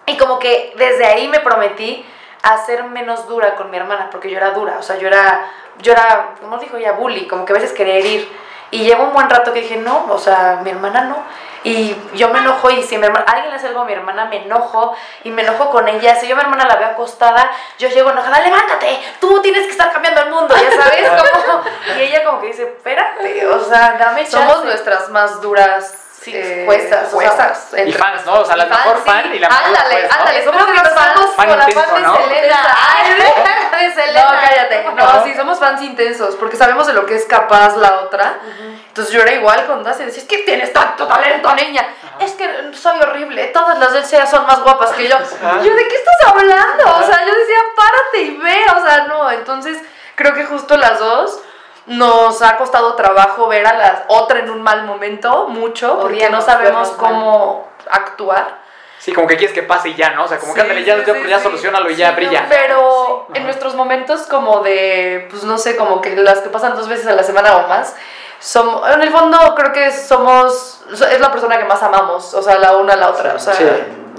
Y 0.05 0.17
como 0.17 0.37
que 0.39 0.73
desde 0.75 1.05
ahí 1.05 1.27
me 1.29 1.39
prometí 1.39 2.05
a 2.43 2.57
ser 2.65 2.83
menos 2.83 3.27
dura 3.27 3.55
con 3.55 3.71
mi 3.71 3.77
hermana, 3.77 4.09
porque 4.11 4.29
yo 4.29 4.37
era 4.37 4.51
dura, 4.51 4.77
o 4.77 4.83
sea, 4.83 4.97
yo 4.97 5.07
era, 5.07 5.49
yo 5.79 5.93
era, 5.93 6.35
como 6.41 6.57
dijo 6.57 6.77
ella, 6.77 6.91
bully, 6.91 7.25
como 7.25 7.45
que 7.45 7.53
a 7.53 7.55
veces 7.55 7.71
quería 7.71 7.95
herir. 7.95 8.29
Y 8.69 8.83
llevo 8.83 9.03
un 9.03 9.13
buen 9.13 9.29
rato 9.29 9.53
que 9.53 9.61
dije, 9.61 9.77
no, 9.77 10.07
o 10.09 10.17
sea, 10.17 10.59
mi 10.63 10.71
hermana 10.71 11.01
no. 11.01 11.23
Y 11.63 11.95
yo 12.15 12.29
me 12.29 12.39
enojo 12.39 12.69
y 12.69 12.83
si 12.83 12.97
mi 12.97 13.05
hermana, 13.05 13.23
alguien 13.27 13.49
le 13.49 13.55
hace 13.55 13.67
algo 13.67 13.81
a 13.81 13.85
mi 13.85 13.93
hermana, 13.93 14.25
me 14.25 14.43
enojo 14.43 14.93
y 15.23 15.31
me 15.31 15.43
enojo 15.43 15.69
con 15.69 15.87
ella. 15.87 16.15
Si 16.15 16.27
yo 16.27 16.33
a 16.33 16.37
mi 16.37 16.43
hermana 16.43 16.65
la 16.65 16.75
veo 16.75 16.87
acostada, 16.89 17.49
yo 17.77 17.87
llego 17.87 18.11
enojada, 18.11 18.41
levántate, 18.41 18.99
tú 19.21 19.41
tienes 19.41 19.65
que 19.65 19.71
estar 19.71 19.93
cambiando 19.93 20.23
el 20.23 20.31
mundo, 20.31 20.53
ya 20.55 20.71
sabes, 20.71 21.09
como, 21.45 21.63
y 21.97 22.01
ella 22.01 22.25
como 22.25 22.41
que 22.41 22.47
dice, 22.47 22.63
espérate, 22.63 23.47
o 23.47 23.63
sea, 23.63 23.95
dame 23.97 24.27
chance. 24.27 24.37
Somos 24.37 24.65
nuestras 24.65 25.07
más 25.09 25.39
duras 25.39 26.02
Sí, 26.23 26.31
eh, 26.33 26.63
juezas, 26.65 27.13
o 27.13 27.19
sea, 27.19 27.29
juezas. 27.29 27.73
Y 27.85 27.91
fans, 27.91 28.25
¿no? 28.25 28.39
O 28.39 28.45
sea, 28.45 28.55
la 28.55 28.65
fans, 28.65 28.85
mejor 28.85 28.97
sí. 28.97 29.03
fan 29.05 29.33
y 29.35 29.39
la 29.39 29.49
mejor 29.49 29.65
Ándale, 29.65 29.95
juez, 29.95 30.09
¿no? 30.09 30.19
ándale, 30.19 30.43
somos 30.45 30.67
nos 30.67 30.89
fans. 30.89 31.35
Fan 31.35 31.47
con 31.49 31.57
la 31.59 31.69
intenso, 31.69 31.89
fan 31.89 32.01
de 32.01 32.07
¿no? 32.07 32.15
Selena. 32.15 32.77
Ay, 32.87 33.87
de 33.87 33.93
Selena. 33.93 34.21
No, 34.21 34.29
cállate. 34.29 34.83
No, 34.95 35.23
sí, 35.25 35.33
somos 35.35 35.59
fans 35.59 35.81
intensos 35.81 36.35
porque 36.35 36.55
sabemos 36.55 36.87
de 36.87 36.93
lo 36.93 37.05
que 37.05 37.15
es 37.15 37.25
capaz 37.25 37.75
la 37.75 38.01
otra. 38.01 38.39
Entonces 38.87 39.13
yo 39.13 39.21
era 39.21 39.33
igual 39.33 39.65
con 39.65 39.83
Dacia. 39.83 40.05
Decía, 40.05 40.21
es 40.21 40.29
que 40.29 40.37
tienes 40.39 40.71
tanto 40.71 41.07
talento, 41.07 41.53
niña. 41.55 41.85
Es 42.19 42.31
que 42.33 42.71
soy 42.73 43.01
horrible. 43.01 43.47
Todas 43.47 43.77
las 43.79 43.91
del 43.91 44.05
SEA 44.05 44.25
son 44.25 44.45
más 44.45 44.61
guapas 44.61 44.91
que 44.91 45.09
yo. 45.09 45.17
Yo, 45.63 45.75
¿de 45.75 45.87
qué 45.87 45.95
estás 45.95 46.27
hablando? 46.27 46.83
O 46.85 47.03
sea, 47.03 47.25
yo 47.25 47.33
decía, 47.33 47.57
párate 47.75 48.21
y 48.21 48.37
ve. 48.37 48.65
O 48.77 48.85
sea, 48.85 49.05
no. 49.07 49.29
Entonces 49.31 49.79
creo 50.15 50.33
que 50.33 50.45
justo 50.45 50.77
las 50.77 50.99
dos 50.99 51.41
nos 51.87 52.41
ha 52.41 52.57
costado 52.57 52.95
trabajo 52.95 53.47
ver 53.47 53.65
a 53.67 53.73
la 53.73 54.05
otra 54.07 54.39
en 54.39 54.49
un 54.49 54.61
mal 54.61 54.83
momento, 54.85 55.47
mucho, 55.49 55.99
porque 55.99 56.29
no 56.29 56.41
sabemos 56.41 56.89
mal. 56.89 56.97
cómo 56.97 57.67
actuar. 57.89 58.61
Sí, 58.99 59.11
como 59.11 59.27
que 59.27 59.35
quieres 59.35 59.53
que 59.53 59.63
pase 59.63 59.89
y 59.89 59.95
ya, 59.95 60.11
¿no? 60.11 60.23
O 60.23 60.27
sea, 60.29 60.39
como 60.39 60.53
que 60.53 60.61
Sí, 60.61 60.65
ándale, 60.65 60.85
ya, 60.85 60.95
sí, 60.95 61.03
ya, 61.05 61.13
sí, 61.13 61.27
ya 61.27 61.37
sí. 61.37 61.43
solucionalo 61.43 61.89
y 61.89 61.95
ya 61.97 62.11
brilla. 62.11 62.43
no, 62.43 62.47
Pero 62.49 63.27
en 63.33 63.43
nuestros 63.43 63.75
momentos 63.75 64.21
como 64.27 64.61
de, 64.61 65.27
pues 65.29 65.43
no 65.43 65.57
sé, 65.57 65.75
como 65.75 65.99
que 65.99 66.15
las 66.15 66.39
que 66.39 66.47
pasan 66.49 66.73
dos 66.75 66.87
veces 66.87 67.07
a 67.07 67.11
la 67.11 67.23
semana 67.23 67.57
o 67.57 67.67
más, 67.67 67.95
somos, 68.39 68.89
en 68.93 69.01
el 69.01 69.09
fondo 69.11 69.37
creo 69.55 69.73
que 69.73 69.91
somos, 69.91 70.81
es 70.89 71.19
la 71.19 71.31
persona 71.33 71.57
que 71.57 71.65
más 71.65 71.83
amamos, 71.83 72.33
o 72.33 72.41
sea, 72.41 72.57
la 72.59 72.77
una 72.77 72.93
a 72.93 72.97
la 72.97 73.09
otra, 73.09 73.33
o 73.35 73.39
sea, 73.39 73.53
Sí. 73.55 73.65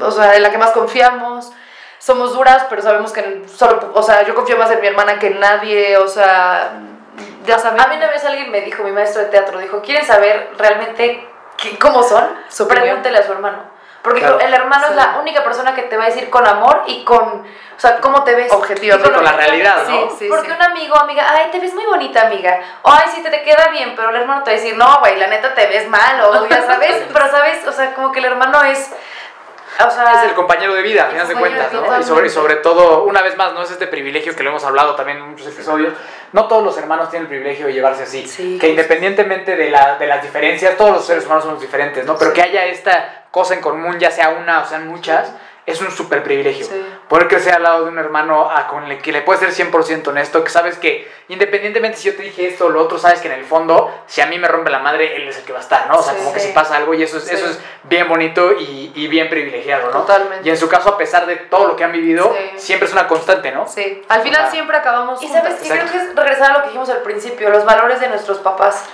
o 0.03 0.11
sea, 0.11 0.37
en 0.37 0.43
la 0.43 0.51
que 0.51 0.59
más 0.59 0.73
confiamos. 0.73 1.51
Somos 1.99 2.35
duras, 2.35 2.67
pero 2.69 2.83
sabemos 2.83 3.13
que 3.13 3.45
solo, 3.57 3.91
o 3.95 4.03
sea, 4.03 4.23
yo 4.27 4.35
confío 4.35 4.59
más 4.59 4.71
en 4.71 4.83
mi 4.83 4.87
hermana 4.89 5.19
que 5.19 5.29
en 5.29 5.41
nadie, 5.41 5.97
o 5.97 6.07
sea, 6.07 6.73
ya 7.45 7.59
saben. 7.59 7.81
A 7.81 7.87
mí 7.87 7.97
una 7.97 8.09
vez 8.09 8.25
alguien 8.25 8.51
me 8.51 8.61
dijo, 8.61 8.83
mi 8.83 8.93
maestro 8.93 9.23
de 9.23 9.29
teatro, 9.29 9.59
dijo, 9.59 9.81
¿quieren 9.83 10.05
saber 10.05 10.51
realmente 10.59 11.29
qué- 11.57 11.79
cómo 11.79 12.03
son? 12.03 12.29
Su 12.49 12.65
opinión. 12.65 12.85
Pregúntele 12.87 13.19
a 13.19 13.23
su 13.23 13.33
hermano. 13.33 13.75
Porque 14.03 14.21
Claro. 14.21 14.39
el 14.39 14.53
hermano 14.53 14.85
Sí. 14.87 14.91
es 14.91 14.97
la 14.97 15.17
única 15.19 15.43
persona 15.43 15.75
que 15.75 15.81
te 15.83 15.97
va 15.97 16.03
a 16.05 16.07
decir 16.09 16.29
con 16.29 16.47
amor 16.47 16.83
y 16.87 17.05
con, 17.05 17.23
o 17.27 17.81
sea, 17.81 17.97
cómo 18.03 18.23
te 18.23 18.35
ves. 18.35 18.53
Objetivamente. 18.53 19.11
Y 19.11 19.15
Con 19.15 19.25
la 19.25 19.33
realidad, 19.33 19.77
¿no? 19.89 20.11
Sí, 20.11 20.17
Sí, 20.19 20.27
Porque 20.29 20.49
sí. 20.49 20.53
un 20.55 20.61
amigo, 20.63 20.95
amiga, 20.97 21.25
ay, 21.27 21.49
te 21.51 21.59
ves 21.59 21.73
muy 21.73 21.87
bonita, 21.87 22.27
amiga. 22.27 22.61
O, 22.83 22.91
ay, 22.93 23.05
sí, 23.15 23.23
te, 23.23 23.31
te 23.31 23.43
queda 23.43 23.69
bien, 23.69 23.95
pero 23.97 24.11
el 24.11 24.17
hermano 24.17 24.43
te 24.43 24.51
va 24.51 24.57
a 24.59 24.61
decir, 24.61 24.77
no, 24.77 24.99
güey, 25.01 25.17
la 25.19 25.29
neta 25.29 25.55
te 25.55 25.67
ves 25.69 25.89
mal, 25.89 26.21
o 26.21 26.47
ya 26.47 26.61
sabes. 26.67 27.03
pero, 27.15 27.31
¿sabes? 27.31 27.67
O 27.67 27.73
sea, 27.73 27.95
como 27.95 28.13
que 28.13 28.19
el 28.19 28.27
hermano 28.27 28.63
es, 28.65 28.93
o 29.87 29.91
sea... 29.91 30.23
Es 30.23 30.31
el 30.31 30.35
compañero 30.35 30.75
de 30.75 30.83
vida, 30.83 31.03
a 31.03 31.07
el 31.07 31.13
final 31.13 31.29
de 31.29 31.35
cuentas, 31.35 31.73
¿no? 31.73 32.01
Y 32.01 32.03
sobre, 32.03 32.27
y 32.27 32.31
sobre 32.31 32.57
todo, 32.57 33.05
una 33.05 33.23
vez 33.23 33.37
más, 33.37 33.55
¿no? 33.55 33.63
Es 33.63 33.71
este 33.71 33.87
privilegio 33.87 34.35
que 34.37 34.43
lo 34.43 34.51
hemos 34.51 34.65
hablado 34.65 34.95
también 34.95 35.19
en 35.19 35.31
muchos 35.31 35.47
episodios. 35.49 35.95
No 36.33 36.49
todos 36.49 36.65
los 36.65 36.77
hermanos 36.79 37.11
tienen 37.11 37.25
el 37.25 37.29
privilegio 37.29 37.67
de 37.67 37.73
llevarse 37.73 38.05
así. 38.05 38.27
Sí, 38.27 38.59
que 38.59 38.69
independientemente 38.69 39.57
de, 39.57 39.71
la, 39.71 39.99
de 39.99 40.07
las 40.07 40.23
diferencias, 40.23 40.77
todos 40.77 40.93
los 40.93 41.07
seres 41.07 41.25
humanos 41.27 41.45
somos 41.45 41.61
diferentes, 41.61 42.05
¿no? 42.05 42.17
Pero 42.17 42.33
que 42.33 42.43
haya 42.43 42.67
esta 42.67 43.25
cosa 43.31 43.55
en 43.55 43.61
común, 43.61 43.99
ya 43.99 44.11
sea 44.11 44.31
una 44.31 44.63
o 44.63 44.67
sean 44.67 44.87
muchas, 44.89 45.33
es 45.67 45.81
un 45.81 45.91
súper 45.91 46.23
privilegio. 46.23 46.67
Sí. 46.67 46.85
Poder 47.09 47.29
crecer 47.29 47.55
al 47.55 47.63
lado 47.63 47.85
de 47.85 47.91
un 47.91 47.99
hermano 47.99 48.51
a 48.51 48.67
con 48.67 48.85
el 48.91 49.01
que 49.03 49.13
le 49.13 49.23
puedes 49.23 49.41
ser 49.55 49.71
100% 49.71 50.09
honesto, 50.09 50.43
que 50.43 50.51
sabes 50.51 50.79
que 50.79 51.11
independientemente 51.29 51.99
si 51.99 52.11
yo 52.11 52.17
te 52.17 52.23
dije 52.23 52.47
esto 52.49 52.67
o 52.67 52.69
lo 52.71 52.81
otro, 52.83 52.99
sabes 52.99 53.21
que 53.21 53.29
en 53.29 53.35
el 53.35 53.45
fondo, 53.45 53.93
si 54.07 54.21
a 54.21 54.27
mí 54.27 54.39
me 54.39 54.49
rompe 54.49 54.71
la 54.71 54.79
madre, 54.79 55.17
él 55.17 55.29
es 55.29 55.39
el 55.39 55.45
que 55.45 55.53
va 55.53 55.59
a 55.59 55.63
estar, 55.63 55.87
¿no? 55.89 55.99
O 55.99 56.03
sea, 56.03 56.13
Sí, 56.15 56.19
como 56.21 56.33
que 56.33 56.41
si 56.41 56.53
pasa 56.53 56.77
algo 56.77 56.95
y 56.95 57.03
eso 57.03 57.19
es, 57.19 57.25
Sí. 57.25 57.35
eso 57.35 57.47
es 57.51 57.59
bien 57.85 58.09
bonito 58.09 58.53
y, 58.53 58.93
y 58.95 59.09
bien 59.09 59.29
privilegiado, 59.29 59.87
¿no? 59.91 60.01
Totalmente. 60.01 60.47
Y 60.47 60.51
en 60.51 60.57
su 60.57 60.69
caso, 60.69 60.91
a 60.91 60.97
pesar 60.99 61.27
de 61.27 61.37
todo 61.37 61.67
lo 61.69 61.77
que 61.77 61.85
han 61.85 61.93
vivido, 61.93 62.35
Sí. 62.55 62.59
siempre 62.59 62.87
es 62.89 62.93
una 62.95 63.07
constante, 63.07 63.53
¿no? 63.53 63.67
Sí, 63.69 64.03
al 64.09 64.23
final 64.23 64.51
siempre 64.51 64.77
acabamos 64.77 65.23
Y 65.23 65.29
sabes 65.29 65.55
que 65.57 65.69
creo 65.69 65.87
que 65.91 65.97
es 65.99 66.15
regresar 66.15 66.51
a 66.51 66.55
lo 66.55 66.61
que 66.61 66.67
dijimos 66.69 66.89
al 66.91 67.03
principio, 67.03 67.51
los 67.51 67.65
valores 67.65 68.01
de 68.01 68.09
nuestros 68.09 68.39
papás. 68.39 68.85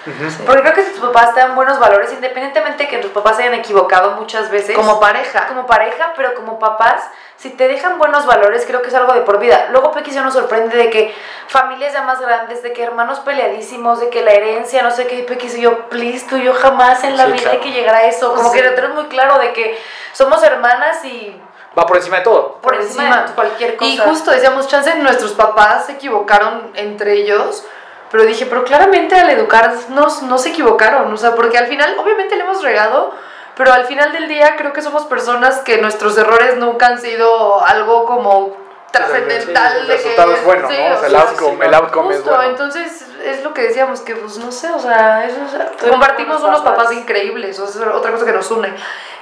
Porque 0.46 0.62
creo 0.62 0.74
que 0.74 0.82
si 0.84 0.90
tus 0.92 1.00
papás 1.00 1.34
te 1.34 1.40
dan 1.40 1.54
buenos 1.54 1.78
valores, 1.78 2.12
independientemente 2.12 2.88
que 2.88 2.98
tus 2.98 3.10
papás 3.12 3.36
se 3.36 3.42
hayan 3.42 3.54
equivocado 3.54 4.12
muchas 4.12 4.50
veces. 4.50 4.74
Como 4.76 4.98
pareja. 5.00 5.46
como 5.46 5.66
pareja, 5.66 6.12
pero 6.16 6.34
como 6.34 6.58
papás, 6.58 7.02
si 7.40 7.48
te 7.50 7.68
dejan 7.68 7.98
buenos 7.98 8.26
valores, 8.26 8.64
creo 8.66 8.82
que 8.82 8.88
es 8.88 8.94
algo 8.94 9.14
de 9.14 9.22
por 9.22 9.38
vida. 9.38 9.68
Luego 9.70 9.92
Pequis 9.92 10.14
ya 10.14 10.22
nos 10.22 10.34
sorprende 10.34 10.76
de 10.76 10.90
que 10.90 11.14
familias 11.48 11.94
ya 11.94 12.02
más 12.02 12.20
grandes, 12.20 12.62
de 12.62 12.72
que 12.74 12.82
hermanos 12.82 13.20
peleadísimos, 13.20 13.98
de 13.98 14.10
que 14.10 14.22
la 14.22 14.32
herencia, 14.32 14.82
no 14.82 14.90
sé 14.90 15.06
qué, 15.06 15.20
y 15.20 15.22
Pequis 15.22 15.56
y 15.56 15.62
yo, 15.62 15.88
please, 15.88 16.26
tú 16.28 16.36
y 16.36 16.42
yo 16.44 16.52
jamás 16.52 17.02
en 17.02 17.16
la 17.16 17.24
Sí, 17.26 17.32
vida 17.32 17.42
claro. 17.44 17.58
hay 17.58 17.64
que 17.64 17.72
llegar 17.72 17.94
a 17.94 18.04
eso. 18.04 18.34
Como 18.34 18.50
Sí. 18.52 18.58
que 18.58 18.64
lo 18.68 18.74
tenemos 18.74 18.96
muy 18.96 19.06
claro 19.06 19.38
de 19.38 19.54
que 19.54 19.78
somos 20.12 20.42
hermanas 20.42 21.02
y 21.04 21.40
Va 21.78 21.86
por 21.86 21.96
encima 21.96 22.18
de 22.18 22.24
todo. 22.24 22.54
por, 22.60 22.60
Por 22.60 22.74
encima, 22.74 23.04
encima. 23.04 23.22
de 23.26 23.32
cualquier 23.32 23.76
cosa. 23.76 23.90
Y 23.90 23.96
justo 23.96 24.30
decíamos, 24.32 24.68
chance, 24.68 24.94
nuestros 24.96 25.32
papás 25.32 25.86
se 25.86 25.92
equivocaron 25.92 26.72
entre 26.74 27.12
ellos, 27.14 27.64
pero 28.10 28.24
dije, 28.24 28.44
pero 28.46 28.64
claramente 28.64 29.14
al 29.14 29.30
educarnos 29.30 30.20
no 30.22 30.36
se 30.36 30.48
equivocaron, 30.50 31.10
o 31.10 31.16
sea, 31.16 31.34
porque 31.34 31.56
al 31.56 31.68
final, 31.68 31.96
obviamente 31.98 32.36
le 32.36 32.42
hemos 32.42 32.60
regado, 32.62 33.14
pero 33.60 33.74
al 33.74 33.84
final 33.84 34.10
del 34.12 34.26
día 34.26 34.56
creo 34.56 34.72
que 34.72 34.80
somos 34.80 35.04
personas 35.04 35.58
que 35.58 35.76
nuestros 35.82 36.16
errores 36.16 36.56
nunca 36.56 36.86
han 36.86 36.98
sido 36.98 37.62
algo 37.62 38.06
como 38.06 38.56
trascendental 38.90 39.82
el 39.82 39.86
de 39.86 39.92
resultado 39.96 40.32
que 40.32 40.38
es 40.38 40.44
bueno, 40.46 40.68
sí, 40.70 40.76
¿no? 40.78 40.94
O 40.94 40.98
sea, 40.98 41.06
el 41.08 41.12
sea, 41.12 41.20
outcome, 41.20 41.56
sí, 41.56 41.68
el 41.68 41.74
outcome 41.74 42.14
es 42.14 42.20
Justo, 42.22 42.34
bueno. 42.34 42.50
entonces 42.52 43.04
es 43.22 43.44
lo 43.44 43.52
que 43.52 43.60
decíamos, 43.64 44.00
que 44.00 44.16
pues 44.16 44.38
no 44.38 44.50
sé, 44.50 44.70
o 44.70 44.78
sea, 44.78 45.26
eso 45.26 45.36
es- 45.44 45.76
Tuvimos 45.76 45.90
compartimos 45.90 46.42
unos 46.42 46.60
papás. 46.60 46.84
papás. 46.84 46.92
increíbles, 46.94 47.58
o 47.60 47.66
sea, 47.66 47.82
es 47.82 47.88
otra 47.94 48.12
cosa 48.12 48.24
que 48.24 48.32
nos 48.32 48.50
une. 48.50 48.74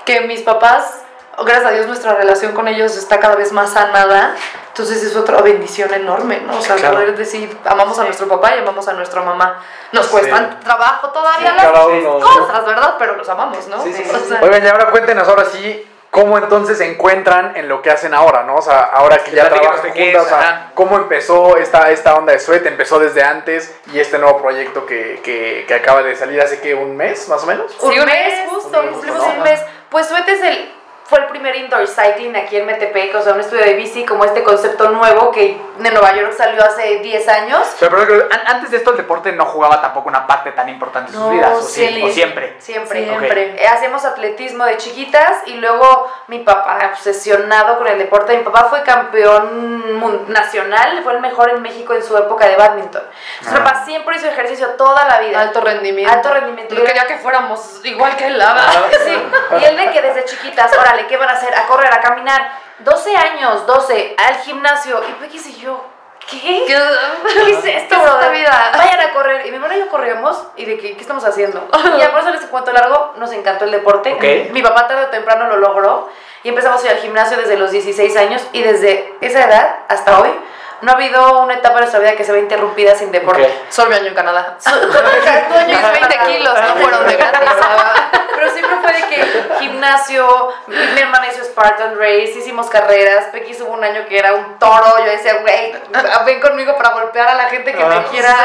Que 0.04 0.20
mis 0.20 0.42
papás, 0.42 1.00
gracias 1.38 1.66
a 1.66 1.70
Dios, 1.72 1.88
nuestra 1.88 2.14
relación 2.14 2.52
con 2.52 2.68
ellos 2.68 2.96
está 2.96 3.18
cada 3.18 3.34
vez 3.34 3.50
más 3.50 3.72
sanada, 3.72 4.36
entonces 4.78 5.02
es 5.10 5.16
otra 5.16 5.40
bendición 5.42 5.92
enorme, 5.92 6.40
¿no? 6.46 6.56
O 6.56 6.62
sea, 6.62 6.76
Claro. 6.76 6.94
poder 6.94 7.16
decir, 7.16 7.56
amamos 7.64 7.98
a 7.98 8.04
nuestro 8.04 8.28
papá 8.28 8.54
y 8.54 8.60
amamos 8.60 8.86
a 8.86 8.92
nuestra 8.92 9.22
mamá. 9.22 9.60
Nos 9.90 10.06
Sí. 10.06 10.12
cuestan 10.12 10.60
trabajo 10.60 11.08
todavía 11.10 11.50
Sí, 11.50 11.56
las 11.56 11.66
cada 11.66 11.86
uno. 11.86 12.20
cosas, 12.20 12.64
¿verdad? 12.64 12.94
Pero 12.96 13.16
los 13.16 13.28
amamos, 13.28 13.66
¿no? 13.66 13.82
Sí, 13.82 13.92
sí, 13.92 14.04
sí, 14.04 14.10
O 14.14 14.18
sí. 14.20 14.28
sea, 14.28 14.40
Oigan, 14.40 14.64
y 14.64 14.68
ahora 14.68 14.90
cuéntenos 14.90 15.26
ahora 15.28 15.46
sí 15.46 15.84
cómo 16.10 16.38
entonces 16.38 16.78
se 16.78 16.88
encuentran 16.90 17.56
en 17.56 17.68
lo 17.68 17.82
que 17.82 17.90
hacen 17.90 18.14
ahora, 18.14 18.44
¿no? 18.44 18.54
O 18.56 18.62
sea, 18.62 18.82
ahora 18.82 19.18
que 19.18 19.32
ya 19.32 19.48
trabajan 19.48 19.90
juntas, 19.90 20.22
o 20.22 20.28
sea, 20.28 20.70
cómo 20.74 20.96
empezó 20.96 21.56
esta, 21.56 21.90
esta 21.90 22.14
onda 22.14 22.32
de 22.32 22.38
Sweat, 22.38 22.64
empezó 22.66 23.00
desde 23.00 23.24
antes 23.24 23.74
y 23.92 23.98
este 23.98 24.18
nuevo 24.18 24.40
proyecto 24.40 24.86
que, 24.86 25.20
que, 25.24 25.64
que 25.66 25.74
acaba 25.74 26.02
de 26.04 26.14
salir 26.14 26.40
hace 26.40 26.60
que 26.60 26.74
un 26.74 26.96
mes, 26.96 27.28
más 27.28 27.42
o 27.42 27.46
menos. 27.46 27.76
un 27.80 27.92
Sí, 27.92 27.98
un 27.98 28.06
mes, 28.06 28.40
mes, 28.42 28.48
justo, 28.48 28.80
cumplimos 28.92 29.18
¿no? 29.18 29.26
un 29.34 29.42
mes. 29.42 29.60
Pues 29.90 30.06
Suete 30.06 30.32
es 30.32 30.42
el, 30.42 30.72
fue 31.08 31.20
el 31.20 31.26
primer 31.26 31.56
indoor 31.56 31.86
cycling 31.88 32.36
aquí 32.36 32.56
en 32.58 32.66
Metepec, 32.66 33.14
o 33.14 33.22
sea, 33.22 33.32
un 33.32 33.40
estudio 33.40 33.64
de 33.64 33.74
bici 33.74 34.04
como 34.04 34.24
este 34.26 34.42
concepto 34.42 34.90
nuevo 34.90 35.30
que 35.32 35.58
de 35.78 35.90
Nueva 35.90 36.14
York 36.14 36.34
salió 36.36 36.62
hace 36.62 36.98
10 36.98 37.28
años. 37.28 37.60
Pero 37.80 37.96
an- 38.30 38.42
antes 38.46 38.70
de 38.70 38.76
esto 38.76 38.90
el 38.90 38.98
deporte 38.98 39.32
no 39.32 39.46
jugaba 39.46 39.80
tampoco 39.80 40.08
una 40.08 40.26
parte 40.26 40.52
tan 40.52 40.68
importante 40.68 41.12
en 41.12 41.18
sus 41.18 41.30
vidas, 41.30 41.52
¿o, 41.54 41.62
sí? 41.62 41.86
sí, 41.88 42.02
¿O 42.02 42.08
siempre? 42.10 42.56
Siempre. 42.58 43.04
Siempre. 43.06 43.62
Eh, 43.62 43.66
Hacemos 43.66 44.04
atletismo 44.04 44.64
de 44.66 44.76
chiquitas 44.76 45.32
y 45.46 45.54
luego 45.54 46.12
mi 46.26 46.40
papá, 46.40 46.78
obsesionado 46.92 47.78
con 47.78 47.86
el 47.86 47.96
deporte, 47.98 48.36
mi 48.36 48.42
papá 48.44 48.66
fue 48.68 48.82
campeón 48.82 50.28
nacional, 50.28 51.00
fue 51.02 51.14
el 51.14 51.20
mejor 51.20 51.50
en 51.50 51.62
México 51.62 51.94
en 51.94 52.02
su 52.02 52.16
época 52.16 52.46
de 52.46 52.56
badminton. 52.56 53.02
Entonces, 53.40 53.52
mi 53.52 53.58
Ah. 53.60 53.64
papá 53.64 53.84
siempre 53.84 54.16
hizo 54.16 54.26
ejercicio 54.26 54.68
toda 54.76 55.06
la 55.06 55.20
vida. 55.20 55.40
Alto 55.40 55.60
rendimiento. 55.60 56.12
Alto 56.12 56.30
rendimiento. 56.32 56.74
Yo 56.74 56.84
quería 56.84 57.06
que 57.06 57.16
fuéramos 57.18 57.80
igual 57.84 58.16
que 58.16 58.26
él, 58.26 58.38
la 58.38 58.52
verdad. 58.52 58.90
Sí, 59.06 59.22
y 59.60 59.64
él 59.64 59.76
de 59.76 59.90
que 59.90 60.02
desde 60.02 60.24
chiquitas, 60.24 60.70
órale, 60.98 61.08
¿qué 61.08 61.16
van 61.16 61.28
a 61.28 61.32
hacer? 61.32 61.54
A 61.54 61.66
correr, 61.66 61.92
a 61.92 62.00
caminar. 62.00 62.50
12 62.80 63.16
años, 63.16 63.66
12, 63.66 64.16
al 64.16 64.36
gimnasio. 64.36 65.00
Y 65.08 65.12
Pequis 65.14 65.46
y 65.46 65.60
yo, 65.60 65.84
¿qué? 66.30 66.64
¿Qué, 66.66 66.66
¿Qué 66.66 66.72
es 66.74 66.80
esto, 66.80 67.62
¿Qué 67.62 67.70
es 67.70 67.82
esta 67.82 67.98
brother? 67.98 68.32
vida? 68.32 68.72
Vayan 68.76 69.00
a 69.00 69.12
correr. 69.12 69.46
Y 69.46 69.50
mi 69.50 69.56
hermana 69.56 69.76
y 69.76 69.80
yo 69.80 69.88
corríamos 69.88 70.42
y 70.56 70.64
de 70.64 70.78
que, 70.78 70.94
¿qué 70.94 71.00
estamos 71.00 71.24
haciendo? 71.24 71.68
Y 71.96 72.00
ya 72.00 72.10
por 72.10 72.20
eso 72.20 72.30
les 72.30 72.44
cuento 72.46 72.72
largo, 72.72 73.14
nos 73.16 73.32
encantó 73.32 73.64
el 73.64 73.70
deporte. 73.70 74.12
Ok. 74.14 74.52
Mi 74.52 74.62
papá 74.62 74.86
tarde 74.86 75.04
o 75.04 75.08
temprano 75.08 75.46
lo 75.48 75.56
logró 75.56 76.08
y 76.42 76.48
empezamos 76.48 76.82
a 76.82 76.86
ir 76.86 76.92
al 76.92 76.98
gimnasio 76.98 77.36
desde 77.36 77.56
los 77.56 77.70
16 77.70 78.16
años 78.16 78.46
y 78.52 78.62
desde 78.62 79.14
esa 79.20 79.44
edad 79.44 79.80
hasta 79.88 80.20
hoy 80.20 80.30
no 80.82 80.92
ha 80.92 80.94
habido 80.94 81.40
una 81.42 81.54
etapa 81.54 81.74
de 81.76 81.80
nuestra 81.82 82.00
vida 82.00 82.12
que 82.16 82.24
se 82.24 82.32
ve 82.32 82.40
interrumpida 82.40 82.94
sin 82.94 83.10
deporte. 83.12 83.42
Ok. 83.44 83.50
Solo 83.70 83.90
mi 83.90 83.96
año 83.96 84.06
en 84.08 84.14
Canadá. 84.14 84.56
Año 84.66 85.76
en 85.76 85.82
20 85.92 86.00
Canadá. 86.00 86.24
kilos 86.26 86.54
no 86.60 86.76
fueron 86.76 87.06
de 87.06 87.16
gratis. 87.16 87.50
Pero 88.34 88.52
siempre 88.52 88.76
fue 88.82 88.92
de 88.92 89.02
que 89.08 89.54
gimnasio, 89.60 90.52
mi, 90.68 90.76
mi 90.76 91.00
hermana 91.00 91.26
hizo 91.26 91.44
Spartan 91.44 91.98
Race, 91.98 92.34
hicimos 92.38 92.68
carreras, 92.70 93.24
Pequi 93.32 93.60
hubo 93.62 93.72
un 93.72 93.82
año 93.82 94.06
que 94.08 94.18
era 94.18 94.32
un 94.34 94.58
toro, 94.58 94.98
yo 94.98 95.04
decía, 95.10 95.34
güey, 95.40 95.74
ven 96.24 96.40
conmigo 96.40 96.76
para 96.76 96.90
golpear 96.90 97.28
a 97.28 97.34
la 97.34 97.44
gente 97.48 97.72
que 97.72 97.84
me 97.84 97.94
Ah. 97.96 98.04
quiera, 98.10 98.36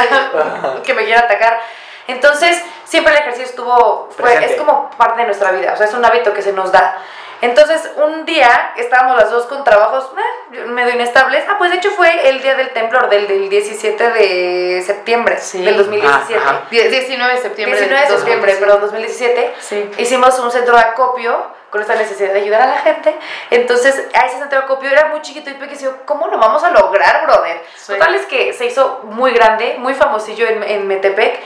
que 0.84 0.94
me 0.96 1.06
quiera 1.06 1.22
atacar. 1.22 1.60
Entonces, 2.08 2.62
siempre 2.94 3.12
el 3.14 3.20
ejercicio 3.22 3.46
estuvo, 3.50 4.10
fue, 4.16 4.46
es 4.46 4.56
como 4.56 4.90
parte 4.92 5.22
de 5.22 5.26
nuestra 5.26 5.52
vida, 5.52 5.74
o 5.74 5.78
sea, 5.78 5.88
es 5.88 5.94
un 5.96 6.06
hábito 6.06 6.32
que 6.32 6.44
se 6.44 6.54
nos 6.54 6.72
da. 6.72 6.98
Entonces, 7.42 7.90
un 7.98 8.24
día 8.24 8.72
estábamos 8.78 9.18
las 9.18 9.30
dos 9.32 9.48
con 9.48 9.64
trabajos 9.66 10.10
eh, 10.54 10.60
medio 10.66 10.94
inestables. 10.94 11.44
Ah, 11.50 11.56
pues 11.58 11.72
de 11.72 11.78
hecho 11.78 11.90
fue 11.92 12.30
el 12.30 12.42
día 12.42 12.56
del 12.56 12.70
temblor, 12.72 13.10
del, 13.10 13.28
del 13.28 13.50
17 13.50 14.12
de 14.12 14.82
septiembre 14.86 15.38
Sí. 15.40 15.62
del 15.62 15.76
2017. 15.76 16.36
Ah, 16.42 16.50
ajá. 16.50 16.62
Die- 16.72 16.88
19 16.90 17.34
de 17.34 17.42
septiembre. 17.42 17.78
19 17.80 18.02
de 18.02 18.08
septiembre, 18.16 18.52
2017. 18.54 18.60
perdón, 18.66 18.82
2017. 18.82 19.56
Sí. 19.60 19.92
Hicimos 19.98 20.40
un 20.40 20.52
centro 20.52 20.76
de 20.78 20.84
acopio 20.84 21.36
con 21.70 21.82
esta 21.82 21.96
necesidad 21.96 22.32
de 22.32 22.40
ayudar 22.40 22.62
a 22.62 22.68
la 22.68 22.78
gente. 22.78 23.14
Entonces, 23.50 24.08
a 24.14 24.26
ese 24.28 24.38
centro 24.38 24.60
de 24.60 24.64
acopio 24.66 24.90
era 24.90 25.08
muy 25.08 25.22
chiquito 25.22 25.50
y 25.50 25.56
Peque 25.56 25.72
decía, 25.74 25.90
¿cómo 26.06 26.28
lo 26.28 26.38
vamos 26.38 26.64
a 26.64 26.70
lograr, 26.72 27.26
brother? 27.26 27.62
Sí. 27.76 27.92
Total 27.94 28.16
es 28.16 28.26
que 28.28 28.54
se 28.54 28.68
hizo 28.68 29.02
muy 29.04 29.34
grande, 29.34 29.76
muy 29.80 29.96
famosillo 29.96 30.48
en, 30.48 30.64
en 30.64 30.88
Metepec. 30.88 31.42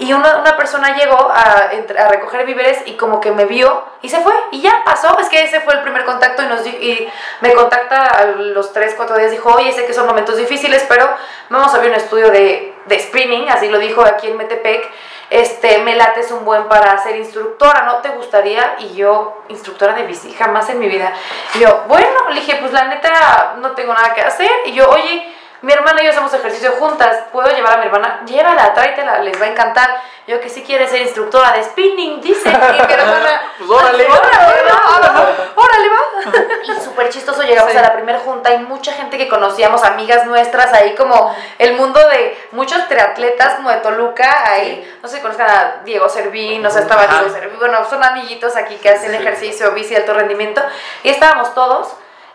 Y 0.00 0.14
una, 0.14 0.38
una 0.38 0.56
persona 0.56 0.96
llegó 0.96 1.30
a, 1.30 1.70
recoger 2.08 2.46
víveres 2.46 2.78
y 2.86 2.94
como 2.94 3.20
que 3.20 3.32
me 3.32 3.44
vio 3.44 3.84
y 4.00 4.08
se 4.08 4.20
fue. 4.20 4.32
Y 4.50 4.62
ya 4.62 4.82
pasó. 4.82 5.18
Es 5.20 5.28
que 5.28 5.42
ese 5.42 5.60
fue 5.60 5.74
el 5.74 5.82
primer 5.82 6.06
contacto 6.06 6.42
y, 6.42 6.46
nos 6.46 6.66
y 6.66 7.06
me 7.42 7.52
contacta 7.52 8.06
a 8.06 8.24
los 8.24 8.72
3, 8.72 8.94
4 8.96 9.18
días. 9.18 9.30
Dijo, 9.30 9.54
oye, 9.54 9.70
sé 9.72 9.84
que 9.84 9.92
son 9.92 10.06
momentos 10.06 10.38
difíciles, 10.38 10.86
pero 10.88 11.06
vamos 11.50 11.74
a 11.74 11.78
ver 11.78 11.90
un 11.90 11.96
estudio 11.96 12.30
de, 12.30 12.74
de 12.86 12.98
spinning. 12.98 13.50
Así 13.50 13.68
lo 13.68 13.78
dijo 13.78 14.00
aquí 14.00 14.28
en 14.28 14.38
Metepec. 14.38 14.90
Este, 15.28 15.82
me 15.82 15.94
late 15.94 16.20
es 16.20 16.32
un 16.32 16.46
buen 16.46 16.64
para 16.64 16.96
ser 17.02 17.16
instructora, 17.16 17.82
¿no 17.82 17.98
te 17.98 18.08
gustaría? 18.08 18.76
Y 18.78 18.94
yo, 18.94 19.44
instructora 19.48 19.92
de 19.92 20.04
bici, 20.04 20.32
jamás 20.32 20.70
en 20.70 20.78
mi 20.78 20.88
vida. 20.88 21.12
Y 21.54 21.58
yo, 21.58 21.84
bueno, 21.88 22.30
le 22.30 22.40
dije, 22.40 22.56
pues 22.58 22.72
la 22.72 22.84
neta, 22.86 23.56
no 23.58 23.72
tengo 23.72 23.92
nada 23.92 24.14
que 24.14 24.22
hacer. 24.22 24.50
Y 24.64 24.72
yo, 24.72 24.88
oye, 24.88 25.32
mi 25.62 25.72
hermana 25.72 26.00
y 26.02 26.04
yo 26.06 26.10
hacemos 26.10 26.32
ejercicio 26.32 26.72
juntas, 26.72 27.16
¿puedo 27.32 27.48
llevar 27.50 27.74
a 27.74 27.76
mi 27.78 27.86
hermana? 27.86 28.22
Llévala, 28.24 28.72
tráetela, 28.72 29.18
les 29.18 29.40
va 29.40 29.44
a 29.46 29.48
encantar. 29.48 30.02
Yo 30.26 30.40
que 30.40 30.48
sí 30.48 30.62
quiere 30.62 30.86
ser 30.88 31.02
instructora 31.02 31.52
de 31.52 31.64
spinning, 31.64 32.20
dice. 32.20 32.48
Y 32.48 32.52
mi 32.52 32.92
hermana, 32.92 33.42
Pues 33.58 33.68
órale. 33.70 34.06
órale, 34.08 34.62
va, 34.70 35.26
órale, 35.56 35.88
va. 35.88 36.72
Y 36.76 36.80
súper 36.80 37.08
chistoso, 37.10 37.42
llegamos 37.42 37.72
Sí. 37.72 37.78
a 37.78 37.82
la 37.82 37.92
primera 37.92 38.20
junta 38.20 38.52
y 38.54 38.58
mucha 38.60 38.92
gente 38.92 39.18
que 39.18 39.28
conocíamos, 39.28 39.82
amigas 39.84 40.24
nuestras, 40.26 40.72
ahí 40.72 40.94
como 40.94 41.34
el 41.58 41.74
mundo 41.74 42.00
de 42.08 42.38
muchos 42.52 42.86
triatletas 42.88 43.54
como 43.54 43.70
de 43.70 43.78
Toluca, 43.78 44.44
ahí, 44.50 44.98
no 45.02 45.08
sé 45.08 45.16
si 45.16 45.22
conozcan 45.22 45.50
a 45.50 45.80
Diego 45.84 46.08
Servín, 46.08 46.64
o 46.64 46.70
sea, 46.70 46.82
estaba 46.82 47.02
Ajá. 47.02 47.18
Diego 47.20 47.34
Servín, 47.34 47.58
bueno, 47.58 47.84
son 47.88 48.02
amiguitos 48.04 48.56
aquí 48.56 48.76
que 48.76 48.90
hacen 48.90 49.14
ejercicio, 49.14 49.72
bici 49.72 49.90
de 49.90 49.96
alto 49.98 50.14
rendimiento, 50.14 50.62
y 51.02 51.10
estábamos 51.10 51.52
todos. 51.54 51.88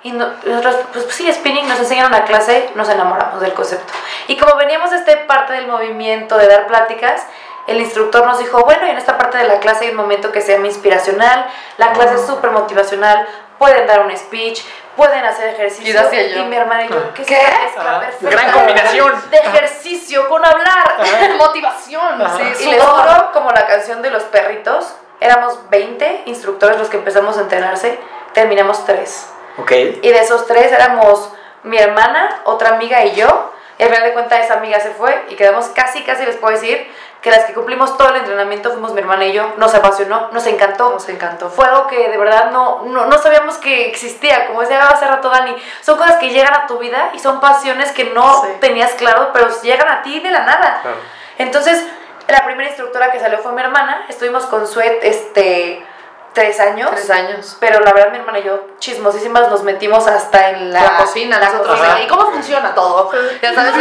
Y 0.05 0.11
no- 0.11 0.29
nosotros, 0.45 0.75
pues 0.93 1.05
sí, 1.09 1.31
spinning, 1.33 1.67
nos 1.67 1.79
enseñaron 1.79 2.11
una 2.13 2.25
clase, 2.25 2.69
nos 2.75 2.87
enamoramos 2.89 3.41
del 3.41 3.53
concepto. 3.53 3.91
Y 4.27 4.37
como 4.37 4.55
veníamos 4.55 4.91
de 4.91 4.97
esta 4.97 5.25
parte 5.25 5.53
del 5.53 5.65
movimiento, 5.65 6.37
de 6.37 6.47
dar 6.47 6.67
pláticas, 6.67 7.23
el 7.65 7.81
instructor 7.81 8.23
nos 8.27 8.37
dijo, 8.37 8.59
bueno, 8.65 8.85
y 8.85 8.91
en 8.91 8.97
esta 8.99 9.17
parte 9.17 9.39
de 9.39 9.45
la 9.45 9.57
clase 9.59 9.85
hay 9.85 9.89
un 9.91 9.97
momento 9.97 10.31
que 10.31 10.41
se 10.41 10.51
llama 10.53 10.67
inspiracional, 10.67 11.47
la 11.77 11.91
clase 11.93 12.15
es 12.15 12.21
súper 12.27 12.51
motivacional, 12.51 13.27
pueden 13.57 13.87
dar 13.87 14.01
un 14.01 14.15
speech, 14.15 14.61
pueden 14.95 15.25
hacer 15.25 15.47
ejercicio. 15.55 15.89
Y 15.89 15.93
Dacia 15.93 16.21
y 16.21 16.35
yo. 16.35 16.45
mi 16.45 16.55
hermana 16.55 16.83
y 16.85 16.89
yo, 16.89 17.13
¿qué, 17.15 17.23
¿Qué? 17.23 17.33
es 17.33 17.41
esta 17.69 17.81
mezcla 17.81 17.95
Ah, 17.95 17.99
perfecta 18.01 18.29
gran 18.29 18.51
combinación. 18.51 19.29
De 19.31 19.37
ejercicio 19.37 20.29
con 20.29 20.45
hablar. 20.45 20.97
Motivación. 21.39 22.23
Sí, 22.55 22.65
y 22.67 22.71
les 22.73 22.83
juro, 22.83 23.31
como 23.33 23.49
la 23.49 23.65
canción 23.65 24.03
de 24.03 24.11
los 24.11 24.21
perritos, 24.25 24.93
éramos 25.19 25.67
20 25.71 26.21
instructores 26.27 26.77
los 26.77 26.89
que 26.89 26.97
empezamos 26.97 27.39
a 27.39 27.41
entrenarse, 27.41 27.97
terminamos 28.33 28.85
3. 28.85 29.29
Ok. 29.57 29.71
Y 29.71 30.09
de 30.09 30.19
esos 30.19 30.45
tres 30.47 30.71
éramos 30.71 31.31
mi 31.63 31.77
hermana, 31.77 32.41
otra 32.45 32.69
amiga 32.75 33.03
y 33.05 33.15
yo. 33.15 33.51
Y 33.77 33.83
al 33.83 33.89
final 33.89 34.03
de 34.05 34.13
cuentas 34.13 34.45
esa 34.45 34.53
amiga 34.55 34.79
se 34.79 34.91
fue 34.91 35.25
y 35.29 35.35
quedamos 35.35 35.65
casi, 35.67 36.03
casi 36.03 36.25
les 36.25 36.37
puedo 36.37 36.53
decir 36.53 36.89
que 37.21 37.29
las 37.29 37.43
que 37.45 37.53
cumplimos 37.53 37.97
todo 37.97 38.09
el 38.09 38.17
entrenamiento 38.17 38.71
fuimos 38.71 38.93
mi 38.93 39.01
hermana 39.01 39.25
y 39.25 39.33
yo. 39.33 39.51
Nos 39.57 39.73
apasionó, 39.73 40.29
nos 40.31 40.45
encantó. 40.47 40.91
Nos 40.91 41.09
encantó. 41.09 41.49
Fue 41.49 41.65
algo 41.65 41.87
que 41.87 42.07
de 42.09 42.17
verdad 42.17 42.51
no, 42.51 42.83
no, 42.85 43.05
no 43.07 43.17
sabíamos 43.17 43.57
que 43.57 43.87
existía. 43.89 44.47
Como 44.47 44.61
decía 44.61 44.79
hace 44.87 45.07
rato 45.07 45.29
Dani, 45.29 45.55
son 45.81 45.97
cosas 45.97 46.15
que 46.17 46.29
llegan 46.29 46.53
a 46.53 46.67
tu 46.67 46.77
vida 46.77 47.09
y 47.13 47.19
son 47.19 47.41
pasiones 47.41 47.91
que 47.91 48.05
no 48.05 48.43
Sí. 48.43 48.49
tenías 48.61 48.91
claro, 48.93 49.31
pero 49.33 49.47
llegan 49.61 49.89
a 49.89 50.03
ti 50.03 50.19
de 50.21 50.31
la 50.31 50.41
nada. 50.45 50.79
Claro. 50.81 50.97
Entonces, 51.37 51.83
la 52.27 52.45
primera 52.45 52.69
instructora 52.69 53.11
que 53.11 53.19
salió 53.19 53.39
fue 53.39 53.51
mi 53.51 53.61
hermana. 53.61 54.05
Estuvimos 54.07 54.45
con 54.45 54.67
Suet 54.67 54.99
este, 55.03 55.85
tres 56.35 56.59
años. 56.59 56.91
Tres 56.91 57.09
años. 57.09 57.57
Pero 57.59 57.79
la 57.79 57.91
verdad, 57.91 58.11
mi 58.11 58.19
hermana 58.19 58.37
y 58.37 58.43
yo, 58.43 58.59
chismosísimas, 58.77 59.49
nos 59.49 59.63
metimos 59.63 60.05
hasta 60.07 60.49
en 60.51 60.71
la, 60.71 60.81
La, 60.83 60.97
cocina, 60.97 61.39
la 61.39 61.49
nosotros. 61.49 61.79
cocina. 61.79 62.01
¿Y 62.03 62.07
cómo 62.07 62.31
funciona 62.31 62.75
todo? 62.75 63.09
Ya 63.41 63.55
sabes, 63.55 63.73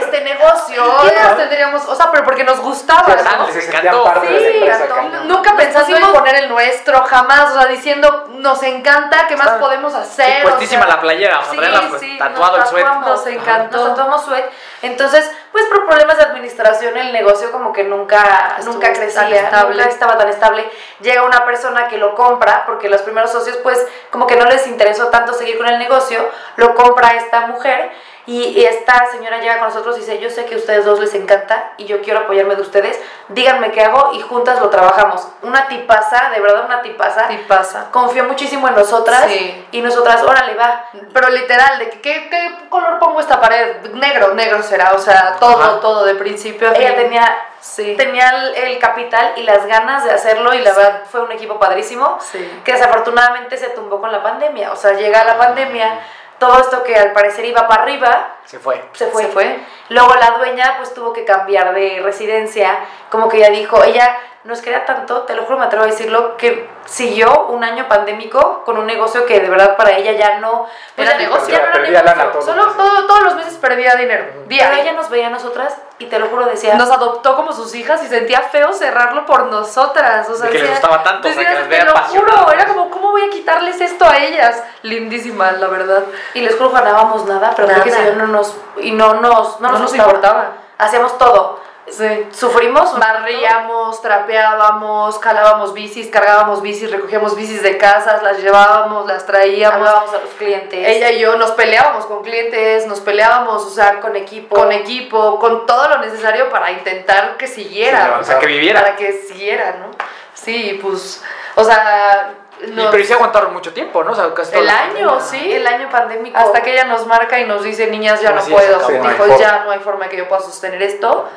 este 0.00 0.20
negocio. 0.20 0.82
¿Qué 1.08 1.14
más 1.20 1.36
tendríamos? 1.38 1.84
O 1.86 1.94
sea, 1.94 2.10
pero 2.10 2.24
porque 2.24 2.44
nos 2.44 2.60
gustaba, 2.60 3.02
Ah, 3.06 3.36
¿no? 3.38 3.46
Se 3.50 3.64
encantó. 3.66 4.12
Sí, 4.20 4.58
encantó. 4.62 5.24
Nunca 5.24 5.50
Nos 5.52 5.62
pensando 5.62 5.96
en 5.96 6.12
poner 6.12 6.34
el 6.36 6.48
nuestro, 6.50 7.02
jamás, 7.04 7.52
o 7.54 7.60
sea, 7.60 7.66
diciendo, 7.68 8.26
nos 8.30 8.62
encanta, 8.64 9.26
¿qué 9.28 9.36
más 9.36 9.48
Ah. 9.52 9.58
podemos 9.58 9.94
hacer? 9.94 10.44
O 10.44 10.48
Puestísima 10.50 10.82
sea, 10.84 10.94
la 10.96 11.00
playera, 11.00 11.40
Sí, 11.50 11.56
pues, 11.56 12.00
sí, 12.00 12.18
tatuado 12.18 12.56
el 12.58 12.66
suéter. 12.66 12.84
tatuamos. 12.84 13.08
Nos 13.08 13.26
encantó. 13.28 13.76
Nos 13.78 13.88
tatuamos 13.88 14.24
suet. 14.24 14.44
Entonces, 14.86 15.30
pues 15.52 15.64
por 15.66 15.86
problemas 15.86 16.16
de 16.16 16.24
administración, 16.24 16.96
el 16.96 17.12
negocio 17.12 17.50
como 17.52 17.72
que 17.72 17.84
nunca, 17.84 18.56
Estuvo 18.58 18.74
nunca 18.74 18.92
crecía, 18.92 19.42
estable. 19.42 19.74
nunca 19.74 19.88
estaba 19.88 20.18
tan 20.18 20.28
estable. 20.28 20.68
Llega 21.00 21.22
una 21.24 21.44
persona 21.44 21.88
que 21.88 21.98
lo 21.98 22.14
compra, 22.14 22.64
porque 22.66 22.88
los 22.88 23.02
primeros 23.02 23.30
socios, 23.32 23.56
pues, 23.58 23.84
como 24.10 24.26
que 24.26 24.36
no 24.36 24.44
les 24.46 24.66
interesó 24.66 25.08
tanto 25.08 25.32
seguir 25.32 25.58
con 25.58 25.66
el 25.68 25.78
negocio, 25.78 26.28
lo 26.56 26.74
compra 26.74 27.14
esta 27.16 27.46
mujer. 27.46 27.90
Y, 28.26 28.64
esta 28.64 29.06
señora 29.12 29.38
llega 29.38 29.58
con 29.58 29.68
nosotros 29.68 29.96
y 29.96 30.00
dice, 30.00 30.18
yo 30.18 30.28
sé 30.30 30.46
que 30.46 30.56
a 30.56 30.58
ustedes 30.58 30.84
dos 30.84 30.98
les 30.98 31.14
encanta 31.14 31.72
y 31.76 31.84
yo 31.84 32.02
quiero 32.02 32.20
apoyarme 32.20 32.56
de 32.56 32.62
ustedes, 32.62 33.00
díganme 33.28 33.70
qué 33.70 33.82
hago 33.82 34.10
y 34.14 34.20
juntas 34.20 34.60
lo 34.60 34.68
trabajamos. 34.68 35.28
Una 35.42 35.68
tipaza, 35.68 36.30
de 36.34 36.40
verdad 36.40 36.64
una 36.66 36.82
tipaza, 36.82 37.28
Sí 37.28 37.44
pasa. 37.46 37.86
confió 37.92 38.24
muchísimo 38.24 38.66
en 38.66 38.74
nosotras 38.74 39.26
Sí. 39.28 39.66
y 39.70 39.80
nosotras, 39.80 40.22
órale, 40.24 40.54
va, 40.56 40.86
Pero 41.14 41.30
literal, 41.30 41.78
de 41.78 41.90
que, 41.90 42.00
¿qué, 42.00 42.28
qué 42.28 42.68
color 42.68 42.98
pongo 42.98 43.20
esta 43.20 43.40
pared? 43.40 43.76
Negro, 43.92 44.34
negro 44.34 44.60
será, 44.62 44.92
o 44.94 44.98
sea, 44.98 45.36
todo, 45.38 45.62
Ajá. 45.62 45.80
todo, 45.80 46.04
de 46.04 46.16
principio 46.16 46.68
a 46.68 46.72
fin. 46.72 46.82
Ella 46.82 46.96
tenía, 46.96 47.38
Sí. 47.60 47.94
tenía 47.96 48.28
el, 48.30 48.54
el 48.56 48.78
capital 48.78 49.34
y 49.36 49.42
las 49.44 49.64
ganas 49.66 50.04
de 50.04 50.10
hacerlo 50.12 50.52
y 50.52 50.58
la 50.62 50.70
Sí. 50.72 50.76
verdad 50.76 51.02
fue 51.10 51.20
un 51.20 51.30
equipo 51.32 51.58
padrísimo 51.60 52.18
Sí. 52.20 52.60
que 52.64 52.72
desafortunadamente 52.72 53.56
se 53.56 53.68
tumbó 53.70 54.00
con 54.00 54.10
la 54.10 54.22
pandemia. 54.22 54.72
O 54.72 54.76
sea, 54.76 54.92
llega 54.94 55.24
la 55.24 55.38
pandemia, 55.38 56.00
todo 56.38 56.60
esto 56.60 56.82
que 56.84 56.96
al 56.96 57.12
parecer 57.12 57.44
iba 57.44 57.66
para 57.66 57.82
arriba, 57.82 58.35
Se 58.46 58.58
fue. 58.58 58.82
se 58.94 59.06
fue. 59.08 59.22
Se 59.24 59.28
fue. 59.28 59.58
Luego 59.90 60.14
la 60.14 60.38
dueña 60.38 60.74
pues 60.78 60.94
tuvo 60.94 61.12
que 61.12 61.24
cambiar 61.24 61.74
de 61.74 62.00
residencia, 62.02 62.78
como 63.10 63.28
que 63.28 63.38
ella 63.38 63.50
dijo, 63.50 63.82
ella 63.84 64.16
nos 64.44 64.60
quería 64.62 64.84
tanto, 64.84 65.22
te 65.22 65.34
lo 65.34 65.42
juro, 65.42 65.58
me 65.58 65.64
atrevo 65.66 65.82
a 65.84 65.88
decirlo, 65.88 66.36
que 66.36 66.68
siguió 66.84 67.46
un 67.48 67.64
año 67.64 67.88
pandémico 67.88 68.62
con 68.64 68.78
un 68.78 68.86
negocio 68.86 69.26
que 69.26 69.40
de 69.40 69.50
verdad 69.50 69.76
para 69.76 69.90
ella 69.96 70.12
ya 70.12 70.38
no 70.38 70.68
pues, 70.94 71.08
Era 71.08 71.18
negocio, 71.18 71.48
ya 71.52 71.58
no 71.58 71.64
era 71.64 71.72
perdía 71.72 72.02
lana 72.04 72.24
negocio. 72.26 72.40
todo. 72.54 72.62
Solo 72.64 72.72
todo- 72.74 73.06
todos 73.08 73.22
los 73.24 73.34
meses 73.34 73.54
perdía 73.54 73.96
dinero. 73.96 74.24
Pero 74.32 74.46
Diario. 74.46 74.82
ella 74.82 74.92
nos 74.92 75.10
veía 75.10 75.26
a 75.26 75.30
nosotras 75.30 75.74
y 75.98 76.06
te 76.06 76.20
lo 76.20 76.26
juro 76.28 76.46
decía, 76.46 76.74
Nos 76.76 76.90
adoptó 76.92 77.34
como 77.34 77.52
sus 77.52 77.74
hijas 77.74 78.04
y 78.04 78.06
sentía 78.06 78.40
feo 78.42 78.72
cerrarlo 78.72 79.26
por 79.26 79.46
nosotras. 79.46 80.28
O 80.30 80.36
sea, 80.36 80.46
De 80.46 80.52
que 80.52 80.58
les 80.58 80.68
decía- 80.70 80.80
gustaba 80.80 81.02
tanto, 81.02 81.26
o 81.26 81.32
sea, 81.32 81.40
decía, 81.40 81.48
que 81.48 81.54
las 81.58 81.62
te 81.64 81.68
veía 81.70 81.84
lo 81.84 81.90
apasionadas. 81.90 82.40
juro, 82.44 82.52
era 82.52 82.66
como, 82.66 82.90
¿cómo 82.90 83.10
voy 83.10 83.22
a 83.24 83.30
quitarles 83.30 83.80
esto 83.80 84.04
a 84.06 84.16
ellas? 84.18 84.62
Lindísima, 84.82 85.50
la 85.52 85.66
verdad. 85.66 86.04
Y 86.34 86.40
les 86.42 86.54
juro 86.54 86.70
ganábamos 86.70 87.24
nada, 87.26 87.52
pero 87.56 87.66
creo 87.66 87.82
que 87.82 87.90
Nada. 87.90 88.02
si 88.02 88.08
yo 88.10 88.14
no 88.14 88.26
nos 88.36 88.54
y 88.80 88.92
no 88.92 89.14
nos 89.14 89.60
no, 89.60 89.72
No 89.72 89.78
nos, 89.78 89.94
importaba. 89.94 90.52
Hacíamos 90.78 91.18
todo. 91.18 91.60
Sí. 91.88 92.26
Sufrimos. 92.32 92.98
Barríamos, 92.98 94.02
trapeábamos, 94.02 95.18
calábamos 95.18 95.72
bicis, 95.72 96.08
cargábamos 96.08 96.60
bicis, 96.60 96.90
recogíamos 96.90 97.36
bicis 97.36 97.62
de 97.62 97.78
casas, 97.78 98.22
las 98.22 98.42
llevábamos, 98.42 99.06
las 99.06 99.24
traíamos. 99.24 99.76
Hablábamos 99.76 100.14
a 100.14 100.18
los 100.18 100.30
clientes. 100.30 100.86
Ella 100.86 101.12
y 101.12 101.20
yo 101.20 101.36
nos 101.36 101.52
peleábamos 101.52 102.06
con 102.06 102.22
clientes, 102.22 102.86
nos 102.86 103.00
peleábamos, 103.00 103.64
o 103.64 103.70
sea, 103.70 104.00
con 104.00 104.16
equipo. 104.16 104.56
con 104.56 104.72
equipo, 104.72 105.38
con 105.38 105.66
todo 105.66 105.88
lo 105.88 105.98
necesario 105.98 106.50
para 106.50 106.72
intentar 106.72 107.36
que 107.36 107.46
siguiera. 107.46 108.18
O 108.20 108.24
sea, 108.24 108.38
que 108.38 108.46
viviera. 108.46 108.80
Para 108.82 108.96
que 108.96 109.12
siguiera, 109.12 109.76
¿no? 109.80 109.90
Sí, 110.34 110.78
pues, 110.82 111.24
o 111.54 111.64
sea, 111.64 112.34
Y, 112.60 112.70
nos- 112.70 112.90
pero 112.90 113.04
sí 113.04 113.12
aguantaron 113.12 113.52
mucho 113.52 113.72
tiempo, 113.74 114.02
¿no? 114.04 114.12
O 114.12 114.14
sea, 114.14 114.32
casi 114.32 114.56
el 114.56 114.68
año, 114.68 115.08
pandemia. 115.08 115.20
sí. 115.20 115.52
el 115.52 115.66
año 115.66 115.90
pandémico. 115.90 116.38
Hasta 116.38 116.62
que 116.62 116.72
ella 116.72 116.84
nos 116.84 117.06
marca 117.06 117.38
y 117.38 117.44
nos 117.44 117.62
dice, 117.62 117.86
niñas, 117.88 118.20
ya 118.20 118.30
no 118.30 118.40
Así 118.40 118.50
es, 118.52 118.56
puedo, 118.60 118.76
acabó, 118.76 118.92
no 119.04 119.10
dijo, 119.10 119.38
ya 119.38 119.62
no 119.64 119.70
hay 119.70 119.78
forma 119.80 120.08
que 120.08 120.16
yo 120.16 120.28
pueda 120.28 120.40
sostener 120.40 120.82
esto, 120.82 121.28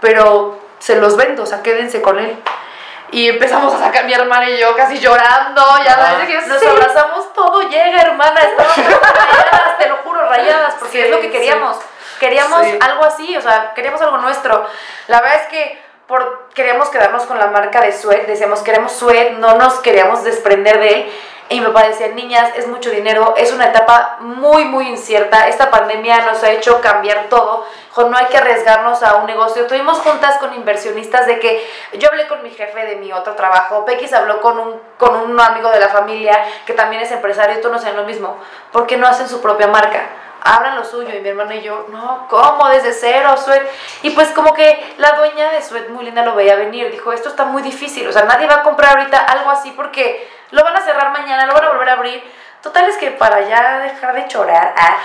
pero 0.00 0.58
se 0.78 0.96
los 0.96 1.16
vendo, 1.16 1.44
o 1.44 1.46
sea, 1.46 1.62
quédense 1.62 2.02
con 2.02 2.18
él. 2.18 2.36
Y 3.10 3.28
empezamos 3.28 3.72
a 3.74 3.78
sacar 3.78 4.04
mi 4.06 4.12
hermana 4.12 4.50
y 4.50 4.58
yo 4.58 4.74
casi 4.74 4.98
llorando, 4.98 5.62
ya 5.84 5.94
sabes, 5.94 6.26
dije, 6.26 6.46
Nos 6.48 6.58
"Sí". 6.58 6.66
abrazamos, 6.66 7.32
todo 7.32 7.60
llega, 7.68 8.00
hermana. 8.02 8.40
Estábamos 8.40 8.76
rayadas, 8.76 9.78
te 9.78 9.88
lo 9.88 9.96
juro, 9.98 10.28
rayadas, 10.28 10.74
porque 10.80 10.92
Sí, 10.92 11.00
es 11.00 11.10
lo 11.10 11.20
que 11.20 11.30
queríamos. 11.30 11.76
Queríamos 12.18 12.64
Sí. 12.64 12.78
algo 12.80 13.04
así, 13.04 13.36
o 13.36 13.40
sea, 13.40 13.72
queríamos 13.74 14.00
algo 14.00 14.16
nuestro. 14.18 14.66
La 15.06 15.20
verdad 15.20 15.42
es 15.42 15.46
que 15.48 15.83
por, 16.06 16.48
queríamos 16.54 16.88
quedarnos 16.88 17.24
con 17.24 17.38
la 17.38 17.46
marca 17.46 17.80
de 17.80 17.92
Sued, 17.92 18.26
decíamos, 18.26 18.60
queremos 18.60 18.92
Sued, 18.92 19.38
no 19.38 19.54
nos 19.54 19.74
queríamos 19.80 20.24
desprender 20.24 20.78
de 20.78 20.88
él. 20.88 21.12
Y 21.50 21.60
mi 21.60 21.66
papá 21.66 21.86
decía, 21.86 22.08
niñas, 22.08 22.50
es 22.56 22.66
mucho 22.66 22.90
dinero, 22.90 23.34
es 23.36 23.52
una 23.52 23.66
etapa 23.66 24.16
muy, 24.20 24.64
muy 24.64 24.88
incierta. 24.88 25.46
Esta 25.46 25.70
pandemia 25.70 26.24
nos 26.24 26.42
ha 26.42 26.50
hecho 26.50 26.80
cambiar 26.80 27.26
todo. 27.28 27.66
No 27.96 28.16
hay 28.16 28.26
que 28.26 28.38
arriesgarnos 28.38 29.02
a 29.02 29.16
un 29.16 29.26
negocio. 29.26 29.66
Tuvimos 29.66 29.98
juntas 29.98 30.38
con 30.38 30.54
inversionistas 30.54 31.26
de 31.26 31.38
que 31.38 31.62
yo 31.98 32.08
hablé 32.08 32.26
con 32.28 32.42
mi 32.42 32.50
jefe 32.50 32.86
de 32.86 32.96
mi 32.96 33.12
otro 33.12 33.34
trabajo, 33.34 33.84
se 33.86 34.16
habló 34.16 34.40
con 34.40 34.58
un, 34.58 34.80
con 34.96 35.16
un 35.16 35.38
amigo 35.38 35.70
de 35.70 35.80
la 35.80 35.88
familia 35.88 36.44
que 36.64 36.72
también 36.72 37.02
es 37.02 37.12
empresario 37.12 37.58
y 37.58 37.60
todos 37.60 37.72
nos 37.72 37.84
hacen 37.84 37.96
lo 37.96 38.04
mismo. 38.04 38.38
¿Por 38.72 38.86
qué 38.86 38.96
no 38.96 39.06
hacen 39.06 39.28
su 39.28 39.42
propia 39.42 39.66
marca? 39.66 40.00
Abran 40.44 40.76
lo 40.76 40.84
suyo. 40.84 41.08
Y 41.14 41.20
mi 41.20 41.30
hermano 41.30 41.52
y 41.54 41.62
yo, 41.62 41.86
no, 41.90 42.26
¿cómo? 42.28 42.68
Desde 42.68 42.92
cero, 42.92 43.34
Sued. 43.36 43.62
Y 44.02 44.10
pues 44.10 44.28
como 44.28 44.54
que 44.54 44.94
la 44.98 45.12
dueña 45.12 45.50
de 45.50 45.62
Sued 45.62 45.88
muy 45.88 46.04
linda 46.04 46.22
lo 46.22 46.34
veía 46.34 46.54
venir. 46.54 46.90
Dijo, 46.90 47.12
esto 47.12 47.30
está 47.30 47.44
muy 47.44 47.62
difícil. 47.62 48.06
O 48.06 48.12
sea, 48.12 48.24
nadie 48.24 48.46
va 48.46 48.56
a 48.56 48.62
comprar 48.62 48.96
ahorita 48.96 49.18
algo 49.18 49.50
así 49.50 49.70
porque 49.72 50.28
lo 50.50 50.62
van 50.62 50.76
a 50.76 50.82
cerrar 50.82 51.10
mañana, 51.12 51.46
lo 51.46 51.54
van 51.54 51.64
a 51.64 51.70
volver 51.70 51.88
a 51.88 51.92
abrir. 51.94 52.22
Total 52.64 52.88
es 52.88 52.96
que 52.96 53.10
para 53.10 53.42
ya 53.42 53.78
dejar 53.80 54.14
de 54.14 54.26
chorar, 54.26 54.74
ah, 54.74 54.96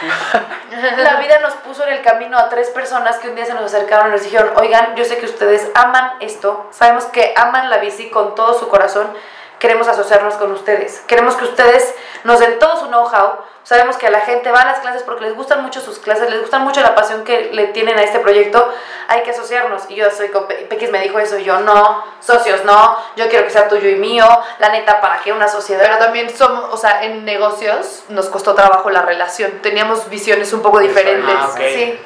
la 0.98 1.16
vida 1.16 1.40
nos 1.40 1.56
puso 1.56 1.84
en 1.84 1.92
el 1.92 2.02
camino 2.02 2.38
a 2.38 2.48
tres 2.48 2.70
personas 2.70 3.18
que 3.18 3.28
un 3.28 3.36
día 3.36 3.46
se 3.46 3.54
nos 3.54 3.66
acercaron 3.66 4.08
y 4.08 4.12
nos 4.12 4.24
dijeron, 4.24 4.54
oigan, 4.56 4.96
yo 4.96 5.04
sé 5.04 5.18
que 5.18 5.26
ustedes 5.26 5.70
aman 5.76 6.14
esto, 6.22 6.68
sabemos 6.72 7.04
que 7.08 7.34
aman 7.36 7.70
la 7.70 7.80
bici 7.80 8.10
con 8.10 8.34
todo 8.34 8.58
su 8.58 8.70
corazón, 8.70 9.14
queremos 9.60 9.90
asociarnos 9.90 10.36
con 10.36 10.54
ustedes, 10.54 11.02
queremos 11.02 11.36
que 11.36 11.44
ustedes 11.44 11.94
nos 12.24 12.40
den 12.40 12.60
todo 12.60 12.80
su 12.80 12.88
know-how, 12.88 13.40
sabemos 13.64 13.98
que 13.98 14.08
a 14.08 14.10
la 14.12 14.22
gente 14.22 14.52
va 14.52 14.62
a 14.62 14.66
las 14.66 14.80
clases 14.80 15.04
porque 15.04 15.26
les 15.26 15.36
gustan 15.36 15.62
mucho 15.62 15.80
sus 15.82 16.00
clases, 16.00 16.30
les 16.30 16.42
gusta 16.42 16.60
mucho 16.60 16.82
la 16.82 16.96
pasión 16.96 17.24
que 17.24 17.52
le 17.54 17.68
tienen 17.68 17.98
a 18.00 18.04
este 18.04 18.20
proyecto, 18.20 18.68
hay 19.08 19.22
que 19.24 19.32
asociarnos. 19.32 19.84
Y 19.90 19.96
yo 19.96 20.10
soy, 20.12 20.30
con 20.30 20.48
Pe- 20.48 20.66
Pequis 20.70 20.92
me 20.92 21.00
dijo 21.02 21.20
eso, 21.20 21.38
y 21.38 21.44
yo 21.44 21.60
no, 21.60 22.04
socios 22.20 22.64
no, 22.66 22.98
yo 23.16 23.28
quiero 23.30 23.46
que 23.46 23.52
sea 23.52 23.68
tuyo 23.68 23.90
y 23.90 23.96
mío, 23.96 24.26
la 24.60 24.70
neta, 24.70 25.02
¿para 25.02 25.20
qué 25.20 25.32
una 25.34 25.48
sociedad? 25.48 25.84
Pero 25.84 25.98
también 25.98 26.36
somos, 26.36 26.66
o 26.74 26.78
sea, 26.78 27.04
en 27.04 27.26
negocios 27.26 28.04
nos 28.10 28.28
costó 28.28 28.54
trabajo 28.56 28.90
la 28.90 29.02
relación. 29.04 29.52
Teníamos 29.62 30.10
visiones 30.10 30.52
un 30.54 30.62
poco 30.62 30.80
diferentes. 30.80 31.36
Ah, 31.38 31.50
ok. 31.52 31.60
Sí. 31.74 32.00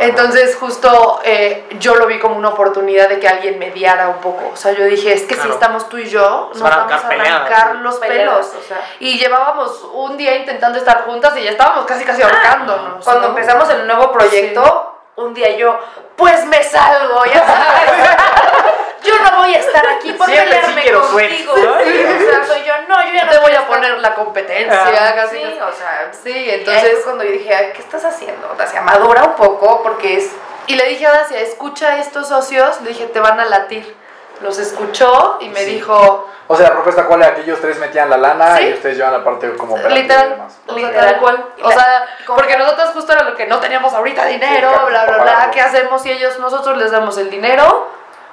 Entonces 0.00 0.56
justo 0.56 1.20
eh, 1.24 1.66
yo 1.78 1.94
lo 1.96 2.06
vi 2.06 2.18
como 2.18 2.36
una 2.36 2.48
oportunidad 2.50 3.08
de 3.08 3.18
que 3.20 3.28
alguien 3.28 3.58
mediara 3.58 4.08
un 4.08 4.20
poco. 4.20 4.50
O 4.52 4.56
sea, 4.56 4.72
yo 4.72 4.84
dije, 4.84 5.12
es 5.12 5.22
que 5.22 5.34
Claro. 5.36 5.50
si 5.50 5.54
estamos 5.54 5.88
tú 5.88 5.98
y 5.98 6.08
yo, 6.08 6.50
nos 6.54 6.60
vamos 6.62 6.70
a 6.92 6.96
arrancar 6.96 7.08
peleadas, 7.08 7.74
los 7.76 7.96
Peleadas, 7.96 8.46
pelos. 8.46 8.64
o 8.64 8.68
sea. 8.68 8.80
Y 9.00 9.18
llevábamos 9.18 9.84
un 9.92 10.16
día 10.16 10.36
intentando 10.36 10.75
estar 10.76 11.04
juntas 11.04 11.36
y 11.36 11.42
ya 11.42 11.50
estábamos 11.50 11.86
casi 11.86 12.04
casi 12.04 12.22
ahorcándonos. 12.22 13.04
Cuando 13.04 13.22
¿no? 13.22 13.28
empezamos 13.28 13.68
el 13.70 13.86
nuevo 13.86 14.12
proyecto, 14.12 15.00
un 15.16 15.34
día 15.34 15.56
yo, 15.56 15.78
pues 16.16 16.44
me 16.46 16.62
salgo, 16.62 17.24
ya 17.24 17.44
sabes. 17.44 18.10
yo 19.02 19.14
no 19.30 19.38
voy 19.38 19.54
a 19.54 19.58
estar 19.58 19.86
aquí 19.96 20.12
por 20.12 20.26
Siempre 20.26 20.58
pelearme 20.60 20.90
contigo. 20.92 21.54
¿no? 21.56 21.78
Sí, 21.84 22.04
o 22.04 22.30
sea, 22.30 22.44
soy 22.44 22.64
yo, 22.64 22.72
no, 22.88 23.02
yo 23.04 23.12
ya 23.14 23.24
no 23.24 23.30
te 23.32 23.38
voy 23.38 23.52
a 23.52 23.60
estar- 23.60 23.66
poner 23.66 23.98
la 23.98 24.14
competencia. 24.14 24.84
Ah. 24.84 25.14
casi, 25.14 25.36
Sí, 25.38 25.44
o 25.44 25.72
sea, 25.72 26.10
Sí, 26.22 26.50
entonces 26.50 27.00
cuando 27.04 27.24
yo 27.24 27.32
dije, 27.32 27.54
Ay, 27.54 27.72
¿qué 27.74 27.80
estás 27.82 28.04
haciendo? 28.04 28.52
O 28.52 28.66
sea, 28.66 28.82
madura 28.82 29.24
un 29.24 29.34
poco 29.34 29.82
porque 29.82 30.18
es 30.18 30.30
Y 30.66 30.74
le 30.74 30.84
dije 30.88 31.06
a 31.06 31.12
Dacia, 31.12 31.40
escucha 31.40 31.90
a 31.90 31.98
estos 31.98 32.28
socios, 32.28 32.80
le 32.82 32.88
dije, 32.90 33.06
te 33.06 33.20
van 33.20 33.38
a 33.38 33.44
latir. 33.44 33.96
Los 34.40 34.58
escuchó 34.58 35.38
y 35.40 35.48
me 35.48 35.64
dijo, 35.64 36.28
O 36.46 36.56
sea, 36.56 36.68
la 36.68 36.74
propuesta 36.74 37.06
cuál 37.06 37.22
era 37.22 37.34
que 37.34 37.40
ellos 37.42 37.58
tres 37.60 37.78
metían 37.78 38.10
la 38.10 38.18
lana 38.18 38.56
Sí. 38.58 38.66
y 38.68 38.72
ustedes 38.74 38.96
llevan 38.98 39.12
la 39.14 39.24
parte 39.24 39.56
como 39.56 39.74
operativa 39.74 39.98
y 39.98 40.02
literal, 40.02 40.30
demás. 40.30 40.58
Literal. 40.74 41.18
cual. 41.20 41.44
O 41.62 41.70
sea, 41.72 42.06
porque 42.26 42.56
nosotros 42.56 42.90
justo 42.90 43.12
era 43.12 43.24
lo 43.24 43.34
que 43.34 43.46
no 43.46 43.58
teníamos 43.60 43.92
ahorita 43.94 44.26
dinero, 44.26 44.70
Sí, 44.70 44.78
bla, 44.90 45.04
bla, 45.06 45.22
bla. 45.22 45.50
¿qué 45.52 45.60
hacemos? 45.60 46.04
Y 46.06 46.10
ellos, 46.12 46.38
nosotros 46.38 46.76
les 46.76 46.90
damos 46.90 47.16
el 47.18 47.30
dinero, 47.30 47.88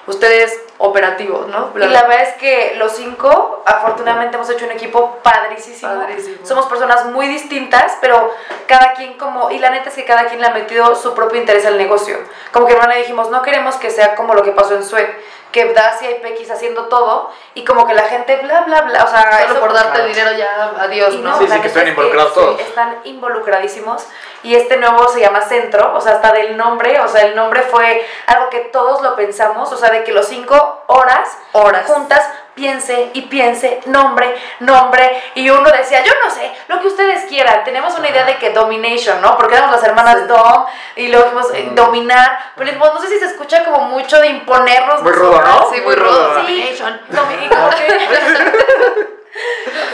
ustedes 0.05 0.59
operativos, 0.77 1.47
¿no? 1.47 1.67
Bla, 1.67 1.85
Y 1.85 1.87
bla. 1.87 2.01
la 2.01 2.07
verdad 2.07 2.27
es 2.27 2.35
que 2.35 2.75
los 2.77 2.91
cinco, 2.91 3.63
afortunadamente, 3.65 4.35
hemos 4.35 4.49
hecho 4.49 4.65
un 4.65 4.71
equipo 4.71 5.19
padricísimo. 5.23 5.93
Padrísimo. 5.95 6.45
Somos 6.45 6.65
personas 6.65 7.05
muy 7.05 7.27
distintas, 7.29 7.93
pero 8.01 8.29
cada 8.67 8.93
quien 8.93 9.17
como... 9.17 9.49
Y 9.51 9.59
la 9.59 9.69
neta 9.69 9.87
es 9.89 9.95
que 9.95 10.03
cada 10.03 10.25
quien 10.25 10.41
le 10.41 10.47
ha 10.47 10.51
metido 10.51 10.93
su 10.95 11.13
propio 11.15 11.39
interés 11.39 11.65
al 11.65 11.77
negocio. 11.77 12.17
Como 12.51 12.67
que 12.67 12.73
hermana 12.73 12.95
dijimos, 12.95 13.29
no 13.31 13.41
queremos 13.41 13.75
que 13.77 13.89
sea 13.89 14.15
como 14.15 14.33
lo 14.33 14.43
que 14.43 14.51
pasó 14.51 14.75
en 14.75 14.83
Sued, 14.83 15.07
que 15.53 15.71
Dacia 15.73 16.11
y 16.11 16.15
Pequis 16.15 16.51
haciendo 16.51 16.87
todo, 16.87 17.29
y 17.53 17.63
como 17.63 17.87
que 17.87 17.93
la 17.93 18.03
gente 18.03 18.35
bla, 18.43 18.61
bla, 18.61 18.81
bla. 18.81 19.05
O 19.05 19.07
sea, 19.07 19.37
Solo 19.43 19.51
eso- 19.53 19.59
por 19.61 19.71
darte 19.71 19.91
claro. 19.91 20.05
el 20.07 20.13
dinero 20.13 20.31
ya, 20.37 20.73
adiós, 20.79 21.13
y 21.13 21.17
¿no? 21.19 21.37
Sí, 21.37 21.45
sí, 21.45 21.51
que 21.51 21.53
neta 21.55 21.67
estén 21.67 21.83
es 21.83 21.89
involucrados 21.89 22.33
sí, 22.33 22.39
todos. 22.41 22.59
están 22.59 22.97
involucradísimos. 23.05 24.05
Y 24.43 24.55
este 24.55 24.75
nuevo 24.75 25.07
se 25.07 25.21
llama 25.21 25.39
Centro, 25.41 25.93
o 25.95 26.01
sea, 26.01 26.13
hasta 26.15 26.33
del 26.33 26.57
nombre, 26.57 26.99
o 26.99 27.07
sea, 27.07 27.21
el 27.21 27.35
nombre 27.35 27.61
fue 27.61 28.05
algo 28.27 28.49
que 28.49 28.59
todos 28.59 29.01
lo 29.01 29.15
pensamos, 29.15 29.71
o 29.71 29.77
sea, 29.77 29.89
de 29.89 30.03
que 30.03 30.11
los 30.11 30.27
cinco 30.27 30.83
horas, 30.87 31.29
Horas. 31.53 31.85
juntas, 31.85 32.27
piense 32.55 33.09
y 33.13 33.21
piense, 33.23 33.79
nombre, 33.85 34.35
nombre, 34.59 35.21
y 35.35 35.49
uno 35.49 35.69
decía, 35.71 36.03
yo 36.03 36.11
no 36.23 36.29
sé, 36.33 36.51
lo 36.67 36.79
que 36.79 36.87
ustedes 36.87 37.25
quieran, 37.25 37.63
tenemos 37.63 37.97
una 37.97 38.09
idea 38.09 38.25
de 38.25 38.37
que 38.37 38.51
domination, 38.51 39.21
¿no? 39.21 39.37
Porque 39.37 39.55
éramos 39.55 39.75
las 39.75 39.83
hermanas 39.83 40.17
Sí. 40.21 40.27
Dom, 40.27 40.65
y 40.95 41.07
luego 41.07 41.23
dijimos 41.25 41.47
eh, 41.53 41.69
dominar, 41.73 42.51
pero 42.55 42.71
no 42.77 43.01
sé 43.01 43.07
si 43.07 43.19
se 43.19 43.25
escucha 43.25 43.63
como 43.65 43.85
mucho 43.85 44.19
de 44.19 44.27
imponernos. 44.27 45.01
Muy 45.01 45.11
rudo. 45.11 45.41
¿no? 45.41 45.69
Sí, 45.73 45.81
muy 45.81 45.95
rudo. 45.95 46.35
Sí, 46.45 46.75
domi- 47.09 47.45
y 47.45 47.49
como 47.49 47.69
que- 47.69 49.07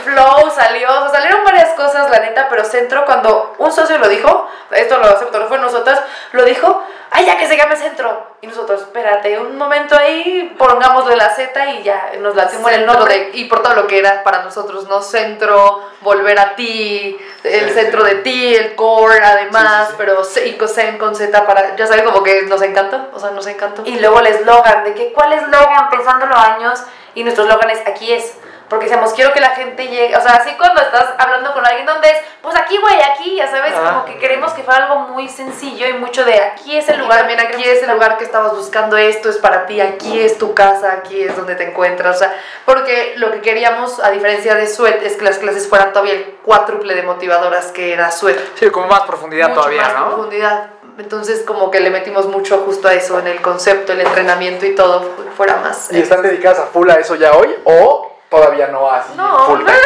Flow 0.04 0.50
salió, 0.54 0.88
o 0.88 1.00
sea, 1.02 1.10
salieron 1.10 1.44
varias 1.44 1.70
cosas, 1.70 2.10
la 2.10 2.20
neta, 2.20 2.48
pero 2.48 2.64
Centro, 2.64 3.04
cuando 3.06 3.54
un 3.58 3.72
socio 3.72 3.98
lo 3.98 4.08
dijo, 4.08 4.48
esto 4.70 4.98
lo 4.98 5.06
aceptó, 5.06 5.38
no 5.38 5.46
fue 5.48 5.58
nosotras, 5.58 6.00
lo 6.32 6.44
dijo, 6.44 6.82
ay, 7.10 7.24
ya 7.26 7.38
que 7.38 7.46
se 7.48 7.56
llame 7.56 7.76
Centro. 7.76 8.26
Y 8.42 8.46
nosotros, 8.46 8.82
espérate, 8.82 9.38
un 9.38 9.56
momento 9.56 9.96
ahí, 9.96 10.54
pongámosle 10.58 11.16
la 11.16 11.30
Z 11.30 11.70
y 11.74 11.82
ya 11.82 12.10
nos 12.20 12.34
latimos 12.36 12.70
el 12.72 12.86
nombre. 12.86 13.14
de- 13.14 13.30
y 13.38 13.44
por 13.46 13.62
todo 13.62 13.74
lo 13.74 13.86
que 13.86 13.98
era 13.98 14.22
para 14.22 14.42
nosotros, 14.42 14.88
¿no? 14.88 15.02
Centro, 15.02 15.82
volver 16.00 16.38
a 16.38 16.54
ti, 16.54 17.18
el 17.44 17.68
Sí, 17.68 17.74
centro 17.74 18.04
sí. 18.04 18.14
de 18.14 18.14
ti, 18.22 18.54
el 18.56 18.74
core 18.74 19.22
además, 19.24 19.62
Sí, 19.62 19.84
sí, 19.86 19.90
sí. 19.90 19.94
pero 19.98 20.24
C- 20.24 20.46
y 20.48 20.58
con 20.98 21.14
Z 21.14 21.46
para, 21.46 21.76
ya 21.76 21.86
sabes, 21.86 22.02
como 22.02 22.22
que 22.22 22.42
nos 22.42 22.62
encanta, 22.62 23.08
o 23.12 23.18
sea, 23.18 23.30
nos 23.30 23.46
encantó. 23.46 23.82
Y 23.84 23.98
luego 23.98 24.20
el 24.20 24.26
eslogan, 24.28 24.84
de 24.84 24.94
que 24.94 25.12
cuál 25.12 25.32
eslogan, 25.32 25.90
pensándolo 25.90 26.34
años, 26.36 26.82
y 27.14 27.24
nuestro 27.24 27.44
eslogan 27.44 27.70
es 27.70 27.80
aquí 27.86 28.12
es. 28.12 28.34
Porque 28.70 28.86
decíamos, 28.86 29.12
quiero 29.12 29.32
que 29.32 29.40
la 29.40 29.50
gente 29.50 29.88
llegue, 29.88 30.16
o 30.16 30.20
sea, 30.20 30.36
así 30.36 30.52
cuando 30.56 30.80
estás 30.80 31.06
hablando 31.18 31.52
con 31.52 31.66
alguien, 31.66 31.84
¿dónde 31.84 32.08
es? 32.08 32.16
Pues 32.40 32.56
aquí, 32.56 32.78
güey, 32.78 32.94
aquí, 33.02 33.34
ya 33.36 33.50
sabes, 33.50 33.74
Ah. 33.76 33.90
como 33.90 34.04
que 34.06 34.16
queremos 34.18 34.52
que 34.52 34.62
fuera 34.62 34.84
algo 34.84 35.00
muy 35.08 35.28
sencillo 35.28 35.88
y 35.88 35.92
mucho 35.94 36.24
de 36.24 36.40
aquí 36.40 36.76
es 36.78 36.88
el 36.88 36.94
Y 36.94 36.98
lugar. 36.98 37.18
también 37.18 37.40
aquí 37.40 37.62
es 37.64 37.82
el 37.82 37.90
lugar 37.90 38.16
que 38.16 38.24
estabas 38.24 38.54
buscando, 38.54 38.96
esto 38.96 39.28
es 39.28 39.38
para 39.38 39.66
ti, 39.66 39.80
aquí 39.80 40.20
es 40.20 40.38
tu 40.38 40.54
casa, 40.54 40.92
aquí 40.92 41.20
es 41.20 41.36
donde 41.36 41.56
te 41.56 41.64
encuentras. 41.68 42.14
O 42.16 42.18
sea, 42.20 42.32
porque 42.64 43.14
lo 43.16 43.32
que 43.32 43.40
queríamos, 43.40 43.98
a 43.98 44.10
diferencia 44.12 44.54
de 44.54 44.66
Sweat, 44.68 45.02
es 45.02 45.16
que 45.16 45.24
las 45.24 45.38
clases 45.38 45.68
fueran 45.68 45.92
todavía 45.92 46.14
el 46.14 46.24
cuádruple 46.44 46.94
de 46.94 47.02
motivadoras 47.02 47.72
que 47.72 47.92
era 47.92 48.10
Sweat. 48.12 48.38
Sí, 48.54 48.70
como 48.70 48.86
más 48.86 49.00
profundidad 49.00 49.48
Mucho 49.48 49.60
todavía, 49.62 49.82
más 49.82 49.94
¿no? 49.94 50.06
profundidad. 50.10 50.70
Entonces, 50.98 51.42
como 51.44 51.70
que 51.72 51.80
le 51.80 51.90
metimos 51.90 52.26
mucho 52.26 52.58
justo 52.58 52.86
a 52.86 52.94
eso, 52.94 53.18
en 53.18 53.26
el 53.26 53.40
concepto, 53.42 53.92
el 53.94 54.00
entrenamiento 54.00 54.64
y 54.66 54.74
todo, 54.76 55.02
fu- 55.02 55.22
fuera 55.36 55.56
más. 55.56 55.88
¿Y 55.90 56.00
están 56.00 56.22
dedicadas 56.22 56.58
a 56.60 56.66
full 56.66 56.88
a 56.88 56.94
eso 56.94 57.16
ya 57.16 57.32
hoy 57.32 57.52
o 57.64 58.06
todavía 58.30 58.68
no 58.68 58.90
así 58.90 59.12
No, 59.16 59.44
full 59.46 59.58
time? 59.64 59.76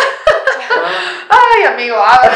Ay, 1.29 1.65
amigo, 1.65 1.97
a 1.97 2.21
ver, 2.23 2.33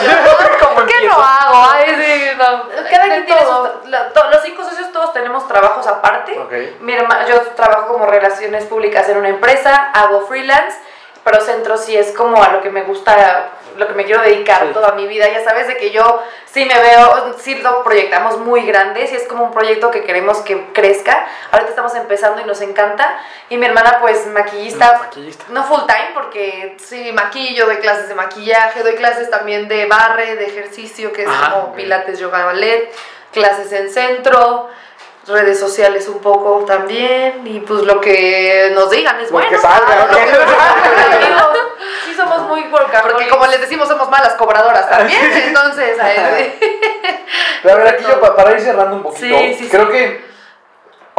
¿Cómo 0.61 0.86
¿qué 0.86 0.94
empiezo? 0.94 1.18
no 1.18 1.24
hago? 1.24 1.68
Ay, 1.72 1.94
sí, 1.96 2.30
no. 2.36 2.68
Cada 2.90 3.04
quien 3.04 3.26
tiene 3.26 3.40
todo. 3.42 3.66
sus- 3.82 3.90
la- 3.90 4.12
to- 4.12 4.30
los 4.30 4.42
cinco 4.42 4.64
socios 4.64 4.92
todos 4.92 5.12
tenemos 5.12 5.46
trabajos 5.48 5.86
aparte. 5.86 6.38
Ok. 6.38 6.80
Mi 6.80 6.94
herma- 6.94 7.26
yo 7.26 7.40
trabajo 7.56 7.88
como 7.88 8.06
relaciones 8.06 8.64
públicas 8.64 9.09
en 9.09 9.18
una 9.18 9.28
empresa, 9.28 9.90
hago 9.94 10.22
freelance, 10.26 10.78
pero 11.24 11.40
centro 11.40 11.76
sí 11.76 11.96
es 11.96 12.12
como 12.16 12.42
a 12.42 12.48
lo 12.48 12.61
que 12.62 12.70
me 12.70 12.82
gusta, 12.82 13.50
lo 13.79 13.87
que 13.89 13.95
me 13.95 14.05
quiero 14.05 14.20
dedicar 14.22 14.66
Sí. 14.66 14.72
toda 14.74 14.93
mi 14.93 15.07
vida. 15.07 15.29
Ya 15.29 15.43
sabes 15.45 15.66
de 15.68 15.76
que 15.76 15.91
yo 15.91 16.22
sí 16.47 16.64
me 16.64 16.79
veo, 16.81 17.35
sí 17.39 17.55
lo 17.57 17.83
proyectamos 17.83 18.39
muy 18.39 18.62
grandes 18.66 19.12
y 19.12 19.16
es 19.16 19.24
como 19.29 19.45
un 19.45 19.53
proyecto 19.53 19.91
que 19.91 20.05
queremos 20.05 20.39
que 20.39 20.66
crezca. 20.72 21.26
Ahorita 21.53 21.70
estamos 21.70 21.95
empezando 21.95 22.41
y 22.41 22.45
nos 22.45 22.61
encanta. 22.61 23.18
Y 23.49 23.57
mi 23.57 23.66
hermana 23.66 23.99
pues 24.01 24.26
maquillista, 24.26 24.95
Mm, 24.97 24.99
maquillista. 25.01 25.45
no 25.49 25.64
full 25.64 25.81
time 25.87 26.11
porque 26.14 26.76
Sí, 26.79 27.12
maquillo, 27.12 27.66
doy 27.66 27.76
clases 27.76 28.09
de 28.09 28.14
maquillaje, 28.14 28.83
doy 28.83 28.95
clases 28.97 29.31
también 29.31 29.68
de 29.68 29.87
barre, 29.87 30.37
de 30.37 30.47
ejercicio, 30.47 31.12
que 31.12 31.22
es 31.22 31.29
Ajá, 31.29 31.53
como 31.53 31.74
pilates, 31.74 32.18
yoga, 32.18 32.45
ballet, 32.45 32.93
clases 33.33 33.70
en 33.72 33.91
centro, 33.91 34.68
redes 35.29 35.59
sociales 35.61 36.09
un 36.09 36.18
poco 36.20 36.64
también, 36.66 37.47
y 37.47 37.61
pues 37.61 37.83
lo 37.83 38.01
que 38.01 38.70
nos 38.74 38.91
digan 38.91 39.20
es 39.20 39.31
bueno. 39.31 39.49
que 39.51 39.59
salga, 39.59 40.09
Ah, 40.11 40.76
¿no? 41.30 41.49
sí 42.07 42.14
somos 42.14 42.41
muy 42.49 42.63
workaholics. 42.63 43.13
Porque 43.13 43.29
como 43.29 43.46
les 43.46 43.61
decimos, 43.61 43.88
somos 43.88 44.09
malas 44.11 44.34
cobradoras 44.34 44.88
también, 44.88 45.21
entonces... 45.33 45.99
a 46.00 47.75
ver, 47.75 47.88
aquí 47.88 48.05
yo 48.05 48.21
pa- 48.21 48.34
para 48.37 48.53
ir 48.53 48.61
cerrando 48.61 48.96
un 48.96 49.03
poquito, 49.03 49.26
Sí, 49.38 49.57
sí, 49.59 49.68
creo 49.68 49.87
sí. 49.87 49.92
que 49.92 50.28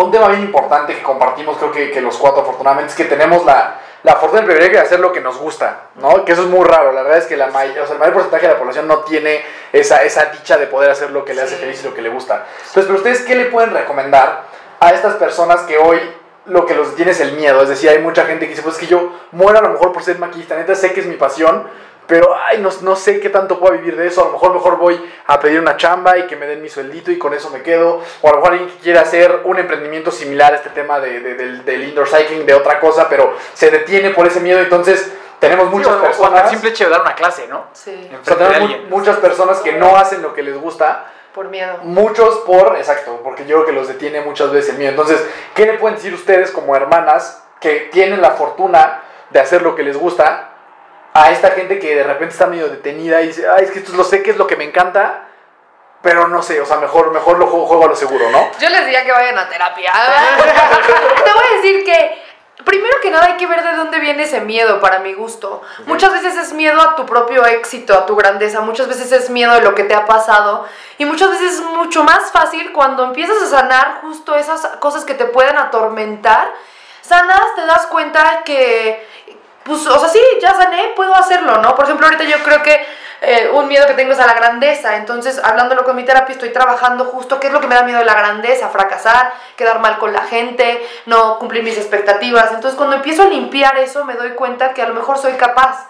un 0.02 0.12
tema 0.12 0.28
bien 0.30 0.42
importante 0.42 0.96
que 0.96 1.02
compartimos, 1.02 1.58
creo 1.58 1.72
que, 1.72 1.92
que 1.92 2.02
los 2.02 2.18
cuatro 2.18 2.42
afortunadamente, 2.42 2.92
es 2.92 2.98
que 2.98 3.06
tenemos 3.06 3.46
la, 3.46 3.80
la 4.04 4.16
fortuna 4.16 4.42
y 4.42 4.44
el 4.44 4.48
privilegio 4.48 4.80
de 4.80 4.86
hacer 4.86 5.00
lo 5.00 5.12
que 5.12 5.22
nos 5.22 5.38
gusta, 5.38 5.90
¿no? 5.96 6.24
Que 6.26 6.32
eso 6.34 6.44
es 6.44 6.48
muy 6.48 6.66
raro, 6.66 6.92
la 6.92 7.02
verdad 7.04 7.18
es 7.18 7.26
que 7.26 7.36
la 7.38 7.48
may- 7.48 7.78
o 7.78 7.86
sea, 7.86 7.94
el 7.94 8.00
mayor 8.00 8.14
porcentaje 8.14 8.48
de 8.48 8.54
la 8.54 8.60
población 8.60 8.88
no 8.88 9.00
tiene 9.00 9.42
esa, 9.74 10.04
esa 10.04 10.26
dicha 10.26 10.58
de 10.58 10.68
poder 10.68 10.90
hacer 10.92 11.12
lo 11.12 11.26
que 11.26 11.34
le 11.34 11.42
hace 11.42 11.56
feliz 11.56 11.82
y 11.84 11.88
lo 11.88 11.94
que 11.94 12.02
le 12.02 12.10
gusta. 12.10 12.46
Entonces, 12.60 12.86
pero 12.86 12.96
ustedes, 12.96 13.22
¿qué 13.22 13.36
le 13.36 13.46
pueden 13.46 13.72
recomendar 13.74 14.44
a 14.80 14.92
estas 14.92 15.16
personas 15.16 15.62
que 15.62 15.78
hoy 15.78 16.00
lo 16.46 16.66
que 16.66 16.74
los 16.74 16.92
detiene 16.92 17.12
es 17.12 17.20
el 17.20 17.34
miedo? 17.34 17.62
Es 17.62 17.70
decir, 17.70 17.90
hay 17.90 18.00
mucha 18.00 18.26
gente 18.26 18.46
que 18.46 18.52
dice, 18.52 18.62
pues 18.64 18.76
es 18.76 18.82
que 18.82 18.88
yo 18.88 19.12
muero 19.32 19.60
a 19.60 19.62
lo 19.62 19.70
mejor 19.70 19.92
por 19.92 20.04
ser 20.04 20.18
maquillista, 20.20 20.56
neta 20.56 20.76
sé 20.76 20.94
que 20.94 21.02
es 21.02 21.06
mi 21.06 21.16
pasión, 21.16 21.68
pero 22.10 22.36
ay, 22.36 22.58
no, 22.58 22.70
no 22.82 22.96
sé 22.98 23.22
qué 23.22 23.30
tanto 23.30 23.60
puedo 23.60 23.74
vivir 23.74 23.96
de 23.96 24.08
eso. 24.08 24.22
A 24.24 24.26
lo 24.26 24.32
mejor 24.34 24.54
mejor 24.54 24.78
voy 24.78 25.00
a 25.28 25.40
pedir 25.40 25.60
una 25.62 25.78
chamba 25.78 26.18
y 26.18 26.28
que 26.28 26.36
me 26.36 26.46
den 26.48 26.62
mi 26.62 26.68
sueldito 26.68 27.12
y 27.12 27.18
con 27.20 27.34
eso 27.34 27.50
me 27.52 27.62
quedo. 27.62 28.02
O 28.22 28.28
a 28.28 28.32
lo 28.32 28.38
mejor 28.40 28.52
alguien 28.54 28.70
que 28.72 28.78
quiere 28.80 29.00
hacer 29.00 29.42
un 29.46 29.60
emprendimiento 29.60 30.10
similar 30.12 30.52
a 30.54 30.56
este 30.58 30.72
tema 30.72 31.00
de, 31.00 31.22
de- 31.22 31.36
del, 31.36 31.64
del 31.64 31.84
indoor 31.84 32.08
cycling, 32.10 32.46
de 32.46 32.54
otra 32.56 32.80
cosa, 32.80 33.08
pero 33.08 33.34
se 33.54 33.72
detiene 33.72 34.10
por 34.10 34.26
ese 34.28 34.40
miedo. 34.40 34.60
Entonces, 34.60 35.14
tenemos 35.40 35.70
muchas 35.70 35.92
Sí, 35.94 35.94
o- 35.94 36.00
o 36.00 36.04
personas. 36.04 36.44
el 36.46 36.50
simple 36.50 36.70
hecho 36.72 36.84
de 36.86 36.90
dar 36.90 37.02
una 37.02 37.16
clase, 37.16 37.48
¿no? 37.48 37.68
Sí, 37.74 38.10
o 38.22 38.26
sea, 38.26 38.36
tenemos 38.38 38.70
mu- 38.70 38.98
muchas 38.98 39.18
personas 39.18 39.60
que 39.60 39.74
no 39.74 39.96
hacen 39.96 40.22
lo 40.24 40.34
que 40.34 40.42
les 40.44 40.58
gusta. 40.60 41.06
por 41.36 41.48
miedo. 41.48 41.78
Muchos 41.84 42.40
por, 42.40 42.76
exacto, 42.76 43.22
porque 43.24 43.46
yo 43.46 43.58
creo 43.58 43.66
que 43.68 43.72
los 43.72 43.88
detiene 43.88 44.20
muchas 44.22 44.52
veces 44.52 44.72
el 44.72 44.78
miedo. 44.80 44.90
Entonces, 44.90 45.24
¿qué 45.54 45.68
le 45.68 45.74
pueden 45.74 45.96
decir 45.96 46.12
ustedes 46.14 46.50
como 46.50 46.76
hermanas 46.76 47.44
que 47.62 47.88
tienen 47.94 48.20
la 48.20 48.32
fortuna 48.32 49.02
de 49.30 49.40
hacer 49.40 49.62
lo 49.62 49.76
que 49.76 49.84
les 49.84 49.96
gusta 49.96 50.49
a 51.20 51.32
esta 51.32 51.52
gente 51.52 51.80
que 51.80 51.96
de 51.96 52.04
repente 52.04 52.34
está 52.34 52.48
medio 52.48 52.70
detenida 52.70 53.22
y 53.22 53.28
dice, 53.28 53.48
ay, 53.50 53.66
es 53.66 53.72
que 53.72 53.80
esto 53.80 53.94
lo 53.96 54.04
sé 54.04 54.24
que 54.24 54.32
es 54.32 54.38
lo 54.38 54.48
que 54.48 54.56
me 54.56 54.64
encanta, 54.64 55.26
pero 56.02 56.28
no 56.28 56.42
sé, 56.42 56.62
o 56.62 56.66
sea, 56.66 56.78
mejor, 56.78 57.12
mejor 57.12 57.38
lo 57.38 57.48
juego, 57.48 57.66
juego 57.66 57.86
a 57.86 57.88
lo 57.90 57.96
seguro, 57.96 58.30
¿no? 58.32 58.52
Yo 58.60 58.70
les 58.70 58.86
diría 58.86 59.04
que 59.04 59.12
vayan 59.12 59.38
a 59.38 59.50
terapia. 59.50 59.92
Te 61.24 61.32
voy 61.32 61.44
a 61.52 61.56
decir 61.58 61.84
que 61.84 62.24
primero 62.64 62.96
que 63.02 63.12
nada 63.12 63.26
hay 63.26 63.38
que 63.38 63.48
ver 63.48 63.64
de 63.64 63.76
dónde 63.76 64.00
viene 64.00 64.24
ese 64.24 64.42
miedo 64.42 64.80
para 64.80 65.00
mi 65.00 65.14
gusto. 65.14 65.62
Muchas 65.86 66.14
veces 66.14 66.38
es 66.38 66.54
miedo 66.54 66.80
a 66.80 66.96
tu 66.96 67.06
propio 67.06 67.46
éxito, 67.46 67.94
a 67.94 68.06
tu 68.06 68.16
grandeza, 68.16 68.62
muchas 68.62 68.88
veces 68.88 69.12
es 69.12 69.30
miedo 69.30 69.54
de 69.56 69.62
lo 69.62 69.76
que 69.76 69.84
te 69.84 69.96
ha 69.96 70.06
pasado 70.06 70.66
y 70.98 71.06
muchas 71.06 71.32
veces 71.32 71.56
es 71.56 71.62
mucho 71.62 72.04
más 72.04 72.32
fácil 72.32 72.72
cuando 72.72 73.04
empiezas 73.04 73.42
a 73.42 73.48
sanar 73.48 74.00
justo 74.02 74.36
esas 74.36 74.66
cosas 74.80 75.04
que 75.04 75.16
te 75.16 75.26
pueden 75.26 75.58
atormentar. 75.58 76.54
Sanas, 77.02 77.56
te 77.56 77.66
das 77.66 77.88
cuenta 77.88 78.44
que 78.46 79.08
pues, 79.70 79.88
o 79.88 80.00
sea, 80.00 80.10
sí, 80.10 80.20
ya 80.42 80.54
sané, 80.54 80.92
puedo 80.96 81.16
hacerlo, 81.16 81.60
¿no? 81.60 81.76
Por 81.76 81.86
ejemplo, 81.86 82.08
ahorita 82.08 82.26
yo 82.26 82.44
creo 82.44 82.62
que 82.62 82.86
eh, 83.22 83.50
un 83.54 83.68
miedo 83.68 83.86
que 83.86 83.94
tengo 83.94 84.14
es 84.14 84.20
a 84.20 84.26
la 84.26 84.34
grandeza. 84.34 84.96
Entonces, 84.96 85.40
hablándolo 85.44 85.84
con 85.84 85.96
mi 85.96 86.04
terapia, 86.04 86.34
estoy 86.34 86.50
trabajando 86.50 87.06
justo 87.06 87.40
qué 87.40 87.48
es 87.48 87.54
lo 87.54 87.60
que 87.60 87.68
me 87.68 87.76
da 87.76 87.84
miedo 87.84 88.00
de 88.00 88.06
la 88.06 88.16
grandeza, 88.16 88.70
fracasar, 88.70 89.34
quedar 89.56 89.80
mal 89.80 89.98
con 90.00 90.14
la 90.14 90.24
gente, 90.24 90.86
no 91.06 91.38
cumplir 91.40 91.64
mis 91.64 91.78
expectativas. 91.78 92.52
Entonces, 92.52 92.76
cuando 92.76 92.96
empiezo 92.96 93.24
a 93.24 93.28
limpiar 93.28 93.78
eso, 93.78 94.06
me 94.06 94.16
doy 94.16 94.32
cuenta 94.32 94.74
que 94.74 94.82
a 94.82 94.88
lo 94.88 94.94
mejor 94.94 95.18
soy 95.18 95.34
capaz. 95.34 95.88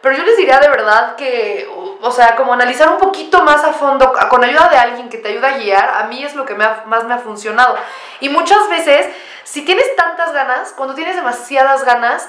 Pero 0.00 0.16
yo 0.16 0.22
les 0.22 0.36
diría 0.36 0.60
de 0.60 0.68
verdad 0.68 1.16
que, 1.16 1.68
o 2.00 2.10
sea, 2.12 2.36
como 2.36 2.52
analizar 2.52 2.88
un 2.88 2.98
poquito 2.98 3.42
más 3.42 3.64
a 3.64 3.72
fondo, 3.72 4.12
con 4.28 4.44
ayuda 4.44 4.68
de 4.68 4.76
alguien 4.76 5.08
que 5.08 5.18
te 5.18 5.30
ayude 5.30 5.46
a 5.48 5.58
guiar, 5.58 5.90
a 5.90 6.04
mí 6.04 6.22
es 6.22 6.36
lo 6.36 6.44
que 6.44 6.54
más 6.54 7.04
me 7.04 7.14
ha 7.14 7.18
funcionado. 7.18 7.76
Y 8.20 8.28
muchas 8.28 8.68
veces, 8.68 9.08
si 9.42 9.64
tienes 9.64 9.96
tantas 9.96 10.32
ganas, 10.32 10.72
cuando 10.76 10.94
tienes 10.94 11.16
demasiadas 11.16 11.84
ganas, 11.84 12.28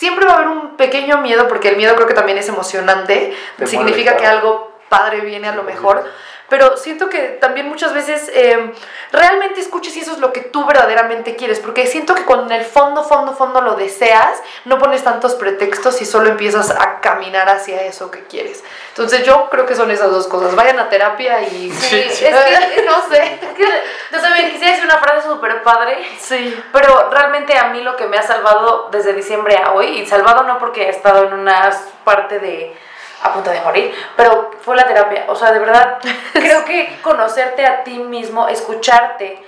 siempre 0.00 0.24
va 0.24 0.32
a 0.32 0.36
haber 0.36 0.48
un 0.48 0.76
pequeño 0.78 1.18
miedo, 1.18 1.46
porque 1.46 1.68
el 1.68 1.76
miedo 1.76 1.94
creo 1.94 2.06
que 2.06 2.14
también 2.14 2.38
es 2.38 2.48
emocionante, 2.48 3.36
Te 3.58 3.66
significa 3.66 4.16
que 4.16 4.24
algo 4.24 4.72
padre 4.88 5.20
viene 5.20 5.46
a 5.46 5.54
lo 5.54 5.62
mejor. 5.62 6.10
Pero 6.50 6.76
siento 6.76 7.08
que 7.08 7.38
también 7.40 7.68
muchas 7.68 7.94
veces 7.94 8.28
eh, 8.34 8.72
realmente 9.12 9.60
escuches 9.60 9.94
si 9.94 10.00
eso 10.00 10.12
es 10.12 10.18
lo 10.18 10.32
que 10.32 10.40
tú 10.40 10.66
verdaderamente 10.66 11.36
quieres, 11.36 11.60
porque 11.60 11.86
siento 11.86 12.14
que 12.16 12.24
cuando 12.24 12.52
en 12.52 12.60
el 12.60 12.66
fondo, 12.66 13.04
fondo, 13.04 13.32
fondo 13.32 13.60
lo 13.60 13.76
deseas, 13.76 14.42
no 14.64 14.78
pones 14.78 15.04
tantos 15.04 15.36
pretextos 15.36 16.02
y 16.02 16.04
solo 16.04 16.28
empiezas 16.28 16.70
a 16.72 17.00
caminar 17.00 17.48
hacia 17.48 17.82
eso 17.82 18.10
que 18.10 18.24
quieres. 18.24 18.64
Entonces 18.88 19.24
yo 19.24 19.48
creo 19.48 19.64
que 19.64 19.76
son 19.76 19.92
esas 19.92 20.10
dos 20.10 20.26
cosas, 20.26 20.56
vayan 20.56 20.80
a 20.80 20.88
terapia 20.88 21.40
y... 21.42 21.70
Sí, 21.70 22.00
es 22.00 22.18
que, 22.18 22.82
no 22.86 23.00
sé. 23.08 23.38
No 24.10 24.20
sé, 24.20 24.30
me 24.30 24.50
quisiera 24.50 24.72
decir 24.72 24.84
una 24.84 24.98
frase 24.98 25.28
súper 25.28 25.62
padre. 25.62 25.98
Sí. 26.18 26.60
Pero 26.72 27.10
realmente 27.10 27.56
a 27.56 27.68
mí 27.68 27.80
lo 27.82 27.96
que 27.96 28.06
me 28.06 28.18
ha 28.18 28.22
salvado 28.22 28.88
desde 28.90 29.12
diciembre 29.12 29.56
a 29.56 29.72
hoy, 29.72 30.00
y 30.00 30.06
salvado 30.06 30.42
no 30.42 30.58
porque 30.58 30.86
he 30.86 30.88
estado 30.88 31.28
en 31.28 31.32
una 31.32 31.70
parte 32.04 32.40
de 32.40 32.74
a 33.22 33.32
punto 33.32 33.50
de 33.50 33.60
morir, 33.60 33.94
pero 34.16 34.50
fue 34.62 34.76
la 34.76 34.86
terapia. 34.86 35.24
O 35.28 35.34
sea, 35.34 35.52
de 35.52 35.58
verdad, 35.58 35.98
creo 36.32 36.64
que 36.64 36.98
conocerte 37.02 37.66
a 37.66 37.84
ti 37.84 37.98
mismo, 37.98 38.48
escucharte 38.48 39.44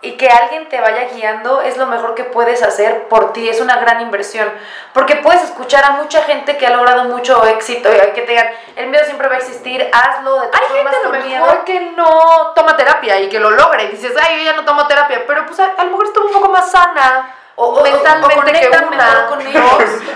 y 0.00 0.12
que 0.12 0.28
alguien 0.28 0.68
te 0.68 0.80
vaya 0.80 1.08
guiando 1.12 1.60
es 1.60 1.76
lo 1.76 1.86
mejor 1.86 2.14
que 2.14 2.22
puedes 2.22 2.62
hacer 2.62 3.08
por 3.08 3.32
ti, 3.32 3.48
es 3.48 3.60
una 3.60 3.76
gran 3.78 4.00
inversión. 4.00 4.48
Porque 4.92 5.16
puedes 5.16 5.42
escuchar 5.42 5.84
a 5.84 5.90
mucha 5.92 6.22
gente 6.22 6.56
que 6.56 6.66
ha 6.66 6.70
logrado 6.70 7.04
mucho 7.04 7.44
éxito 7.46 7.88
y 7.92 8.12
que 8.12 8.22
te 8.22 8.30
digan, 8.30 8.48
el 8.76 8.88
miedo 8.88 9.04
siempre 9.04 9.26
va 9.28 9.34
a 9.34 9.38
existir, 9.38 9.88
hazlo 9.92 10.40
de 10.40 10.46
todas 10.46 10.60
Hay 10.60 10.68
gente 10.68 10.82
formas 10.82 10.94
a 10.94 10.98
lo 10.98 11.10
con 11.10 11.28
mejor 11.28 11.64
que 11.64 11.80
no 11.96 12.52
toma 12.54 12.76
terapia 12.76 13.20
y 13.20 13.28
que 13.28 13.40
lo 13.40 13.50
logra 13.50 13.82
y 13.82 13.88
dices, 13.88 14.14
ay, 14.20 14.38
yo 14.38 14.44
ya 14.44 14.52
no 14.52 14.64
tomo 14.64 14.86
terapia, 14.86 15.24
pero 15.26 15.44
pues 15.46 15.58
a, 15.58 15.72
a 15.76 15.84
lo 15.84 15.90
mejor 15.90 16.06
está 16.06 16.20
un 16.20 16.32
poco 16.32 16.48
más 16.48 16.70
sana 16.70 17.34
O- 17.60 17.66
o- 17.74 17.82
mentalmente 17.82 18.26
o 18.26 18.28
que 18.28 18.36
conectan 18.68 18.90
mejor 18.90 19.26
con 19.26 19.40
ellos. 19.46 19.64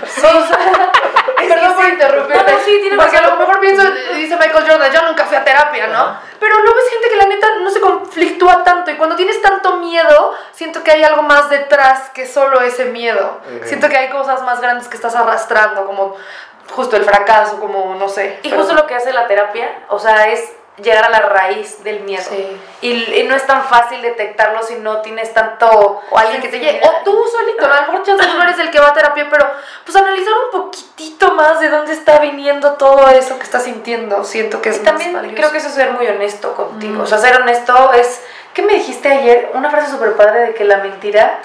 Sí, 0.07 0.25
o 0.25 0.47
sea, 0.47 0.57
Perdón 1.47 1.75
por 1.75 1.85
interrumpirte. 1.85 2.51
No, 2.51 2.57
no, 2.57 2.63
sí, 2.63 2.79
tienes 2.79 2.97
Porque 2.97 3.17
a 3.17 3.21
lo 3.27 3.35
mejor 3.35 3.59
pienso, 3.59 3.83
dice 4.15 4.37
Michael 4.37 4.65
Jordan, 4.69 4.91
yo 4.93 5.01
nunca 5.03 5.25
fui 5.25 5.35
a 5.35 5.43
terapia, 5.43 5.87
¿no? 5.87 6.17
Pero 6.39 6.57
luego 6.61 6.77
es 6.79 6.89
gente 6.89 7.09
que 7.09 7.15
la 7.17 7.25
neta 7.25 7.47
no 7.61 7.69
se 7.69 7.81
conflictúa 7.81 8.63
tanto 8.63 8.91
y 8.91 8.95
cuando 8.95 9.15
tienes 9.17 9.41
tanto 9.41 9.75
miedo, 9.77 10.33
siento 10.53 10.83
que 10.83 10.91
hay 10.91 11.03
algo 11.03 11.23
más 11.23 11.49
detrás 11.49 12.09
que 12.11 12.25
solo 12.25 12.61
ese 12.61 12.85
miedo. 12.85 13.41
Siento 13.65 13.89
que 13.89 13.97
hay 13.97 14.09
cosas 14.09 14.41
más 14.43 14.61
grandes 14.61 14.87
que 14.87 14.95
estás 14.95 15.15
arrastrando, 15.15 15.85
como 15.85 16.15
justo 16.71 16.95
el 16.95 17.03
fracaso, 17.03 17.59
como 17.59 17.95
no 17.95 18.07
sé. 18.07 18.39
Y 18.43 18.49
pero- 18.49 18.61
justo 18.61 18.73
lo 18.75 18.87
que 18.87 18.95
hace 18.95 19.11
la 19.11 19.27
terapia, 19.27 19.69
o 19.89 19.99
sea, 19.99 20.29
es 20.29 20.49
llegar 20.77 21.05
a 21.05 21.09
la 21.09 21.19
raíz 21.19 21.83
del 21.83 22.01
miedo. 22.01 22.23
Sí. 22.27 22.57
Y, 22.81 23.19
y 23.19 23.23
no 23.27 23.35
es 23.35 23.45
tan 23.45 23.63
fácil 23.63 24.01
detectarlo 24.01 24.63
si 24.63 24.75
no 24.75 25.01
tienes 25.01 25.33
tanto... 25.33 26.01
o 26.09 26.17
alguien 26.17 26.41
que 26.41 26.47
te 26.47 26.59
llegue, 26.59 26.81
o 26.83 27.03
tú 27.03 27.23
solito, 27.31 27.65
a 27.65 27.81
lo 27.81 27.91
mejor 27.91 28.03
chance 28.05 28.25
no 28.27 28.43
eres 28.43 28.57
el 28.59 28.71
que 28.71 28.79
va 28.79 28.89
a 28.89 28.93
terapia, 28.93 29.27
pero 29.29 29.47
pues 29.85 29.95
analizar 29.95 30.33
un 30.45 30.61
poquitito 30.63 31.33
más 31.35 31.59
de 31.59 31.69
dónde 31.69 31.93
está 31.93 32.19
viniendo 32.19 32.73
todo 32.73 33.07
eso 33.09 33.37
que 33.37 33.43
estás 33.43 33.63
sintiendo, 33.63 34.23
siento 34.23 34.61
que 34.61 34.69
es 34.69 34.77
Y 34.77 34.79
más 34.79 34.85
también 34.85 35.13
valioso. 35.13 35.35
creo 35.35 35.51
que 35.51 35.57
eso 35.59 35.67
es 35.67 35.75
ser 35.75 35.91
muy 35.91 36.07
honesto 36.07 36.55
contigo. 36.55 36.95
Mm. 36.95 37.01
O 37.01 37.05
sea, 37.05 37.19
ser 37.19 37.39
honesto 37.39 37.91
es... 37.93 38.21
¿Qué 38.53 38.61
me 38.61 38.73
dijiste 38.73 39.11
ayer? 39.11 39.51
Una 39.53 39.69
frase 39.69 39.91
súper 39.91 40.15
padre 40.15 40.39
de 40.39 40.53
que 40.53 40.63
la 40.63 40.77
mentira... 40.77 41.39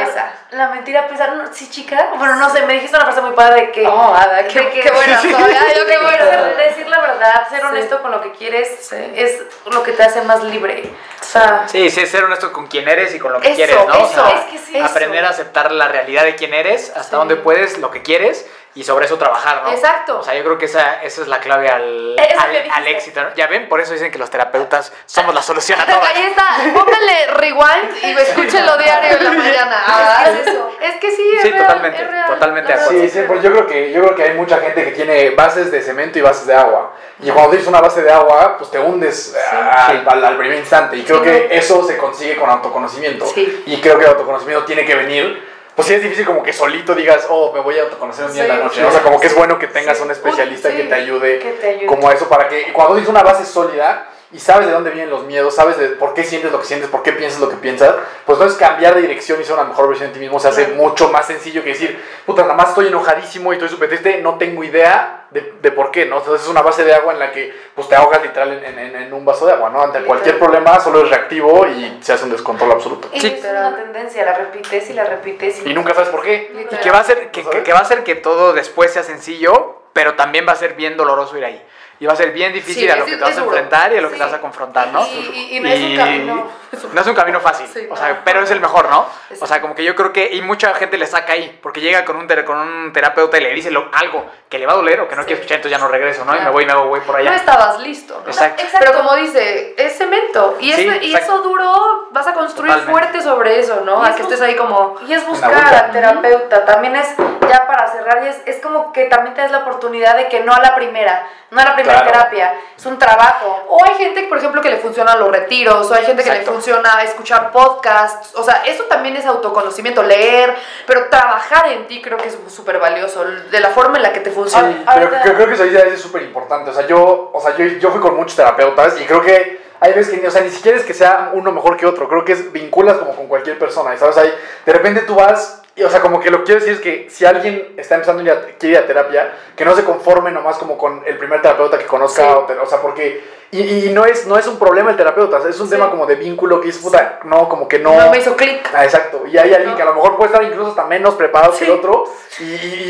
Pesa. 0.00 0.32
Ay, 0.50 0.56
la 0.58 0.68
mentira 0.68 1.06
pesa. 1.08 1.28
No, 1.28 1.52
sí, 1.52 1.70
chica. 1.70 2.08
Bueno, 2.16 2.36
no 2.36 2.50
sé, 2.50 2.62
me 2.66 2.74
dijiste 2.74 2.96
una 2.96 3.06
frase 3.06 3.20
muy 3.20 3.32
padre 3.32 3.62
de 3.66 3.72
que... 3.72 3.86
Oh, 3.86 4.14
Ada, 4.14 4.46
qué, 4.48 4.60
de 4.60 4.70
que- 4.70 4.80
qué 4.80 4.90
buena 4.90 5.20
soy, 5.20 5.32
ay, 5.32 5.74
yo 5.76 5.86
qué 5.86 5.98
buena. 5.98 6.18
Ser- 6.18 6.56
decir 6.56 6.88
la 6.88 7.00
verdad, 7.00 7.48
ser 7.48 7.60
Sí. 7.60 7.66
honesto 7.66 8.02
con 8.02 8.10
lo 8.10 8.20
que 8.22 8.32
quieres 8.32 8.68
Sí. 8.88 8.96
es 9.14 9.40
lo 9.66 9.82
que 9.82 9.92
te 9.92 10.02
hace 10.02 10.22
más 10.22 10.42
libre. 10.44 10.90
O 11.20 11.24
sea, 11.24 11.64
Sí, 11.68 11.90
sí, 11.90 12.06
ser 12.06 12.24
honesto 12.24 12.52
con 12.52 12.66
quién 12.66 12.88
eres 12.88 13.14
y 13.14 13.18
con 13.18 13.32
lo 13.32 13.40
que 13.40 13.48
Eso, 13.48 13.56
quieres, 13.56 13.76
¿no? 13.76 13.94
O 13.94 14.06
eso, 14.06 14.14
sea, 14.14 14.38
es 14.40 14.44
que 14.52 14.58
sí, 14.58 14.78
aprender 14.80 15.18
eso. 15.24 15.26
a 15.26 15.30
aceptar 15.30 15.72
la 15.72 15.88
realidad 15.88 16.24
de 16.24 16.36
quién 16.36 16.54
eres, 16.54 16.90
hasta 16.90 17.02
Sí. 17.02 17.16
dónde 17.16 17.36
puedes, 17.36 17.78
lo 17.78 17.90
que 17.90 18.02
quieres 18.02 18.46
y 18.76 18.82
sobre 18.82 19.06
eso 19.06 19.16
trabajar, 19.16 19.62
¿no? 19.62 19.70
Exacto. 19.70 20.18
O 20.18 20.22
sea, 20.22 20.34
yo 20.34 20.42
creo 20.42 20.58
que 20.58 20.64
esa, 20.64 21.02
esa 21.02 21.22
es 21.22 21.28
la 21.28 21.38
clave 21.40 21.68
al, 21.68 22.16
al, 22.38 22.70
al 22.72 22.86
éxito, 22.88 23.22
¿no? 23.22 23.32
Ya 23.34 23.46
ven, 23.46 23.68
por 23.68 23.80
eso 23.80 23.92
dicen 23.92 24.10
que 24.10 24.18
los 24.18 24.30
terapeutas 24.30 24.92
somos 25.06 25.32
la 25.34 25.42
solución 25.42 25.80
a 25.80 25.86
todo. 25.86 26.00
Ahí 26.02 26.22
está, 26.24 26.48
póngale 26.74 27.26
rewind 27.34 27.96
y 28.02 28.10
escúchelo 28.20 28.76
diario 28.76 29.16
en 29.16 29.24
la 29.24 29.30
mañana. 29.42 29.82
Ah, 29.86 30.24
Es 30.26 30.30
que 30.32 30.40
es 30.40 30.46
eso. 30.48 30.70
Es 30.80 30.96
que 30.96 31.10
sí, 31.12 31.30
es 31.36 31.42
Sí, 31.42 31.50
real, 31.50 31.66
totalmente, 31.66 32.02
es 32.02 32.10
real. 32.10 32.26
totalmente 32.26 32.72
de 32.72 32.78
acuerdo. 32.80 33.00
Sí, 33.02 33.08
sí, 33.08 33.20
pues 33.26 33.42
yo 33.42 33.52
creo 33.52 33.66
que 33.66 33.92
yo 33.92 34.02
creo 34.02 34.14
que 34.16 34.22
hay 34.24 34.34
mucha 34.34 34.58
gente 34.58 34.84
que 34.84 34.90
tiene 34.90 35.30
bases 35.30 35.70
de 35.70 35.80
cemento 35.80 36.18
y 36.18 36.22
bases 36.22 36.46
de 36.46 36.54
agua. 36.54 36.92
Y 37.22 37.30
cuando 37.30 37.50
tienes 37.50 37.68
una 37.68 37.80
base 37.80 38.02
de 38.02 38.10
agua, 38.12 38.58
pues 38.58 38.70
te 38.72 38.78
hundes 38.80 39.34
al, 39.52 40.04
al- 40.08 40.24
al 40.24 40.36
primer 40.36 40.58
instante. 40.58 40.96
Y 40.96 41.02
creo 41.04 41.18
Sí, 41.18 41.24
que 41.24 41.48
eso 41.52 41.86
se 41.86 41.96
consigue 41.96 42.36
con 42.36 42.50
autoconocimiento. 42.50 43.24
Sí. 43.26 43.62
Y 43.66 43.80
creo 43.80 43.96
que 43.98 44.04
el 44.04 44.10
autoconocimiento 44.10 44.64
tiene 44.64 44.84
que 44.84 44.94
venir. 44.96 45.53
Pues 45.74 45.88
sí 45.88 45.94
es 45.94 46.02
difícil 46.02 46.24
como 46.24 46.42
que 46.42 46.52
solito 46.52 46.94
digas, 46.94 47.26
oh, 47.28 47.52
me 47.52 47.60
voy 47.60 47.76
a 47.78 47.82
autoconocer 47.82 48.26
un 48.26 48.32
día 48.32 48.44
en 48.44 48.48
la 48.48 48.56
noche. 48.58 48.84
O 48.84 48.90
sea, 48.92 49.02
como 49.02 49.18
que 49.18 49.26
es 49.26 49.34
bueno 49.34 49.58
que 49.58 49.66
tengas 49.66 49.96
sí. 49.96 50.04
un 50.04 50.10
especialista 50.12 50.74
que 50.74 50.84
te 50.84 50.94
ayude, 50.94 51.40
que 51.40 51.50
te 51.50 51.68
ayude. 51.68 51.86
como 51.86 52.08
a 52.08 52.14
eso 52.14 52.28
para 52.28 52.48
que 52.48 52.72
cuando 52.72 52.94
tienes 52.94 53.10
una 53.10 53.22
base 53.22 53.44
sólida 53.44 54.08
y 54.34 54.40
sabes 54.40 54.66
de 54.66 54.72
dónde 54.72 54.90
vienen 54.90 55.10
los 55.10 55.22
miedos, 55.24 55.54
sabes 55.54 55.78
de 55.78 55.88
por 55.90 56.12
qué 56.12 56.24
sientes 56.24 56.50
lo 56.52 56.58
que 56.58 56.66
sientes, 56.66 56.90
por 56.90 57.02
qué 57.04 57.12
piensas 57.12 57.40
lo 57.40 57.48
que 57.48 57.56
piensas, 57.56 57.94
pues 58.26 58.36
entonces 58.36 58.58
cambiar 58.58 58.94
de 58.96 59.02
dirección 59.02 59.40
y 59.40 59.44
ser 59.44 59.54
una 59.54 59.64
mejor 59.64 59.88
versión 59.88 60.08
de 60.10 60.14
ti 60.14 60.20
mismo 60.20 60.40
se 60.40 60.48
hace 60.48 60.66
mucho 60.68 61.08
más 61.10 61.26
sencillo 61.26 61.62
que 61.62 61.70
decir, 61.70 62.02
puta, 62.26 62.42
nada 62.42 62.54
más 62.54 62.70
estoy 62.70 62.88
enojadísimo 62.88 63.52
y 63.52 63.56
estoy 63.56 63.68
súper 63.68 63.88
triste, 63.88 64.20
no 64.20 64.36
tengo 64.36 64.64
idea 64.64 65.26
de, 65.30 65.54
de 65.62 65.70
por 65.72 65.90
qué, 65.90 66.06
¿no? 66.06 66.18
Entonces 66.18 66.42
es 66.44 66.50
una 66.50 66.62
base 66.62 66.84
de 66.84 66.94
agua 66.94 67.12
en 67.12 67.18
la 67.20 67.30
que 67.32 67.54
pues 67.74 67.88
te 67.88 67.94
ahogas 67.96 68.22
literal 68.22 68.52
en, 68.52 68.78
en- 68.78 68.96
en 68.96 69.12
un 69.12 69.24
vaso 69.24 69.46
de 69.46 69.52
agua, 69.52 69.70
¿no? 69.70 69.82
Ante 69.82 70.02
cualquier 70.02 70.38
problema 70.38 70.78
solo 70.80 71.02
es 71.04 71.10
reactivo 71.10 71.66
y 71.68 71.98
se 72.02 72.12
hace 72.12 72.24
un 72.24 72.30
descontrol 72.30 72.72
absoluto. 72.72 73.08
Y 73.12 73.20
Sí. 73.20 73.26
es 73.38 73.44
una 73.44 73.74
tendencia, 73.76 74.24
la 74.24 74.34
repites 74.34 74.90
y 74.90 74.92
la 74.94 75.04
repites. 75.04 75.64
Y 75.66 75.74
nunca 75.74 75.94
sabes 75.94 76.08
por 76.10 76.22
qué. 76.22 76.52
Y 76.72 76.76
que 76.76 76.90
va 76.90 76.98
a 76.98 77.00
hacer 77.02 77.30
que, 77.30 77.42
que- 77.42 77.62
que 77.62 77.72
va 77.72 77.78
a 77.78 77.82
hacer 77.82 78.02
que 78.04 78.14
todo 78.16 78.52
después 78.52 78.92
sea 78.92 79.02
sencillo, 79.02 79.82
pero 79.92 80.14
también 80.14 80.46
va 80.46 80.52
a 80.52 80.56
ser 80.56 80.74
bien 80.74 80.96
doloroso 80.96 81.36
ir 81.38 81.44
ahí. 81.44 81.64
Y 82.00 82.06
va 82.06 82.12
a 82.12 82.16
ser 82.16 82.32
bien 82.32 82.52
difícil 82.52 82.84
Sí, 82.84 82.90
a 82.90 82.96
lo 82.96 83.04
es- 83.04 83.10
que 83.10 83.16
te 83.16 83.22
vas 83.22 83.36
a 83.38 83.40
enfrentar 83.42 83.92
y 83.92 83.98
a 83.98 84.00
lo 84.00 84.08
que 84.08 84.14
Sí. 84.14 84.20
te 84.20 84.24
vas 84.26 84.34
a 84.34 84.40
confrontar, 84.40 84.88
¿no? 84.88 85.06
Y- 85.06 85.10
y- 85.52 85.56
y 85.56 85.60
no 85.60 85.68
es 85.68 85.80
un 85.80 85.96
camino- 85.96 86.64
No 86.92 87.00
es 87.00 87.06
un 87.06 87.14
camino 87.14 87.38
fácil, 87.40 87.66
Sí. 87.72 87.86
o 87.88 87.96
sea, 87.96 88.22
pero 88.24 88.40
es 88.42 88.50
el 88.50 88.60
mejor, 88.60 88.88
¿no? 88.90 89.06
O 89.40 89.46
sea, 89.46 89.60
como 89.60 89.76
que 89.76 89.84
yo 89.84 89.94
creo 89.94 90.12
que 90.12 90.34
y 90.34 90.42
mucha 90.42 90.74
gente 90.74 90.98
le 90.98 91.06
saca 91.06 91.32
ahí, 91.34 91.56
porque 91.62 91.80
llega 91.80 92.04
con 92.04 92.16
un, 92.16 92.26
ter- 92.26 92.44
con 92.44 92.58
un 92.58 92.92
terapeuta 92.92 93.38
y 93.38 93.42
le 93.42 93.54
dice 93.54 93.70
lo- 93.70 93.88
algo 93.92 94.26
que 94.48 94.58
le 94.58 94.66
va 94.66 94.72
a 94.72 94.76
doler 94.76 95.00
o 95.00 95.08
que 95.08 95.14
no 95.14 95.22
quiere 95.22 95.34
escuchar, 95.40 95.56
entonces 95.58 95.78
ya 95.78 95.84
no 95.84 95.88
regreso, 95.90 96.24
¿no? 96.24 96.32
Y 96.32 96.34
me 96.34 96.38
Claro. 96.40 96.52
voy 96.52 96.64
y 96.64 96.66
me 96.66 96.72
hago 96.72 96.88
güey 96.88 97.00
por 97.02 97.14
allá. 97.16 97.30
No 97.30 97.36
estabas 97.36 97.78
listo. 97.80 98.20
¿no? 98.24 98.26
Exacto. 98.28 98.62
Exacto. 98.62 98.86
Pero 98.86 98.98
como 98.98 99.14
dice, 99.14 99.74
es 99.78 99.96
cemento. 99.96 100.56
Y, 100.60 100.72
Sí, 100.72 100.88
eso, 100.88 100.98
y 101.02 101.14
eso 101.14 101.38
duro, 101.42 102.08
vas 102.10 102.26
a 102.26 102.34
construir 102.34 102.72
Totalmente. 102.72 102.92
fuerte 103.00 103.22
sobre 103.22 103.60
eso, 103.60 103.82
¿no? 103.84 104.02
Y 104.02 104.06
A 104.06 104.10
es 104.10 104.16
que 104.16 104.22
estés 104.22 104.40
ahí 104.40 104.56
como... 104.56 104.96
Y 105.06 105.12
es 105.12 105.24
buscar 105.26 105.54
al 105.54 105.92
terapeuta, 105.92 106.64
también 106.64 106.96
es, 106.96 107.08
ya 107.48 107.66
para 107.68 107.86
cerrar, 107.92 108.24
y 108.24 108.28
es, 108.28 108.42
es 108.46 108.60
como 108.60 108.92
que 108.92 109.04
también 109.04 109.34
te 109.34 109.42
das 109.42 109.52
la 109.52 109.58
oportunidad 109.58 110.16
de 110.16 110.28
que 110.28 110.40
no 110.40 110.52
a 110.52 110.60
la 110.60 110.74
primera, 110.74 111.24
no 111.54 111.60
a 111.60 111.64
la 111.64 111.74
primera 111.74 112.02
Claro. 112.02 112.12
terapia, 112.12 112.54
es 112.76 112.84
un 112.86 112.98
trabajo. 112.98 113.64
O 113.68 113.84
hay 113.84 113.94
gente, 113.94 114.24
por 114.24 114.38
ejemplo, 114.38 114.60
que 114.60 114.70
le 114.70 114.78
funciona 114.78 115.14
los 115.16 115.30
retiros, 115.30 115.90
o 115.90 115.94
hay 115.94 116.04
gente 116.04 116.22
que 116.22 116.30
le 116.30 116.42
funciona 116.42 117.02
escuchar 117.02 117.52
podcasts, 117.52 118.34
o 118.34 118.42
sea, 118.42 118.62
eso 118.66 118.84
también 118.84 119.16
es 119.16 119.24
autoconocimiento, 119.24 120.02
leer, 120.02 120.54
pero 120.86 121.08
trabajar 121.08 121.68
en 121.68 121.86
ti 121.86 122.02
creo 122.02 122.18
que 122.18 122.28
es 122.28 122.38
súper 122.48 122.78
valioso, 122.78 123.24
de 123.24 123.60
la 123.60 123.70
forma 123.70 123.96
en 123.96 124.02
la 124.02 124.12
que 124.12 124.20
te 124.20 124.30
funciona. 124.30 124.68
Sí, 124.68 124.84
pero 124.94 125.10
creo, 125.10 125.34
creo 125.34 125.46
que 125.48 125.54
eso 125.54 125.62
ahí 125.62 125.76
es 125.92 126.00
súper 126.00 126.22
importante. 126.22 126.70
O 126.70 126.74
sea, 126.74 126.86
yo, 126.86 127.30
o 127.32 127.40
sea 127.40 127.56
yo, 127.56 127.64
yo 127.64 127.90
fui 127.90 128.00
con 128.00 128.16
muchos 128.16 128.36
terapeutas 128.36 129.00
y 129.00 129.04
creo 129.04 129.22
que 129.22 129.62
hay 129.80 129.92
veces 129.92 130.18
que, 130.18 130.26
o 130.26 130.30
sea, 130.30 130.40
ni 130.40 130.50
siquiera 130.50 130.78
es 130.78 130.84
que 130.84 130.94
sea 130.94 131.30
uno 131.34 131.52
mejor 131.52 131.76
que 131.76 131.84
otro. 131.86 132.08
Creo 132.08 132.24
que 132.24 132.32
es 132.32 132.52
vinculas 132.52 132.96
como 132.96 133.14
con 133.14 133.26
cualquier 133.26 133.58
persona. 133.58 133.94
Y 133.94 133.98
sabes, 133.98 134.16
ahí, 134.16 134.32
de 134.64 134.72
repente 134.72 135.02
tú 135.02 135.14
vas, 135.14 135.62
y, 135.76 135.82
o 135.82 135.90
sea, 135.90 136.00
como 136.00 136.20
que 136.20 136.30
lo 136.30 136.38
que 136.38 136.44
quiero 136.44 136.60
decir 136.60 136.74
es 136.74 136.80
que 136.80 137.08
si 137.10 137.24
alguien 137.24 137.74
está 137.76 137.96
empezando 137.96 138.20
a 138.22 138.24
ir 138.24 138.30
a, 138.30 138.40
quiere 138.58 138.76
ir 138.76 138.78
a 138.78 138.86
terapia, 138.86 139.32
que 139.56 139.64
no 139.64 139.74
se 139.74 139.82
conforme 139.84 140.30
nomás 140.30 140.56
como 140.58 140.78
con 140.78 141.02
el 141.04 141.18
primer 141.18 141.42
terapeuta 141.42 141.78
que 141.78 141.86
conozca. 141.86 142.22
Sí. 142.22 142.28
O, 142.32 142.38
te- 142.44 142.58
o 142.58 142.66
sea, 142.66 142.80
porque. 142.80 143.42
Y, 143.50 143.86
y 143.86 143.90
no, 143.92 144.04
es, 144.04 144.26
no 144.26 144.36
es 144.36 144.48
un 144.48 144.58
problema 144.58 144.90
el 144.90 144.96
terapeuta, 144.96 145.36
o 145.36 145.40
sea, 145.40 145.48
es 145.50 145.60
un 145.60 145.66
Sí. 145.68 145.74
tema 145.74 145.88
como 145.88 146.06
de 146.06 146.16
vínculo 146.16 146.60
que 146.60 146.70
es 146.70 146.78
puta, 146.78 147.20
no, 147.24 147.48
como 147.48 147.68
que 147.68 147.78
no. 147.78 147.94
No 147.96 148.10
me 148.10 148.18
hizo 148.18 148.36
clic. 148.36 148.68
Ah, 148.74 148.84
exacto. 148.84 149.24
Y 149.28 149.38
hay 149.38 149.52
alguien 149.52 149.70
No. 149.72 149.76
que 149.76 149.82
a 149.82 149.86
lo 149.86 149.94
mejor 149.94 150.16
puede 150.16 150.32
estar 150.32 150.42
incluso 150.42 150.70
hasta 150.70 150.84
menos 150.86 151.14
preparado 151.14 151.56
que 151.56 151.64
el 151.64 151.70
otro 151.70 152.04
y, 152.40 152.44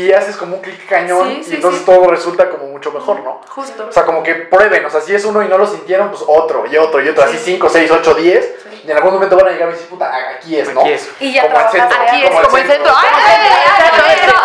y- 0.07 0.11
haces 0.13 0.35
como 0.37 0.55
un 0.55 0.61
clic 0.63 0.87
cañón 0.87 1.31
y 1.47 1.53
entonces 1.53 1.85
todo 1.85 2.09
resulta 2.09 2.49
como 2.49 2.65
mucho 2.67 2.91
mejor, 2.91 3.19
¿no? 3.21 3.41
Justo. 3.49 3.85
O 3.89 3.91
sea, 3.91 4.05
como 4.05 4.23
que 4.23 4.33
prueben, 4.35 4.83
o 4.85 4.89
sea, 4.89 5.01
si 5.01 5.13
es 5.13 5.23
uno 5.25 5.43
y 5.43 5.47
no 5.47 5.57
lo 5.59 5.67
sintieron, 5.67 6.09
pues 6.09 6.23
otro 6.25 6.65
y 6.71 6.75
otro 6.77 6.99
y 7.01 7.09
otro, 7.09 7.23
así 7.23 7.37
Sí. 7.37 7.43
5, 7.53 7.69
6, 7.69 7.91
8, 7.91 8.13
10 8.15 8.55
Sí. 8.63 8.74
Y 8.85 8.91
en 8.91 8.97
algún 8.97 9.13
momento 9.15 9.35
van 9.35 9.47
a 9.47 9.51
llegar 9.51 9.69
y 9.69 9.71
decir, 9.71 9.87
puta, 9.89 10.11
aquí 10.37 10.59
es, 10.59 10.71
¿no? 10.73 10.81
Aquí 10.81 10.91
es. 10.91 11.09
Y 11.19 11.33
ya 11.33 11.41
Como 11.43 11.59
el 11.59 11.69
centro, 11.69 11.97
Aquí 12.07 12.23
es 12.23 12.29
como 12.29 12.57
el 12.57 12.67
centro. 12.67 12.93
¡Ay, 12.95 13.09
ay, 13.15 13.49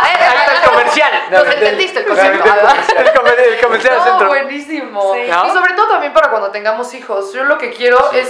ay, 0.03 0.37
está 0.39 0.53
el 0.55 0.71
comercial. 0.71 1.13
Nos 1.31 1.47
entendiste 1.47 1.99
el 2.01 2.07
concepto. 2.07 2.33
el 2.33 2.41
comercial. 2.43 3.07
El 3.07 3.13
comer- 3.13 3.41
el 3.41 3.61
comercial 3.61 3.95
del 3.95 4.03
centro. 4.05 4.29
buenísimo. 4.29 5.15
Y 5.17 5.51
sobre 5.51 5.75
todo 5.75 5.89
también 5.89 6.13
para 6.13 6.31
cuando 6.31 6.51
tengamos 6.51 6.93
hijos. 6.95 7.33
Yo 7.33 7.45
lo 7.45 7.59
que 7.59 7.71
quiero 7.71 7.99
es 8.13 8.29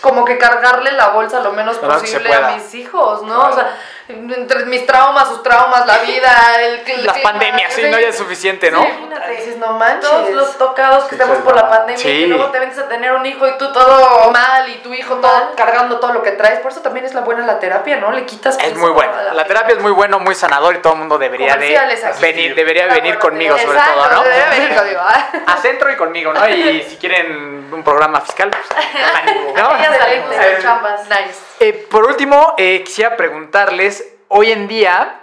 como 0.00 0.24
que 0.24 0.38
cargarle 0.38 0.92
la 0.92 1.08
bolsa 1.08 1.40
lo 1.40 1.52
menos 1.52 1.76
posible 1.78 2.32
a 2.34 2.50
mis 2.52 2.74
hijos, 2.74 3.22
¿no? 3.22 3.48
O 3.48 3.52
sea, 3.52 3.76
entre 4.08 4.66
mis 4.66 4.84
traumas, 4.86 5.28
sus 5.28 5.42
traumas, 5.42 5.86
la 5.86 5.98
vida, 5.98 6.30
el, 6.60 6.74
el 6.86 7.06
Las 7.06 7.14
clima, 7.14 7.30
pandemias, 7.30 7.72
sí, 7.72 7.82
no 7.90 7.98
ya 7.98 8.08
es 8.08 8.16
suficiente, 8.18 8.70
¿no? 8.70 8.82
Sí, 8.82 8.86
Imagínate. 8.88 9.30
dices, 9.30 9.56
no 9.56 9.72
manches. 9.78 10.10
Todos 10.10 10.30
los 10.30 10.58
tocados 10.58 11.04
que 11.04 11.16
Sí, 11.16 11.22
estamos 11.22 11.38
por 11.42 11.54
la 11.56 11.70
pandemia, 11.70 12.02
Sí. 12.02 12.08
y 12.10 12.20
que 12.22 12.26
luego 12.26 12.50
te 12.50 12.58
vengas 12.58 12.78
a 12.78 12.88
tener 12.88 13.12
un 13.12 13.24
hijo 13.24 13.46
y 13.48 13.56
tú 13.56 13.72
todo 13.72 14.30
mal 14.30 14.68
y 14.68 14.76
tu 14.78 14.92
hijo 14.92 15.14
todo 15.16 15.52
cargando 15.56 15.98
todo 16.00 16.12
lo 16.12 16.22
que 16.22 16.32
traes. 16.32 16.60
Por 16.60 16.70
eso 16.72 16.80
también 16.82 17.06
es 17.06 17.14
la 17.14 17.22
buena 17.22 17.46
la 17.46 17.58
terapia, 17.58 17.96
¿no? 17.96 18.10
Le 18.12 18.26
quitas 18.26 18.58
Es 18.58 18.64
peso 18.64 18.76
muy 18.78 18.90
bueno. 18.90 19.12
La 19.32 19.44
terapia 19.46 19.74
es 19.76 19.80
muy 19.80 19.92
bueno, 19.92 20.18
muy 20.18 20.34
sanador 20.34 20.74
y 20.74 20.78
todo 20.78 20.92
el 20.92 20.98
mundo 20.98 21.16
debería 21.18 21.56
de 21.56 21.78
venir, 22.20 22.54
debería 22.54 22.82
Está 22.84 22.94
venir 22.96 23.18
conmigo 23.18 23.56
sobre 23.56 23.78
Exacto, 23.78 24.00
todo, 24.02 24.10
¿no? 24.12 24.22
debe 24.24 24.50
venir 24.50 24.74
conmigo. 24.76 25.00
A 25.46 25.56
centro 25.58 25.90
y 25.90 25.96
conmigo, 25.96 26.32
¿no? 26.32 26.46
Y 26.48 26.82
si 26.82 26.96
quieren 26.96 27.70
un 27.72 27.82
programa 27.82 28.20
fiscal, 28.20 28.50
pues, 28.50 28.64
¿no? 29.56 29.78
Ya 29.82 29.94
salimos 29.98 30.30
de 30.30 30.58
chambas. 30.62 31.00
Nice. 31.08 31.40
Eh, 31.64 31.86
por 31.90 32.04
último, 32.04 32.52
eh, 32.58 32.82
quisiera 32.84 33.16
preguntarles, 33.16 34.06
hoy 34.28 34.52
en 34.52 34.68
día, 34.68 35.20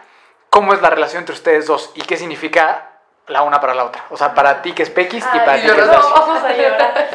¿cómo 0.49 0.73
es 0.73 0.81
la 0.81 0.89
relación 0.89 1.19
entre 1.19 1.35
ustedes 1.35 1.68
dos 1.68 1.91
y 1.93 2.01
qué 2.01 2.18
significa 2.18 2.89
la 3.27 3.43
una 3.43 3.61
para 3.61 3.76
la 3.76 3.84
otra? 3.85 4.05
O 4.09 4.18
sea, 4.18 4.34
para 4.34 4.63
ti 4.63 4.73
que 4.73 4.81
es 4.81 4.89
Pequis 4.89 5.23
y 5.23 5.38
para 5.38 5.55
ti 5.57 5.61
que 5.68 5.68
es. 5.68 5.77
Dacia. 5.88 6.09
Vamos 6.15 6.43
a 6.43 6.51
llorar. 6.51 7.07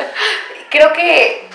Creo 0.70 0.92
que, 0.92 1.48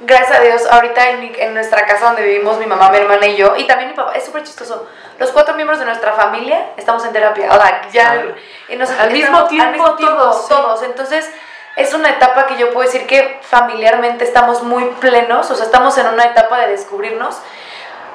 gracias 0.00 0.38
a 0.38 0.40
Dios, 0.40 0.66
ahorita 0.70 1.10
en, 1.10 1.34
en 1.38 1.52
nuestra 1.52 1.84
casa 1.84 2.06
donde 2.06 2.22
vivimos 2.22 2.56
mi 2.58 2.64
mamá, 2.64 2.88
mi 2.88 2.96
hermana 2.96 3.26
y 3.26 3.36
yo, 3.36 3.54
y 3.54 3.66
también 3.66 3.90
mi 3.90 3.96
papá, 3.96 4.12
es 4.14 4.24
súper 4.24 4.42
chistoso. 4.42 4.88
Los 5.18 5.30
cuatro 5.30 5.54
miembros 5.56 5.78
de 5.78 5.84
nuestra 5.84 6.14
familia 6.14 6.70
estamos 6.78 7.04
en 7.04 7.12
terapia. 7.12 7.50
O 7.50 7.54
sea, 7.60 7.82
ya. 7.92 8.24
Y 8.70 8.76
nos- 8.76 8.88
Al 8.92 9.10
mismo 9.10 9.44
tiempo 9.44 9.66
Al 9.66 9.72
mismo 9.72 9.94
tiempo, 9.96 10.16
todos, 10.16 10.42
sí. 10.42 10.48
todos. 10.48 10.82
Entonces, 10.84 11.30
es 11.76 11.94
una 11.94 12.10
etapa 12.10 12.46
que 12.46 12.56
yo 12.56 12.72
puedo 12.72 12.86
decir 12.86 13.06
que 13.06 13.38
familiarmente 13.42 14.24
estamos 14.24 14.62
muy 14.62 14.84
plenos, 15.00 15.50
o 15.50 15.54
sea, 15.54 15.64
estamos 15.64 15.96
en 15.98 16.06
una 16.08 16.24
etapa 16.24 16.58
de 16.60 16.68
descubrirnos. 16.68 17.38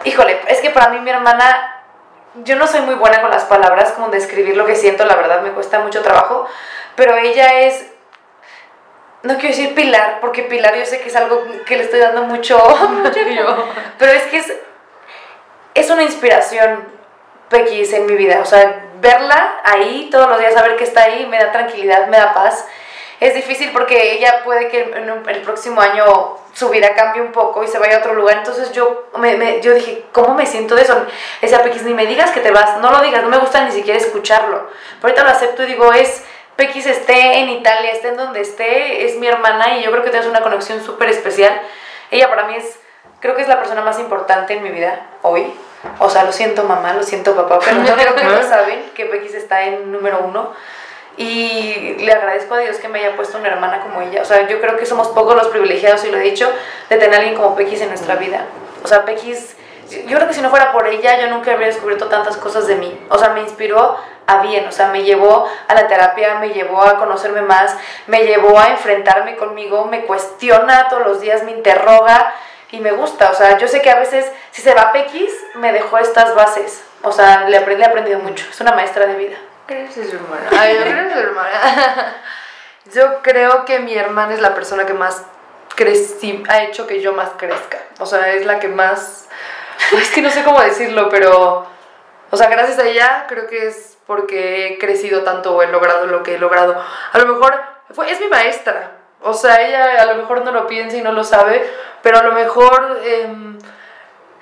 Híjole, 0.04 0.40
es 0.48 0.60
que 0.60 0.70
para 0.70 0.90
mí 0.90 1.00
mi 1.00 1.10
hermana 1.10 1.84
yo 2.44 2.56
no 2.58 2.68
soy 2.68 2.82
muy 2.82 2.96
buena 2.96 3.22
con 3.22 3.32
las 3.32 3.46
palabras, 3.46 3.94
como 3.94 4.10
describir 4.10 4.58
lo 4.58 4.66
que 4.66 4.76
siento, 4.76 5.06
la 5.06 5.16
verdad 5.16 5.42
me 5.42 5.52
cuesta 5.52 5.80
mucho 5.80 6.02
trabajo, 6.02 6.48
pero 6.96 7.16
ella 7.16 7.62
es, 7.62 7.88
no 9.24 9.36
quiero 9.36 9.56
decir 9.56 9.74
Pilar, 9.74 10.20
porque 10.20 10.44
Pilar 10.44 10.76
yo 10.76 10.86
sé 10.86 11.00
que 11.00 11.08
es 11.08 11.16
algo 11.16 11.44
que 11.66 11.78
le 11.78 11.84
estoy 11.84 12.00
dando 12.00 12.24
mucho, 12.24 12.62
pero 13.98 14.12
es 14.12 14.24
que 14.24 14.38
es, 14.38 14.54
es 15.74 15.90
una 15.90 16.04
inspiración, 16.04 16.94
Pequis, 17.50 17.94
en 17.94 18.06
mi 18.06 18.16
vida, 18.16 18.40
o 18.42 18.46
sea, 18.46 18.86
verla 19.00 19.62
ahí 19.64 20.10
todos 20.12 20.28
los 20.28 20.40
días, 20.40 20.54
saber 20.54 20.76
que 20.76 20.84
está 20.84 21.04
ahí, 21.04 21.26
me 21.28 21.38
da 21.38 21.52
tranquilidad, 21.52 22.08
me 22.08 22.18
da 22.18 22.34
paz. 22.34 22.66
Es 23.20 23.34
difícil 23.34 23.72
porque 23.72 24.14
ella 24.14 24.42
puede 24.44 24.68
que 24.68 24.82
en 24.82 25.10
un- 25.10 25.30
el 25.30 25.42
próximo 25.42 25.80
año 25.82 26.38
su 26.54 26.70
vida 26.70 26.94
cambie 26.96 27.22
un 27.22 27.32
poco 27.32 27.64
y 27.64 27.68
se 27.68 27.80
vaya 27.80 27.96
a 27.98 28.00
otro 28.00 28.14
lugar. 28.14 28.38
Entonces 28.38 28.72
yo, 28.74 29.06
me, 29.18 29.36
me- 29.38 29.62
yo 29.62 29.74
dije, 29.74 30.04
¿cómo 30.12 30.34
me 30.36 30.46
siento 30.46 30.76
de 30.76 30.82
eso? 30.84 31.06
Decía, 31.42 31.64
Pequis, 31.64 31.84
ni 31.84 31.94
me 31.94 32.06
digas 32.06 32.32
que 32.32 32.42
te 32.42 32.52
vas, 32.52 32.78
no 32.80 32.92
lo 32.92 33.02
digas, 33.02 33.24
no 33.24 33.30
me 33.30 33.38
gusta 33.38 33.64
ni 33.64 33.72
siquiera 33.72 33.98
escucharlo. 34.00 34.68
Pero 35.02 35.14
ahorita 35.14 35.24
lo 35.24 35.30
acepto 35.30 35.64
y 35.64 35.68
digo, 35.68 35.92
es, 35.94 36.24
Pequis 36.56 36.86
esté 36.86 37.40
en 37.40 37.50
Italia, 37.50 37.92
esté 37.92 38.10
en 38.10 38.18
donde 38.18 38.42
esté, 38.42 39.06
es 39.06 39.16
mi 39.18 39.28
hermana 39.28 39.78
y 39.78 39.84
yo 39.84 39.92
creo 39.92 40.04
que 40.04 40.10
tenemos 40.10 40.30
una 40.30 40.42
conexión 40.42 40.84
súper 40.84 41.10
especial. 41.10 41.60
Ella 42.12 42.30
para 42.30 42.44
mí 42.46 42.56
es, 42.56 42.80
creo 43.20 43.36
que 43.36 43.42
es 43.42 43.48
la 43.48 43.60
persona 43.60 43.82
más 43.82 44.00
importante 44.00 44.54
en 44.54 44.64
mi 44.64 44.70
vida 44.70 45.06
hoy. 45.22 45.54
O 46.00 46.10
sea, 46.10 46.24
lo 46.24 46.32
siento 46.32 46.64
mamá, 46.64 46.94
lo 46.94 47.04
siento 47.04 47.36
papá, 47.36 47.60
pero 47.64 47.84
yo 47.84 47.94
creo 47.96 48.16
que 48.16 48.24
lo 48.24 48.42
saben, 48.44 48.92
que 48.96 49.06
Pequis 49.06 49.36
está 49.36 49.64
en 49.64 49.92
número 49.92 50.20
uno. 50.20 50.54
Y 51.18 51.96
le 52.00 52.12
agradezco 52.12 52.56
a 52.56 52.60
Dios 52.60 52.78
que 52.78 52.90
me 52.90 53.00
haya 53.00 53.16
puesto 53.16 53.38
una 53.38 53.48
hermana 53.48 53.82
como 53.82 54.02
ella. 54.02 54.22
O 54.22 54.26
sea, 54.26 54.48
yo 54.48 54.60
creo 54.60 54.78
que 54.78 54.86
somos 54.86 55.08
pocos 55.10 55.36
los 55.36 55.48
privilegiados, 55.48 56.04
y 56.06 56.12
lo 56.12 56.18
he 56.18 56.22
dicho, 56.22 56.52
de 56.90 56.98
tener 56.98 57.16
a 57.16 57.18
alguien 57.20 57.36
como 57.36 57.56
Pequis 57.56 57.82
en 57.82 57.90
nuestra 57.90 58.16
vida. 58.16 58.46
O 58.84 58.88
sea, 58.88 59.06
Pequis, 59.06 59.56
yo 60.08 60.18
creo 60.18 60.28
que 60.28 60.34
si 60.34 60.42
no 60.42 60.50
fuera 60.50 60.72
por 60.72 60.88
ella, 60.88 61.20
yo 61.20 61.28
nunca 61.28 61.54
habría 61.54 61.68
descubierto 61.68 62.08
tantas 62.08 62.38
cosas 62.38 62.68
de 62.68 62.76
mí. 62.76 63.00
O 63.10 63.18
sea, 63.18 63.30
me 63.30 63.42
inspiró 63.42 63.98
a 64.28 64.42
bien, 64.42 64.68
o 64.68 64.72
sea, 64.72 64.88
me 64.88 65.04
llevó 65.04 65.48
a 65.68 65.74
la 65.74 65.88
terapia, 65.88 66.36
me 66.40 66.50
llevó 66.50 66.82
a 66.82 66.98
conocerme 66.98 67.42
más, 67.42 67.76
me 68.08 68.24
llevó 68.24 68.60
a 68.60 68.70
enfrentarme 68.70 69.36
conmigo, 69.36 69.86
me 69.86 70.06
cuestiona 70.06 70.90
todos 70.90 71.06
los 71.06 71.22
días, 71.22 71.44
me 71.44 71.52
interroga 71.52 72.34
y 72.72 72.80
me 72.80 72.92
gusta. 72.92 73.30
O 73.32 73.34
sea, 73.34 73.58
yo 73.58 73.68
sé 73.68 73.82
que 73.82 73.90
a 73.90 74.00
veces, 74.00 74.30
si 74.52 74.62
se 74.62 74.74
va 74.74 74.92
Pequis, 74.92 75.32
me 75.56 75.72
dejó 75.72 75.98
estas 75.98 76.36
bases. 76.36 76.84
O 77.04 77.12
sea, 77.12 77.48
le 77.48 77.58
he 77.58 77.86
aprendido 77.86 78.20
mucho. 78.20 78.46
Es 78.50 78.60
una 78.60 78.72
maestra 78.72 79.06
de 79.06 79.16
vida. 79.16 79.38
Gracias, 79.68 80.14
hermana. 80.14 80.48
Ay, 80.52 80.76
gracias, 80.76 81.18
hermana. 81.18 82.16
Yo 82.94 83.22
creo 83.24 83.66
que 83.66 83.80
mi 83.80 83.96
hermana 83.96 84.34
es 84.34 84.42
la 84.42 84.54
persona 84.54 84.86
que 84.86 84.94
más 84.94 85.24
creci 85.76 86.44
ha 86.48 86.64
hecho 86.64 86.86
que 86.86 87.02
yo 87.02 87.14
más 87.14 87.32
crezca. 87.36 87.80
O 88.00 88.06
sea, 88.06 88.32
es 88.34 88.46
la 88.46 88.60
que 88.60 88.68
más... 88.68 89.28
Es 89.92 90.10
que 90.12 90.22
no 90.22 90.30
sé 90.30 90.44
cómo 90.44 90.62
decirlo, 90.62 91.10
pero... 91.10 91.68
O 92.32 92.38
sea, 92.38 92.48
gracias 92.48 92.80
a 92.80 92.88
ella 92.88 93.26
creo 93.28 93.48
que 93.48 93.68
es 93.68 93.98
porque 94.06 94.68
he 94.68 94.78
crecido 94.78 95.24
tanto 95.24 95.56
o 95.56 95.64
he 95.64 95.68
logrado 95.68 96.06
lo 96.06 96.22
que 96.22 96.36
he 96.36 96.40
logrado. 96.40 96.82
A 97.12 97.18
lo 97.18 97.26
mejor 97.26 97.60
fue, 97.90 98.12
es 98.12 98.20
mi 98.20 98.28
maestra. 98.28 98.92
O 99.22 99.34
sea, 99.34 99.62
ella 99.62 100.02
a 100.02 100.06
lo 100.06 100.16
mejor 100.16 100.46
no 100.46 100.52
lo 100.52 100.68
piensa 100.68 100.98
y 100.98 101.02
no 101.02 101.12
lo 101.12 101.24
sabe, 101.24 101.68
pero 102.04 102.20
a 102.20 102.24
lo 102.24 102.34
mejor... 102.34 103.00
em, 103.04 103.55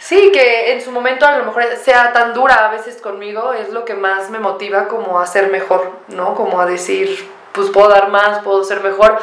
Sí, 0.03 0.33
que 0.33 0.73
en 0.73 0.81
su 0.81 0.91
momento 0.91 1.25
a 1.25 1.37
lo 1.37 1.45
mejor 1.45 1.63
sea 1.81 2.11
tan 2.11 2.33
dura 2.33 2.65
a 2.65 2.71
veces 2.71 2.97
conmigo, 3.01 3.53
es 3.53 3.69
lo 3.69 3.85
que 3.85 3.93
más 3.93 4.29
me 4.29 4.37
motiva 4.37 4.89
como 4.89 5.17
a 5.17 5.25
ser 5.25 5.49
mejor, 5.49 5.93
¿no? 6.09 6.35
Como 6.35 6.59
a 6.59 6.65
decir, 6.65 7.31
pues 7.53 7.69
puedo 7.69 7.87
dar 7.87 8.09
más, 8.09 8.39
puedo 8.39 8.65
ser 8.65 8.81
mejor. 8.81 9.17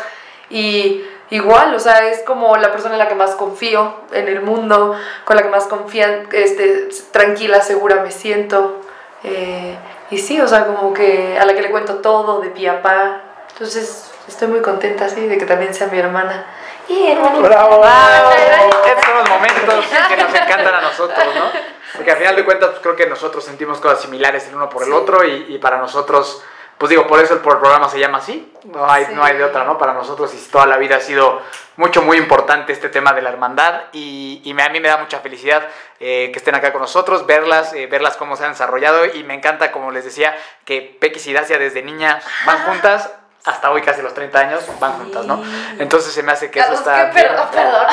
Y 0.49 1.05
igual, 1.29 1.75
o 1.75 1.79
sea, 1.79 2.09
es 2.09 2.23
como 2.23 2.57
la 2.57 2.73
persona 2.73 2.95
en 2.95 2.99
la 2.99 3.09
que 3.09 3.15
más 3.15 3.33
confío 3.33 3.95
en 4.13 4.27
el 4.27 4.41
mundo, 4.41 4.97
con 5.27 5.37
la 5.37 5.43
que 5.43 5.51
más 5.51 5.67
confían, 5.67 6.29
este, 6.33 6.89
tranquila, 7.13 7.61
segura 7.61 7.97
me 7.97 8.11
siento. 8.11 8.81
Eh, 9.23 9.77
y 10.11 10.17
sí, 10.17 10.41
o 10.41 10.49
sea, 10.49 10.65
como 10.65 10.95
que 10.95 11.39
a 11.39 11.45
la 11.45 11.53
que 11.53 11.61
le 11.61 11.71
cuento 11.71 11.97
todo 11.97 12.41
de 12.41 12.49
pie 12.49 12.71
a 12.71 12.81
pa. 12.81 13.21
Entonces, 13.53 14.11
estoy 14.27 14.49
muy 14.49 14.63
contenta, 14.63 15.11
sí, 15.11 15.27
de 15.27 15.37
que 15.37 15.45
también 15.45 15.75
sea 15.75 15.89
mi 15.89 15.99
hermana. 15.99 16.47
Y 16.89 17.07
hermanita. 17.07 17.49
¡Bravo 17.49 17.85
son 19.11 19.19
los 19.19 19.29
momentos 19.29 19.87
que 20.49 20.60
encantan 20.71 20.85
a 20.85 20.89
nosotros, 20.91 21.35
¿no? 21.35 21.51
Porque 21.97 22.11
al 22.13 22.19
final 22.19 22.37
de 22.37 22.45
cuentas, 22.45 22.71
pues, 22.71 22.81
creo 22.83 22.97
que 22.97 23.07
nosotros 23.07 23.45
sentimos 23.45 23.79
cosas 23.81 24.01
similares 24.03 24.47
el 24.49 24.55
uno 24.55 24.69
por 24.69 24.83
el 24.83 24.89
Sí. 24.89 24.95
otro 24.95 25.25
y, 25.25 25.47
y 25.49 25.59
para 25.59 25.79
nosotros, 25.79 26.43
pues 26.79 26.89
digo, 26.91 27.07
por 27.07 27.21
eso 27.21 27.35
el 27.35 27.41
programa 27.41 27.89
se 27.89 27.99
llama 27.99 28.19
así, 28.19 28.53
no 28.65 28.91
hay, 28.91 29.09
no 29.13 29.23
hay 29.23 29.37
de 29.37 29.45
otra, 29.45 29.65
¿no? 29.65 29.77
Para 29.77 29.93
nosotros 29.93 30.33
y 30.35 30.39
toda 30.51 30.67
la 30.67 30.79
vida 30.79 30.97
ha 30.97 31.01
sido 31.01 31.43
mucho, 31.77 32.01
muy 32.03 32.17
importante 32.17 32.73
este 32.73 32.89
tema 32.89 33.13
de 33.13 33.21
la 33.23 33.29
hermandad 33.31 33.83
y, 33.93 34.41
y 34.45 34.55
me- 34.55 34.63
a 34.63 34.69
mí 34.71 34.81
me 34.81 34.89
da 34.89 34.97
mucha 34.99 35.21
felicidad 35.21 35.67
eh, 35.99 36.31
que 36.33 36.39
estén 36.39 36.55
acá 36.55 36.73
con 36.73 36.81
nosotros, 36.81 37.27
verlas, 37.27 37.73
eh, 37.75 37.87
verlas 37.87 38.17
cómo 38.17 38.37
se 38.37 38.45
han 38.45 38.53
desarrollado 38.53 39.05
y 39.07 39.23
me 39.25 39.35
encanta, 39.35 39.73
como 39.73 39.91
les 39.91 40.05
decía, 40.05 40.35
que 40.65 40.97
Pequis 41.01 41.27
y 41.27 41.33
Dacia 41.35 41.59
desde 41.59 41.83
niña 41.83 42.21
van 42.47 42.59
juntas. 42.65 43.11
Hasta 43.43 43.71
hoy, 43.71 43.81
casi 43.81 44.03
los 44.03 44.13
30 44.13 44.39
años, 44.39 44.63
van 44.79 44.93
juntas, 44.99 45.25
¿no? 45.25 45.43
Entonces 45.79 46.13
se 46.13 46.23
me 46.23 46.33
hace 46.33 46.51
que 46.51 46.59
eso 46.61 46.69
Carlos, 46.69 46.81
está. 46.81 47.11
¿qué? 47.11 47.15
bien. 47.21 47.29
Perdón, 47.29 47.49
perdón. 47.51 47.87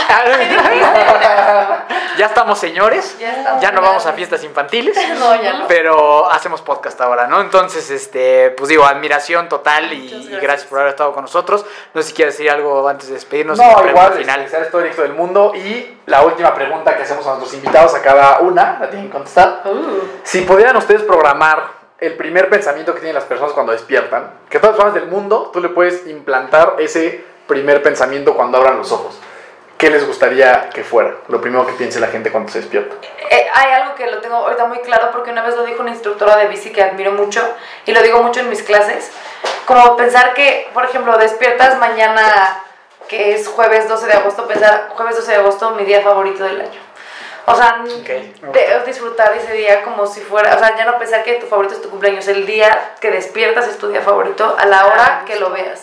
ya 2.17 2.25
estamos 2.25 2.59
señores, 2.59 3.17
Ya 3.17 3.31
estamos 3.37 3.61
ya 3.61 3.71
no 3.71 3.81
vamos 3.81 4.05
a 4.05 4.11
fiestas 4.13 4.43
infantiles, 4.43 4.97
No, 5.19 5.41
ya 5.41 5.53
no. 5.53 5.67
pero 5.69 6.29
hacemos 6.29 6.61
podcast 6.61 6.99
ahora, 6.99 7.27
¿no? 7.27 7.39
Entonces, 7.39 7.89
este, 7.91 8.49
pues 8.57 8.67
digo, 8.67 8.85
admiración 8.85 9.47
total 9.47 9.93
y, 9.93 10.37
gracias. 10.41 10.67
por 10.67 10.79
haber 10.79 10.89
estado 10.91 11.13
con 11.13 11.23
nosotros. 11.23 11.65
No 11.93 12.01
sé 12.01 12.09
si 12.09 12.13
quieres 12.13 12.37
decir 12.37 12.51
algo 12.51 12.85
antes 12.87 13.07
de 13.07 13.13
despedirnos. 13.13 13.57
No, 13.57 13.85
y 13.85 13.89
igual, 13.89 14.13
final. 14.13 14.43
desearles 14.43 14.69
todo 14.69 14.81
el 14.81 14.93
del 14.95 15.13
mundo. 15.13 15.53
Y 15.55 15.97
la 16.07 16.23
última 16.23 16.53
pregunta 16.53 16.95
que 16.97 17.03
hacemos 17.03 17.25
a 17.25 17.35
nuestros 17.35 17.53
invitados 17.53 17.95
a 17.95 18.01
cada 18.01 18.39
una, 18.39 18.77
la 18.81 18.89
tienen 18.89 19.07
que 19.07 19.13
contestar. 19.13 19.63
Si 20.23 20.41
pudieran 20.41 20.75
ustedes 20.75 21.03
programar 21.03 21.86
el 21.99 22.15
primer 22.15 22.49
pensamiento 22.49 22.93
que 22.93 22.99
tienen 22.99 23.15
las 23.15 23.23
personas 23.23 23.53
cuando 23.53 23.71
despiertan, 23.71 24.31
que 24.49 24.59
todas 24.59 24.77
las 24.77 24.83
personas 24.83 25.01
del 25.01 25.11
mundo, 25.11 25.49
tú 25.51 25.59
le 25.59 25.69
puedes 25.69 26.05
implantar 26.07 26.75
ese 26.79 27.23
primer 27.47 27.81
pensamiento 27.81 28.35
cuando 28.35 28.57
abran 28.57 28.77
los 28.77 28.91
ojos. 28.91 29.19
¿Qué 29.77 29.89
les 29.89 30.05
gustaría 30.07 30.69
que 30.69 30.83
fuera? 30.83 31.17
Lo 31.27 31.39
primero 31.39 31.65
que 31.65 31.73
piense 31.73 31.99
la 31.99 32.07
gente 32.07 32.31
cuando 32.31 32.51
se 32.51 32.59
despierta. 32.59 32.95
Eh, 33.29 33.47
hay 33.53 33.71
algo 33.73 33.95
que 33.95 34.09
lo 34.09 34.19
tengo 34.21 34.37
ahorita 34.37 34.65
muy 34.65 34.79
claro 34.79 35.09
porque 35.11 35.31
una 35.31 35.43
vez 35.43 35.55
lo 35.55 35.65
dijo 35.65 35.81
una 35.81 35.91
instructora 35.91 36.35
de 36.35 36.47
bici 36.47 36.71
que 36.71 36.81
admiro 36.81 37.11
mucho 37.11 37.47
y 37.85 37.91
lo 37.91 38.01
digo 38.01 38.21
mucho 38.23 38.39
en 38.39 38.49
mis 38.49 38.63
clases, 38.63 39.11
como 39.65 39.95
pensar 39.95 40.33
que, 40.33 40.69
por 40.73 40.85
ejemplo, 40.85 41.15
despiertas 41.17 41.77
mañana 41.77 42.63
que 43.07 43.35
es 43.35 43.47
jueves 43.47 43.87
12 43.87 44.07
de 44.07 44.13
agosto, 44.13 44.47
pensar 44.47 44.89
jueves 44.89 45.15
12 45.15 45.31
de 45.31 45.37
agosto 45.37 45.71
mi 45.71 45.83
día 45.85 46.01
favorito 46.01 46.43
del 46.43 46.61
año. 46.61 46.86
O 47.49 47.55
sea, 47.55 47.81
de- 47.81 48.83
disfrutar 48.85 49.31
ese 49.33 49.53
día 49.53 49.81
como 49.83 50.05
si 50.05 50.19
fuera, 50.19 50.53
o 50.53 50.59
sea, 50.59 50.75
ya 50.75 50.83
no 50.83 50.97
pensar 50.99 51.23
que 51.23 51.35
tu 51.35 51.47
favorito 51.47 51.75
es 51.75 51.81
tu 51.81 51.89
cumpleaños, 51.89 52.27
el 52.27 52.45
día 52.45 52.95
que 52.99 53.09
despiertas 53.09 53.67
es 53.69 53.77
tu 53.77 53.87
día 53.87 54.01
favorito 54.01 54.55
a 54.59 54.65
la 54.65 54.85
hora 54.85 55.23
que 55.25 55.37
lo 55.37 55.49
veas. 55.49 55.81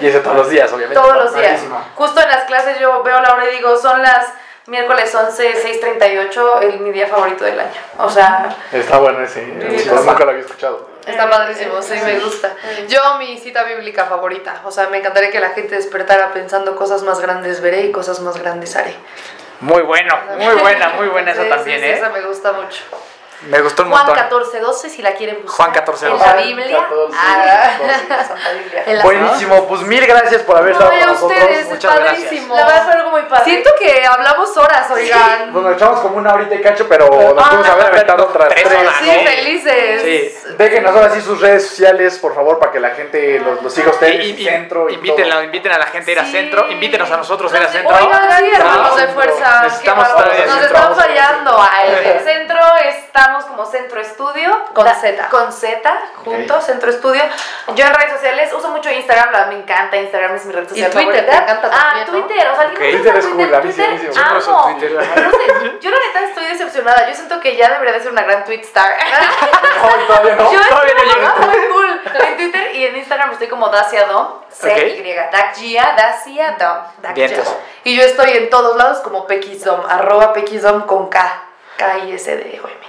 Y 0.00 0.06
eso 0.06 0.20
todos 0.20 0.36
los 0.36 0.50
días, 0.50 0.72
obviamente. 0.72 1.00
Todos 1.02 1.16
los 1.16 1.34
días. 1.34 1.60
Justo 1.96 2.20
en 2.20 2.28
las 2.28 2.44
clases 2.44 2.78
yo 2.78 3.02
veo 3.02 3.20
la 3.20 3.32
hora 3.34 3.48
y 3.50 3.56
digo, 3.56 3.76
son 3.76 4.00
las 4.00 4.28
miércoles 4.66 5.12
11, 5.12 5.54
6.38, 5.82 6.62
el, 6.62 6.78
mi 6.80 6.92
día 6.92 7.08
favorito 7.08 7.44
del 7.44 7.58
año. 7.58 7.80
O 7.98 8.08
sea, 8.08 8.54
Está 8.72 8.98
bueno 8.98 9.20
ese. 9.24 9.42
está 9.74 9.94
nunca 10.02 10.24
lo 10.24 10.30
había 10.30 10.42
escuchado. 10.42 10.88
Está 11.04 11.28
padrísimo, 11.28 11.82
sí, 11.82 11.94
me 12.04 12.20
gusta. 12.20 12.54
Yo, 12.86 13.16
mi 13.18 13.38
cita 13.38 13.64
bíblica 13.64 14.04
favorita. 14.04 14.60
O 14.64 14.70
sea, 14.70 14.88
me 14.88 14.98
encantaría 14.98 15.30
que 15.32 15.40
la 15.40 15.50
gente 15.50 15.74
despertara 15.74 16.32
pensando 16.32 16.76
cosas 16.76 17.02
más 17.02 17.18
grandes 17.20 17.60
veré 17.60 17.82
y 17.82 17.90
cosas 17.92 18.20
más 18.20 18.36
grandes 18.40 18.76
haré. 18.76 18.94
Muy 19.62 19.82
bueno, 19.82 20.18
muy 20.38 20.54
buena, 20.56 20.88
muy 20.90 21.06
buena 21.06 21.30
esa 21.30 21.44
Sí, 21.44 21.48
también, 21.48 21.78
sí, 21.78 21.84
sí, 21.86 21.92
¿eh? 21.92 21.94
Esa 21.94 22.10
me 22.10 22.20
gusta 22.22 22.52
mucho. 22.52 22.82
Me 23.48 23.60
gustó 23.60 23.82
un 23.82 23.90
Juan 23.90 24.06
montón. 24.06 24.22
14, 24.22 24.60
12, 24.60 24.90
si 24.90 25.02
la 25.02 25.12
quieren 25.14 25.38
buscar. 25.42 25.56
Juan 25.56 25.72
14, 25.72 26.06
En 26.06 26.12
12. 26.12 26.26
la 26.26 26.36
Biblia. 26.36 26.76
14, 26.78 27.16
ah, 27.20 27.70
12. 27.78 28.08
la 28.08 28.24
Santa 28.24 28.50
Biblia. 28.52 28.82
En 28.86 29.02
Buenísimo, 29.02 29.66
pues 29.68 29.80
mil 29.82 30.06
gracias 30.06 30.42
por 30.42 30.56
haber 30.56 30.72
estado 30.72 30.90
Ay, 30.92 31.00
con 31.00 31.08
a 31.08 31.12
nosotros. 31.12 31.38
ustedes, 31.40 31.58
es 31.58 31.66
muchas 31.68 31.94
gracias. 31.96 32.22
padrísimo. 32.24 32.54
La 32.56 32.66
verdad 32.66 32.84
fue 32.84 32.92
algo 32.94 33.10
muy 33.10 33.22
padre. 33.22 33.44
Siento 33.44 33.70
que 33.78 34.06
hablamos 34.06 34.56
horas, 34.56 34.90
oigan. 34.90 35.50
Pues 35.52 35.64
nos 35.64 35.76
echamos 35.76 36.00
como 36.00 36.16
una 36.18 36.34
horita 36.34 36.54
y 36.54 36.60
cacho, 36.60 36.86
pero 36.88 37.06
nos 37.08 37.48
podemos 37.48 37.68
haber 37.68 37.86
aventado 37.86 38.24
otras 38.26 38.48
tres 38.50 38.64
tres. 38.64 38.78
horas. 38.78 38.94
Sí, 39.00 39.10
Sí. 39.10 39.26
felices. 39.26 40.02
Sí. 40.02 40.52
Déjenos 40.58 40.94
ahora 40.94 41.10
sí 41.10 41.20
sus 41.20 41.40
redes 41.40 41.66
sociales, 41.68 42.18
por 42.18 42.34
favor, 42.34 42.58
para 42.58 42.70
que 42.72 42.80
la 42.80 42.90
gente 42.90 43.40
los, 43.40 43.62
los 43.62 43.72
siga 43.72 43.90
ustedes, 43.90 44.24
Y- 44.24 44.30
y, 44.30 44.42
y- 44.42 44.44
centro 44.44 44.88
y 44.88 44.94
inviten 44.94 45.72
a 45.72 45.78
la 45.78 45.86
gente 45.86 46.10
a 46.10 46.14
ir 46.14 46.20
a 46.20 46.24
Sí. 46.24 46.32
centro, 46.32 46.70
invítenos 46.70 47.10
a 47.10 47.16
nosotros 47.16 47.52
a 47.52 47.56
ir 47.56 47.62
a 47.64 47.68
centro. 47.68 47.96
Oigan, 47.96 48.20
sí, 48.38 48.50
hermanos 48.54 48.96
de 48.96 49.06
No, 49.06 49.12
fuerza. 49.14 49.62
necesitamos 49.64 50.08
en 50.08 50.14
Nos 50.14 50.34
centro. 50.36 50.66
están 50.66 50.94
fallando. 50.96 51.66
En 51.86 52.08
el 52.16 52.20
centro 52.24 52.60
estamos 53.38 53.44
como 53.56 53.64
Centro 53.70 54.00
Estudio. 54.00 54.50
Con 54.74 54.84
Da- 54.84 54.94
Z. 54.94 55.28
Con 55.30 55.52
Z, 55.52 55.92
juntos, 56.24 56.64
Centro 56.64 56.90
Estudio. 56.90 57.22
Yo 57.74 57.86
en 57.86 57.94
redes 57.94 58.12
sociales 58.12 58.52
uso 58.52 58.68
mucho 58.68 58.90
Instagram, 58.90 59.32
la- 59.32 59.46
me 59.46 59.54
encanta 59.56 59.96
Instagram, 59.96 60.34
es 60.36 60.44
mi 60.44 60.52
red 60.52 60.68
social 60.68 60.90
Twitter, 60.90 61.24
favorita. 61.24 61.46
te 61.46 61.52
encanta 61.52 61.70
Ah, 61.72 61.94
también, 61.94 62.06
¿no? 62.06 62.26
Twitter, 62.26 62.48
o 62.48 62.54
sea, 62.54 62.64
¿alguien 62.68 62.76
Ok. 62.76 63.00
usa 63.00 63.12
Twitter 63.12 63.16
es 63.16 63.26
cool, 63.26 63.54
a 63.54 63.60
mí 63.60 63.72
sí, 63.72 63.82
Twitter. 63.82 64.12
Yo 64.12 64.24
no 64.24 64.38
uso 64.38 64.58
amo. 64.58 64.78
Twitter. 64.78 65.08
Pero 65.14 65.26
no 65.26 65.30
sé, 65.30 65.78
yo 65.80 65.90
la 65.90 65.96
neta 65.98 66.20
estoy 66.28 66.44
decepcionada, 66.46 67.08
yo 67.08 67.14
siento 67.14 67.40
que 67.40 67.56
ya 67.56 67.70
debería 67.70 67.92
de 67.94 68.00
ser 68.00 68.12
una 68.12 68.22
gran 68.22 68.44
tweet 68.44 68.60
star. 68.60 68.92
No, 69.82 69.88
todavía 70.06 70.36
no. 70.36 70.52
Yo 70.52 70.60
todavía 70.68 70.94
no 70.94 71.02
estoy 71.02 71.20
llega. 71.20 71.34
muy 71.34 71.68
cool. 71.72 72.00
En 72.28 72.36
Twitter 72.36 72.74
y 72.76 72.86
en 72.86 72.96
Instagram 72.96 73.32
estoy 73.32 73.48
como 73.48 73.68
Dacia 73.68 74.06
Dom, 74.06 74.28
C-Y, 74.48 75.14
Dacia, 75.32 75.94
Dacia 75.96 76.56
Dom. 76.58 76.78
Dacia. 76.98 77.12
Vientos. 77.26 77.56
Y 77.84 77.96
yo 77.96 78.02
estoy 78.04 78.30
en 78.36 78.48
todos 78.50 78.76
lados 78.76 78.98
como 79.00 79.26
Pequisdom, 79.26 79.80
arroba 79.88 80.32
Pequisdom 80.32 80.82
con 80.86 81.08
K. 81.08 81.42
K-I-S-D-O-M. 81.78 82.62
A 82.62 82.81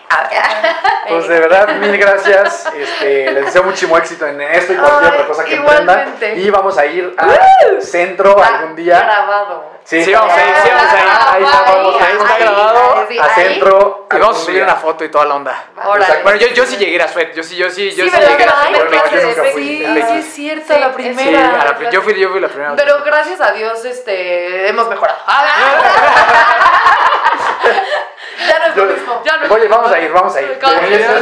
Pues 1.07 1.27
de 1.27 1.39
verdad, 1.39 1.67
mil 1.75 1.97
gracias. 1.97 2.67
Este, 2.75 3.31
les 3.31 3.45
deseo 3.45 3.63
muchísimo 3.63 3.97
éxito 3.97 4.25
en 4.25 4.39
esto 4.41 4.73
y 4.73 4.75
cualquier 4.77 5.03
Ay, 5.03 5.09
otra 5.19 5.27
cosa 5.27 5.43
que 5.45 5.55
emprendan. 5.55 5.99
igualmente. 5.99 6.35
Y 6.39 6.49
vamos 6.49 6.77
a 6.77 6.85
ir 6.85 7.13
al 7.17 7.81
centro 7.81 8.41
algún 8.41 8.75
día. 8.75 8.99
Grabado. 9.01 9.73
Sí, 9.83 10.13
vamos 10.13 10.31
a 10.31 10.37
ir, 10.37 10.53
sí, 10.63 10.69
vamos 10.73 10.93
a 10.93 10.97
ir. 10.97 11.09
Ahí 11.33 11.43
está, 11.43 11.61
vamos 11.73 12.01
a 12.01 12.09
ir. 12.09 12.15
Está 12.15 12.37
grabado. 12.37 13.05
sí, 13.09 13.19
A 13.19 13.25
ahí. 13.25 13.31
centro. 13.35 14.07
Y 14.09 14.17
vamos 14.17 14.37
a 14.37 14.45
subir 14.45 14.63
una 14.63 14.75
foto 14.75 15.03
y 15.03 15.09
toda 15.09 15.25
la 15.25 15.35
onda. 15.35 15.63
Bueno, 16.23 16.39
yo, 16.39 16.47
yo 16.47 16.65
sí 16.65 16.77
llegué 16.77 17.01
a 17.03 17.07
Suet, 17.09 17.33
yo 17.35 17.43
sí, 17.43 17.57
yo 17.57 17.69
sí, 17.69 17.91
yo 17.91 18.05
Sí, 18.05 18.09
sí, 18.09 18.17
llegué 18.17 18.45
a 18.45 18.61
Suet. 19.35 19.53
Sí, 19.55 19.85
sí 19.85 20.17
es 20.17 20.25
cierto, 20.33 20.73
Sí, 20.73 20.79
la 20.79 20.87
es- 20.87 20.95
Sí, 20.95 21.01
primera. 21.01 21.61
a 21.61 21.65
la 21.65 21.75
pri- 21.77 21.89
yo, 21.91 22.01
fui, 22.01 22.13
yo 22.17 22.29
fui 22.29 22.39
la 22.39 22.47
primera. 22.47 22.75
Pero 22.77 23.03
gracias 23.03 23.41
a 23.41 23.51
Dios, 23.51 23.83
este, 23.83 24.69
hemos 24.69 24.87
mejorado. 24.87 25.17
Ya 28.47 28.59
no 28.59 28.65
es 28.65 28.75
Yo- 28.75 28.85
lo 28.85 28.93
mismo. 28.93 29.21
Ya 29.25 29.37
no- 29.37 29.53
Oye, 29.53 29.67
vamos 29.67 29.91
a 29.91 29.99
ir, 29.99 30.11
vamos 30.11 30.35
a 30.35 30.41
ir. 30.41 30.59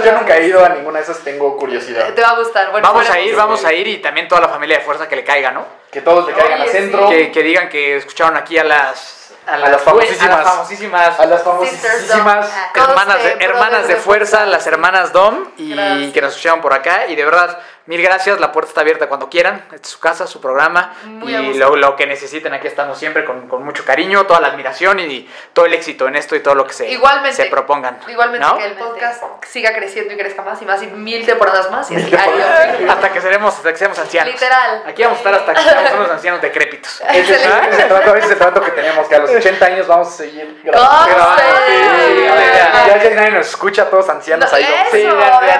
Yo, 0.03 0.11
nunca 0.13 0.37
he 0.37 0.45
ido 0.47 0.63
a 0.65 0.69
ninguna 0.69 0.99
de 0.99 1.03
esas, 1.03 1.19
tengo 1.19 1.57
curiosidad. 1.57 2.13
Te 2.13 2.21
va 2.21 2.29
a 2.29 2.35
gustar. 2.35 2.71
Bueno, 2.71 2.87
Vamos 2.87 3.09
a 3.09 3.19
ir, 3.19 3.35
vamos 3.35 3.65
a 3.65 3.73
ir 3.73 3.87
y 3.87 3.97
también 3.97 4.27
toda 4.27 4.41
la 4.41 4.49
familia 4.49 4.77
de 4.79 4.83
fuerza 4.83 5.07
que 5.07 5.15
le 5.15 5.23
caiga, 5.23 5.51
¿no? 5.51 5.65
Que 5.91 6.01
todos 6.01 6.25
le 6.27 6.33
caigan 6.33 6.61
Oye, 6.61 6.69
a 6.69 6.71
centro. 6.73 7.09
Que, 7.09 7.31
que 7.31 7.43
digan 7.43 7.69
que 7.69 7.97
escucharon 7.97 8.37
aquí 8.37 8.57
a 8.57 8.63
las 8.63 9.31
A 9.47 9.57
las 9.57 9.81
famosísimas. 9.81 10.29
a 10.29 10.37
las 10.37 10.43
famosísimas 10.53 11.19
A 11.19 11.25
las 11.25 11.43
famosísimas. 11.43 12.49
Hermanas 12.75 13.23
de, 13.23 13.37
hermanas 13.43 13.87
de 13.87 13.95
fuerza, 13.95 14.37
fuerza. 14.37 14.45
las 14.45 14.67
hermanas 14.67 15.11
Dom 15.11 15.45
y 15.57 15.73
Gracias. 15.73 16.13
que 16.13 16.21
nos 16.21 16.31
escucharon 16.31 16.61
por 16.61 16.73
acá 16.73 17.07
y 17.07 17.15
de 17.15 17.25
verdad 17.25 17.57
mil 17.85 18.01
gracias, 18.01 18.39
la 18.39 18.51
puerta 18.51 18.69
está 18.69 18.81
abierta 18.81 19.07
cuando 19.07 19.29
quieran, 19.29 19.65
esta 19.71 19.87
es 19.87 19.87
su 19.87 19.99
casa, 19.99 20.27
su 20.27 20.39
programa 20.39 20.93
Muy 21.03 21.35
y 21.35 21.53
lo, 21.55 21.75
lo 21.75 21.95
que 21.95 22.05
necesiten 22.05 22.53
aquí 22.53 22.67
estamos 22.67 22.97
siempre 22.97 23.25
con, 23.25 23.47
con 23.47 23.63
mucho 23.63 23.83
cariño, 23.85 24.25
toda 24.25 24.39
la 24.39 24.47
admiración 24.49 24.99
y 24.99 25.29
todo 25.53 25.65
el 25.65 25.73
éxito 25.73 26.07
en 26.07 26.15
esto 26.15 26.35
y 26.35 26.41
todo 26.41 26.55
lo 26.55 26.65
que 26.65 26.73
se, 26.73 26.89
Igualmente. 26.89 27.43
se 27.43 27.45
propongan. 27.49 27.99
Igualmente 28.07 28.45
¿no? 28.45 28.57
que 28.57 28.65
el 28.65 28.73
podcast 28.73 29.23
siga 29.47 29.73
creciendo 29.73 30.13
y 30.13 30.17
crezca 30.17 30.41
más 30.41 30.61
y 30.61 30.65
más 30.65 30.81
y 30.83 30.87
mil 30.87 31.25
temporadas 31.25 31.69
más. 31.71 31.89
Y 31.91 31.95
así. 31.95 32.15
Hasta 32.87 33.11
que 33.11 33.21
seremos, 33.21 33.55
hasta 33.55 33.71
que 33.71 33.77
seamos 33.77 33.99
ancianos. 33.99 34.33
Literal. 34.33 34.83
Aquí 34.87 35.03
vamos 35.03 35.17
a 35.17 35.19
estar 35.19 35.33
hasta 35.33 35.53
que 35.53 35.61
seamos 35.61 35.91
unos 35.93 36.11
ancianos 36.11 36.41
decrépitos. 36.41 37.01
Ese 37.09 37.35
es, 37.35 37.41
ese 37.41 37.83
trato, 37.83 38.15
ese 38.15 38.25
es 38.25 38.31
el 38.31 38.37
trato 38.37 38.61
que 38.61 38.71
tenemos, 38.71 39.07
que 39.07 39.15
a 39.15 39.19
los 39.19 39.31
80 39.31 39.65
años 39.65 39.87
vamos 39.87 40.07
a 40.07 40.11
seguir 40.11 40.61
grabando. 40.63 41.15
Ya, 43.01 43.15
nadie 43.15 43.31
nos 43.31 43.47
escucha, 43.47 43.89
todos 43.89 44.09
ancianos 44.09 44.51
ahí. 44.53 44.65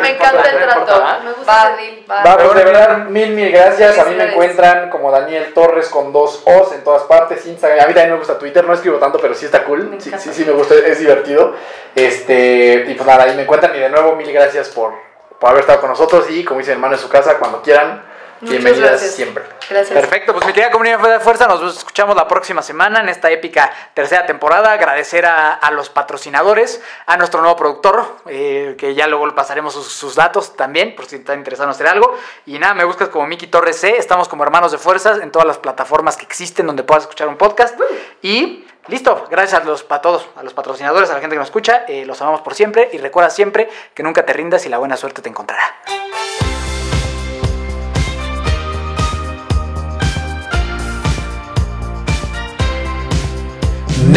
me 0.01 0.09
encanta 0.11 0.49
el 0.49 0.63
trato. 0.63 1.03
Me 1.23 1.31
gusta 1.33 1.77
Va, 2.11 2.19
ese 2.19 2.27
deal. 2.27 2.37
va. 2.37 2.37
Va, 2.37 2.37
pues 2.37 2.57
de 2.57 2.63
verdad, 2.65 2.97
mil, 3.05 3.29
mil 3.31 3.51
gracias. 3.51 3.97
A 3.97 4.05
mí 4.05 4.15
me 4.15 4.25
encuentran 4.31 4.89
como 4.89 5.11
Daniel 5.11 5.53
Torres 5.53 5.87
con 5.89 6.11
dos 6.11 6.43
O's 6.45 6.73
en 6.73 6.83
todas 6.83 7.03
partes, 7.03 7.45
Instagram. 7.45 7.85
A 7.85 7.87
mí 7.87 7.93
también 7.93 8.11
me 8.11 8.17
gusta 8.19 8.37
Twitter, 8.37 8.65
no 8.65 8.73
escribo 8.73 8.97
tanto, 8.97 9.19
pero 9.19 9.33
sí 9.33 9.45
está 9.45 9.63
cool. 9.63 9.95
Sí, 9.99 10.11
sí, 10.17 10.33
sí, 10.33 10.45
me 10.45 10.51
gusta, 10.51 10.75
es 10.75 10.99
divertido. 10.99 11.55
Este, 11.95 12.85
y 12.87 12.93
pues 12.93 13.07
nada, 13.07 13.23
ahí 13.23 13.35
me 13.35 13.43
encuentran. 13.43 13.75
Y 13.75 13.79
de 13.79 13.89
nuevo, 13.89 14.15
mil 14.15 14.31
gracias 14.31 14.69
por, 14.69 14.93
por 15.39 15.49
haber 15.49 15.61
estado 15.61 15.79
con 15.79 15.89
nosotros. 15.89 16.29
Y 16.29 16.43
como 16.43 16.59
dice 16.59 16.71
mi 16.71 16.75
hermano 16.75 16.95
en 16.95 16.99
su 17.01 17.09
casa, 17.09 17.37
cuando 17.37 17.61
quieran, 17.61 18.03
bienvenidas 18.41 18.91
gracias. 18.91 19.15
siempre. 19.15 19.43
Gracias. 19.69 19.97
Perfecto, 19.97 20.33
pues 20.33 20.45
mi 20.45 20.53
querida 20.53 20.71
comunidad 20.71 20.99
de 20.99 21.19
fuerza, 21.19 21.47
nos 21.47 21.77
escuchamos 21.77 22.15
la 22.15 22.27
próxima 22.27 22.61
semana 22.61 22.99
en 22.99 23.09
esta 23.09 23.29
épica 23.31 23.71
tercera 23.93 24.25
temporada. 24.25 24.73
Agradecer 24.73 25.25
a, 25.25 25.53
a 25.53 25.71
los 25.71 25.89
patrocinadores, 25.89 26.81
a 27.05 27.17
nuestro 27.17 27.41
nuevo 27.41 27.55
productor, 27.55 28.17
eh, 28.27 28.75
que 28.77 28.93
ya 28.95 29.07
luego 29.07 29.27
le 29.27 29.33
pasaremos 29.33 29.73
sus, 29.73 29.87
sus 29.87 30.15
datos 30.15 30.55
también, 30.55 30.95
por 30.95 31.05
si 31.05 31.17
están 31.17 31.39
interesados 31.39 31.75
en 31.75 31.85
hacer 31.85 31.95
algo. 31.95 32.17
Y 32.45 32.59
nada, 32.59 32.73
me 32.73 32.83
buscas 32.83 33.09
como 33.09 33.27
Miki 33.27 33.47
Torres 33.47 33.77
C, 33.79 33.97
estamos 33.97 34.27
como 34.27 34.43
hermanos 34.43 34.71
de 34.71 34.77
fuerzas 34.77 35.19
en 35.21 35.31
todas 35.31 35.47
las 35.47 35.57
plataformas 35.57 36.17
que 36.17 36.23
existen 36.23 36.67
donde 36.67 36.83
puedas 36.83 37.03
escuchar 37.03 37.27
un 37.27 37.37
podcast. 37.37 37.79
Y 38.21 38.65
listo, 38.87 39.27
gracias 39.29 39.61
a 39.61 39.63
los 39.63 39.85
a 39.89 40.01
todos, 40.01 40.27
a 40.35 40.43
los 40.43 40.53
patrocinadores, 40.53 41.09
a 41.09 41.13
la 41.13 41.19
gente 41.19 41.35
que 41.35 41.39
nos 41.39 41.47
escucha, 41.47 41.85
eh, 41.87 42.05
los 42.05 42.21
amamos 42.21 42.41
por 42.41 42.55
siempre 42.55 42.89
y 42.91 42.97
recuerda 42.97 43.29
siempre 43.29 43.69
que 43.93 44.03
nunca 44.03 44.25
te 44.25 44.33
rindas 44.33 44.65
y 44.65 44.69
la 44.69 44.77
buena 44.77 44.97
suerte 44.97 45.21
te 45.21 45.29
encontrará. 45.29 45.63